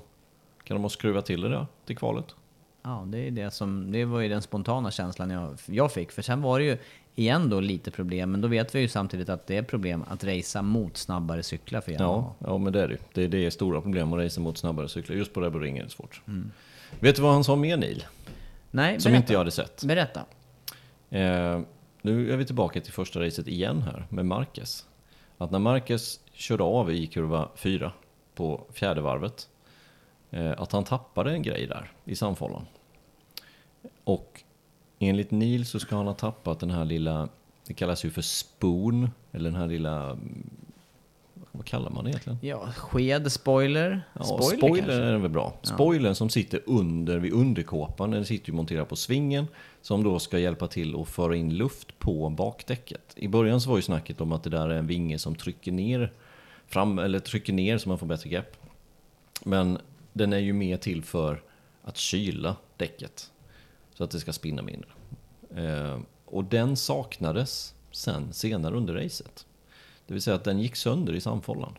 kan 0.64 0.76
de 0.76 0.82
ha 0.82 0.90
skruvat 0.90 1.26
till 1.26 1.42
det 1.42 1.50
där 1.50 1.68
till 1.86 1.98
kvalet. 1.98 2.36
Ja, 2.84 3.04
det, 3.08 3.28
är 3.28 3.32
det, 3.32 3.52
som, 3.52 3.92
det 3.92 4.06
var 4.06 4.20
ju 4.20 4.30
den 4.30 4.42
spontana 4.42 4.92
känslan 4.92 5.30
jag, 5.30 5.58
jag 5.66 5.92
fick. 5.92 6.12
För 6.12 6.22
sen 6.22 6.42
var 6.42 6.60
det 6.60 6.66
ju 6.66 6.78
igen 7.16 7.50
då 7.50 7.60
lite 7.60 7.92
problem, 7.92 8.32
men 8.32 8.42
då 8.42 8.48
vet 8.48 8.76
vi 8.76 8.80
ju 8.80 8.88
samtidigt 8.88 9.30
att 9.30 9.48
det 9.48 9.58
är 9.58 9.64
problem 9.64 10.04
att 10.08 10.24
racea 10.24 10.62
mot 10.62 10.98
snabbare 10.98 11.44
cyklar 11.44 11.82
för 11.82 11.92
Yamaha. 11.92 12.34
Ja, 12.40 12.48
ja, 12.48 12.58
men 12.58 12.74
det 12.74 12.82
är 12.84 12.88
det 12.88 12.98
Det 13.14 13.24
är 13.24 13.28
det 13.28 13.46
är 13.46 13.50
stora 13.50 13.82
problem 13.82 14.14
att 14.14 14.20
racea 14.20 14.44
mot 14.44 14.58
snabbare 14.58 14.90
cyklar. 14.90 15.16
Just 15.16 15.34
på 15.34 15.42
Red 15.42 15.52
Bull 15.52 15.62
Ring 15.62 15.78
är 15.78 15.84
det 15.84 15.90
svårt. 15.90 16.22
Vet 17.00 17.16
du 17.16 17.22
vad 17.22 17.34
han 17.34 17.44
sa 17.44 17.56
mer 17.56 17.78
Neil? 17.78 18.06
Nej, 18.72 19.00
Som 19.02 19.10
berätta. 19.12 19.22
inte 19.24 19.34
jag 19.34 19.40
hade 19.40 19.52
sett. 19.52 19.84
Berätta. 19.84 20.26
Eh, 21.10 21.60
nu 22.02 22.34
är 22.34 22.38
vi 22.38 22.46
tillbaka 22.46 22.82
till 22.82 22.94
första 22.94 23.20
racet 23.20 23.48
igen 23.48 23.82
här 23.82 24.06
med 24.10 24.26
Marquez. 24.26 24.86
Att 25.38 25.52
när 25.52 25.60
Marquez 25.60 26.20
körde 26.34 26.64
av 26.64 26.92
i 26.92 27.08
kurva 27.08 27.50
4 27.56 27.92
på 28.36 28.62
fjärde 28.74 29.02
varvet. 29.02 29.48
Eh, 30.32 30.52
att 30.58 30.72
han 30.72 30.84
tappade 30.84 31.32
en 31.32 31.42
grej 31.42 31.68
där 31.68 31.92
i 32.06 32.16
samfållan. 32.16 32.66
Och 34.04 34.44
enligt 35.00 35.32
Neil 35.32 35.66
så 35.66 35.80
ska 35.80 35.96
han 35.96 36.08
ha 36.08 36.14
tappat 36.14 36.60
den 36.60 36.72
här 36.72 36.86
lilla 36.86 37.30
Det 37.68 37.74
kallas 37.74 38.06
ju 38.06 38.10
för 38.10 38.22
spoon, 38.22 39.10
eller 39.32 39.52
den 39.52 39.60
här 39.60 39.68
lilla... 39.68 40.04
mm, 40.10 40.50
Vad 41.52 41.66
kallar 41.66 41.90
man 41.92 42.04
det 42.04 42.10
egentligen? 42.10 42.40
Ja, 42.42 42.68
sked, 42.72 43.32
spoiler. 43.32 44.02
Ja, 44.14 44.24
spoiler, 44.24 44.58
spoiler, 44.58 45.02
är 45.02 45.18
väl 45.18 45.32
bra. 45.32 45.54
Spoilern 45.62 46.16
som 46.16 46.30
sitter 46.30 46.62
under 46.66 47.18
vid 47.20 47.34
underkåpan, 47.34 48.12
den 48.12 48.26
sitter 48.26 48.50
ju 48.50 48.56
monterad 48.56 48.90
på 48.90 48.96
svingen 48.96 49.48
som 49.82 50.04
då 50.04 50.20
ska 50.20 50.40
hjälpa 50.40 50.68
till 50.68 51.02
att 51.02 51.08
föra 51.10 51.36
in 51.36 51.54
luft 51.54 52.00
på 52.00 52.30
bakdäcket. 52.30 53.14
I 53.16 53.28
början 53.28 53.62
så 53.62 53.70
var 53.70 53.78
ju 53.78 53.82
snacket 53.82 54.22
om 54.22 54.32
att 54.32 54.44
det 54.44 54.50
där 54.50 54.70
är 54.70 54.78
en 54.78 54.88
vinge 54.88 55.18
som 55.20 55.36
trycker 55.36 55.72
ner 55.72 56.14
fram 56.68 57.00
eller 57.00 57.20
trycker 57.20 57.54
ner 57.54 57.78
så 57.78 57.90
man 57.90 57.98
får 57.98 58.08
bättre 58.08 58.30
grepp. 58.30 58.58
Men 59.44 59.78
den 60.20 60.34
är 60.34 60.38
ju 60.38 60.54
mer 60.54 60.78
till 60.78 61.04
för 61.04 61.44
att 61.84 61.98
kyla 61.98 62.56
däcket 62.78 63.32
så 63.94 64.04
att 64.04 64.12
det 64.12 64.20
ska 64.20 64.34
spinna 64.34 64.62
mindre. 64.62 64.90
Eh, 65.56 66.00
och 66.26 66.44
den 66.44 66.76
saknades 66.78 67.76
sen 67.92 68.34
senare 68.34 68.76
under 68.76 68.94
racet. 68.94 69.46
Det 70.08 70.14
vill 70.14 70.22
säga 70.22 70.36
att 70.36 70.44
den 70.44 70.60
gick 70.60 70.76
sönder 70.76 71.14
i 71.14 71.22
samfållan. 71.22 71.78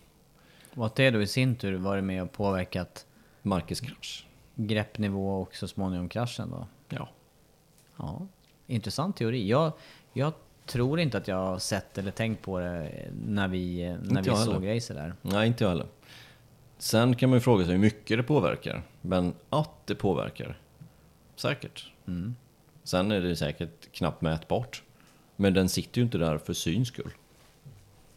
Och 0.74 0.86
att 0.86 0.94
det 0.94 1.10
då 1.10 1.22
i 1.22 1.26
sin 1.26 1.56
tur 1.56 1.76
varit 1.76 2.04
med 2.04 2.22
och 2.22 2.32
påverkat 2.32 3.06
Marcus 3.42 3.80
krasch. 3.80 4.26
greppnivå 4.54 5.40
och 5.40 5.54
så 5.54 5.68
småningom 5.68 6.08
kraschen 6.08 6.50
då. 6.50 6.66
Ja. 6.88 7.08
Ja, 7.96 8.26
intressant 8.66 9.16
teori. 9.16 9.48
Jag, 9.48 9.72
jag 10.12 10.32
tror 10.66 11.00
inte 11.00 11.18
att 11.18 11.28
jag 11.28 11.36
har 11.36 11.58
sett 11.58 11.98
eller 11.98 12.10
tänkt 12.10 12.42
på 12.42 12.58
det 12.58 13.10
när 13.26 13.48
vi, 13.48 13.96
när 14.02 14.18
Inte 14.18 14.30
vi 14.30 14.36
såg 14.36 14.68
racet 14.68 14.96
där. 14.96 15.14
Nej, 15.22 15.46
inte 15.46 15.64
jag 15.64 15.68
heller. 15.68 15.86
Sen 16.80 17.16
kan 17.16 17.30
man 17.30 17.36
ju 17.36 17.40
fråga 17.40 17.64
sig 17.64 17.72
hur 17.72 17.80
mycket 17.80 18.18
det 18.18 18.22
påverkar. 18.22 18.82
Men 19.00 19.34
att 19.50 19.86
det 19.86 19.94
påverkar, 19.94 20.58
säkert. 21.36 21.92
Sen 22.84 23.12
är 23.12 23.20
det 23.20 23.36
säkert 23.36 23.92
knappt 23.92 24.22
mätbart. 24.22 24.82
Men 25.36 25.54
den 25.54 25.68
sitter 25.68 25.98
ju 25.98 26.04
inte 26.04 26.18
där 26.18 26.38
för 26.38 26.52
syns 26.52 26.88
skull. 26.88 27.10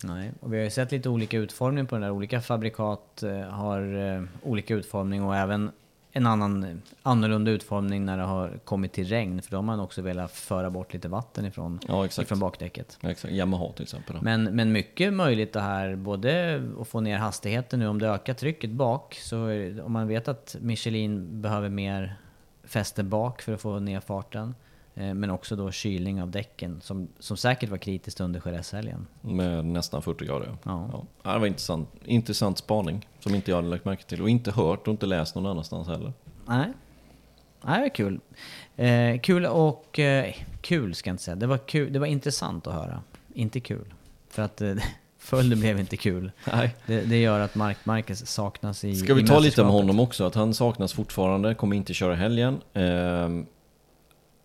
Nej, 0.03 0.31
och 0.39 0.53
vi 0.53 0.57
har 0.57 0.63
ju 0.63 0.69
sett 0.69 0.91
lite 0.91 1.09
olika 1.09 1.37
utformning 1.37 1.87
på 1.87 1.95
den 1.95 2.01
där. 2.01 2.11
Olika 2.11 2.41
fabrikat 2.41 3.23
eh, 3.23 3.39
har 3.39 3.95
eh, 3.95 4.23
olika 4.43 4.73
utformning 4.73 5.23
och 5.23 5.35
även 5.35 5.71
en 6.15 6.27
annan 6.27 6.63
eh, 6.63 6.75
annorlunda 7.03 7.51
utformning 7.51 8.05
när 8.05 8.17
det 8.17 8.23
har 8.23 8.59
kommit 8.65 8.93
till 8.93 9.07
regn. 9.07 9.41
För 9.41 9.51
då 9.51 9.57
har 9.57 9.61
man 9.61 9.79
också 9.79 10.01
velat 10.01 10.31
föra 10.31 10.69
bort 10.69 10.93
lite 10.93 11.07
vatten 11.07 11.45
ifrån, 11.45 11.79
Ja, 11.87 12.05
ifrån 12.05 12.39
bakdäcket. 12.39 12.97
Exakt. 13.01 13.33
Yamaha 13.33 13.71
till 13.71 13.83
exempel. 13.83 14.15
Men, 14.21 14.43
men 14.43 14.71
mycket 14.71 15.13
möjligt 15.13 15.53
det 15.53 15.61
här, 15.61 15.95
både 15.95 16.61
att 16.81 16.87
få 16.87 16.99
ner 16.99 17.17
hastigheten 17.17 17.79
nu, 17.79 17.87
om 17.87 17.99
det 17.99 18.09
ökar 18.09 18.33
trycket 18.33 18.69
bak, 18.69 19.15
så 19.21 19.37
om 19.83 19.91
man 19.91 20.07
vet 20.07 20.27
att 20.27 20.55
Michelin 20.59 21.41
behöver 21.41 21.69
mer 21.69 22.15
fäste 22.63 23.03
bak 23.03 23.41
för 23.41 23.53
att 23.53 23.61
få 23.61 23.79
ner 23.79 23.99
farten, 23.99 24.55
men 24.93 25.29
också 25.29 25.55
då 25.55 25.71
kylning 25.71 26.21
av 26.21 26.31
däcken, 26.31 26.81
som, 26.81 27.07
som 27.19 27.37
säkert 27.37 27.69
var 27.69 27.77
kritiskt 27.77 28.19
under 28.19 28.41
Jerez-helgen. 28.45 29.07
Med 29.21 29.65
nästan 29.65 30.01
40 30.01 30.25
grader. 30.25 30.57
Ja. 30.63 31.05
Ja. 31.23 31.33
Det 31.33 31.39
var 31.39 31.47
intressant, 31.47 31.89
intressant 32.05 32.57
spaning 32.57 33.07
som 33.19 33.35
inte 33.35 33.51
jag 33.51 33.55
hade 33.55 33.67
lagt 33.67 33.85
märke 33.85 34.03
till. 34.03 34.21
Och 34.21 34.29
inte 34.29 34.51
hört 34.51 34.87
och 34.87 34.91
inte 34.91 35.05
läst 35.05 35.35
någon 35.35 35.45
annanstans 35.45 35.87
heller. 35.87 36.13
Nej. 36.45 36.73
Nej, 37.65 37.75
det 37.75 37.81
var 37.81 37.89
kul. 37.89 38.19
Eh, 38.75 39.19
kul 39.19 39.45
och... 39.45 39.99
Eh, 39.99 40.33
kul 40.61 40.95
ska 40.95 41.09
jag 41.09 41.13
inte 41.13 41.23
säga. 41.23 41.35
Det 41.35 41.47
var, 41.47 41.57
kul, 41.57 41.93
det 41.93 41.99
var 41.99 42.07
intressant 42.07 42.67
att 42.67 42.73
höra. 42.73 43.01
Inte 43.33 43.59
kul. 43.59 43.93
För 44.29 44.41
att 44.41 44.61
eh, 44.61 44.75
följden 45.17 45.59
blev 45.59 45.79
inte 45.79 45.97
kul. 45.97 46.31
Nej. 46.53 46.75
Det, 46.85 47.01
det 47.01 47.21
gör 47.21 47.39
att 47.39 47.55
Mark 47.55 47.77
Marquez 47.83 48.27
saknas 48.27 48.83
i 48.83 48.95
Ska 48.95 49.13
vi 49.13 49.21
i 49.21 49.27
ta 49.27 49.33
lite 49.33 49.43
mästerskapet. 49.43 49.71
honom 49.73 49.99
också? 49.99 50.23
Att 50.23 50.35
han 50.35 50.53
saknas 50.53 50.93
fortfarande, 50.93 51.55
kommer 51.55 51.75
inte 51.75 51.93
köra 51.93 52.15
helgen. 52.15 52.61
Ehm, 52.73 53.45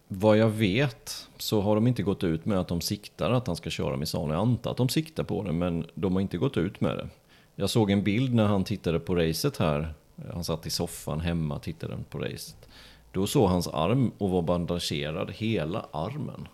vad 0.09 0.39
jag 0.39 0.49
vet 0.49 1.29
så 1.39 1.61
har 1.61 1.75
de 1.75 1.87
inte 1.87 2.03
gått 2.03 2.25
ut 2.25 2.45
med 2.45 2.59
att 2.59 2.69
de 2.69 2.81
siktar 2.81 3.31
att 3.31 3.47
han 3.47 3.57
ska 3.57 3.71
köra 3.71 3.97
Misano. 3.97 4.33
Jag 4.33 4.41
antar 4.41 4.71
att 4.71 4.77
de 4.77 4.89
siktar 4.89 5.25
på 5.25 5.43
det, 5.43 5.53
men 5.53 5.87
de 5.95 6.13
har 6.13 6.21
inte 6.21 6.39
gått 6.39 6.57
ut 6.57 6.81
med 6.81 6.97
det. 6.97 7.09
Jag 7.55 7.71
såg 7.71 7.91
en 7.91 8.03
bild 8.03 8.35
när 8.35 8.47
han 8.47 8.65
tittade 8.65 9.01
på 9.01 9.15
racet 9.15 9.57
här. 9.57 9.95
Han 10.33 10.45
satt 10.45 10.67
i 10.67 10.71
soffan 10.71 11.21
hemma 11.21 11.55
och 11.55 11.63
tittade 11.63 11.99
på 12.11 12.19
racet. 12.19 12.69
Då 13.13 13.27
såg 13.27 13.49
hans 13.49 13.69
arm 13.69 14.13
och 14.19 14.31
var 14.31 14.43
bandagerad 14.43 15.31
hela 15.31 15.87
armen. 15.91 16.49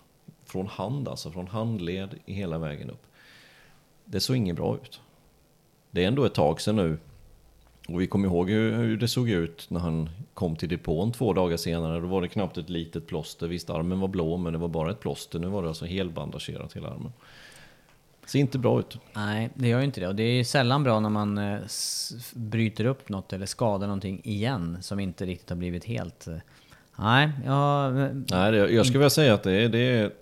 Från 0.45 0.67
hand 0.67 1.09
alltså, 1.09 1.31
från 1.31 1.47
handled 1.47 2.15
hela 2.27 2.59
vägen 2.59 2.91
upp. 2.91 3.07
Det 4.05 4.21
såg 4.21 4.37
inget 4.37 4.57
bra 4.57 4.77
ut. 4.83 5.01
Det 5.91 6.05
är 6.05 6.09
ändå 6.09 6.25
ett 6.25 6.35
tag 6.35 6.61
sedan 6.61 6.77
nu. 6.77 6.99
Och 7.89 8.01
vi 8.01 8.07
kommer 8.07 8.29
ihåg 8.29 8.51
hur, 8.51 8.73
hur 8.77 8.97
det 8.97 9.09
såg 9.09 9.31
ut 9.31 9.67
när 9.71 9.81
han 9.81 10.11
kom 10.35 10.57
till 10.57 10.69
depån 10.69 11.13
två 11.13 11.33
dagar 11.33 11.57
senare. 11.57 12.01
Då 12.01 12.07
var 12.07 12.23
det 12.23 12.29
knappt 12.29 12.59
ett 12.59 12.71
litet 12.71 13.07
plåster. 13.07 13.47
Visst, 13.47 13.71
armen 13.71 14.01
var 14.01 14.09
blå, 14.09 14.37
men 14.37 14.53
det 14.53 14.59
var 14.59 14.69
bara 14.69 14.91
ett 14.91 15.01
plåster. 15.01 15.39
Nu 15.39 15.47
var 15.47 15.63
det 15.63 15.69
alltså 15.69 15.85
helbandagerat 15.85 16.77
hela 16.77 16.89
armen. 16.89 17.13
Ser 18.27 18.39
inte 18.39 18.59
bra 18.59 18.81
ut. 18.81 18.99
Nej, 19.13 19.51
det 19.55 19.69
gör 19.69 19.79
ju 19.79 19.85
inte 19.85 20.01
det. 20.01 20.09
Och 20.09 20.15
det 20.15 20.23
är 20.23 20.45
sällan 20.45 20.85
bra 20.85 21.01
när 21.01 21.11
man 21.11 21.39
eh, 21.39 21.59
bryter 22.35 22.85
upp 22.85 23.09
något 23.09 23.33
eller 23.33 23.47
skadar 23.47 23.87
någonting 23.87 24.21
igen 24.25 24.79
som 24.81 25.01
inte 25.01 25.27
riktigt 25.27 25.49
har 25.49 25.57
blivit 25.57 25.85
helt... 25.85 26.27
eh, 26.27 26.37
Nej, 26.99 27.31
ja... 27.45 27.91
Nej, 27.91 28.53
det, 28.53 28.57
jag 28.57 28.87
skulle 28.87 28.99
vilja 28.99 29.11
säga 29.11 29.35
att 29.35 29.43
det 29.43 29.53
är, 29.53 29.69
det 29.69 29.79
är, 29.79 30.13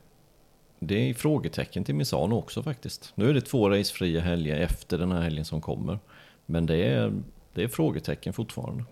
det 0.79 1.11
är 1.11 1.15
frågetecken 1.15 1.85
till 1.85 1.95
Misano 1.95 2.35
också 2.35 2.63
faktiskt. 2.63 3.13
Nu 3.15 3.31
är 3.31 3.35
det 3.35 3.41
två 3.41 3.71
racefria 3.71 4.21
helger 4.21 4.57
efter 4.57 4.99
den 4.99 5.13
här 5.13 5.21
helgen 5.21 5.45
som 5.45 5.61
kommer. 5.61 5.99
Men 6.47 6.67
det 6.67 6.77
är, 6.77 7.13
det 7.55 7.63
är 7.63 7.69
frågetecken 7.69 8.33
fortfarande. 8.33 8.85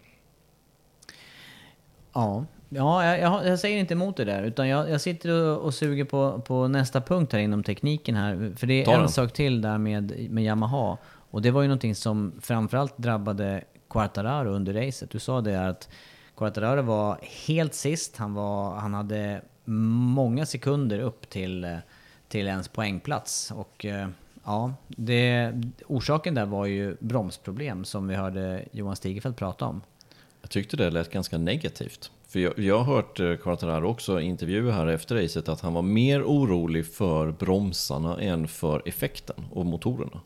Ja, 2.12 2.44
ja 2.68 3.04
jag, 3.06 3.20
jag, 3.20 3.46
jag 3.46 3.58
säger 3.58 3.78
inte 3.78 3.94
emot 3.94 4.16
det 4.16 4.24
där. 4.24 4.42
Utan 4.42 4.68
jag, 4.68 4.90
jag 4.90 5.00
sitter 5.00 5.30
och, 5.30 5.58
och 5.64 5.74
suger 5.74 6.04
på, 6.04 6.40
på 6.40 6.68
nästa 6.68 7.00
punkt 7.00 7.32
här 7.32 7.40
inom 7.40 7.62
tekniken 7.62 8.14
här. 8.14 8.52
För 8.56 8.66
det 8.66 8.74
är 8.80 8.84
Ta 8.84 8.94
en 8.94 9.00
den. 9.00 9.08
sak 9.08 9.32
till 9.32 9.60
där 9.60 9.78
med, 9.78 10.30
med 10.30 10.44
Yamaha. 10.44 10.96
Och 11.30 11.42
det 11.42 11.50
var 11.50 11.62
ju 11.62 11.68
någonting 11.68 11.94
som 11.94 12.32
framförallt 12.40 12.98
drabbade 12.98 13.64
Quartararo 13.90 14.50
under 14.50 14.72
racet. 14.72 15.10
Du 15.10 15.18
sa 15.18 15.40
det 15.40 15.68
att 15.68 15.88
Quartararo 16.36 16.82
var 16.82 17.18
helt 17.46 17.74
sist. 17.74 18.16
Han, 18.16 18.34
var, 18.34 18.74
han 18.74 18.94
hade 18.94 19.42
många 19.64 20.46
sekunder 20.46 20.98
upp 20.98 21.30
till, 21.30 21.78
till 22.28 22.46
ens 22.46 22.68
poängplats. 22.68 23.50
Och 23.50 23.84
eh, 23.84 24.08
ja, 24.50 24.74
det, 24.88 25.52
orsaken 25.86 26.34
där 26.34 26.46
var 26.46 26.66
ju 26.66 26.96
bromsproblem 27.00 27.84
som 27.84 28.08
vi 28.08 28.14
hörde 28.14 28.64
Johan 28.72 28.96
Stigefeldt 28.96 29.38
prata 29.38 29.64
om. 29.64 29.80
Jag 30.40 30.50
tyckte 30.50 30.76
det 30.76 30.90
lät 30.90 31.10
ganska 31.10 31.38
negativt. 31.38 32.10
För 32.28 32.40
jag, 32.40 32.58
jag 32.58 32.78
har 32.78 32.94
hört 32.94 33.20
eh, 33.20 33.36
Quartararo 33.36 33.88
också 33.88 34.20
i 34.20 34.24
intervjuer 34.24 34.72
här 34.72 34.86
efter 34.86 35.14
racet 35.22 35.48
att 35.48 35.60
han 35.60 35.74
var 35.74 35.82
mer 35.82 36.22
orolig 36.22 36.86
för 36.86 37.30
bromsarna 37.30 38.20
än 38.20 38.48
för 38.48 38.82
effekten 38.84 39.44
och 39.52 39.66
motorerna. 39.66 40.20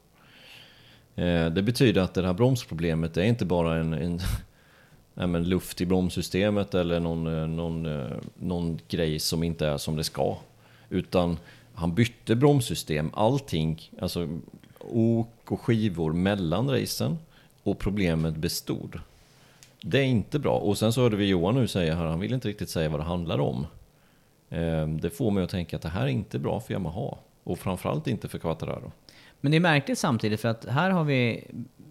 Eh, 1.16 1.46
det 1.46 1.62
betyder 1.62 2.00
att 2.00 2.14
det 2.14 2.26
här 2.26 2.34
bromsproblemet 2.34 3.16
är 3.16 3.22
inte 3.22 3.44
bara 3.44 3.76
en, 3.76 3.92
en 3.92 4.20
nej, 5.14 5.26
men 5.26 5.48
luft 5.48 5.80
i 5.80 5.86
bromssystemet 5.86 6.74
eller 6.74 7.00
någon, 7.00 7.26
eh, 7.26 7.46
någon, 7.48 7.86
eh, 7.86 8.16
någon 8.34 8.78
grej 8.88 9.18
som 9.18 9.42
inte 9.42 9.66
är 9.66 9.76
som 9.76 9.96
det 9.96 10.04
ska. 10.04 10.36
Utan 10.88 11.38
han 11.74 11.94
bytte 11.94 12.36
bromssystem, 12.36 13.10
allting, 13.14 13.90
alltså 14.00 14.28
ok 14.78 15.52
och 15.52 15.60
skivor 15.60 16.12
mellan 16.12 16.70
racen 16.70 17.18
och 17.62 17.78
problemet 17.78 18.36
bestod. 18.36 19.00
Det 19.80 19.98
är 19.98 20.04
inte 20.04 20.38
bra. 20.38 20.58
Och 20.58 20.78
sen 20.78 20.92
så 20.92 21.00
hörde 21.00 21.16
vi 21.16 21.26
Johan 21.26 21.54
nu 21.54 21.68
säga 21.68 21.94
här, 21.94 22.04
han 22.04 22.20
vill 22.20 22.34
inte 22.34 22.48
riktigt 22.48 22.70
säga 22.70 22.88
vad 22.88 23.00
det 23.00 23.04
handlar 23.04 23.38
om. 23.38 23.66
Ehm, 24.50 25.00
det 25.00 25.10
får 25.10 25.30
mig 25.30 25.44
att 25.44 25.50
tänka 25.50 25.76
att 25.76 25.82
det 25.82 25.88
här 25.88 26.02
är 26.02 26.08
inte 26.08 26.38
bra 26.38 26.60
för 26.60 26.72
Yamaha. 26.72 27.16
Och 27.44 27.58
framförallt 27.58 28.06
inte 28.06 28.28
för 28.28 28.38
Quattararo. 28.38 28.92
Men 29.40 29.50
det 29.50 29.58
är 29.58 29.60
märkligt 29.60 29.98
samtidigt 29.98 30.40
för 30.40 30.48
att 30.48 30.64
här 30.64 30.90
har 30.90 31.04
vi 31.04 31.44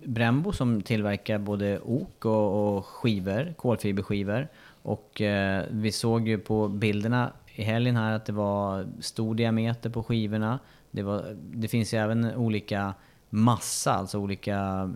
Brembo 0.03 0.51
som 0.51 0.81
tillverkar 0.81 1.37
både 1.37 1.79
ok 1.79 2.25
och, 2.25 2.77
och 2.77 2.85
skivor, 2.85 3.53
kolfiberskivor. 3.57 4.47
Och 4.81 5.21
eh, 5.21 5.65
vi 5.71 5.91
såg 5.91 6.27
ju 6.27 6.37
på 6.37 6.67
bilderna 6.67 7.31
i 7.55 7.63
helgen 7.63 7.95
här 7.95 8.11
att 8.11 8.25
det 8.25 8.33
var 8.33 8.87
stor 8.99 9.35
diameter 9.35 9.89
på 9.89 10.03
skivorna. 10.03 10.59
Det, 10.91 11.03
var, 11.03 11.37
det 11.41 11.67
finns 11.67 11.93
ju 11.93 11.97
även 11.97 12.35
olika 12.35 12.93
massa, 13.29 13.93
alltså 13.93 14.19
olika 14.19 14.89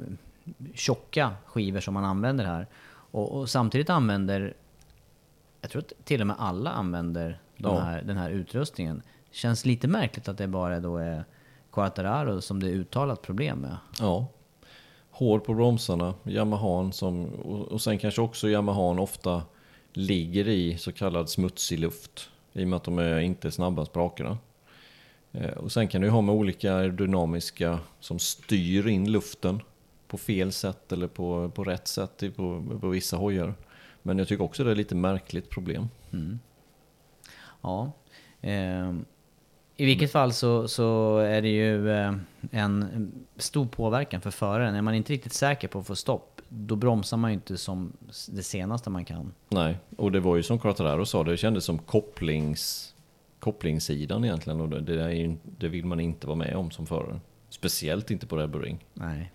tjocka 0.73 1.33
skivor 1.45 1.79
som 1.79 1.93
man 1.93 2.05
använder 2.05 2.45
här. 2.45 2.67
Och, 2.87 3.31
och 3.31 3.49
samtidigt 3.49 3.89
använder, 3.89 4.53
jag 5.61 5.71
tror 5.71 5.81
att 5.81 6.05
till 6.05 6.21
och 6.21 6.27
med 6.27 6.35
alla 6.39 6.69
använder 6.69 7.39
de 7.57 7.75
Ja. 7.75 7.79
här, 7.79 8.01
den 8.01 8.17
här 8.17 8.29
utrustningen. 8.29 9.01
Känns 9.31 9.65
lite 9.65 9.87
märkligt 9.87 10.27
att 10.27 10.37
det 10.37 10.47
bara 10.47 10.79
då 10.79 10.97
är 10.97 11.25
Quattararo 11.71 12.41
som 12.41 12.59
det 12.63 12.67
är 12.67 12.71
uttalat 12.73 13.21
problem 13.21 13.59
med. 13.59 13.77
Ja. 13.99 14.27
Hår 15.11 15.39
på 15.39 15.53
bromsarna, 15.53 16.13
Yamahan 16.23 16.93
som, 16.93 17.25
och, 17.25 17.67
och 17.67 17.81
sen 17.81 17.97
kanske 17.97 18.21
också 18.21 18.49
Yamahan 18.49 18.99
ofta 18.99 19.41
ligger 19.93 20.47
i 20.47 20.77
så 20.77 20.91
kallad 20.91 21.29
smutsig 21.29 21.79
luft. 21.79 22.29
I 22.57 22.63
och 22.63 22.67
med 22.67 22.77
att 22.77 22.83
de 22.83 22.99
är 22.99 23.19
inte 23.19 23.51
snabbast 23.51 23.93
på 23.93 23.93
sprakarna. 23.93 24.37
Eh, 25.31 25.49
och 25.49 25.71
sen 25.71 25.87
kan 25.87 26.01
du 26.01 26.09
ha 26.09 26.21
med 26.21 26.35
olika 26.35 26.79
dynamiska 26.79 27.79
som 27.99 28.19
styr 28.19 28.87
in 28.87 29.11
luften 29.11 29.61
på 30.07 30.17
fel 30.17 30.51
sätt 30.51 30.91
eller 30.91 31.07
på, 31.07 31.49
på 31.49 31.63
rätt 31.63 31.87
sätt 31.87 32.23
på, 32.35 32.63
på 32.81 32.87
vissa 32.89 33.17
hojar. 33.17 33.53
Men 34.01 34.17
jag 34.17 34.27
tycker 34.27 34.43
också 34.43 34.63
det 34.63 34.71
är 34.71 34.75
lite 34.75 34.95
märkligt 34.95 35.49
problem. 35.49 35.89
Mm. 36.13 36.39
Ja. 37.61 37.91
Eh, 38.41 38.93
I 39.75 39.85
vilket 39.85 40.11
fall 40.11 40.33
så, 40.33 40.67
så 40.67 41.17
är 41.17 41.41
det 41.41 41.49
ju 41.49 41.91
eh, 41.91 42.13
en 42.51 43.11
stor 43.35 43.65
påverkan 43.65 44.21
för 44.21 44.31
föraren. 44.31 44.75
Är 44.75 44.81
man 44.81 44.95
inte 44.95 45.13
riktigt 45.13 45.33
säker 45.33 45.67
på 45.67 45.79
att 45.79 45.87
få 45.87 45.95
stopp, 45.95 46.36
då 46.49 46.75
bromsar 46.75 47.17
man 47.17 47.31
ju 47.31 47.33
inte 47.33 47.57
som 47.57 47.93
det 48.27 48.43
senaste 48.43 48.89
man 48.89 49.05
kan. 49.05 49.33
Nej, 49.49 49.77
och 49.97 50.11
det 50.11 50.19
var 50.19 50.35
ju 50.35 50.43
som 50.43 50.59
Quartararo 50.59 51.05
sa, 51.05 51.23
det 51.23 51.37
kändes 51.37 51.65
som 51.65 51.77
kopplings, 51.77 52.93
kopplingssidan 53.39 54.25
egentligen. 54.25 54.61
Och 54.61 54.69
det, 54.69 54.81
det, 54.81 55.03
är 55.03 55.09
ju, 55.09 55.37
det 55.43 55.67
vill 55.67 55.85
man 55.85 55.99
inte 55.99 56.27
vara 56.27 56.37
med 56.37 56.55
om 56.55 56.71
som 56.71 56.85
förare. 56.85 57.19
Speciellt 57.49 58.11
inte 58.11 58.27
på 58.27 58.37
Red 58.37 58.49
Bull 58.49 58.61
Ring. 58.61 58.85
Nej. 58.93 59.31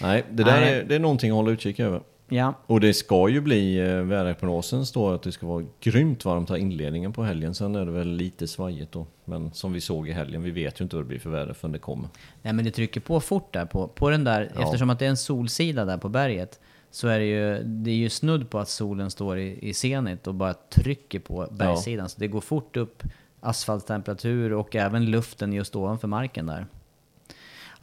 Nej, 0.00 0.24
det 0.30 0.44
där 0.44 0.60
Nej. 0.60 0.74
Är, 0.74 0.84
det 0.84 0.94
är 0.94 0.98
någonting 0.98 1.30
att 1.30 1.36
hålla 1.36 1.50
utkik 1.50 1.80
över. 1.80 2.00
Ja, 2.32 2.54
Och 2.66 2.80
det 2.80 2.94
ska 2.94 3.28
ju 3.28 3.40
bli, 3.40 3.78
eh, 3.78 3.94
väderprognosen 3.96 4.86
står 4.86 5.14
att 5.14 5.22
det 5.22 5.32
ska 5.32 5.46
vara 5.46 5.64
grymt 5.80 6.24
varmt 6.24 6.50
här 6.50 6.56
inledningen 6.56 7.12
på 7.12 7.22
helgen. 7.22 7.54
Sen 7.54 7.74
är 7.74 7.84
det 7.86 7.92
väl 7.92 8.08
lite 8.08 8.46
svajigt 8.48 8.92
då. 8.92 9.06
Men 9.24 9.52
som 9.52 9.72
vi 9.72 9.80
såg 9.80 10.08
i 10.08 10.12
helgen, 10.12 10.42
vi 10.42 10.50
vet 10.50 10.80
ju 10.80 10.82
inte 10.82 10.96
vad 10.96 11.04
det 11.04 11.08
blir 11.08 11.18
för 11.18 11.30
väder 11.30 11.52
förrän 11.52 11.72
det 11.72 11.78
kommer. 11.78 12.08
Nej 12.42 12.52
men 12.52 12.64
det 12.64 12.70
trycker 12.70 13.00
på 13.00 13.20
fort 13.20 13.52
där 13.52 13.64
på, 13.66 13.88
på 13.88 14.10
den 14.10 14.24
där, 14.24 14.50
Ja. 14.54 14.62
eftersom 14.62 14.90
att 14.90 14.98
det 14.98 15.04
är 15.06 15.10
en 15.10 15.16
solsida 15.16 15.84
där 15.84 15.98
på 15.98 16.08
berget. 16.08 16.60
Så 16.90 17.08
är 17.08 17.18
det 17.18 17.24
ju, 17.26 17.62
det 17.62 17.90
är 17.90 17.94
ju 17.94 18.08
snudd 18.10 18.50
på 18.50 18.58
att 18.58 18.68
solen 18.68 19.10
står 19.10 19.38
i, 19.38 19.68
i 19.68 19.74
zenit 19.74 20.26
och 20.26 20.34
bara 20.34 20.54
trycker 20.54 21.18
på 21.20 21.46
bergssidan. 21.50 22.08
Så 22.08 22.20
det 22.20 22.28
går 22.28 22.40
fort 22.40 22.76
upp 22.76 23.02
asfalttemperatur 23.40 24.52
och 24.52 24.76
även 24.76 25.10
luften 25.10 25.52
just 25.52 25.76
ovanför 25.76 26.08
marken 26.08 26.46
där. 26.46 26.66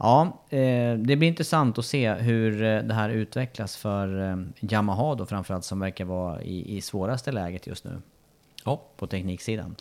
Ja, 0.00 0.42
eh, 0.50 0.94
det 0.98 1.16
blir 1.16 1.24
intressant 1.28 1.78
att 1.78 1.84
se 1.84 2.12
hur 2.14 2.62
eh, 2.62 2.82
det 2.82 2.94
här 2.94 3.10
utvecklas 3.10 3.76
för 3.76 4.30
eh, 4.30 4.36
Yamaha 4.60 5.14
då 5.14 5.26
framförallt 5.26 5.64
som 5.64 5.80
verkar 5.80 6.04
vara 6.04 6.42
i, 6.42 6.76
i 6.76 6.80
svåraste 6.80 7.32
läget 7.32 7.66
just 7.66 7.84
nu 7.84 7.90
Ja, 8.64 8.82
på 8.96 9.06
tekniksidan. 9.06 9.76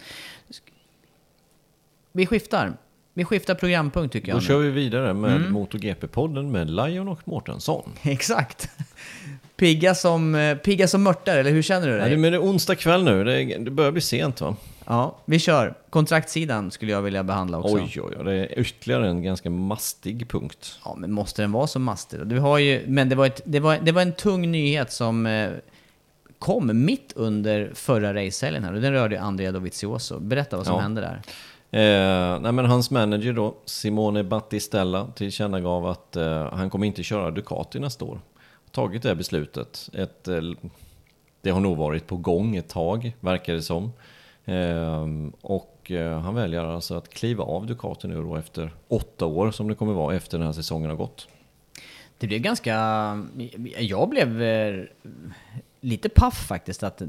Vi 2.11 2.25
skiftar. 2.25 2.73
Vi 3.13 3.25
skiftar 3.25 3.55
programpunkt 3.55 4.13
tycker 4.13 4.27
jag 4.27 4.35
då 4.35 4.39
nu. 4.41 4.45
kör 4.47 4.59
vi 4.59 4.69
vidare 4.69 5.13
med 5.13 5.41
MotoGP-podden 5.41 6.49
med 6.51 6.69
Lion 6.69 7.07
och 7.07 7.27
Mårtensson. 7.27 7.91
Exakt. 8.03 8.69
Pigga 9.55 9.95
som, 9.95 10.57
pigga 10.63 10.87
som 10.87 11.03
mörtar, 11.03 11.37
eller 11.37 11.51
hur 11.51 11.61
känner 11.61 11.87
du 11.87 11.97
dig? 11.97 12.09
det- 12.09 12.17
men 12.17 12.31
det 12.31 12.37
är 12.37 12.41
onsdag 12.43 12.75
kväll 12.75 13.03
nu, 13.03 13.23
det, 13.23 13.43
det 13.57 13.71
börjar 13.71 13.91
bli 13.91 14.01
sent 14.01 14.41
va? 14.41 14.55
Ja, 14.89 15.17
vi 15.25 15.39
kör. 15.39 15.73
Kontraktssidan 15.89 16.71
skulle 16.71 16.91
jag 16.91 17.01
vilja 17.01 17.23
behandla 17.23 17.57
också. 17.57 17.75
Oj, 17.75 18.01
oj, 18.01 18.13
oj, 18.19 18.25
det 18.25 18.33
är 18.33 18.59
ytterligare 18.59 19.09
en 19.09 19.23
ganska 19.23 19.49
mastig 19.49 20.29
punkt. 20.29 20.79
Ja, 20.85 20.95
men 20.97 21.11
måste 21.11 21.41
den 21.41 21.51
vara 21.51 21.67
så 21.67 21.79
mastig? 21.79 22.19
Du 22.25 22.39
har 22.39 22.57
ju, 22.57 22.83
men 22.87 23.09
det 23.09 23.15
var, 23.15 23.25
ett, 23.25 23.41
det, 23.45 23.59
var, 23.59 23.77
det 23.81 23.91
var 23.91 24.01
en 24.01 24.13
tung 24.13 24.51
nyhet 24.51 24.91
som 24.91 25.25
eh, 25.25 25.49
kom 26.39 26.85
mitt 26.85 27.13
under 27.15 27.71
förra 27.73 28.13
racehelgen 28.13 28.63
här 28.63 28.73
och 28.73 28.81
den 28.81 28.93
rörde 28.93 29.15
ju 29.15 29.21
Andrea 29.21 29.51
Dovizioso. 29.51 30.19
Berätta 30.19 30.57
vad 30.57 30.65
som 30.65 30.75
Ja. 30.75 30.81
hände 30.81 31.01
där. 31.01 31.21
Eh, 31.71 32.39
nej 32.39 32.51
men 32.51 32.65
hans 32.65 32.91
manager 32.91 33.33
då, 33.33 33.55
Simone 33.65 34.23
Battistella, 34.23 35.07
tillkännagav 35.15 35.87
att 35.87 36.15
eh, 36.15 36.53
han 36.53 36.69
kommer 36.69 36.87
inte 36.87 37.03
köra 37.03 37.31
Ducati 37.31 37.79
nästa 37.79 38.05
år. 38.05 38.19
Tagit 38.71 39.03
det 39.03 39.09
här 39.09 39.15
beslutet. 39.15 39.89
Ett, 39.93 40.27
eh, 40.27 40.41
det 41.41 41.49
har 41.49 41.59
nog 41.59 41.77
varit 41.77 42.07
på 42.07 42.17
gång 42.17 42.55
ett 42.55 42.69
tag, 42.69 43.15
verkar 43.19 43.53
det 43.53 43.61
som. 43.61 43.91
Ehm, 44.47 45.33
och 45.41 45.91
eh, 45.91 46.19
han 46.19 46.35
väljer 46.35 46.63
alltså 46.63 46.95
att 46.95 47.09
kliva 47.09 47.43
av 47.43 47.65
Ducati 47.65 48.07
nu 48.07 48.21
då 48.21 48.35
efter 48.35 48.71
åtta 48.87 49.25
år 49.25 49.51
som 49.51 49.67
det 49.67 49.75
kommer 49.75 49.93
vara 49.93 50.15
efter 50.15 50.37
den 50.37 50.47
här 50.47 50.53
säsongen 50.53 50.89
har 50.89 50.97
gått. 50.97 51.27
Det 52.17 52.27
blev 52.27 52.41
ganska... 52.41 52.73
Jag 53.79 54.09
blev 54.09 54.41
eh, 54.41 54.83
lite 55.81 56.09
paff 56.09 56.47
faktiskt 56.47 56.83
att 56.83 57.01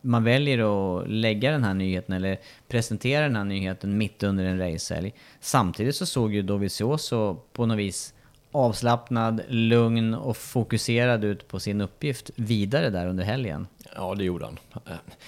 man 0.00 0.24
väljer 0.24 0.58
att 0.58 1.08
lägga 1.08 1.50
den 1.50 1.64
här 1.64 1.74
nyheten 1.74 2.14
eller 2.14 2.38
presentera 2.68 3.22
den 3.22 3.36
här 3.36 3.44
nyheten 3.44 3.98
mitt 3.98 4.22
under 4.22 4.44
en 4.44 4.58
racehelg. 4.58 5.14
Samtidigt 5.40 5.96
så 5.96 6.06
såg 6.06 6.34
ju 6.34 6.42
Dovizioso 6.42 7.36
på 7.52 7.66
något 7.66 7.78
vis 7.78 8.14
avslappnad, 8.56 9.40
lugn 9.48 10.14
och 10.14 10.36
fokuserad 10.36 11.24
ut 11.24 11.48
på 11.48 11.60
sin 11.60 11.80
uppgift 11.80 12.30
vidare 12.36 12.90
där 12.90 13.06
under 13.06 13.24
helgen. 13.24 13.66
Ja, 13.94 14.14
det 14.14 14.24
gjorde 14.24 14.44
han. 14.44 14.58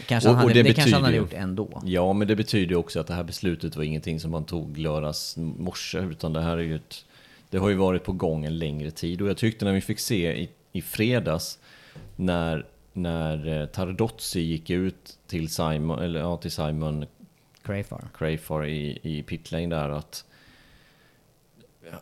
Kanske 0.06 0.28
Och- 0.28 0.34
han 0.34 0.42
hade, 0.48 0.54
det 0.54 0.62
det, 0.68 0.74
kanske 0.74 0.94
han 0.94 1.04
hade 1.04 1.16
gjort 1.16 1.32
ändå. 1.32 1.82
Ja, 1.84 2.12
men 2.12 2.28
det 2.28 2.36
betyder 2.36 2.76
också 2.76 3.00
att 3.00 3.06
det 3.06 3.14
här 3.14 3.24
beslutet 3.24 3.76
var 3.76 3.84
ingenting 3.84 4.20
som 4.20 4.30
man 4.30 4.44
tog 4.44 4.78
lördags 4.78 5.36
morse, 5.36 5.98
utan 5.98 6.32
det 6.32 6.40
här 6.40 6.56
är 6.58 6.62
ju 6.62 6.76
ett... 6.76 7.04
Det 7.50 7.58
har 7.58 7.68
ju 7.68 7.74
varit 7.74 8.04
på 8.04 8.12
gång 8.12 8.44
en 8.44 8.58
längre 8.58 8.90
tid 8.90 9.22
och 9.22 9.28
jag 9.28 9.36
tyckte 9.36 9.64
när 9.64 9.72
vi 9.72 9.80
fick 9.80 9.98
se 9.98 10.36
i, 10.42 10.50
i 10.72 10.82
fredags 10.82 11.58
när, 12.16 12.66
när 12.92 13.60
eh, 13.60 13.66
Tardozzi 13.66 14.40
gick 14.40 14.70
ut 14.70 15.18
till 15.26 15.48
Simon, 15.48 15.98
eller 15.98 16.20
ja, 16.20 16.36
till 16.36 16.50
Simon 16.50 17.06
Crayfar. 17.62 18.08
Crayfar 18.18 18.66
i, 18.66 18.98
i 19.02 19.22
pitlane 19.22 19.66
där 19.66 19.88
att 19.88 20.24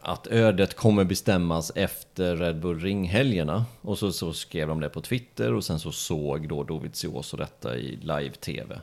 att 0.00 0.26
ödet 0.26 0.74
kommer 0.74 1.04
bestämmas 1.04 1.72
efter 1.74 2.36
Red 2.36 2.60
Bull 2.60 2.80
Ring-helgerna. 2.80 3.64
Och 3.80 3.98
så, 3.98 4.12
så 4.12 4.32
skrev 4.32 4.68
de 4.68 4.80
det 4.80 4.88
på 4.88 5.00
Twitter 5.00 5.54
och 5.54 5.64
sen 5.64 5.78
så 5.78 5.92
såg 5.92 6.48
då 6.48 6.64
Dovizioso 6.64 7.36
detta 7.36 7.76
i 7.76 7.96
live-tv. 7.96 8.80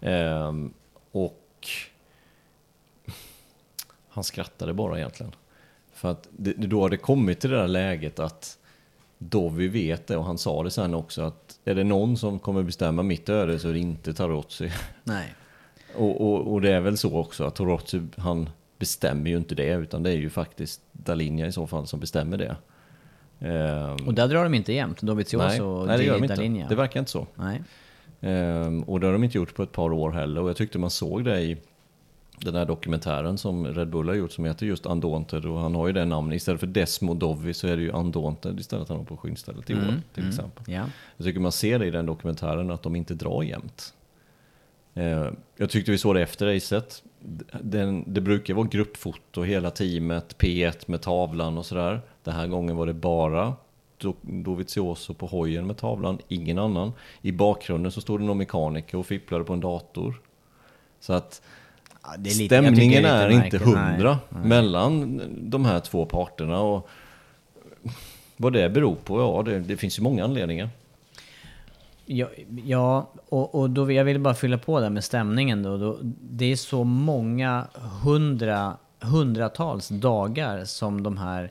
Ehm, 0.00 0.72
och 1.12 1.68
han 4.08 4.24
skrattade 4.24 4.74
bara 4.74 4.98
egentligen. 4.98 5.32
För 5.92 6.10
att 6.10 6.28
det, 6.30 6.52
då 6.52 6.82
hade 6.82 6.96
kommit 6.96 7.40
till 7.40 7.50
det 7.50 7.56
där 7.56 7.68
läget 7.68 8.18
att 8.18 8.58
Dovi 9.18 9.68
vet 9.68 10.06
det 10.06 10.16
och 10.16 10.24
han 10.24 10.38
sa 10.38 10.62
det 10.62 10.70
sen 10.70 10.94
också 10.94 11.22
att 11.22 11.58
är 11.64 11.74
det 11.74 11.84
någon 11.84 12.16
som 12.16 12.38
kommer 12.38 12.62
bestämma 12.62 13.02
mitt 13.02 13.28
öde 13.28 13.58
så 13.58 13.68
är 13.68 13.72
det 13.72 13.78
inte 13.78 14.14
Tarozzi. 14.14 14.72
Nej. 15.04 15.34
Och, 15.94 16.20
och, 16.20 16.52
och 16.52 16.60
det 16.60 16.72
är 16.72 16.80
väl 16.80 16.98
så 16.98 17.16
också 17.16 17.44
att 17.44 17.54
Tarozzi, 17.54 18.02
han 18.16 18.50
bestämmer 18.82 19.30
ju 19.30 19.36
inte 19.36 19.54
det 19.54 19.72
utan 19.74 20.02
det 20.02 20.10
är 20.10 20.16
ju 20.16 20.30
faktiskt 20.30 20.80
Dalinja 20.92 21.46
i 21.46 21.52
så 21.52 21.66
fall 21.66 21.86
som 21.86 22.00
bestämmer 22.00 22.36
det. 22.36 22.56
Ehm, 23.40 24.06
Och 24.06 24.14
där 24.14 24.28
drar 24.28 24.42
de 24.44 24.54
inte 24.54 24.72
jämnt, 24.72 25.00
Dovizioso 25.00 25.64
och 25.64 25.86
nej, 25.86 25.98
det 25.98 26.04
gör 26.04 26.14
de 26.14 26.24
inte. 26.24 26.34
Dall'Igna. 26.34 26.68
Det 26.68 26.74
verkar 26.74 27.00
inte 27.00 27.10
så. 27.10 27.26
Nej. 27.34 27.62
Ehm, 28.20 28.82
och 28.82 29.00
det 29.00 29.06
har 29.06 29.12
de 29.12 29.24
inte 29.24 29.38
gjort 29.38 29.54
på 29.54 29.62
ett 29.62 29.72
par 29.72 29.92
år 29.92 30.10
heller. 30.10 30.40
Och 30.40 30.48
jag 30.48 30.56
tyckte 30.56 30.78
man 30.78 30.90
såg 30.90 31.24
det 31.24 31.40
i 31.40 31.56
den 32.38 32.54
här 32.54 32.64
dokumentären 32.64 33.38
som 33.38 33.66
Red 33.66 33.88
Bull 33.88 34.08
har 34.08 34.14
gjort 34.14 34.32
som 34.32 34.44
heter 34.44 34.66
just 34.66 34.86
Undaunted. 34.86 35.44
Och 35.44 35.58
han 35.58 35.74
har 35.74 35.86
ju 35.86 35.92
det 35.92 36.04
namnet. 36.04 36.36
Istället 36.36 36.60
för 36.60 36.66
Desmo 36.66 37.14
Dovi 37.14 37.54
så 37.54 37.66
är 37.68 37.76
det 37.76 37.82
ju 37.82 37.90
Undaunted 37.90 38.60
istället 38.60 38.88
han 38.88 38.98
har 38.98 39.04
på 39.04 39.16
skynstället 39.16 39.70
i 39.70 39.74
år 39.74 40.00
till 40.14 40.28
exempel. 40.28 40.64
Ja. 40.74 40.84
Jag 41.16 41.26
tycker 41.26 41.40
man 41.40 41.52
ser 41.52 41.78
det 41.78 41.86
i 41.86 41.90
den 41.90 42.06
dokumentären 42.06 42.70
att 42.70 42.82
de 42.82 42.96
inte 42.96 43.14
drar 43.14 43.42
jämnt. 43.42 43.94
Eh, 44.94 45.26
jag 45.56 45.70
tyckte 45.70 45.90
vi 45.90 45.98
såg 45.98 46.14
det 46.14 46.22
efter 46.22 46.46
racet. 46.54 47.02
Den, 47.62 48.04
det 48.06 48.20
brukar 48.20 48.54
vara 48.54 48.66
gruppfoto, 48.66 49.42
hela 49.42 49.70
teamet, 49.70 50.36
P1 50.38 50.84
med 50.86 51.00
tavlan 51.02 51.58
och 51.58 51.66
sådär. 51.66 52.00
Den 52.24 52.34
här 52.34 52.46
gången 52.46 52.76
var 52.76 52.86
det 52.86 52.92
bara 52.94 53.54
Do- 54.00 54.42
Dovizioso 54.42 55.14
på 55.14 55.26
hojen 55.26 55.66
med 55.66 55.76
tavlan, 55.76 56.18
ingen 56.28 56.58
annan. 56.58 56.92
I 57.22 57.32
bakgrunden 57.32 57.92
så 57.92 58.00
stod 58.00 58.20
det 58.20 58.24
någon 58.24 58.38
mekaniker 58.38 58.98
och 58.98 59.06
fipplade 59.06 59.44
på 59.44 59.52
en 59.52 59.60
dator. 59.60 60.20
Så 61.00 61.12
att 61.12 61.42
Ja, 62.02 62.08
det 62.18 62.30
är 62.30 62.34
lite- 62.34 62.44
stämningen 62.46 63.02
det 63.02 63.08
är, 63.08 63.28
lite 63.28 63.44
inte 63.44 63.58
hundra 63.58 64.18
mellan 64.44 65.20
de 65.50 65.64
här 65.64 65.80
två 65.80 66.04
parterna. 66.06 66.60
Och 66.60 66.88
vad 68.36 68.52
det 68.52 68.68
beror 68.68 68.94
på, 68.94 69.20
ja 69.20 69.42
det, 69.42 69.58
det 69.60 69.76
finns 69.76 69.98
ju 69.98 70.02
många 70.02 70.24
anledningar. 70.24 70.68
Ja, 72.12 72.28
ja 72.64 73.10
och, 73.28 73.54
och 73.54 73.70
då, 73.70 73.84
vill- 73.84 73.96
jag 73.96 74.04
vill 74.04 74.20
bara 74.20 74.34
fylla 74.34 74.58
på 74.58 74.80
där 74.80 74.90
med 74.90 75.04
stämningen 75.04 75.62
då. 75.62 75.76
då. 75.76 75.98
Det 76.20 76.52
är 76.52 76.56
så 76.56 76.84
många 76.84 77.66
hundra, 78.02 78.76
hundratals 79.00 79.88
dagar 79.88 80.64
som 80.64 81.02
de 81.02 81.16
här 81.18 81.50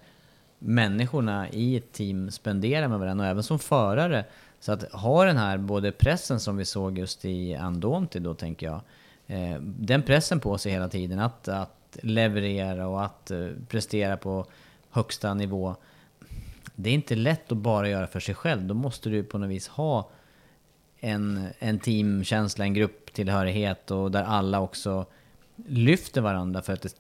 människorna 0.59 1.49
i 1.49 1.77
ett 1.77 1.91
team 1.91 2.31
spenderar 2.31 2.87
med 2.87 2.99
varandra 2.99 3.25
och 3.25 3.31
även 3.31 3.43
som 3.43 3.59
förare. 3.59 4.25
Så 4.59 4.71
att 4.71 4.91
ha 4.91 5.25
den 5.25 5.37
här 5.37 5.57
både 5.57 5.91
pressen 5.91 6.39
som 6.39 6.57
vi 6.57 6.65
såg 6.65 6.97
just 6.97 7.25
i 7.25 7.55
Andonti 7.55 8.19
då 8.19 8.33
tänker 8.33 8.65
jag. 8.65 8.81
Eh, 9.27 9.61
den 9.61 10.01
pressen 10.03 10.39
på 10.39 10.57
sig 10.57 10.71
hela 10.71 10.89
tiden 10.89 11.19
att, 11.19 11.47
att 11.47 11.97
leverera 12.01 12.87
och 12.87 13.05
att 13.05 13.31
eh, 13.31 13.47
prestera 13.67 14.17
på 14.17 14.45
högsta 14.89 15.33
nivå. 15.33 15.75
Det 16.75 16.89
är 16.89 16.93
inte 16.93 17.15
lätt 17.15 17.51
att 17.51 17.57
bara 17.57 17.89
göra 17.89 18.07
för 18.07 18.19
sig 18.19 18.35
själv. 18.35 18.63
Då 18.65 18.73
måste 18.73 19.09
du 19.09 19.23
på 19.23 19.37
något 19.37 19.49
vis 19.49 19.67
ha 19.67 20.09
en, 21.01 21.47
en 21.59 21.79
teamkänsla, 21.79 22.65
en 22.65 22.73
grupptillhörighet 22.73 23.91
och 23.91 24.11
där 24.11 24.23
alla 24.23 24.59
också 24.59 25.05
lyfter 25.67 26.21
varandra 26.21 26.61
för 26.61 26.73
att 26.73 26.81
det, 26.81 26.93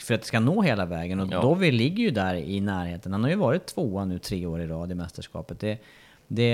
för 0.00 0.14
att 0.14 0.20
det 0.20 0.26
ska 0.26 0.40
nå 0.40 0.62
hela 0.62 0.84
vägen. 0.86 1.20
Och 1.20 1.28
Ja. 1.32 1.40
Dovi 1.42 1.72
ligger 1.72 2.02
ju 2.04 2.10
där 2.10 2.34
i 2.34 2.60
närheten. 2.60 3.12
Han 3.12 3.22
har 3.22 3.30
ju 3.30 3.36
varit 3.36 3.66
tvåa 3.66 4.04
nu 4.04 4.18
tre 4.18 4.46
år 4.46 4.60
i 4.60 4.66
rad 4.66 4.92
i 4.92 4.94
mästerskapet. 4.94 5.60
Det, 5.60 5.78
det, 6.28 6.52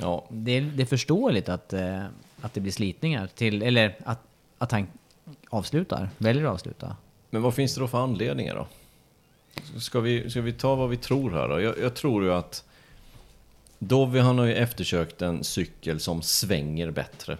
Ja, 0.00 0.24
det, 0.28 0.60
det 0.60 0.82
är 0.82 0.86
förståeligt 0.86 1.48
att, 1.48 1.72
eh, 1.72 2.02
att 2.40 2.54
det 2.54 2.60
blir 2.60 2.72
slitningar 2.72 3.26
till, 3.26 3.62
eller 3.62 3.96
att, 4.04 4.20
att 4.58 4.72
han 4.72 4.86
avslutar, 5.48 6.10
väljer 6.18 6.44
att 6.44 6.52
avsluta. 6.52 6.96
Men 7.30 7.42
vad 7.42 7.54
finns 7.54 7.74
det 7.74 7.80
då 7.80 7.88
för 7.88 7.98
anledningar 7.98 8.54
då? 8.54 8.66
Ska 9.80 10.00
vi, 10.00 10.30
ska 10.30 10.40
vi 10.40 10.52
ta 10.52 10.74
vad 10.74 10.88
vi 10.90 10.96
tror 10.96 11.30
här 11.30 11.48
då? 11.48 11.60
Jag, 11.60 11.78
jag 11.78 11.94
tror 11.94 12.24
ju 12.24 12.32
att 12.32 12.64
Dovi 13.78 14.18
har 14.18 14.44
ju 14.44 14.54
eftersökt 14.54 15.22
en 15.22 15.44
cykel 15.44 16.00
som 16.00 16.22
svänger 16.22 16.90
bättre. 16.90 17.38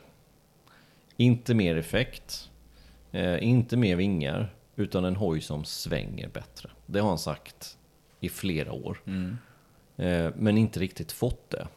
Inte 1.17 1.55
mer 1.55 1.77
effekt. 1.77 2.51
Eh, 3.13 3.45
inte 3.45 3.77
mer 3.77 3.97
vingar, 3.97 4.55
utan 4.77 5.05
en 5.05 5.17
hoj 5.17 5.41
som 5.41 5.65
svänger 5.65 6.29
bättre. 6.29 6.71
Det 6.87 7.01
har 7.01 7.09
han 7.09 7.19
sagt 7.19 7.79
i 8.21 8.29
flera 8.29 8.73
år. 8.73 9.03
Eh, 9.97 10.31
men 10.37 10.59
inte 10.59 10.81
riktigt 10.81 11.13
fått 11.13 11.51
det. 11.51 11.69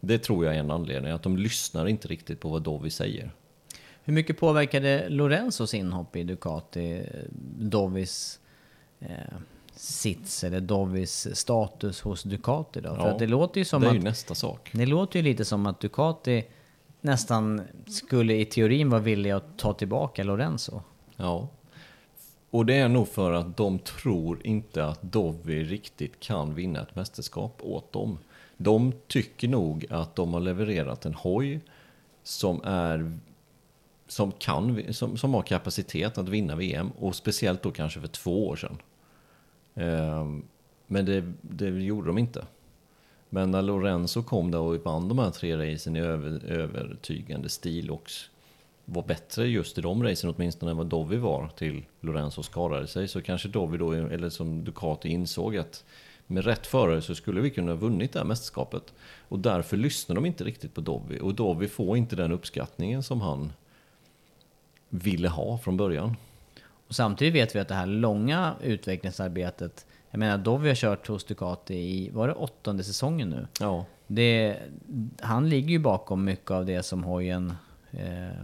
Det 0.00 0.18
tror 0.18 0.44
jag 0.44 0.54
är 0.54 0.58
en 0.58 0.70
anledning, 0.70 1.12
att 1.12 1.22
de 1.22 1.36
lyssnar 1.36 1.86
inte 1.86 2.08
riktigt 2.08 2.40
på 2.40 2.48
vad 2.48 2.62
Dovi 2.62 2.90
säger. 2.90 3.30
Hur 4.04 4.12
mycket 4.12 4.38
påverkade 4.38 5.08
Lorenzos 5.08 5.74
inhopp 5.74 6.16
i 6.16 6.22
Ducati 6.22 6.98
eh, 6.98 7.04
Dovis 7.58 8.40
eh, 9.00 9.08
sits 9.80 10.44
eller 10.44 10.60
Dovis 10.60 11.36
status 11.36 12.00
hos 12.00 12.22
Ducati 12.22 12.80
då? 12.80 12.94
För 12.94 13.02
Ja, 13.02 13.10
att 13.10 13.18
det 13.18 13.26
låter 13.26 13.60
ju 13.60 13.64
som 13.64 13.80
det 13.82 13.86
är 13.86 13.90
att 13.90 13.96
ju 13.96 14.00
nästa 14.02 14.34
sak. 14.34 14.70
det 14.72 14.86
låter 14.86 15.18
ju 15.18 15.22
lite 15.22 15.44
som 15.44 15.66
att 15.66 15.80
Ducati 15.80 16.44
nästan 17.00 17.62
skulle 17.86 18.34
i 18.34 18.44
teorin 18.44 18.90
vara 18.90 19.00
villiga 19.00 19.36
att 19.36 19.58
ta 19.58 19.72
tillbaka 19.72 20.24
Lorenzo. 20.24 20.82
Ja. 21.16 21.48
Och 22.50 22.66
det 22.66 22.74
är 22.74 22.88
nog 22.88 23.08
för 23.08 23.32
att 23.32 23.56
de 23.56 23.78
tror 23.78 24.46
inte 24.46 24.84
att 24.84 25.02
Dovi 25.02 25.64
riktigt 25.64 26.20
kan 26.20 26.54
vinna 26.54 26.82
ett 26.82 26.94
mästerskap 26.96 27.60
åt 27.62 27.92
dem. 27.92 28.18
De 28.56 28.92
tycker 29.06 29.48
nog 29.48 29.86
att 29.90 30.16
de 30.16 30.32
har 30.34 30.40
levererat 30.40 31.06
en 31.06 31.14
hoj 31.14 31.60
som 32.22 32.60
är 32.64 33.18
som, 34.08 34.32
kan, 34.32 34.94
som, 34.94 35.16
som 35.16 35.34
har 35.34 35.42
kapacitet 35.42 36.18
att 36.18 36.28
vinna 36.28 36.56
VM 36.56 36.90
och 36.98 37.14
speciellt 37.14 37.62
då 37.62 37.70
kanske 37.70 38.00
för 38.00 38.08
två 38.08 38.48
år 38.48 38.56
sedan. 38.56 38.78
Ehm, 39.74 40.42
men 40.86 41.04
det, 41.04 41.24
det 41.40 41.68
gjorde 41.68 42.06
de 42.06 42.18
inte. 42.18 42.44
Men 43.28 43.50
när 43.50 43.62
Lorenzo 43.62 44.22
kom 44.22 44.50
där 44.50 44.58
och 44.58 44.84
vann 44.84 45.08
de 45.08 45.18
här 45.18 45.30
tre 45.30 45.72
racen 45.72 45.96
i 45.96 46.00
över, 46.00 46.44
övertygande 46.44 47.48
stil 47.48 47.90
och 47.90 48.10
var 48.84 49.02
bättre 49.02 49.48
just 49.48 49.78
i 49.78 49.80
de 49.80 50.02
racen 50.02 50.34
åtminstone 50.36 50.70
än 50.70 50.76
vad 50.76 50.86
Dovi 50.86 51.16
var 51.16 51.48
till 51.56 51.82
Lorenzo 52.00 52.42
skadade 52.42 52.86
sig 52.86 53.08
så 53.08 53.22
kanske 53.22 53.48
Dovi 53.48 53.78
då, 53.78 53.92
eller 53.92 54.30
som 54.30 54.64
Ducati 54.64 55.08
insåg 55.08 55.56
att 55.56 55.84
med 56.26 56.44
rätt 56.44 56.66
förare 56.66 57.02
så 57.02 57.14
skulle 57.14 57.40
vi 57.40 57.50
kunna 57.50 57.72
ha 57.72 57.76
vunnit 57.76 58.12
det 58.12 58.18
här 58.18 58.26
mästerskapet. 58.26 58.94
Och 59.28 59.38
därför 59.38 59.76
lyssnar 59.76 60.14
de 60.14 60.26
inte 60.26 60.44
riktigt 60.44 60.74
på 60.74 60.80
Dovi 60.80 61.20
och 61.20 61.34
Dovi 61.34 61.68
får 61.68 61.96
inte 61.96 62.16
den 62.16 62.32
uppskattningen 62.32 63.02
som 63.02 63.20
han 63.20 63.52
ville 64.88 65.28
ha 65.28 65.58
från 65.58 65.76
början. 65.76 66.16
Och 66.90 66.96
samtidigt 66.96 67.34
vet 67.34 67.56
vi 67.56 67.60
att 67.60 67.68
det 67.68 67.74
här 67.74 67.86
långa 67.86 68.54
utvecklingsarbetet, 68.62 69.86
jag 70.10 70.18
menar 70.18 70.38
Dovi 70.38 70.68
har 70.68 70.74
kört 70.74 71.08
hos 71.08 71.24
Ducati 71.24 71.74
i, 71.74 72.10
var 72.10 72.28
det 72.28 72.34
åttonde 72.34 72.84
säsongen 72.84 73.30
nu? 73.30 73.46
Ja, 73.60 73.84
Det, 74.06 74.56
han 75.20 75.48
ligger 75.48 75.68
ju 75.68 75.78
bakom 75.78 76.24
mycket 76.24 76.50
av 76.50 76.66
det 76.66 76.82
som 76.82 77.04
hojen 77.04 77.52
eh, 77.90 78.42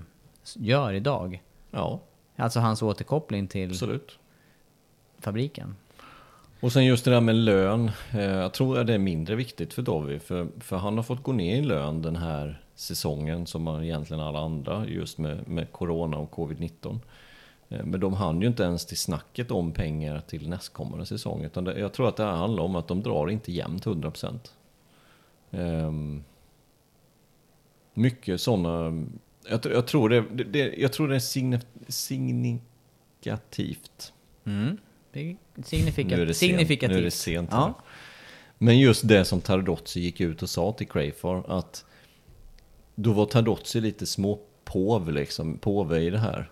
gör 0.56 0.92
idag. 0.92 1.42
ja 1.70 2.00
Alltså 2.36 2.60
hans 2.60 2.82
återkoppling 2.82 3.48
till 3.48 3.70
absolut. 3.70 4.18
fabriken. 5.20 5.76
Och 6.60 6.72
sen 6.72 6.84
just 6.84 7.04
det 7.04 7.10
där 7.10 7.20
med 7.20 7.34
lön. 7.34 7.90
Eh, 8.12 8.20
jag 8.24 8.52
tror 8.52 8.78
att 8.78 8.86
det 8.86 8.94
är 8.94 8.98
mindre 8.98 9.34
viktigt 9.34 9.74
för 9.74 9.82
Dovi. 9.82 10.18
För, 10.18 10.48
för 10.60 10.76
han 10.76 10.96
har 10.96 11.02
fått 11.02 11.22
gå 11.22 11.32
ner 11.32 11.56
i 11.56 11.62
lön 11.62 12.02
den 12.02 12.16
här 12.16 12.62
säsongen 12.74 13.46
som 13.46 13.82
egentligen 13.82 14.22
alla 14.22 14.38
andra 14.38 14.86
just 14.86 15.18
med, 15.18 15.48
med 15.48 15.72
Corona 15.72 16.16
och 16.16 16.30
Covid-19. 16.30 16.98
Eh, 17.68 17.84
Men 17.84 18.00
de 18.00 18.14
hann 18.14 18.40
ju 18.40 18.46
inte 18.46 18.62
ens 18.62 18.86
till 18.86 18.96
snacket 18.98 19.50
om 19.50 19.72
pengar 19.72 20.20
till 20.20 20.48
nästkommande 20.48 21.06
säsong. 21.06 21.44
Utan 21.44 21.64
det, 21.64 21.78
jag 21.78 21.92
tror 21.92 22.08
att 22.08 22.16
det 22.16 22.24
här 22.24 22.32
handlar 22.36 22.62
om 22.62 22.76
att 22.76 22.88
de 22.88 23.02
drar 23.02 23.30
inte 23.30 23.52
jämnt 23.52 23.84
100%. 23.86 24.38
Um, 25.50 26.24
mycket 27.94 28.40
sådana... 28.40 29.06
Jag, 29.48 29.60
jag, 29.64 29.86
tror 29.86 30.08
det, 30.08 30.20
det, 30.44 30.74
jag 30.78 30.92
tror 30.92 31.08
det 31.08 31.14
är 31.14 31.18
signif- 31.18 31.66
signifikativt. 31.88 34.12
Mm. 34.44 34.76
Det 35.12 35.30
är 35.30 35.36
signifika- 35.62 36.16
Nu 36.16 36.22
är 36.22 36.26
det 36.26 36.34
signifikativt. 36.34 36.92
Nu 36.96 36.98
är 36.98 37.02
det 37.04 37.10
sent. 37.10 37.48
Ja. 37.52 37.74
Men 38.58 38.78
just 38.78 39.08
det 39.08 39.24
som 39.24 39.40
Tardozzi 39.40 40.00
gick 40.00 40.20
ut 40.20 40.42
och 40.42 40.50
sa 40.50 40.72
till 40.72 40.88
Crayfar 40.88 41.58
att 41.58 41.84
då 42.94 43.12
var 43.12 43.26
Tardozzi 43.26 43.80
lite 43.80 44.06
småpåv 44.06 45.12
liksom, 45.12 45.58
påve 45.58 46.00
i 46.00 46.10
det 46.10 46.18
här. 46.18 46.50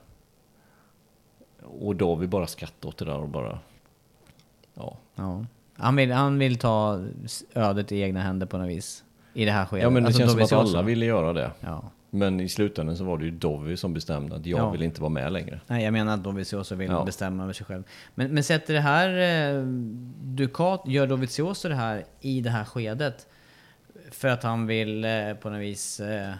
Och 1.64 1.96
då 1.96 2.14
vi 2.14 2.26
bara 2.26 2.46
skrattat 2.46 2.84
åt 2.84 2.96
det 2.98 3.04
där 3.04 3.16
och 3.18 3.28
bara... 3.28 3.58
Ja. 4.74 4.96
Ja. 5.14 5.44
Han, 5.76 5.96
vill, 5.96 6.12
han 6.12 6.38
vill 6.38 6.58
ta 6.58 7.04
ödet 7.54 7.92
i 7.92 8.00
egna 8.00 8.20
händer 8.22 8.46
på 8.46 8.58
något 8.58 8.68
vis. 8.68 9.04
I 9.34 9.44
det 9.44 9.50
här 9.50 9.66
skedet. 9.66 9.82
ja 9.82 9.90
men 9.90 10.02
det 10.02 10.06
Alltså, 10.06 10.18
känns 10.20 10.32
som 10.32 10.42
att 10.42 10.52
alla 10.52 10.82
ville 10.82 11.06
göra 11.06 11.32
det. 11.32 11.50
Ja. 11.60 11.84
Men 12.10 12.40
i 12.40 12.48
slutändan 12.48 12.96
så 12.96 13.04
var 13.04 13.18
det 13.18 13.24
ju 13.24 13.30
Dovi 13.30 13.76
som 13.76 13.94
bestämde 13.94 14.36
att 14.36 14.46
jag 14.46 14.58
Ja. 14.60 14.70
vill 14.70 14.82
inte 14.82 15.00
vara 15.00 15.08
med 15.10 15.32
längre. 15.32 15.60
Nej, 15.66 15.84
jag 15.84 15.92
menar 15.92 16.14
att 16.14 16.24
Dovizioso 16.24 16.74
vill 16.74 16.90
Ja. 16.90 17.04
bestämma 17.04 17.42
över 17.42 17.52
sig 17.52 17.66
själv. 17.66 17.82
Men, 18.14 18.34
men 18.34 18.44
sätter 18.44 18.74
det 18.74 18.80
här... 18.80 19.08
Eh, 19.58 19.62
Ducat, 20.22 20.82
gör 20.86 21.06
Dovizioso 21.06 21.68
det 21.68 21.74
här 21.74 22.04
i 22.20 22.40
det 22.40 22.50
här 22.50 22.64
skedet 22.64 23.26
för 24.10 24.28
att 24.28 24.42
han 24.42 24.66
vill 24.66 25.04
eh, 25.04 25.10
på 25.42 25.50
något 25.50 25.60
vis 25.60 26.00
eh, 26.00 26.32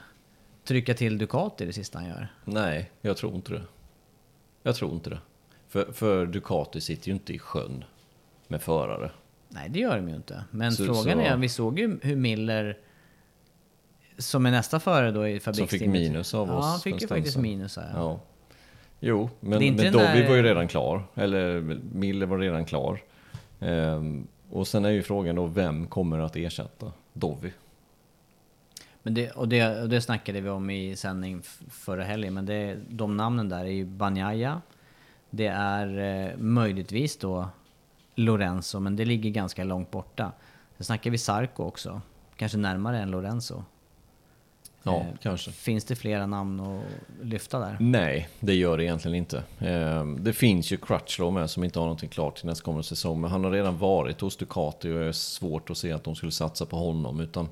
trycka 0.65 0.95
till 0.95 1.19
Ducati 1.19 1.67
det 1.67 1.73
sista 1.73 1.99
han 1.99 2.09
gör? 2.09 2.29
Nej, 2.45 2.91
jag 3.01 3.17
tror 3.17 3.35
inte 3.35 3.53
det. 3.53 3.63
Jag 4.67 4.75
tror 4.75 4.93
inte 4.95 5.11
det. 5.11 5.19
För, 5.69 5.93
för 5.93 6.27
Ducati 6.27 6.81
sitter 6.81 7.09
ju 7.09 7.15
inte 7.15 7.33
i 7.35 7.39
sjön 7.39 7.85
med 8.49 8.63
förare. 8.63 9.11
Nej, 9.49 9.69
det 9.69 9.79
gör 9.79 9.97
de 9.97 10.09
ju 10.09 10.15
inte. 10.17 10.45
Men 10.51 10.73
Så- 10.73 10.85
frågan 10.85 11.03
så- 11.19 11.21
är, 11.25 11.37
vi 11.37 11.49
såg 11.49 11.79
ju 11.79 11.99
hur 12.03 12.17
Miller, 12.17 12.79
som 14.19 14.47
är 14.47 14.51
nästa 14.51 14.81
förare 14.81 15.11
då 15.11 15.29
i 15.29 15.41
Som 15.41 15.55
fick 15.55 15.63
fabriksteamet. 15.65 16.01
minus 16.01 16.35
av 16.35 16.49
Ja, 16.49 16.55
oss 16.55 16.65
han 16.65 16.79
för 16.81 16.91
fick 16.91 17.03
ju 17.03 17.09
faktiskt 17.09 17.37
minus 17.37 17.77
här. 17.77 17.91
Ja. 17.95 18.21
Jo, 19.01 19.31
men, 19.41 19.51
men 19.51 19.77
Dovi 19.77 19.91
där- 19.91 20.29
var 20.29 20.37
ju 20.37 20.43
redan 20.43 20.69
klar. 20.69 21.03
Eller 21.15 21.61
Miller 21.93 22.27
var 22.27 22.39
redan 22.39 22.65
klar. 22.65 23.03
Ehm, 23.61 24.27
och 24.51 24.69
sen 24.69 24.85
är 24.85 24.91
ju 24.91 25.03
frågan 25.03 25.35
då, 25.37 25.47
vem 25.47 25.87
kommer 25.87 26.19
att 26.19 26.37
ersätta 26.37 26.93
Dovi? 27.13 27.53
Men 29.07 29.15
det, 29.15 29.31
och, 29.31 29.49
det, 29.49 29.83
och 29.83 29.89
det 29.89 30.01
snackade 30.01 30.41
vi 30.41 30.49
om 30.49 30.71
i 30.71 30.97
sändning 30.97 31.43
förra 31.71 32.05
helgen, 32.05 32.35
men 32.35 32.47
det, 32.47 32.79
de 32.89 33.17
namnen 33.17 33.49
där 33.49 33.65
är 33.65 33.71
ju 33.71 33.85
Banjaya, 33.85 34.63
det 35.31 35.47
är 35.47 35.99
eh, 35.99 36.37
möjligtvis 36.37 37.17
då 37.17 37.49
Lorenzo, 38.15 38.81
men 38.81 38.97
det 38.97 39.05
ligger 39.05 39.31
ganska 39.31 39.65
långt 39.65 39.91
borta. 39.91 40.33
Sen 40.77 40.85
snackar 40.85 41.11
vi 41.11 41.19
Sarko 41.19 41.65
också, 41.65 42.01
kanske 42.37 42.59
närmare 42.59 42.99
än 42.99 43.11
Lorenzo. 43.11 43.65
Ja, 44.83 45.01
Eh, 45.01 45.07
kanske. 45.23 45.53
Finns 45.53 45.85
det 45.85 45.97
flera 45.97 46.27
namn 46.27 46.61
att 46.61 46.83
lyfta 47.23 47.59
där? 47.59 47.77
Nej, 47.81 48.29
det 48.41 48.55
gör 48.55 48.77
det 48.77 48.85
egentligen 48.85 49.15
inte. 49.15 49.43
Ehm, 49.59 50.25
det 50.25 50.33
finns 50.33 50.73
ju 50.73 50.77
Crutchlow 50.77 51.33
med 51.33 51.51
som 51.51 51.65
inte 51.65 51.79
har 51.79 51.87
någonting 51.87 52.09
klart 52.09 52.37
till 52.37 52.47
nästkommande 52.47 52.85
säsong. 52.85 53.21
Men 53.21 53.31
han 53.31 53.45
har 53.45 53.51
redan 53.51 53.79
varit 53.79 54.21
hos 54.21 54.37
Ducati 54.37 54.93
och 54.93 54.99
det 54.99 55.05
är 55.05 55.13
svårt 55.13 55.71
att 55.71 55.79
se 55.79 55.93
att 55.93 56.05
de 56.05 56.15
skulle 56.15 56.33
satsa 56.33 56.67
på 56.67 56.77
honom. 56.77 57.21
Utan 57.21 57.49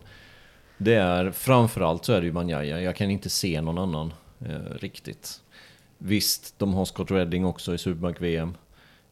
det 0.83 0.95
är 0.95 1.31
framförallt 1.31 2.05
så 2.05 2.13
är 2.13 2.21
det 2.21 2.27
ju 2.27 2.33
Banjaya. 2.33 2.81
Jag 2.81 2.97
kan 2.97 3.11
inte 3.11 3.31
se 3.31 3.61
någon 3.61 3.79
annan 3.79 4.13
eh, 4.41 4.75
riktigt. 4.81 5.43
Visst, 5.99 6.59
de 6.59 6.75
har 6.75 6.85
Scott 6.85 7.11
Redding 7.11 7.45
också 7.45 7.75
i 7.75 7.79
Supermark-VM. 7.79 8.55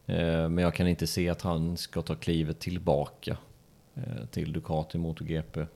Eh, 0.06 0.48
men 0.48 0.58
jag 0.58 0.74
kan 0.74 0.88
inte 0.88 1.06
se 1.06 1.28
att 1.28 1.42
han 1.42 1.76
ska 1.76 2.02
ta 2.02 2.14
klivet 2.14 2.58
tillbaka 2.58 3.36
eh, 3.94 4.26
till 4.30 4.52
Ducati 4.52 4.98
MotoGP. 4.98 5.66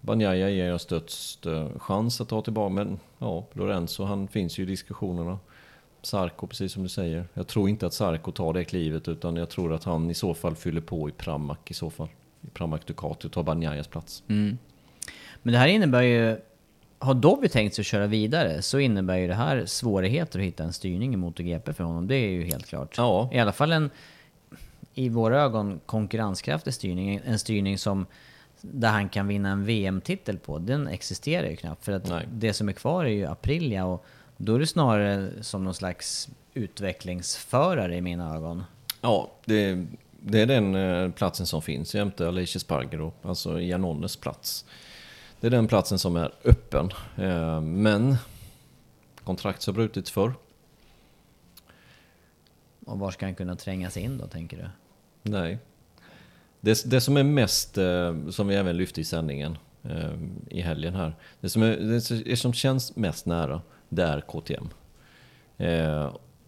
Banjaya 0.00 0.50
ger 0.50 0.68
jag 0.68 0.80
störst 0.80 1.46
eh, 1.46 1.78
chans 1.78 2.20
att 2.20 2.28
ta 2.28 2.42
tillbaka, 2.42 2.74
men 2.74 2.98
ja, 3.18 3.46
Lorenzo 3.52 4.04
han 4.04 4.28
finns 4.28 4.58
ju 4.58 4.62
i 4.62 4.66
diskussionerna. 4.66 5.38
Sarko, 6.02 6.46
precis 6.46 6.72
som 6.72 6.82
du 6.82 6.88
säger. 6.88 7.28
Jag 7.34 7.46
tror 7.46 7.68
inte 7.68 7.86
att 7.86 7.94
Sarko 7.94 8.32
tar 8.32 8.52
det 8.52 8.64
klivet, 8.64 9.08
utan 9.08 9.36
jag 9.36 9.50
tror 9.50 9.72
att 9.72 9.84
han 9.84 10.10
i 10.10 10.14
så 10.14 10.34
fall 10.34 10.56
fyller 10.56 10.80
på 10.80 11.08
i 11.08 11.12
Pramac 11.12 11.58
i 11.66 11.74
så 11.74 11.90
fall. 11.90 12.08
Pramac 12.52 12.80
Ducati 12.86 13.28
och 13.28 13.32
tar 13.32 13.42
Banjayas 13.42 13.86
plats. 13.86 14.22
Men 15.42 15.52
det 15.52 15.58
här 15.58 15.68
innebär 15.68 16.02
ju... 16.02 16.36
Har 16.98 17.14
Dovi 17.14 17.48
tänkt 17.48 17.74
sig 17.74 17.82
att 17.82 17.86
köra 17.86 18.06
vidare 18.06 18.62
så 18.62 18.78
innebär 18.78 19.16
ju 19.16 19.28
det 19.28 19.34
här 19.34 19.66
svårigheter 19.66 20.38
att 20.38 20.44
hitta 20.44 20.64
en 20.64 20.72
styrning 20.72 21.14
i 21.14 21.16
MotoGP 21.16 21.72
för 21.72 21.84
honom. 21.84 22.06
Det 22.06 22.16
är 22.16 22.30
ju 22.30 22.44
helt 22.44 22.66
klart. 22.66 22.94
Ja. 22.96 23.30
I 23.32 23.38
alla 23.38 23.52
fall 23.52 23.72
en, 23.72 23.90
i 24.94 25.08
våra 25.08 25.42
ögon, 25.42 25.80
konkurrenskraftig 25.86 26.74
styrning. 26.74 27.20
En 27.24 27.38
styrning 27.38 27.78
som 27.78 28.06
där 28.60 28.88
han 28.88 29.08
kan 29.08 29.28
vinna 29.28 29.48
en 29.48 29.64
VM-titel 29.64 30.38
på. 30.38 30.58
Den 30.58 30.88
existerar 30.88 31.46
ju 31.46 31.56
knappt. 31.56 31.84
För 31.84 31.92
att 31.92 32.08
Nej. 32.08 32.28
det 32.32 32.52
som 32.52 32.68
är 32.68 32.72
kvar 32.72 33.04
är 33.04 33.08
ju 33.08 33.26
Aprilia 33.26 33.84
och 33.84 34.04
då 34.36 34.54
är 34.54 34.58
det 34.58 34.66
snarare 34.66 35.30
som 35.40 35.64
någon 35.64 35.74
slags 35.74 36.28
utvecklingsförare 36.54 37.96
i 37.96 38.00
mina 38.00 38.34
ögon. 38.36 38.64
Ja, 39.00 39.30
det, 39.44 39.86
det 40.26 40.40
är 40.40 40.46
den 40.46 40.74
eh, 40.74 41.10
platsen 41.10 41.46
som 41.46 41.62
finns 41.62 41.94
jämte 41.94 42.28
Alicia 42.28 42.60
Spargaro, 42.60 43.12
alltså 43.22 43.60
Janones 43.60 44.16
plats. 44.16 44.64
Det 45.40 45.46
är 45.46 45.50
den 45.50 45.66
platsen 45.66 45.98
som 45.98 46.16
är 46.16 46.32
öppen. 46.44 46.90
Eh, 47.16 47.60
men 47.60 48.16
kontrakt 49.24 49.66
har 49.66 49.72
brutits 49.72 50.10
för. 50.10 50.34
Och 52.86 52.98
var 52.98 53.10
ska 53.10 53.26
han 53.26 53.34
kunna 53.34 53.56
tränga 53.56 53.90
sig 53.90 54.02
in 54.02 54.18
då, 54.18 54.26
tänker 54.26 54.56
du? 54.56 54.68
Nej. 55.30 55.58
Det, 56.60 56.90
det 56.90 57.00
som 57.00 57.16
är 57.16 57.22
mest, 57.22 57.78
eh, 57.78 58.28
som 58.30 58.48
vi 58.48 58.54
även 58.54 58.76
lyfte 58.76 59.00
i 59.00 59.04
sändningen 59.04 59.58
i 60.48 60.60
helgen 60.60 60.94
här. 60.94 61.16
Det 61.40 61.48
som, 61.48 61.62
är, 61.62 61.76
det 62.24 62.36
som 62.36 62.52
känns 62.52 62.96
mest 62.96 63.26
nära, 63.26 63.62
det 63.88 64.02
är 64.02 64.20
KTM. 64.20 64.68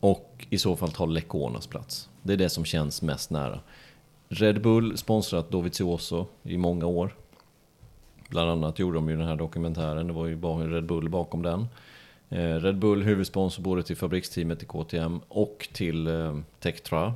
Och 0.01 0.47
i 0.51 0.59
så 0.59 0.77
fall 0.77 0.93
ta 0.93 1.07
Leconas 1.07 1.67
plats. 1.67 2.09
Det 2.27 2.33
är 2.33 2.37
det 2.37 2.49
som 2.49 2.65
känns 2.65 3.03
mest 3.03 3.31
nära. 3.31 3.61
Red 4.29 4.63
Bull 4.63 4.99
sponsrat 4.99 5.51
Dovizioso 5.51 6.27
i 6.43 6.57
många 6.57 6.87
år. 6.87 7.15
Bland 8.29 8.51
annat 8.51 8.79
gjorde 8.79 8.97
de 8.97 9.09
ju 9.09 9.17
den 9.17 9.27
här 9.27 9.37
dokumentären, 9.37 10.07
det 10.07 10.13
var 10.13 10.27
ju 10.27 10.37
bara 10.37 10.67
Red 10.67 10.87
Bull 10.87 11.09
bakom 11.09 11.43
den. 11.43 11.67
Eh, 12.29 12.55
Red 12.55 12.79
Bull 12.79 13.03
huvudsponsor 13.03 13.63
både 13.63 13.83
till 13.83 13.97
fabriksteamet 13.97 14.63
i 14.63 14.67
KTM 14.67 15.21
och 15.29 15.69
till 15.73 16.07
eh, 16.07 16.39
Tektra. 16.61 17.15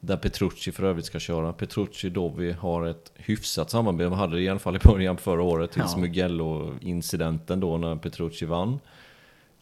Där 0.00 0.16
Petrucci 0.16 0.72
för 0.72 0.82
övrigt 0.82 1.04
ska 1.04 1.18
köra. 1.18 1.52
Petrucci 1.52 2.10
Dovi 2.10 2.52
har 2.52 2.86
ett 2.86 3.12
hyfsat 3.14 3.70
samarbete, 3.70 4.10
de 4.10 4.12
hade 4.12 4.36
det 4.36 4.42
i 4.42 4.48
alla 4.48 4.58
fall 4.58 4.76
i 4.76 4.80
början 4.84 5.16
förra 5.16 5.42
året 5.42 5.72
tills 5.72 5.92
Ja. 5.92 5.98
Mugello-incidenten 6.00 7.60
då 7.60 7.76
när 7.78 7.96
Petrucci 7.96 8.44
vann. 8.46 8.78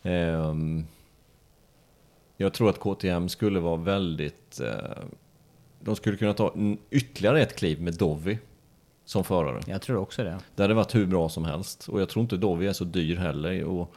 Ehm, 0.02 0.86
jag 2.36 2.52
tror 2.52 2.70
att 2.70 2.78
KTM 2.80 3.28
skulle 3.28 3.60
vara 3.60 3.76
väldigt... 3.76 4.60
Eh, 4.60 5.04
de 5.80 5.96
skulle 5.96 6.16
kunna 6.16 6.34
ta 6.34 6.54
ytterligare 6.90 7.42
ett 7.42 7.56
kliv 7.56 7.82
med 7.82 7.94
Dovi 7.94 8.38
som 9.04 9.24
förare. 9.24 9.60
Jag 9.66 9.82
tror 9.82 9.96
också 9.96 10.24
det. 10.24 10.38
Det 10.54 10.62
hade 10.62 10.74
varit 10.74 10.94
hur 10.94 11.06
bra 11.06 11.28
som 11.28 11.44
helst. 11.44 11.88
Och 11.88 12.00
jag 12.00 12.08
tror 12.08 12.22
inte 12.22 12.36
Dovi 12.36 12.66
är 12.66 12.72
så 12.72 12.84
dyr 12.84 13.16
heller. 13.16 13.64
Och 13.64 13.94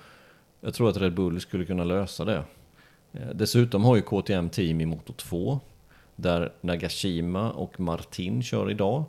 jag 0.61 0.73
tror 0.73 0.89
att 0.89 0.97
Red 0.97 1.13
Bull 1.13 1.41
skulle 1.41 1.65
kunna 1.65 1.83
lösa 1.83 2.25
det. 2.25 2.43
Eh, 3.13 3.29
Dessutom 3.33 3.83
har 3.83 3.95
ju 3.95 4.01
KTM 4.01 4.49
team 4.49 4.81
i 4.81 4.85
Moto 4.85 5.13
2. 5.13 5.59
Där 6.15 6.53
Nagashima 6.61 7.51
och 7.51 7.79
Martin 7.79 8.43
kör 8.43 8.71
idag. 8.71 9.03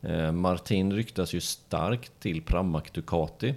Eh, 0.00 0.32
Martin 0.32 0.92
ryktas 0.92 1.32
ju 1.32 1.40
starkt 1.40 2.12
till 2.20 2.42
Pramac 2.42 2.84
Ducati. 2.92 3.54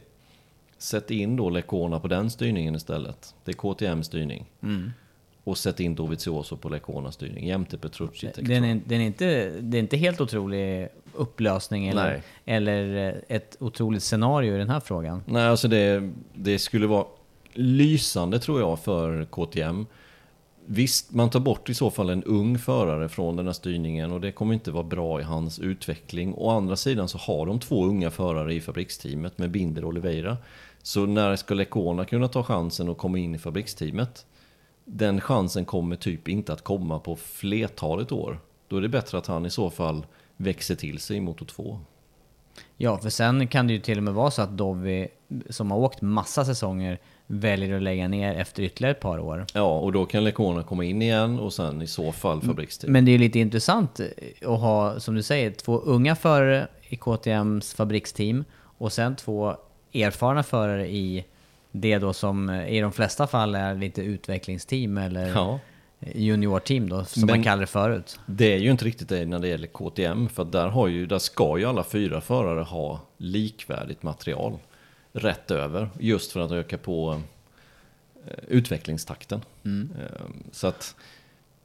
Sätt 0.78 1.12
in 1.12 1.36
då 1.36 1.50
Lecona 1.50 2.00
på 2.00 2.08
den 2.08 2.30
styrningen 2.30 2.76
istället. 2.76 3.36
Det 3.44 3.52
är 3.52 3.56
KTM 3.56 4.04
styrning. 4.04 4.46
Och 5.46 5.58
sätt 5.58 5.80
in 5.80 5.96
Dovizioso 5.96 6.58
på 6.58 6.70
Lecona 6.70 7.12
styrning 7.12 7.48
jämte 7.48 7.78
Petrucci. 7.78 8.32
Den 8.36 8.64
är, 8.64 8.82
den 8.86 9.02
är 9.02 9.06
inte, 9.06 9.50
det 9.50 9.78
är 9.78 9.80
inte 9.80 9.98
helt 9.98 10.22
otrolig 10.22 10.90
upplösning 11.14 11.88
eller, 11.88 12.12
Nej. 12.12 12.22
eller 12.46 13.08
eh, 13.08 13.36
ett 13.36 13.58
otroligt 13.60 14.04
scenario 14.04 14.56
i 14.56 14.58
den 14.58 14.70
här 14.70 14.80
frågan. 14.80 15.24
Nej, 15.26 15.48
alltså 15.48 15.68
det, 15.68 16.12
det 16.34 16.60
skulle 16.60 16.88
vara 16.88 17.06
lysande 17.54 18.40
tror 18.40 18.60
jag 18.60 18.80
för 18.80 19.26
KTM. 19.26 19.86
Visst, 20.66 21.12
man 21.12 21.30
tar 21.30 21.40
bort 21.40 21.70
i 21.70 21.74
så 21.74 21.90
fall 21.92 22.10
en 22.10 22.24
ung 22.24 22.60
förare 22.60 23.10
från 23.10 23.36
den 23.36 23.46
här 23.46 23.54
styrningen 23.54 24.12
och 24.12 24.22
det 24.22 24.32
kommer 24.32 24.54
inte 24.54 24.72
vara 24.72 24.84
bra 24.84 25.20
i 25.20 25.24
hans 25.24 25.60
utveckling. 25.60 26.34
Å 26.38 26.50
andra 26.50 26.76
sidan 26.76 27.08
så 27.08 27.18
har 27.18 27.46
de 27.46 27.60
två 27.60 27.86
unga 27.86 28.12
förare 28.12 28.54
i 28.54 28.62
fabriksteamet 28.62 29.38
med 29.38 29.52
Binder 29.52 29.84
och 29.84 29.90
Oliveira. 29.90 30.38
Så 30.82 31.06
när 31.06 31.36
ska 31.36 31.54
Lecona 31.54 32.06
kunna 32.06 32.28
ta 32.28 32.44
chansen 32.44 32.90
och 32.90 32.98
komma 32.98 33.18
in 33.18 33.36
i 33.36 33.38
fabriksteamet? 33.38 34.26
Den 34.86 35.22
chansen 35.22 35.66
kommer 35.66 35.96
typ 35.96 36.28
inte 36.28 36.54
att 36.54 36.62
komma 36.62 37.00
på 37.00 37.16
flertalet 37.16 38.12
år. 38.12 38.40
Då 38.68 38.78
är 38.78 38.82
det 38.82 38.90
bättre 38.90 39.18
att 39.18 39.28
han 39.28 39.46
i 39.46 39.50
så 39.50 39.70
fall 39.70 40.06
växer 40.38 40.76
till 40.76 41.00
sig 41.00 41.18
i 41.18 41.22
Moto 41.22 41.46
2. 41.46 41.80
Ja, 42.78 42.98
för 42.98 43.10
sen 43.10 43.48
kan 43.48 43.68
det 43.68 43.74
ju 43.74 43.80
till 43.80 43.98
och 43.98 44.04
med 44.04 44.14
vara 44.14 44.32
så 44.32 44.42
att 44.42 44.58
Dovi, 44.58 45.08
som 45.50 45.72
har 45.72 45.78
åkt 45.78 46.02
massa 46.02 46.46
säsonger, 46.46 47.00
väljer 47.28 47.76
att 47.76 47.82
lägga 47.82 48.08
ner 48.08 48.36
efter 48.36 48.64
ytterligare 48.64 48.92
ett 48.92 49.00
par 49.00 49.20
år. 49.20 49.46
Ja, 49.54 49.80
och 49.80 49.92
då 49.92 50.06
kan 50.06 50.24
Lecona 50.24 50.64
komma 50.64 50.84
in 50.84 51.02
igen 51.02 51.40
och 51.40 51.54
sen 51.54 51.82
i 51.82 51.88
så 51.88 52.12
fall 52.12 52.42
fabriksteam. 52.42 52.94
Men 52.94 53.06
det 53.06 53.12
är 53.12 53.14
ju 53.14 53.20
lite 53.20 53.40
intressant 53.40 54.00
att 54.42 54.60
ha, 54.60 55.00
som 55.00 55.16
du 55.16 55.24
säger, 55.24 55.52
två 55.52 55.78
unga 55.78 56.16
förare 56.16 56.68
i 56.82 56.96
KTMs 56.96 57.74
fabriksteam 57.74 58.46
och 58.62 58.94
sen 58.94 59.16
två 59.16 59.56
erfarna 59.94 60.44
förare 60.44 60.90
i 60.90 61.26
det 61.76 61.98
då 62.00 62.14
som 62.14 62.50
eh, 62.50 62.68
i 62.68 62.80
de 62.82 62.92
flesta 62.92 63.28
fall 63.28 63.56
är 63.56 63.76
lite 63.76 64.02
utvecklingsteam 64.02 64.98
eller 64.98 65.28
Ja. 65.28 65.60
juniorteam 66.14 66.90
då, 66.90 67.06
som 67.06 67.22
Men- 67.22 67.28
man 67.36 67.44
kallade 67.44 67.62
det 67.64 67.68
förut. 67.68 68.20
Det 68.26 68.54
är 68.54 68.58
ju 68.58 68.72
inte 68.72 68.86
riktigt 68.86 69.10
det 69.10 69.26
när 69.26 69.40
det 69.40 69.48
gäller 69.48 69.68
KTM, 69.68 70.30
för 70.30 70.46
där, 70.46 70.68
har 70.68 70.88
ju, 70.88 71.06
där 71.06 71.20
ska 71.20 71.58
ju 71.58 71.66
alla 71.66 71.84
fyra 71.84 72.22
förare 72.22 72.64
ha 72.64 73.02
likvärdigt 73.18 74.04
material 74.04 74.58
rätt 75.14 75.52
över, 75.52 75.90
just 76.00 76.32
för 76.32 76.40
att 76.40 76.52
öka 76.52 76.78
på 76.78 77.22
eh, 78.28 78.34
utvecklingstakten. 78.48 79.42
Eh, 79.66 80.22
Så 80.52 80.68
att, 80.68 80.96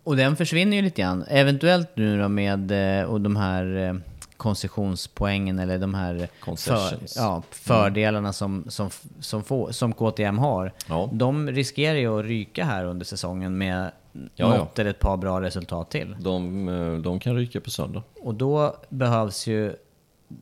Och 0.04 0.16
den 0.16 0.36
försvinner 0.36 0.76
ju 0.76 0.82
lite 0.82 1.02
grann. 1.02 1.24
Eventuellt 1.28 1.88
nu 1.96 2.18
då 2.22 2.28
med 2.28 2.72
eh, 3.00 3.04
och 3.04 3.20
de 3.20 3.36
här 3.36 4.00
koncessionspoängen 4.38 5.58
eller 5.58 5.78
de 5.78 5.94
här 5.94 6.28
för, 6.56 6.98
ja, 7.16 7.42
fördelarna 7.50 8.32
som, 8.32 8.64
som, 8.68 8.90
som, 9.20 9.44
få, 9.44 9.72
som 9.72 9.92
KTM 9.92 10.38
har. 10.38 10.72
Ja. 10.88 11.10
De 11.12 11.50
riskerar 11.50 11.98
ju 11.98 12.18
att 12.18 12.24
ryka 12.24 12.64
här 12.64 12.84
under 12.84 13.04
säsongen 13.04 13.58
med 13.58 13.90
Ja, 14.34 14.56
något 14.56 14.78
eller 14.78 14.90
ett 14.90 14.98
par 15.00 15.16
bra 15.16 15.40
resultat 15.40 15.90
till. 15.90 16.16
de, 16.20 16.68
eh, 16.68 16.92
de 16.98 17.20
kan 17.20 17.36
ryka 17.36 17.60
på 17.60 17.70
söndag. 17.70 18.02
Och 18.22 18.34
då 18.34 18.76
behövs 18.88 19.46
ju 19.46 19.76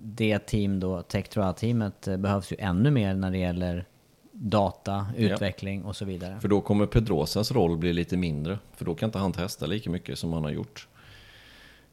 det 0.03 0.39
team 0.39 0.81
då, 0.81 1.03
Tektroa-teamet, 1.03 2.09
eh, 2.09 2.17
behövs 2.17 2.53
ju 2.53 2.57
ännu 2.59 2.91
mer 2.91 3.15
när 3.15 3.31
det 3.31 3.39
gäller 3.39 3.85
data, 4.33 5.07
utveckling 5.17 5.85
och 5.85 5.97
så 5.97 6.05
vidare. 6.05 6.41
För 6.41 6.49
då 6.49 6.61
kommer 6.61 6.87
Pedrosas 6.87 7.53
roll 7.53 7.77
bli 7.77 7.93
lite 7.93 8.17
mindre, 8.17 8.59
för 8.77 8.85
då 8.85 8.95
kan 8.95 9.09
inte 9.09 9.19
han 9.19 9.33
testa 9.33 9.67
lika 9.67 9.91
mycket 9.91 10.19
som 10.19 10.33
han 10.33 10.45
har 10.45 10.51
gjort. 10.51 10.89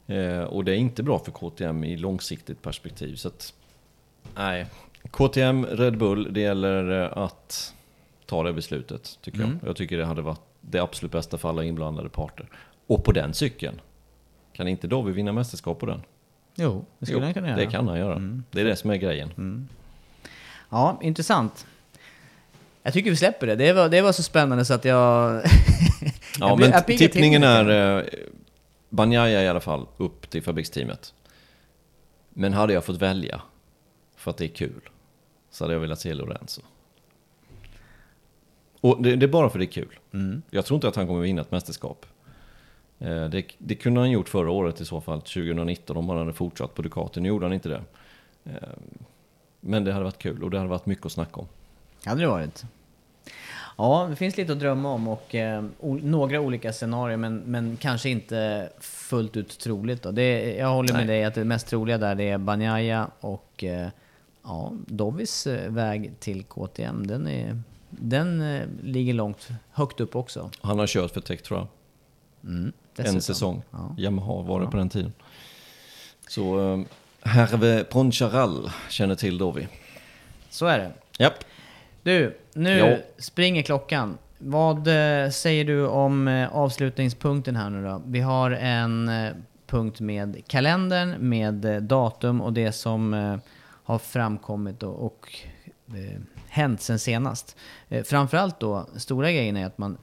Eh, 0.07 0.39
och 0.43 0.63
det 0.63 0.71
är 0.71 0.75
inte 0.75 1.03
bra 1.03 1.19
för 1.19 1.31
KTM 1.31 1.83
i 1.83 1.97
långsiktigt 1.97 2.61
perspektiv. 2.61 3.15
Så 3.15 3.27
att, 3.27 3.53
nej, 4.35 4.65
KTM, 5.11 5.65
Red 5.65 5.97
Bull, 5.97 6.33
det 6.33 6.39
gäller 6.41 7.01
eh, 7.03 7.17
att 7.17 7.73
ta 8.25 8.43
det 8.43 8.53
beslutet, 8.53 9.17
tycker 9.21 9.39
Mm. 9.39 9.57
jag. 9.61 9.69
Jag 9.69 9.75
tycker 9.75 9.97
det 9.97 10.05
hade 10.05 10.21
varit 10.21 10.41
det 10.61 10.79
absolut 10.79 11.11
bästa 11.11 11.37
för 11.37 11.49
alla 11.49 11.63
inblandade 11.63 12.09
parter. 12.09 12.49
Och 12.87 13.03
på 13.03 13.11
den 13.11 13.33
cykeln, 13.33 13.81
kan 14.53 14.67
inte 14.67 14.87
Dovi 14.87 15.11
vinna 15.11 15.31
mästerskap 15.31 15.79
på 15.79 15.85
den? 15.85 16.01
Jo, 16.55 16.85
det 16.99 17.05
skulle 17.05 17.19
Jo, 17.19 17.25
han 17.25 17.33
kunna 17.33 17.47
göra. 17.47 17.57
Mm. 17.57 17.65
Det 17.65 17.71
kan 17.71 17.87
han 17.87 17.99
göra. 17.99 18.41
Det 18.51 18.61
är 18.61 18.65
det 18.65 18.75
som 18.75 18.89
är 18.89 18.95
grejen. 18.95 19.67
Ja, 20.69 20.99
intressant. 21.01 21.67
Jag 22.83 22.93
tycker 22.93 23.09
vi 23.09 23.15
släpper 23.15 23.47
det. 23.47 23.55
Det 23.55 23.73
var, 23.73 23.89
det 23.89 24.01
var 24.01 24.11
så 24.11 24.23
spännande 24.23 24.65
så 24.65 24.73
att 24.73 24.85
jag... 24.85 25.41
Ja, 26.39 26.47
jag 26.49 26.57
blir- 26.57 26.69
men 26.69 26.83
till 26.83 26.97
tippningen 26.97 27.41
lite. 27.41 27.51
är 27.53 27.97
eh, 27.97 28.03
Banjaya 28.93 29.43
i 29.43 29.47
alla 29.47 29.59
fall 29.59 29.87
upp 29.97 30.29
till 30.29 30.43
fabriksteamet. 30.43 31.13
Men 32.29 32.53
hade 32.53 32.73
jag 32.73 32.85
fått 32.85 33.01
välja, 33.01 33.41
för 34.15 34.31
att 34.31 34.37
det 34.37 34.45
är 34.45 34.55
kul, 34.55 34.89
så 35.49 35.63
hade 35.63 35.73
jag 35.73 35.81
velat 35.81 35.99
se 35.99 36.13
Lorenzo. 36.13 36.61
Och 38.81 39.03
det, 39.03 39.15
det 39.15 39.25
är 39.25 39.27
bara 39.27 39.49
för 39.49 39.59
det 39.59 39.65
är 39.65 39.71
kul. 39.71 39.99
Mm. 40.13 40.41
Jag 40.49 40.65
tror 40.65 40.75
inte 40.75 40.87
att 40.87 40.95
han 40.95 41.07
kommer 41.07 41.21
vinna 41.21 41.41
ett 41.41 41.51
mästerskap. 41.51 42.05
Eh, 42.99 43.25
Det, 43.25 43.45
det 43.57 43.75
kunde 43.75 43.99
han 43.99 44.11
gjort 44.11 44.29
förra 44.29 44.51
året 44.51 44.81
i 44.81 44.85
så 44.85 45.01
fall, 45.01 45.21
2019, 45.21 45.97
om 45.97 46.09
han 46.09 46.17
hade 46.17 46.33
fortsatt 46.33 46.73
på 46.75 46.81
Ducati. 46.81 47.19
Nu 47.21 47.29
gjorde 47.29 47.45
han 47.45 47.53
inte 47.53 47.69
det. 47.69 47.81
Eh, 48.43 48.69
Men 49.59 49.83
det 49.83 49.91
hade 49.93 50.03
varit 50.03 50.17
kul 50.17 50.43
och 50.43 50.49
det 50.51 50.57
hade 50.57 50.69
varit 50.69 50.85
mycket 50.85 51.05
att 51.05 51.11
snacka 51.11 51.39
om. 51.39 51.47
Hade 52.05 52.21
det 52.21 52.27
varit. 52.27 52.63
Ja, 53.77 54.07
det 54.09 54.15
finns 54.15 54.37
lite 54.37 54.53
att 54.53 54.59
drömma 54.59 54.91
om 54.91 55.07
och 55.07 55.35
eh, 55.35 55.63
några 56.01 56.39
olika 56.39 56.73
scenarier 56.73 57.17
men, 57.17 57.37
men 57.37 57.77
kanske 57.77 58.09
inte 58.09 58.69
fullt 58.79 59.37
ut 59.37 59.59
troligt. 59.59 60.03
Då. 60.03 60.11
Det, 60.11 60.55
jag 60.55 60.67
håller 60.67 60.93
med 60.93 61.07
Nej. 61.07 61.15
dig 61.15 61.25
att 61.25 61.33
det 61.33 61.43
mest 61.43 61.67
troliga 61.67 61.97
där 61.97 62.15
det 62.15 62.29
är 62.29 62.37
Banjaya 62.37 63.09
och 63.19 63.63
eh, 63.63 63.87
ja, 64.43 64.71
Dovis 64.87 65.47
eh, 65.47 65.71
väg 65.71 66.11
till 66.19 66.43
KTM. 66.43 67.07
Den, 67.07 67.27
är, 67.27 67.61
den 67.89 68.41
eh, 68.41 68.67
ligger 68.83 69.13
långt, 69.13 69.47
högt 69.71 69.99
upp 69.99 70.15
också. 70.15 70.51
Han 70.61 70.79
har 70.79 70.87
kört 70.87 71.11
för 71.11 71.21
Tech 71.21 71.41
tror 71.41 71.59
jag. 71.59 71.67
Dessutom. 72.95 73.15
En 73.15 73.21
säsong. 73.21 73.61
Ja. 73.71 73.95
Yamaha 73.97 74.41
var 74.41 74.61
det 74.61 74.67
på 74.67 74.77
den 74.77 74.89
tiden. 74.89 75.13
Så 76.27 76.57
um, 76.57 76.85
Herve 77.21 77.83
Poncharal 77.83 78.71
känner 78.89 79.15
till 79.15 79.37
Dovi. 79.37 79.67
Så 80.49 80.65
är 80.65 80.79
det. 80.79 80.91
Japp. 81.19 81.33
Du, 82.03 82.37
nu 82.53 82.77
Ja. 82.77 82.97
springer 83.17 83.61
klockan. 83.61 84.17
Vad 84.37 84.87
eh, 84.87 85.29
säger 85.29 85.65
du 85.65 85.87
om 85.87 86.27
eh, 86.27 86.55
avslutningspunkten 86.55 87.55
här 87.55 87.69
nu 87.69 87.83
då? 87.83 88.01
Vi 88.05 88.19
har 88.19 88.51
en 88.51 89.09
eh, 89.09 89.31
punkt 89.67 89.99
med 89.99 90.47
kalendern, 90.47 91.15
med 91.29 91.83
datum 91.83 92.41
och 92.41 92.53
det 92.53 92.71
som 92.71 93.39
har 93.83 93.99
framkommit 93.99 94.83
och, 94.83 95.05
och 95.05 95.29
hänt 96.47 96.81
sen 96.81 96.99
senast. 96.99 97.57
Framförallt 98.05 98.59
då, 98.59 98.85
stora 98.95 99.31
grejen 99.31 99.57
är 99.57 99.65
att 99.65 99.77
man 99.77 99.97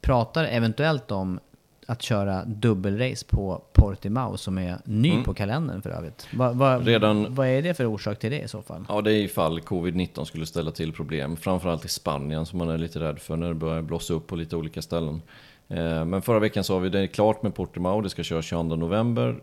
pratar 0.00 0.44
eventuellt 0.44 1.10
om 1.10 1.40
att 1.86 2.02
köra 2.02 2.44
dubbelrace 2.44 3.26
på 3.28 3.62
Portimao 3.72 4.36
som 4.36 4.58
är 4.58 4.76
ny 4.84 5.22
på 5.24 5.34
kalendern 5.34 5.82
för 5.82 5.90
övrigt. 5.90 6.26
Va, 6.34 6.52
va, 6.52 6.74
Mm. 6.74 6.86
Redan- 6.86 7.34
Vad 7.34 7.46
är 7.48 7.62
det 7.62 7.74
för 7.74 7.86
orsak 7.86 8.18
till 8.18 8.30
det 8.30 8.40
i 8.42 8.48
så 8.48 8.62
fall? 8.62 8.84
Ja, 8.88 9.00
det 9.00 9.12
är 9.12 9.22
ifall 9.22 9.60
covid-19 9.60 10.24
skulle 10.24 10.46
ställa 10.46 10.70
till 10.70 10.92
problem. 10.92 11.36
Framförallt 11.36 11.84
i 11.84 11.88
Spanien 11.88 12.46
som 12.46 12.58
man 12.58 12.68
är 12.68 12.78
lite 12.78 13.00
rädd 13.00 13.18
för 13.18 13.36
när 13.36 13.48
det 13.48 13.54
börjar 13.54 13.82
blossa 13.82 14.14
upp 14.14 14.26
på 14.26 14.36
lite 14.36 14.56
olika 14.56 14.82
ställen. 14.82 15.22
Eh, 15.68 16.04
Men 16.04 16.22
förra 16.22 16.38
veckan 16.38 16.64
sa 16.64 16.78
vi 16.78 16.88
det 16.88 17.00
är 17.00 17.06
klart 17.06 17.42
med 17.42 17.54
Portimao, 17.54 18.00
det 18.00 18.10
ska 18.10 18.22
köras 18.22 18.44
22 18.44 18.76
november. 18.76 19.36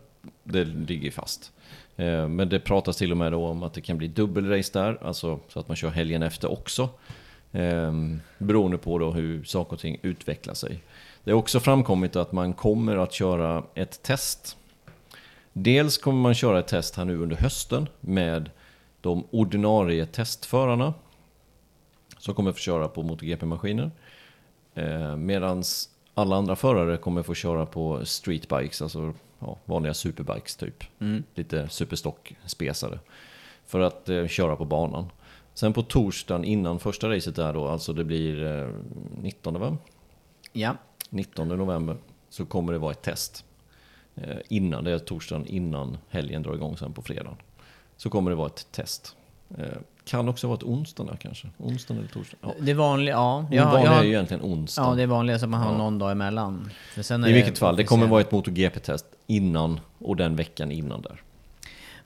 Det 0.43 0.63
ligger 0.63 1.11
fast. 1.11 1.51
Eh, 1.95 2.27
Men 2.27 2.49
det 2.49 2.59
pratas 2.59 2.97
till 2.97 3.11
och 3.11 3.18
med 3.18 3.31
då 3.31 3.45
om 3.47 3.63
att 3.63 3.73
det 3.73 3.81
kan 3.81 3.97
bli 3.97 4.07
dubbelrace 4.07 4.80
där, 4.80 4.97
alltså 5.07 5.39
så 5.47 5.59
att 5.59 5.68
man 5.68 5.77
kör 5.77 5.89
helgen 5.89 6.23
efter 6.23 6.51
också. 6.51 6.89
Eh, 7.51 7.91
beroende 8.38 8.77
på 8.77 8.99
då 8.99 9.11
hur 9.11 9.43
saker 9.43 9.73
och 9.73 9.80
ting 9.80 9.97
utvecklar 10.01 10.53
sig. 10.53 10.80
Det 11.23 11.31
är 11.31 11.35
också 11.35 11.60
framkommit 11.60 12.15
att 12.15 12.31
man 12.31 12.53
kommer 12.53 12.98
att 12.98 13.14
köra 13.14 13.64
ett 13.76 14.03
test. 14.03 14.57
Dels 15.53 15.98
kommer 15.98 16.22
man 16.22 16.34
köra 16.34 16.60
ett 16.60 16.68
test 16.68 16.95
här 16.95 17.06
nu 17.06 17.18
under 17.18 17.35
hösten 17.35 17.88
med 17.99 18.49
de 19.02 19.23
ordinarie 19.31 20.06
testförarna 20.06 20.93
som 22.18 22.35
kommer 22.35 22.52
få 22.52 22.57
köra 22.57 22.88
på 22.88 23.03
MotoGP-maskiner. 23.03 23.91
Eh, 24.73 25.15
Medan 25.15 25.64
alla 26.14 26.35
andra 26.35 26.56
förare 26.56 26.98
kommer 26.98 27.23
få 27.23 27.34
köra 27.34 27.65
på 27.65 28.06
streetbikes, 28.06 28.81
alltså 28.81 29.14
ja, 29.39 29.57
vanliga 29.65 29.93
superbikes 29.93 30.56
typ. 30.56 30.84
Lite 31.35 31.69
superstock-spesare. 31.69 32.99
För 33.65 33.80
att 33.80 34.10
eh, 34.10 34.27
köra 34.27 34.56
på 34.56 34.65
banan. 34.65 35.10
Sen 35.53 35.73
på 35.73 35.81
torsdagen 35.81 36.43
innan 36.43 36.80
första 36.80 37.10
racet 37.10 37.35
där 37.35 37.53
då, 37.53 37.68
alltså 37.68 37.93
det 37.93 38.03
blir 38.03 38.43
eh, 38.43 38.69
19 39.22 39.60
va? 39.60 39.77
Ja. 40.53 40.76
19 41.11 41.47
november 41.47 41.97
så 42.29 42.45
kommer 42.45 42.73
det 42.73 42.79
vara 42.79 42.91
ett 42.91 43.01
test. 43.01 43.45
Eh, 44.15 44.38
innan, 44.49 44.83
det 44.83 44.91
är 44.91 44.99
torsdagen 44.99 45.45
innan 45.45 45.97
helgen 46.09 46.43
drar 46.43 46.53
igång 46.55 46.77
sen 46.77 46.93
på 46.93 47.01
fredagen. 47.01 47.35
Så 47.97 48.09
kommer 48.09 48.31
det 48.31 48.35
vara 48.35 48.47
ett 48.47 48.67
test. 48.71 49.15
Eh, 49.57 49.65
kan 50.05 50.29
också 50.29 50.47
vara 50.47 50.57
ett 50.57 50.63
onsdag 50.63 51.03
där 51.03 51.15
kanske. 51.15 51.47
Onsdag 51.57 51.93
eller 51.93 52.07
torsdag. 52.07 52.38
Ja. 52.41 52.53
Det 52.59 52.73
vanliga, 52.73 53.15
ja. 53.15 53.45
Det 53.51 53.59
vanliga 53.59 53.85
jag, 53.91 53.99
är 53.99 54.03
ju 54.03 54.09
egentligen 54.09 54.43
onsdag. 54.43 54.81
ja, 54.81 54.95
det 54.95 55.03
är 55.03 55.07
vanliga 55.07 55.39
så 55.39 55.45
att 55.45 55.49
man 55.49 55.61
har 55.61 55.71
Ja. 55.71 55.77
någon 55.77 55.99
dag 55.99 56.11
emellan. 56.11 56.69
Är 56.97 57.29
I 57.29 57.33
vilket 57.33 57.57
fall, 57.59 57.75
det 57.75 57.83
kommer 57.83 58.07
vara 58.07 58.21
ett 58.21 58.31
MotoGP-test 58.31 59.05
innan 59.27 59.79
och 59.99 60.15
den 60.15 60.35
veckan 60.35 60.71
innan 60.71 61.01
där. 61.01 61.21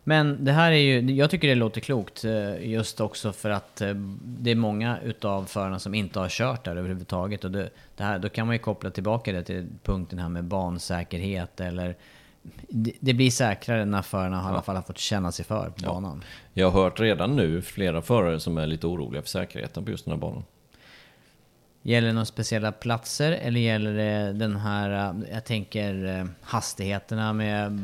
Men 0.08 0.46
det 0.46 0.52
här 0.52 0.72
är 0.72 0.76
ju, 0.76 1.12
jag 1.12 1.30
tycker 1.30 1.48
det 1.48 1.56
låter 1.56 1.82
klokt 1.82 2.26
eh, 2.26 2.68
just 2.68 3.02
också 3.02 3.32
för 3.32 3.50
att 3.50 3.82
eh, 3.82 3.94
det 4.22 4.52
är 4.52 4.56
många 4.56 5.00
utav 5.04 5.46
förarna 5.46 5.80
som 5.80 5.94
inte 5.94 6.20
har 6.20 6.30
kört 6.30 6.66
där 6.66 6.76
överhuvudtaget. 6.76 7.44
Och 7.44 7.52
det, 7.52 7.70
det 7.96 8.04
här, 8.04 8.20
då 8.20 8.30
kan 8.30 8.48
man 8.48 8.56
ju 8.56 8.60
koppla 8.60 8.90
tillbaka 8.90 9.32
det 9.32 9.44
till 9.44 9.68
punkten 9.84 10.20
här 10.20 10.30
med 10.30 10.44
bansäkerhet 10.44 11.60
eller 11.60 11.96
det, 13.00 13.14
blir 13.14 13.32
säkrare 13.32 13.86
när 13.86 14.02
förarna 14.02 14.42
har 14.42 14.50
i 14.50 14.54
alla 14.54 14.62
fall 14.62 14.76
har 14.76 14.84
fått 14.84 14.98
känna 14.98 15.32
sig 15.32 15.46
för 15.46 15.70
på 15.70 15.86
banan. 15.86 16.24
Jag 16.54 16.72
har 16.72 16.84
hört 16.84 17.00
redan 17.00 17.36
nu 17.36 17.62
flera 17.62 18.02
förare 18.02 18.40
som 18.40 18.58
är 18.58 18.68
lite 18.68 18.88
oroliga 18.88 19.22
för 19.22 19.30
säkerheten 19.30 19.86
på 19.86 19.92
just 19.92 20.06
den 20.06 20.12
här 20.12 20.20
banan. 20.20 20.44
Gäller 21.88 22.08
det 22.08 22.14
några 22.14 22.26
speciella 22.26 22.72
platser 22.72 23.32
eller 23.32 23.60
gäller 23.60 23.94
det 23.94 24.34
den 24.34 24.56
här, 24.56 25.10
eh, 25.10 25.34
jag 25.34 25.46
tänker 25.46 26.20
eh, 26.20 26.26
hastigheterna 26.42 27.34
med 27.34 27.80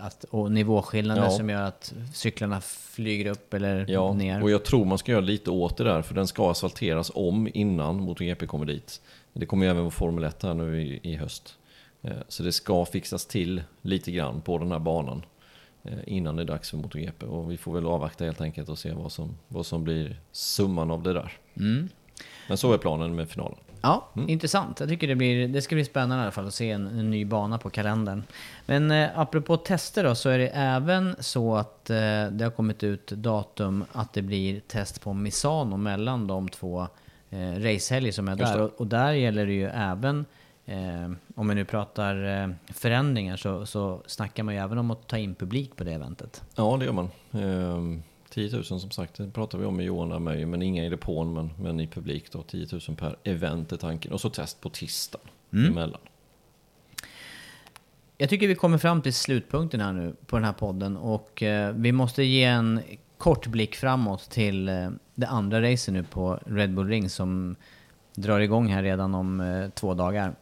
att, 0.00 0.24
och 0.24 0.52
nivåskillnader 0.52 1.22
Ja. 1.22 1.30
som 1.30 1.50
gör 1.50 1.62
att 1.62 1.94
cyklarna 2.14 2.60
flyger 2.60 3.30
upp 3.30 3.54
eller 3.54 3.86
Ja, 3.88 4.12
ner? 4.12 4.42
och 4.42 4.50
jag 4.50 4.64
tror 4.64 4.84
man 4.84 4.98
ska 4.98 5.12
göra 5.12 5.20
lite 5.20 5.50
åt 5.50 5.76
det 5.76 5.84
där, 5.84 6.02
för 6.02 6.14
den 6.14 6.26
ska 6.26 6.50
asfalteras 6.50 7.10
om 7.14 7.48
innan 7.54 7.96
MotoGP 7.96 8.46
kommer 8.46 8.66
dit. 8.66 9.00
Det 9.32 9.46
kommer 9.46 9.64
ju 9.64 9.70
även 9.70 9.82
vara 9.82 9.90
Formel 9.90 10.24
1 10.24 10.42
här 10.42 10.54
nu 10.54 10.82
i, 10.82 11.00
i 11.02 11.16
höst. 11.16 11.56
Eh, 12.02 12.12
Så 12.28 12.42
det 12.42 12.52
ska 12.52 12.84
fixas 12.84 13.26
till 13.26 13.62
lite 13.82 14.12
grann 14.12 14.40
på 14.40 14.58
den 14.58 14.72
här 14.72 14.78
banan 14.78 15.22
eh, 15.84 15.92
innan 16.06 16.36
det 16.36 16.42
är 16.42 16.46
dags 16.46 16.70
för 16.70 16.76
MotoGP. 16.76 17.26
Och 17.26 17.50
vi 17.50 17.56
får 17.56 17.72
väl 17.74 17.86
avvakta 17.86 18.24
helt 18.24 18.40
enkelt 18.40 18.68
och 18.68 18.78
se 18.78 18.92
vad 18.92 19.12
som, 19.12 19.36
vad 19.48 19.66
som 19.66 19.84
blir 19.84 20.16
summan 20.32 20.90
av 20.90 21.02
det 21.02 21.12
där. 21.12 21.32
Mm. 21.56 21.88
Men 22.50 22.56
så 22.58 22.72
är 22.72 22.78
planen 22.78 23.14
med 23.14 23.28
finalen. 23.28 23.58
Ja, 23.82 24.08
Mm. 24.16 24.28
intressant. 24.28 24.80
Jag 24.80 24.88
tycker 24.88 25.08
det, 25.08 25.14
blir, 25.14 25.48
det 25.48 25.62
ska 25.62 25.74
bli 25.74 25.84
spännande 25.84 26.16
i 26.16 26.22
alla 26.22 26.30
fall 26.30 26.46
att 26.46 26.54
se 26.54 26.70
en, 26.70 26.86
en 26.86 27.10
ny 27.10 27.24
bana 27.24 27.58
på 27.58 27.70
kalendern. 27.70 28.22
Men 28.66 28.90
eh, 28.90 29.08
apropå 29.18 29.56
tester 29.56 30.04
då, 30.04 30.14
så 30.14 30.28
är 30.28 30.38
det 30.38 30.48
även 30.48 31.16
så 31.20 31.56
att 31.56 31.90
eh, 31.90 31.96
det 32.30 32.40
har 32.44 32.50
kommit 32.50 32.82
ut 32.82 33.06
datum 33.10 33.84
att 33.92 34.12
det 34.12 34.22
blir 34.22 34.60
test 34.60 35.00
på 35.02 35.12
Misano 35.12 35.76
mellan 35.76 36.26
de 36.26 36.48
två 36.48 36.86
eh, 37.30 37.38
racehelger 37.52 38.12
som 38.12 38.28
är 38.28 38.36
Just 38.36 38.52
där. 38.52 38.60
Och, 38.62 38.70
och 38.80 38.86
där 38.86 39.12
gäller 39.12 39.46
det 39.46 39.52
ju 39.52 39.66
även, 39.74 40.24
eh, 40.66 41.10
om 41.34 41.48
vi 41.48 41.54
nu 41.54 41.64
pratar 41.64 42.42
eh, 42.42 42.48
förändringar, 42.74 43.36
så, 43.36 43.66
så 43.66 44.02
snackar 44.06 44.42
man 44.42 44.54
ju 44.54 44.60
även 44.60 44.78
om 44.78 44.90
att 44.90 45.06
ta 45.06 45.18
in 45.18 45.34
publik 45.34 45.76
på 45.76 45.84
det 45.84 45.92
eventet. 45.92 46.42
Ja, 46.56 46.76
det 46.78 46.84
gör 46.84 46.92
man. 46.92 47.08
Ehm, 47.32 48.02
10 48.30 48.52
000 48.52 48.64
som 48.64 48.90
sagt, 48.90 49.14
det 49.14 49.30
pratar 49.30 49.58
vi 49.58 49.64
om 49.64 49.76
med 49.76 49.86
Johan 49.86 50.08
där 50.08 50.18
med, 50.18 50.48
men 50.48 50.62
inga 50.62 50.86
i 50.86 50.88
depån, 50.88 51.32
men, 51.32 51.50
men 51.58 51.80
i 51.80 51.86
publik 51.86 52.32
då. 52.32 52.42
10 52.42 52.66
000 52.88 52.96
per 52.96 53.16
event 53.24 53.72
är 53.72 53.76
tanken. 53.76 54.12
Och 54.12 54.20
så 54.20 54.30
test 54.30 54.60
på 54.60 54.68
tisdagen 54.68 55.26
emellan. 55.52 56.00
Jag 58.18 58.30
tycker 58.30 58.48
vi 58.48 58.54
kommer 58.54 58.78
fram 58.78 59.02
till 59.02 59.14
slutpunkten 59.14 59.80
här 59.80 59.92
nu 59.92 60.14
på 60.26 60.36
den 60.36 60.44
här 60.44 60.52
podden 60.52 60.96
och 60.96 61.42
eh, 61.42 61.74
vi 61.74 61.92
måste 61.92 62.22
ge 62.22 62.44
en 62.44 62.80
kort 63.18 63.46
blick 63.46 63.76
framåt 63.76 64.30
till 64.30 64.68
eh, 64.68 64.90
det 65.14 65.26
andra 65.26 65.62
racet 65.62 65.94
nu 65.94 66.02
på 66.02 66.38
Red 66.46 66.74
Bull 66.74 66.88
Ring 66.88 67.10
som 67.10 67.56
drar 68.14 68.40
igång 68.40 68.68
här 68.68 68.82
redan 68.82 69.14
om 69.14 69.40
eh, 69.40 69.70
två 69.70 69.94
dagar. 69.94 70.34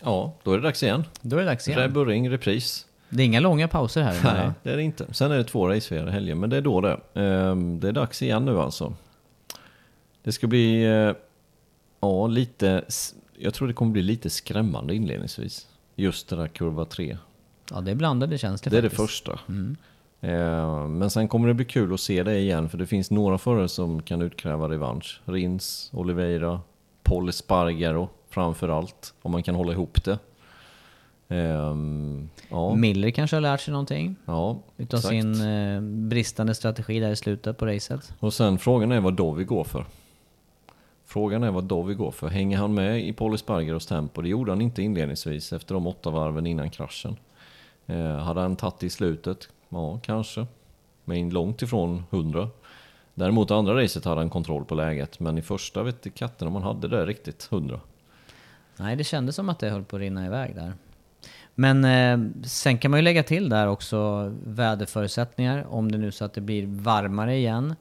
Ja, 0.00 0.34
då 0.42 0.52
är 0.52 0.56
det 0.56 0.62
dags 0.62 0.82
igen. 0.82 1.04
Då 1.20 1.36
är 1.36 1.40
det 1.40 1.46
dags 1.46 1.68
Red 1.68 1.78
igen. 1.78 1.92
Bull 1.92 2.08
Ring, 2.08 2.30
repris. 2.30 2.86
Det 3.16 3.22
är 3.22 3.24
inga 3.26 3.40
långa 3.40 3.68
pauser 3.68 4.02
här. 4.02 4.20
Nej, 4.34 4.50
det 4.62 4.70
är 4.72 4.76
det 4.76 4.82
inte. 4.82 5.06
Sen 5.14 5.32
är 5.32 5.36
det 5.36 5.44
två 5.44 5.68
racefria 5.68 6.10
helger, 6.10 6.34
men 6.34 6.50
det 6.50 6.56
är 6.56 6.60
då 6.60 6.80
det. 6.80 7.00
Ehm, 7.14 7.80
det 7.80 7.88
är 7.88 7.92
dags 7.92 8.22
igen 8.22 8.44
nu 8.44 8.60
alltså. 8.60 8.94
Det 10.22 10.32
ska 10.32 10.46
bli, 10.46 10.84
eh, 10.84 11.12
ja 12.00 12.26
lite, 12.26 12.84
jag 13.38 13.54
tror 13.54 13.68
det 13.68 13.74
kommer 13.74 13.92
bli 13.92 14.02
lite 14.02 14.30
skrämmande 14.30 14.94
inledningsvis. 14.94 15.66
Just 15.96 16.28
det 16.28 16.36
där 16.36 16.48
kurva 16.48 16.84
3. 16.84 17.18
Ja, 17.70 17.80
det 17.80 17.90
är 17.90 17.94
blandade 17.94 18.38
känslor 18.38 18.70
Det 18.70 18.78
är 18.78 18.82
det 18.82 18.90
faktiskt. 18.90 19.10
första. 19.10 19.32
Eh, 20.20 20.86
Men 20.86 21.10
sen 21.10 21.28
kommer 21.28 21.48
det 21.48 21.54
bli 21.54 21.64
kul 21.64 21.94
att 21.94 22.00
se 22.00 22.22
det 22.22 22.38
igen, 22.38 22.68
för 22.68 22.78
det 22.78 22.86
finns 22.86 23.10
några 23.10 23.38
förare 23.38 23.68
som 23.68 24.02
kan 24.02 24.22
utkräva 24.22 24.68
revansch. 24.68 25.20
Rins, 25.24 25.90
Oliveira, 25.92 26.60
Paul 27.02 27.32
Spargaro 27.32 28.08
framför 28.30 28.68
allt, 28.68 29.14
om 29.22 29.32
man 29.32 29.42
kan 29.42 29.54
hålla 29.54 29.72
ihop 29.72 30.04
det. 30.04 30.18
Ehm, 31.28 32.28
ja, 32.50 32.74
Miller 32.74 33.10
kanske 33.10 33.36
har 33.36 33.40
lärt 33.40 33.60
sig 33.60 33.72
någonting 33.72 34.16
ja, 34.24 34.58
utav 34.76 34.98
exakt. 34.98 35.10
sin 35.10 35.40
eh, 35.40 35.80
bristande 35.80 36.54
strategi 36.54 37.00
där 37.00 37.10
i 37.10 37.16
slutet 37.16 37.58
på 37.58 37.66
racet. 37.66 38.12
Och 38.20 38.34
sen 38.34 38.58
frågan 38.58 38.92
är 38.92 39.00
vad 39.00 39.14
Dovi 39.14 39.44
går 39.44 39.64
för. 39.64 39.84
Frågan 41.04 41.42
är 41.42 41.50
vad 41.50 41.64
Dovi 41.64 41.94
går 41.94 42.10
för. 42.10 42.28
Hänger 42.28 42.58
han 42.58 42.74
med 42.74 43.04
i 43.04 43.12
Paul 43.12 43.38
Spargaros 43.38 43.86
tempo? 43.86 44.22
Det 44.22 44.28
gjorde 44.28 44.52
han 44.52 44.60
inte 44.60 44.82
inledningsvis 44.82 45.52
efter 45.52 45.74
de 45.74 45.86
åtta 45.86 46.10
varven 46.10 46.46
innan 46.46 46.70
kraschen. 46.70 47.16
Eh, 47.86 48.16
hade 48.16 48.40
han 48.40 48.56
tagit 48.56 48.82
i 48.82 48.90
slutet? 48.90 49.48
Ja, 49.68 50.00
kanske. 50.02 50.46
Men 51.04 51.30
långt 51.30 51.62
ifrån 51.62 52.04
100. 52.10 52.48
Däremot 53.14 53.50
andra 53.50 53.82
racet 53.82 54.04
hade 54.04 54.20
han 54.20 54.30
kontroll 54.30 54.64
på 54.64 54.74
läget, 54.74 55.20
men 55.20 55.38
i 55.38 55.42
första 55.42 55.82
vet 55.82 56.14
katten 56.14 56.48
om 56.48 56.54
han 56.54 56.62
hade 56.62 56.88
det 56.88 57.06
riktigt 57.06 57.48
100. 57.52 57.80
Nej, 58.76 58.96
det 58.96 59.04
kändes 59.04 59.36
som 59.36 59.48
att 59.48 59.58
det 59.58 59.70
höll 59.70 59.84
på 59.84 59.96
att 59.96 60.00
rinna 60.00 60.26
iväg 60.26 60.54
där. 60.54 60.72
Men 61.54 61.84
eh, 61.84 62.42
sen 62.44 62.78
kan 62.78 62.90
man 62.90 63.00
ju 63.00 63.04
lägga 63.04 63.22
till 63.22 63.48
där 63.48 63.68
också 63.68 64.30
väderförutsättningar. 64.46 65.66
Om 65.68 65.92
det 65.92 65.98
nu 65.98 66.12
så 66.12 66.24
att 66.24 66.34
det 66.34 66.40
blir 66.40 66.66
varmare 66.66 67.36
igen. 67.36 67.74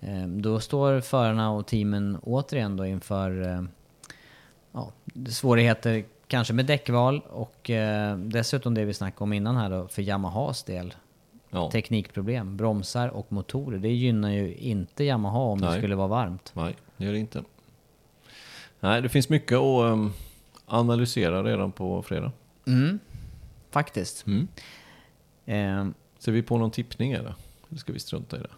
Eh, 0.00 0.26
då 0.26 0.60
står 0.60 1.00
förarna 1.00 1.50
och 1.50 1.66
teamen 1.66 2.18
återigen 2.22 2.76
då 2.76 2.86
inför 2.86 3.42
eh, 3.48 3.62
ja, 4.72 4.92
svårigheter 5.28 6.04
kanske 6.26 6.54
med 6.54 6.66
däckval 6.66 7.20
och 7.30 7.70
eh, 7.70 8.16
dessutom 8.16 8.74
det 8.74 8.84
vi 8.84 8.94
snackade 8.94 9.24
om 9.24 9.32
innan 9.32 9.56
här 9.56 9.70
då 9.70 9.88
för 9.88 10.02
Yamahas 10.02 10.62
del. 10.62 10.94
Ja, 11.50 11.70
Teknikproblem, 11.70 12.56
bromsar 12.56 13.08
och 13.08 13.32
motorer. 13.32 13.78
Det 13.78 13.88
gynnar 13.88 14.30
ju 14.30 14.54
inte 14.54 15.04
Yamaha 15.04 15.38
om 15.38 15.60
det 15.60 15.66
Nej. 15.66 15.78
skulle 15.78 15.94
vara 15.94 16.08
varmt. 16.08 16.52
nej, 16.54 16.76
det 16.96 17.04
gör 17.04 17.12
det 17.12 17.18
inte. 17.18 17.42
Nej, 18.80 19.02
det 19.02 19.08
finns 19.08 19.28
mycket 19.28 19.58
att 19.58 19.92
ehm, 19.92 20.12
analysera 20.66 21.42
redan 21.42 21.72
på 21.72 22.02
fredag. 22.02 22.32
Mm, 22.66 22.98
faktiskt. 23.70 24.26
Mm. 24.26 24.48
Eh, 25.46 25.92
Ser 26.18 26.32
vi 26.32 26.42
på 26.42 26.58
någon 26.58 26.70
tippning 26.70 27.12
eller? 27.12 27.34
Eller 27.68 27.78
ska 27.78 27.92
vi 27.92 27.98
strunta 28.00 28.36
i 28.36 28.40
det? 28.40 28.50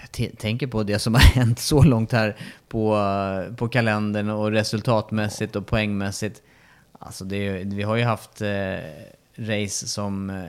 Jag 0.00 0.12
t- 0.12 0.32
tänker 0.38 0.66
på 0.66 0.82
det 0.82 0.98
som 0.98 1.14
har 1.14 1.20
hänt 1.34 1.58
så 1.58 1.82
långt 1.82 2.12
här 2.12 2.36
på, 2.68 2.96
eh, 2.96 3.54
på 3.54 3.68
kalendern 3.68 4.30
och 4.30 4.50
resultatmässigt 4.50 5.56
och 5.56 5.66
poängmässigt. 5.66 6.42
Alltså 6.98 7.24
det, 7.24 7.50
vi 7.64 7.82
har 7.82 7.96
ju 7.96 8.04
haft 8.04 8.40
eh, 8.40 8.76
race 9.36 9.88
som 9.88 10.30
eh, 10.30 10.44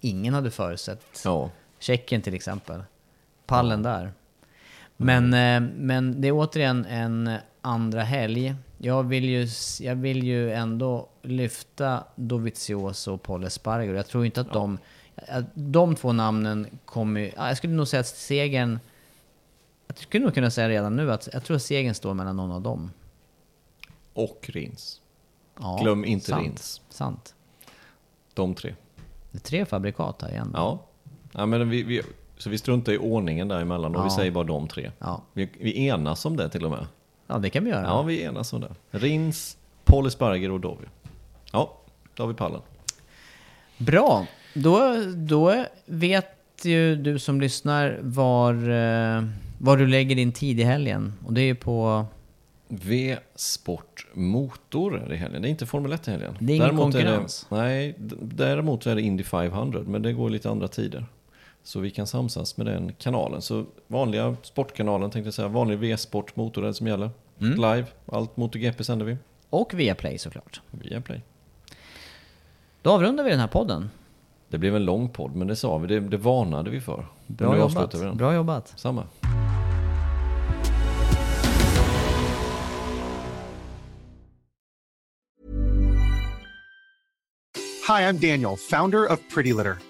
ingen 0.00 0.34
hade 0.34 0.50
förutsett. 0.50 1.20
Ja, 1.24 1.50
Tjeckien 1.78 2.22
till 2.22 2.34
exempel. 2.34 2.82
Pallen 3.46 3.82
där. 3.82 4.12
Men, 4.96 5.34
eh, 5.34 5.70
men 5.76 6.20
det 6.20 6.28
är 6.28 6.32
återigen 6.32 6.84
en 6.84 7.30
andra 7.60 8.02
helg. 8.02 8.54
Jag 8.78 9.02
vill 9.02 9.24
ju, 9.24 9.48
jag 9.80 9.96
vill 9.96 10.22
ju 10.22 10.52
ändå 10.52 11.08
lyfta 11.22 12.04
Dovizioso 12.16 13.12
och 13.14 13.22
Paul 13.22 13.44
Espargaro. 13.44 13.96
Jag 13.96 14.06
tror 14.06 14.26
inte 14.26 14.40
att 14.40 14.52
de... 14.52 14.78
De 15.54 15.94
två 15.96 16.12
namnen 16.12 16.66
kommer 16.84 17.32
Jag 17.36 17.56
skulle 17.56 17.72
nog 17.72 17.88
säga 17.88 18.00
att 18.00 18.06
segern... 18.06 18.78
Jag 19.86 19.98
skulle 19.98 20.24
nog 20.24 20.34
kunna 20.34 20.50
säga 20.50 20.68
redan 20.68 20.96
nu 20.96 21.12
att 21.12 21.28
jag 21.32 21.44
tror 21.44 21.56
att 21.56 21.62
segern 21.62 21.94
står 21.94 22.14
mellan 22.14 22.36
någon 22.36 22.52
av 22.52 22.62
dem. 22.62 22.90
och 24.12 24.50
Rins. 24.52 25.00
Ja, 25.60 25.78
Glöm 25.82 26.04
inte 26.04 26.26
sant, 26.26 26.42
Rins. 26.44 26.80
Sant. 26.88 27.34
De 28.34 28.54
tre. 28.54 28.74
Det 29.30 29.38
är 29.38 29.42
tre 29.42 29.64
fabrikat 29.66 30.22
här 30.22 30.30
igen. 30.30 30.50
Ja. 30.54 30.86
ja 31.32 31.46
men 31.46 31.70
vi, 31.70 31.82
vi, 31.82 32.02
Så 32.38 32.50
vi 32.50 32.58
struntar 32.58 32.92
i 32.92 32.98
ordningen 32.98 33.48
däremellan 33.48 33.96
och 33.96 34.02
vi 34.04 34.08
Ja. 34.08 34.16
säger 34.16 34.30
bara 34.30 34.44
de 34.44 34.68
tre. 34.68 34.90
Ja. 34.98 35.22
Vi, 35.32 35.50
vi 35.60 35.86
enas 35.86 36.24
om 36.24 36.36
det 36.36 36.48
till 36.48 36.64
och 36.64 36.70
med. 36.70 36.86
Ja, 37.30 37.38
det 37.38 37.50
kan 37.50 37.64
vi 37.64 37.70
göra. 37.70 37.82
Ja, 37.82 38.02
vi 38.02 38.22
enas 38.22 38.52
om 38.52 38.60
det. 38.60 38.70
Rins, 38.90 39.56
Paul 39.84 40.06
Esparger 40.06 40.50
och 40.50 40.60
Dovi. 40.60 40.84
Ja, 41.52 41.76
då 42.14 42.22
har 42.22 42.28
vi 42.28 42.34
pallen. 42.34 42.60
Bra. 43.78 44.26
Då, 44.54 45.02
då 45.16 45.64
vet 45.86 46.34
ju 46.62 46.96
du 46.96 47.18
som 47.18 47.40
lyssnar 47.40 47.98
var, 48.02 48.54
eh, 48.54 49.24
var 49.58 49.76
du 49.76 49.86
lägger 49.86 50.16
din 50.16 50.32
tid 50.32 50.60
i 50.60 50.62
helgen. 50.62 51.14
Och 51.26 51.32
det 51.32 51.40
är 51.40 51.44
ju 51.44 51.54
på... 51.54 52.06
V-sport 52.68 54.06
motor 54.14 55.02
är 55.02 55.08
det 55.08 55.14
i 55.14 55.18
helgen. 55.18 55.42
Det 55.42 55.48
är 55.48 55.50
inte 55.50 55.66
Formel 55.66 55.92
1 55.92 56.08
i 56.08 56.10
helgen. 56.10 56.36
Det 56.38 56.52
är 56.52 56.56
ingen 56.56 56.76
konkurrens. 56.76 57.46
Är 57.50 57.56
det, 57.56 57.62
nej, 57.62 57.94
däremot 58.22 58.86
är 58.86 58.94
det 58.94 59.02
Indy 59.02 59.24
500, 59.24 59.80
men 59.86 60.02
det 60.02 60.12
går 60.12 60.30
lite 60.30 60.50
andra 60.50 60.68
tider. 60.68 61.06
Så 61.68 61.80
vi 61.80 61.90
kan 61.90 62.06
samsas 62.06 62.56
med 62.56 62.66
den 62.66 62.92
kanalen. 62.92 63.42
Så 63.42 63.64
vanliga 63.86 64.36
sportkanalen 64.42 65.10
tänkte 65.10 65.26
jag 65.26 65.34
säga, 65.34 65.48
vanlig 65.48 65.78
V-sport 65.78 66.36
motor 66.36 66.62
är 66.62 66.66
det 66.66 66.74
som 66.74 66.86
gäller. 66.86 67.10
Mm. 67.40 67.54
Live, 67.54 67.86
allt 68.06 68.36
MotoGP 68.36 68.84
sänder 68.84 69.06
vi. 69.06 69.16
Och 69.50 69.74
Viaplay 69.74 70.18
såklart. 70.18 70.60
Via 70.70 71.00
Play. 71.00 71.20
Då 72.82 72.90
avrundar 72.90 73.24
vi 73.24 73.30
den 73.30 73.40
här 73.40 73.46
podden. 73.46 73.90
Det 74.48 74.58
blev 74.58 74.76
en 74.76 74.84
lång 74.84 75.08
podd, 75.08 75.36
men 75.36 75.46
det 75.46 75.56
sa 75.56 75.78
vi, 75.78 75.86
det, 75.86 76.00
det 76.00 76.16
varnade 76.16 76.70
vi 76.70 76.80
för. 76.80 77.06
Bra 77.26 77.52
nu 77.52 77.58
jobbat. 77.58 77.94
vi 77.94 78.04
den. 78.04 78.16
Bra 78.16 78.34
jobbat. 78.34 78.72
Samma. 78.76 79.04
Hi, 87.88 88.04
I'm 88.04 88.18
Daniel, 88.18 88.56
founder 88.56 89.12
of 89.12 89.18
Pretty 89.34 89.52
Litter. 89.52 89.87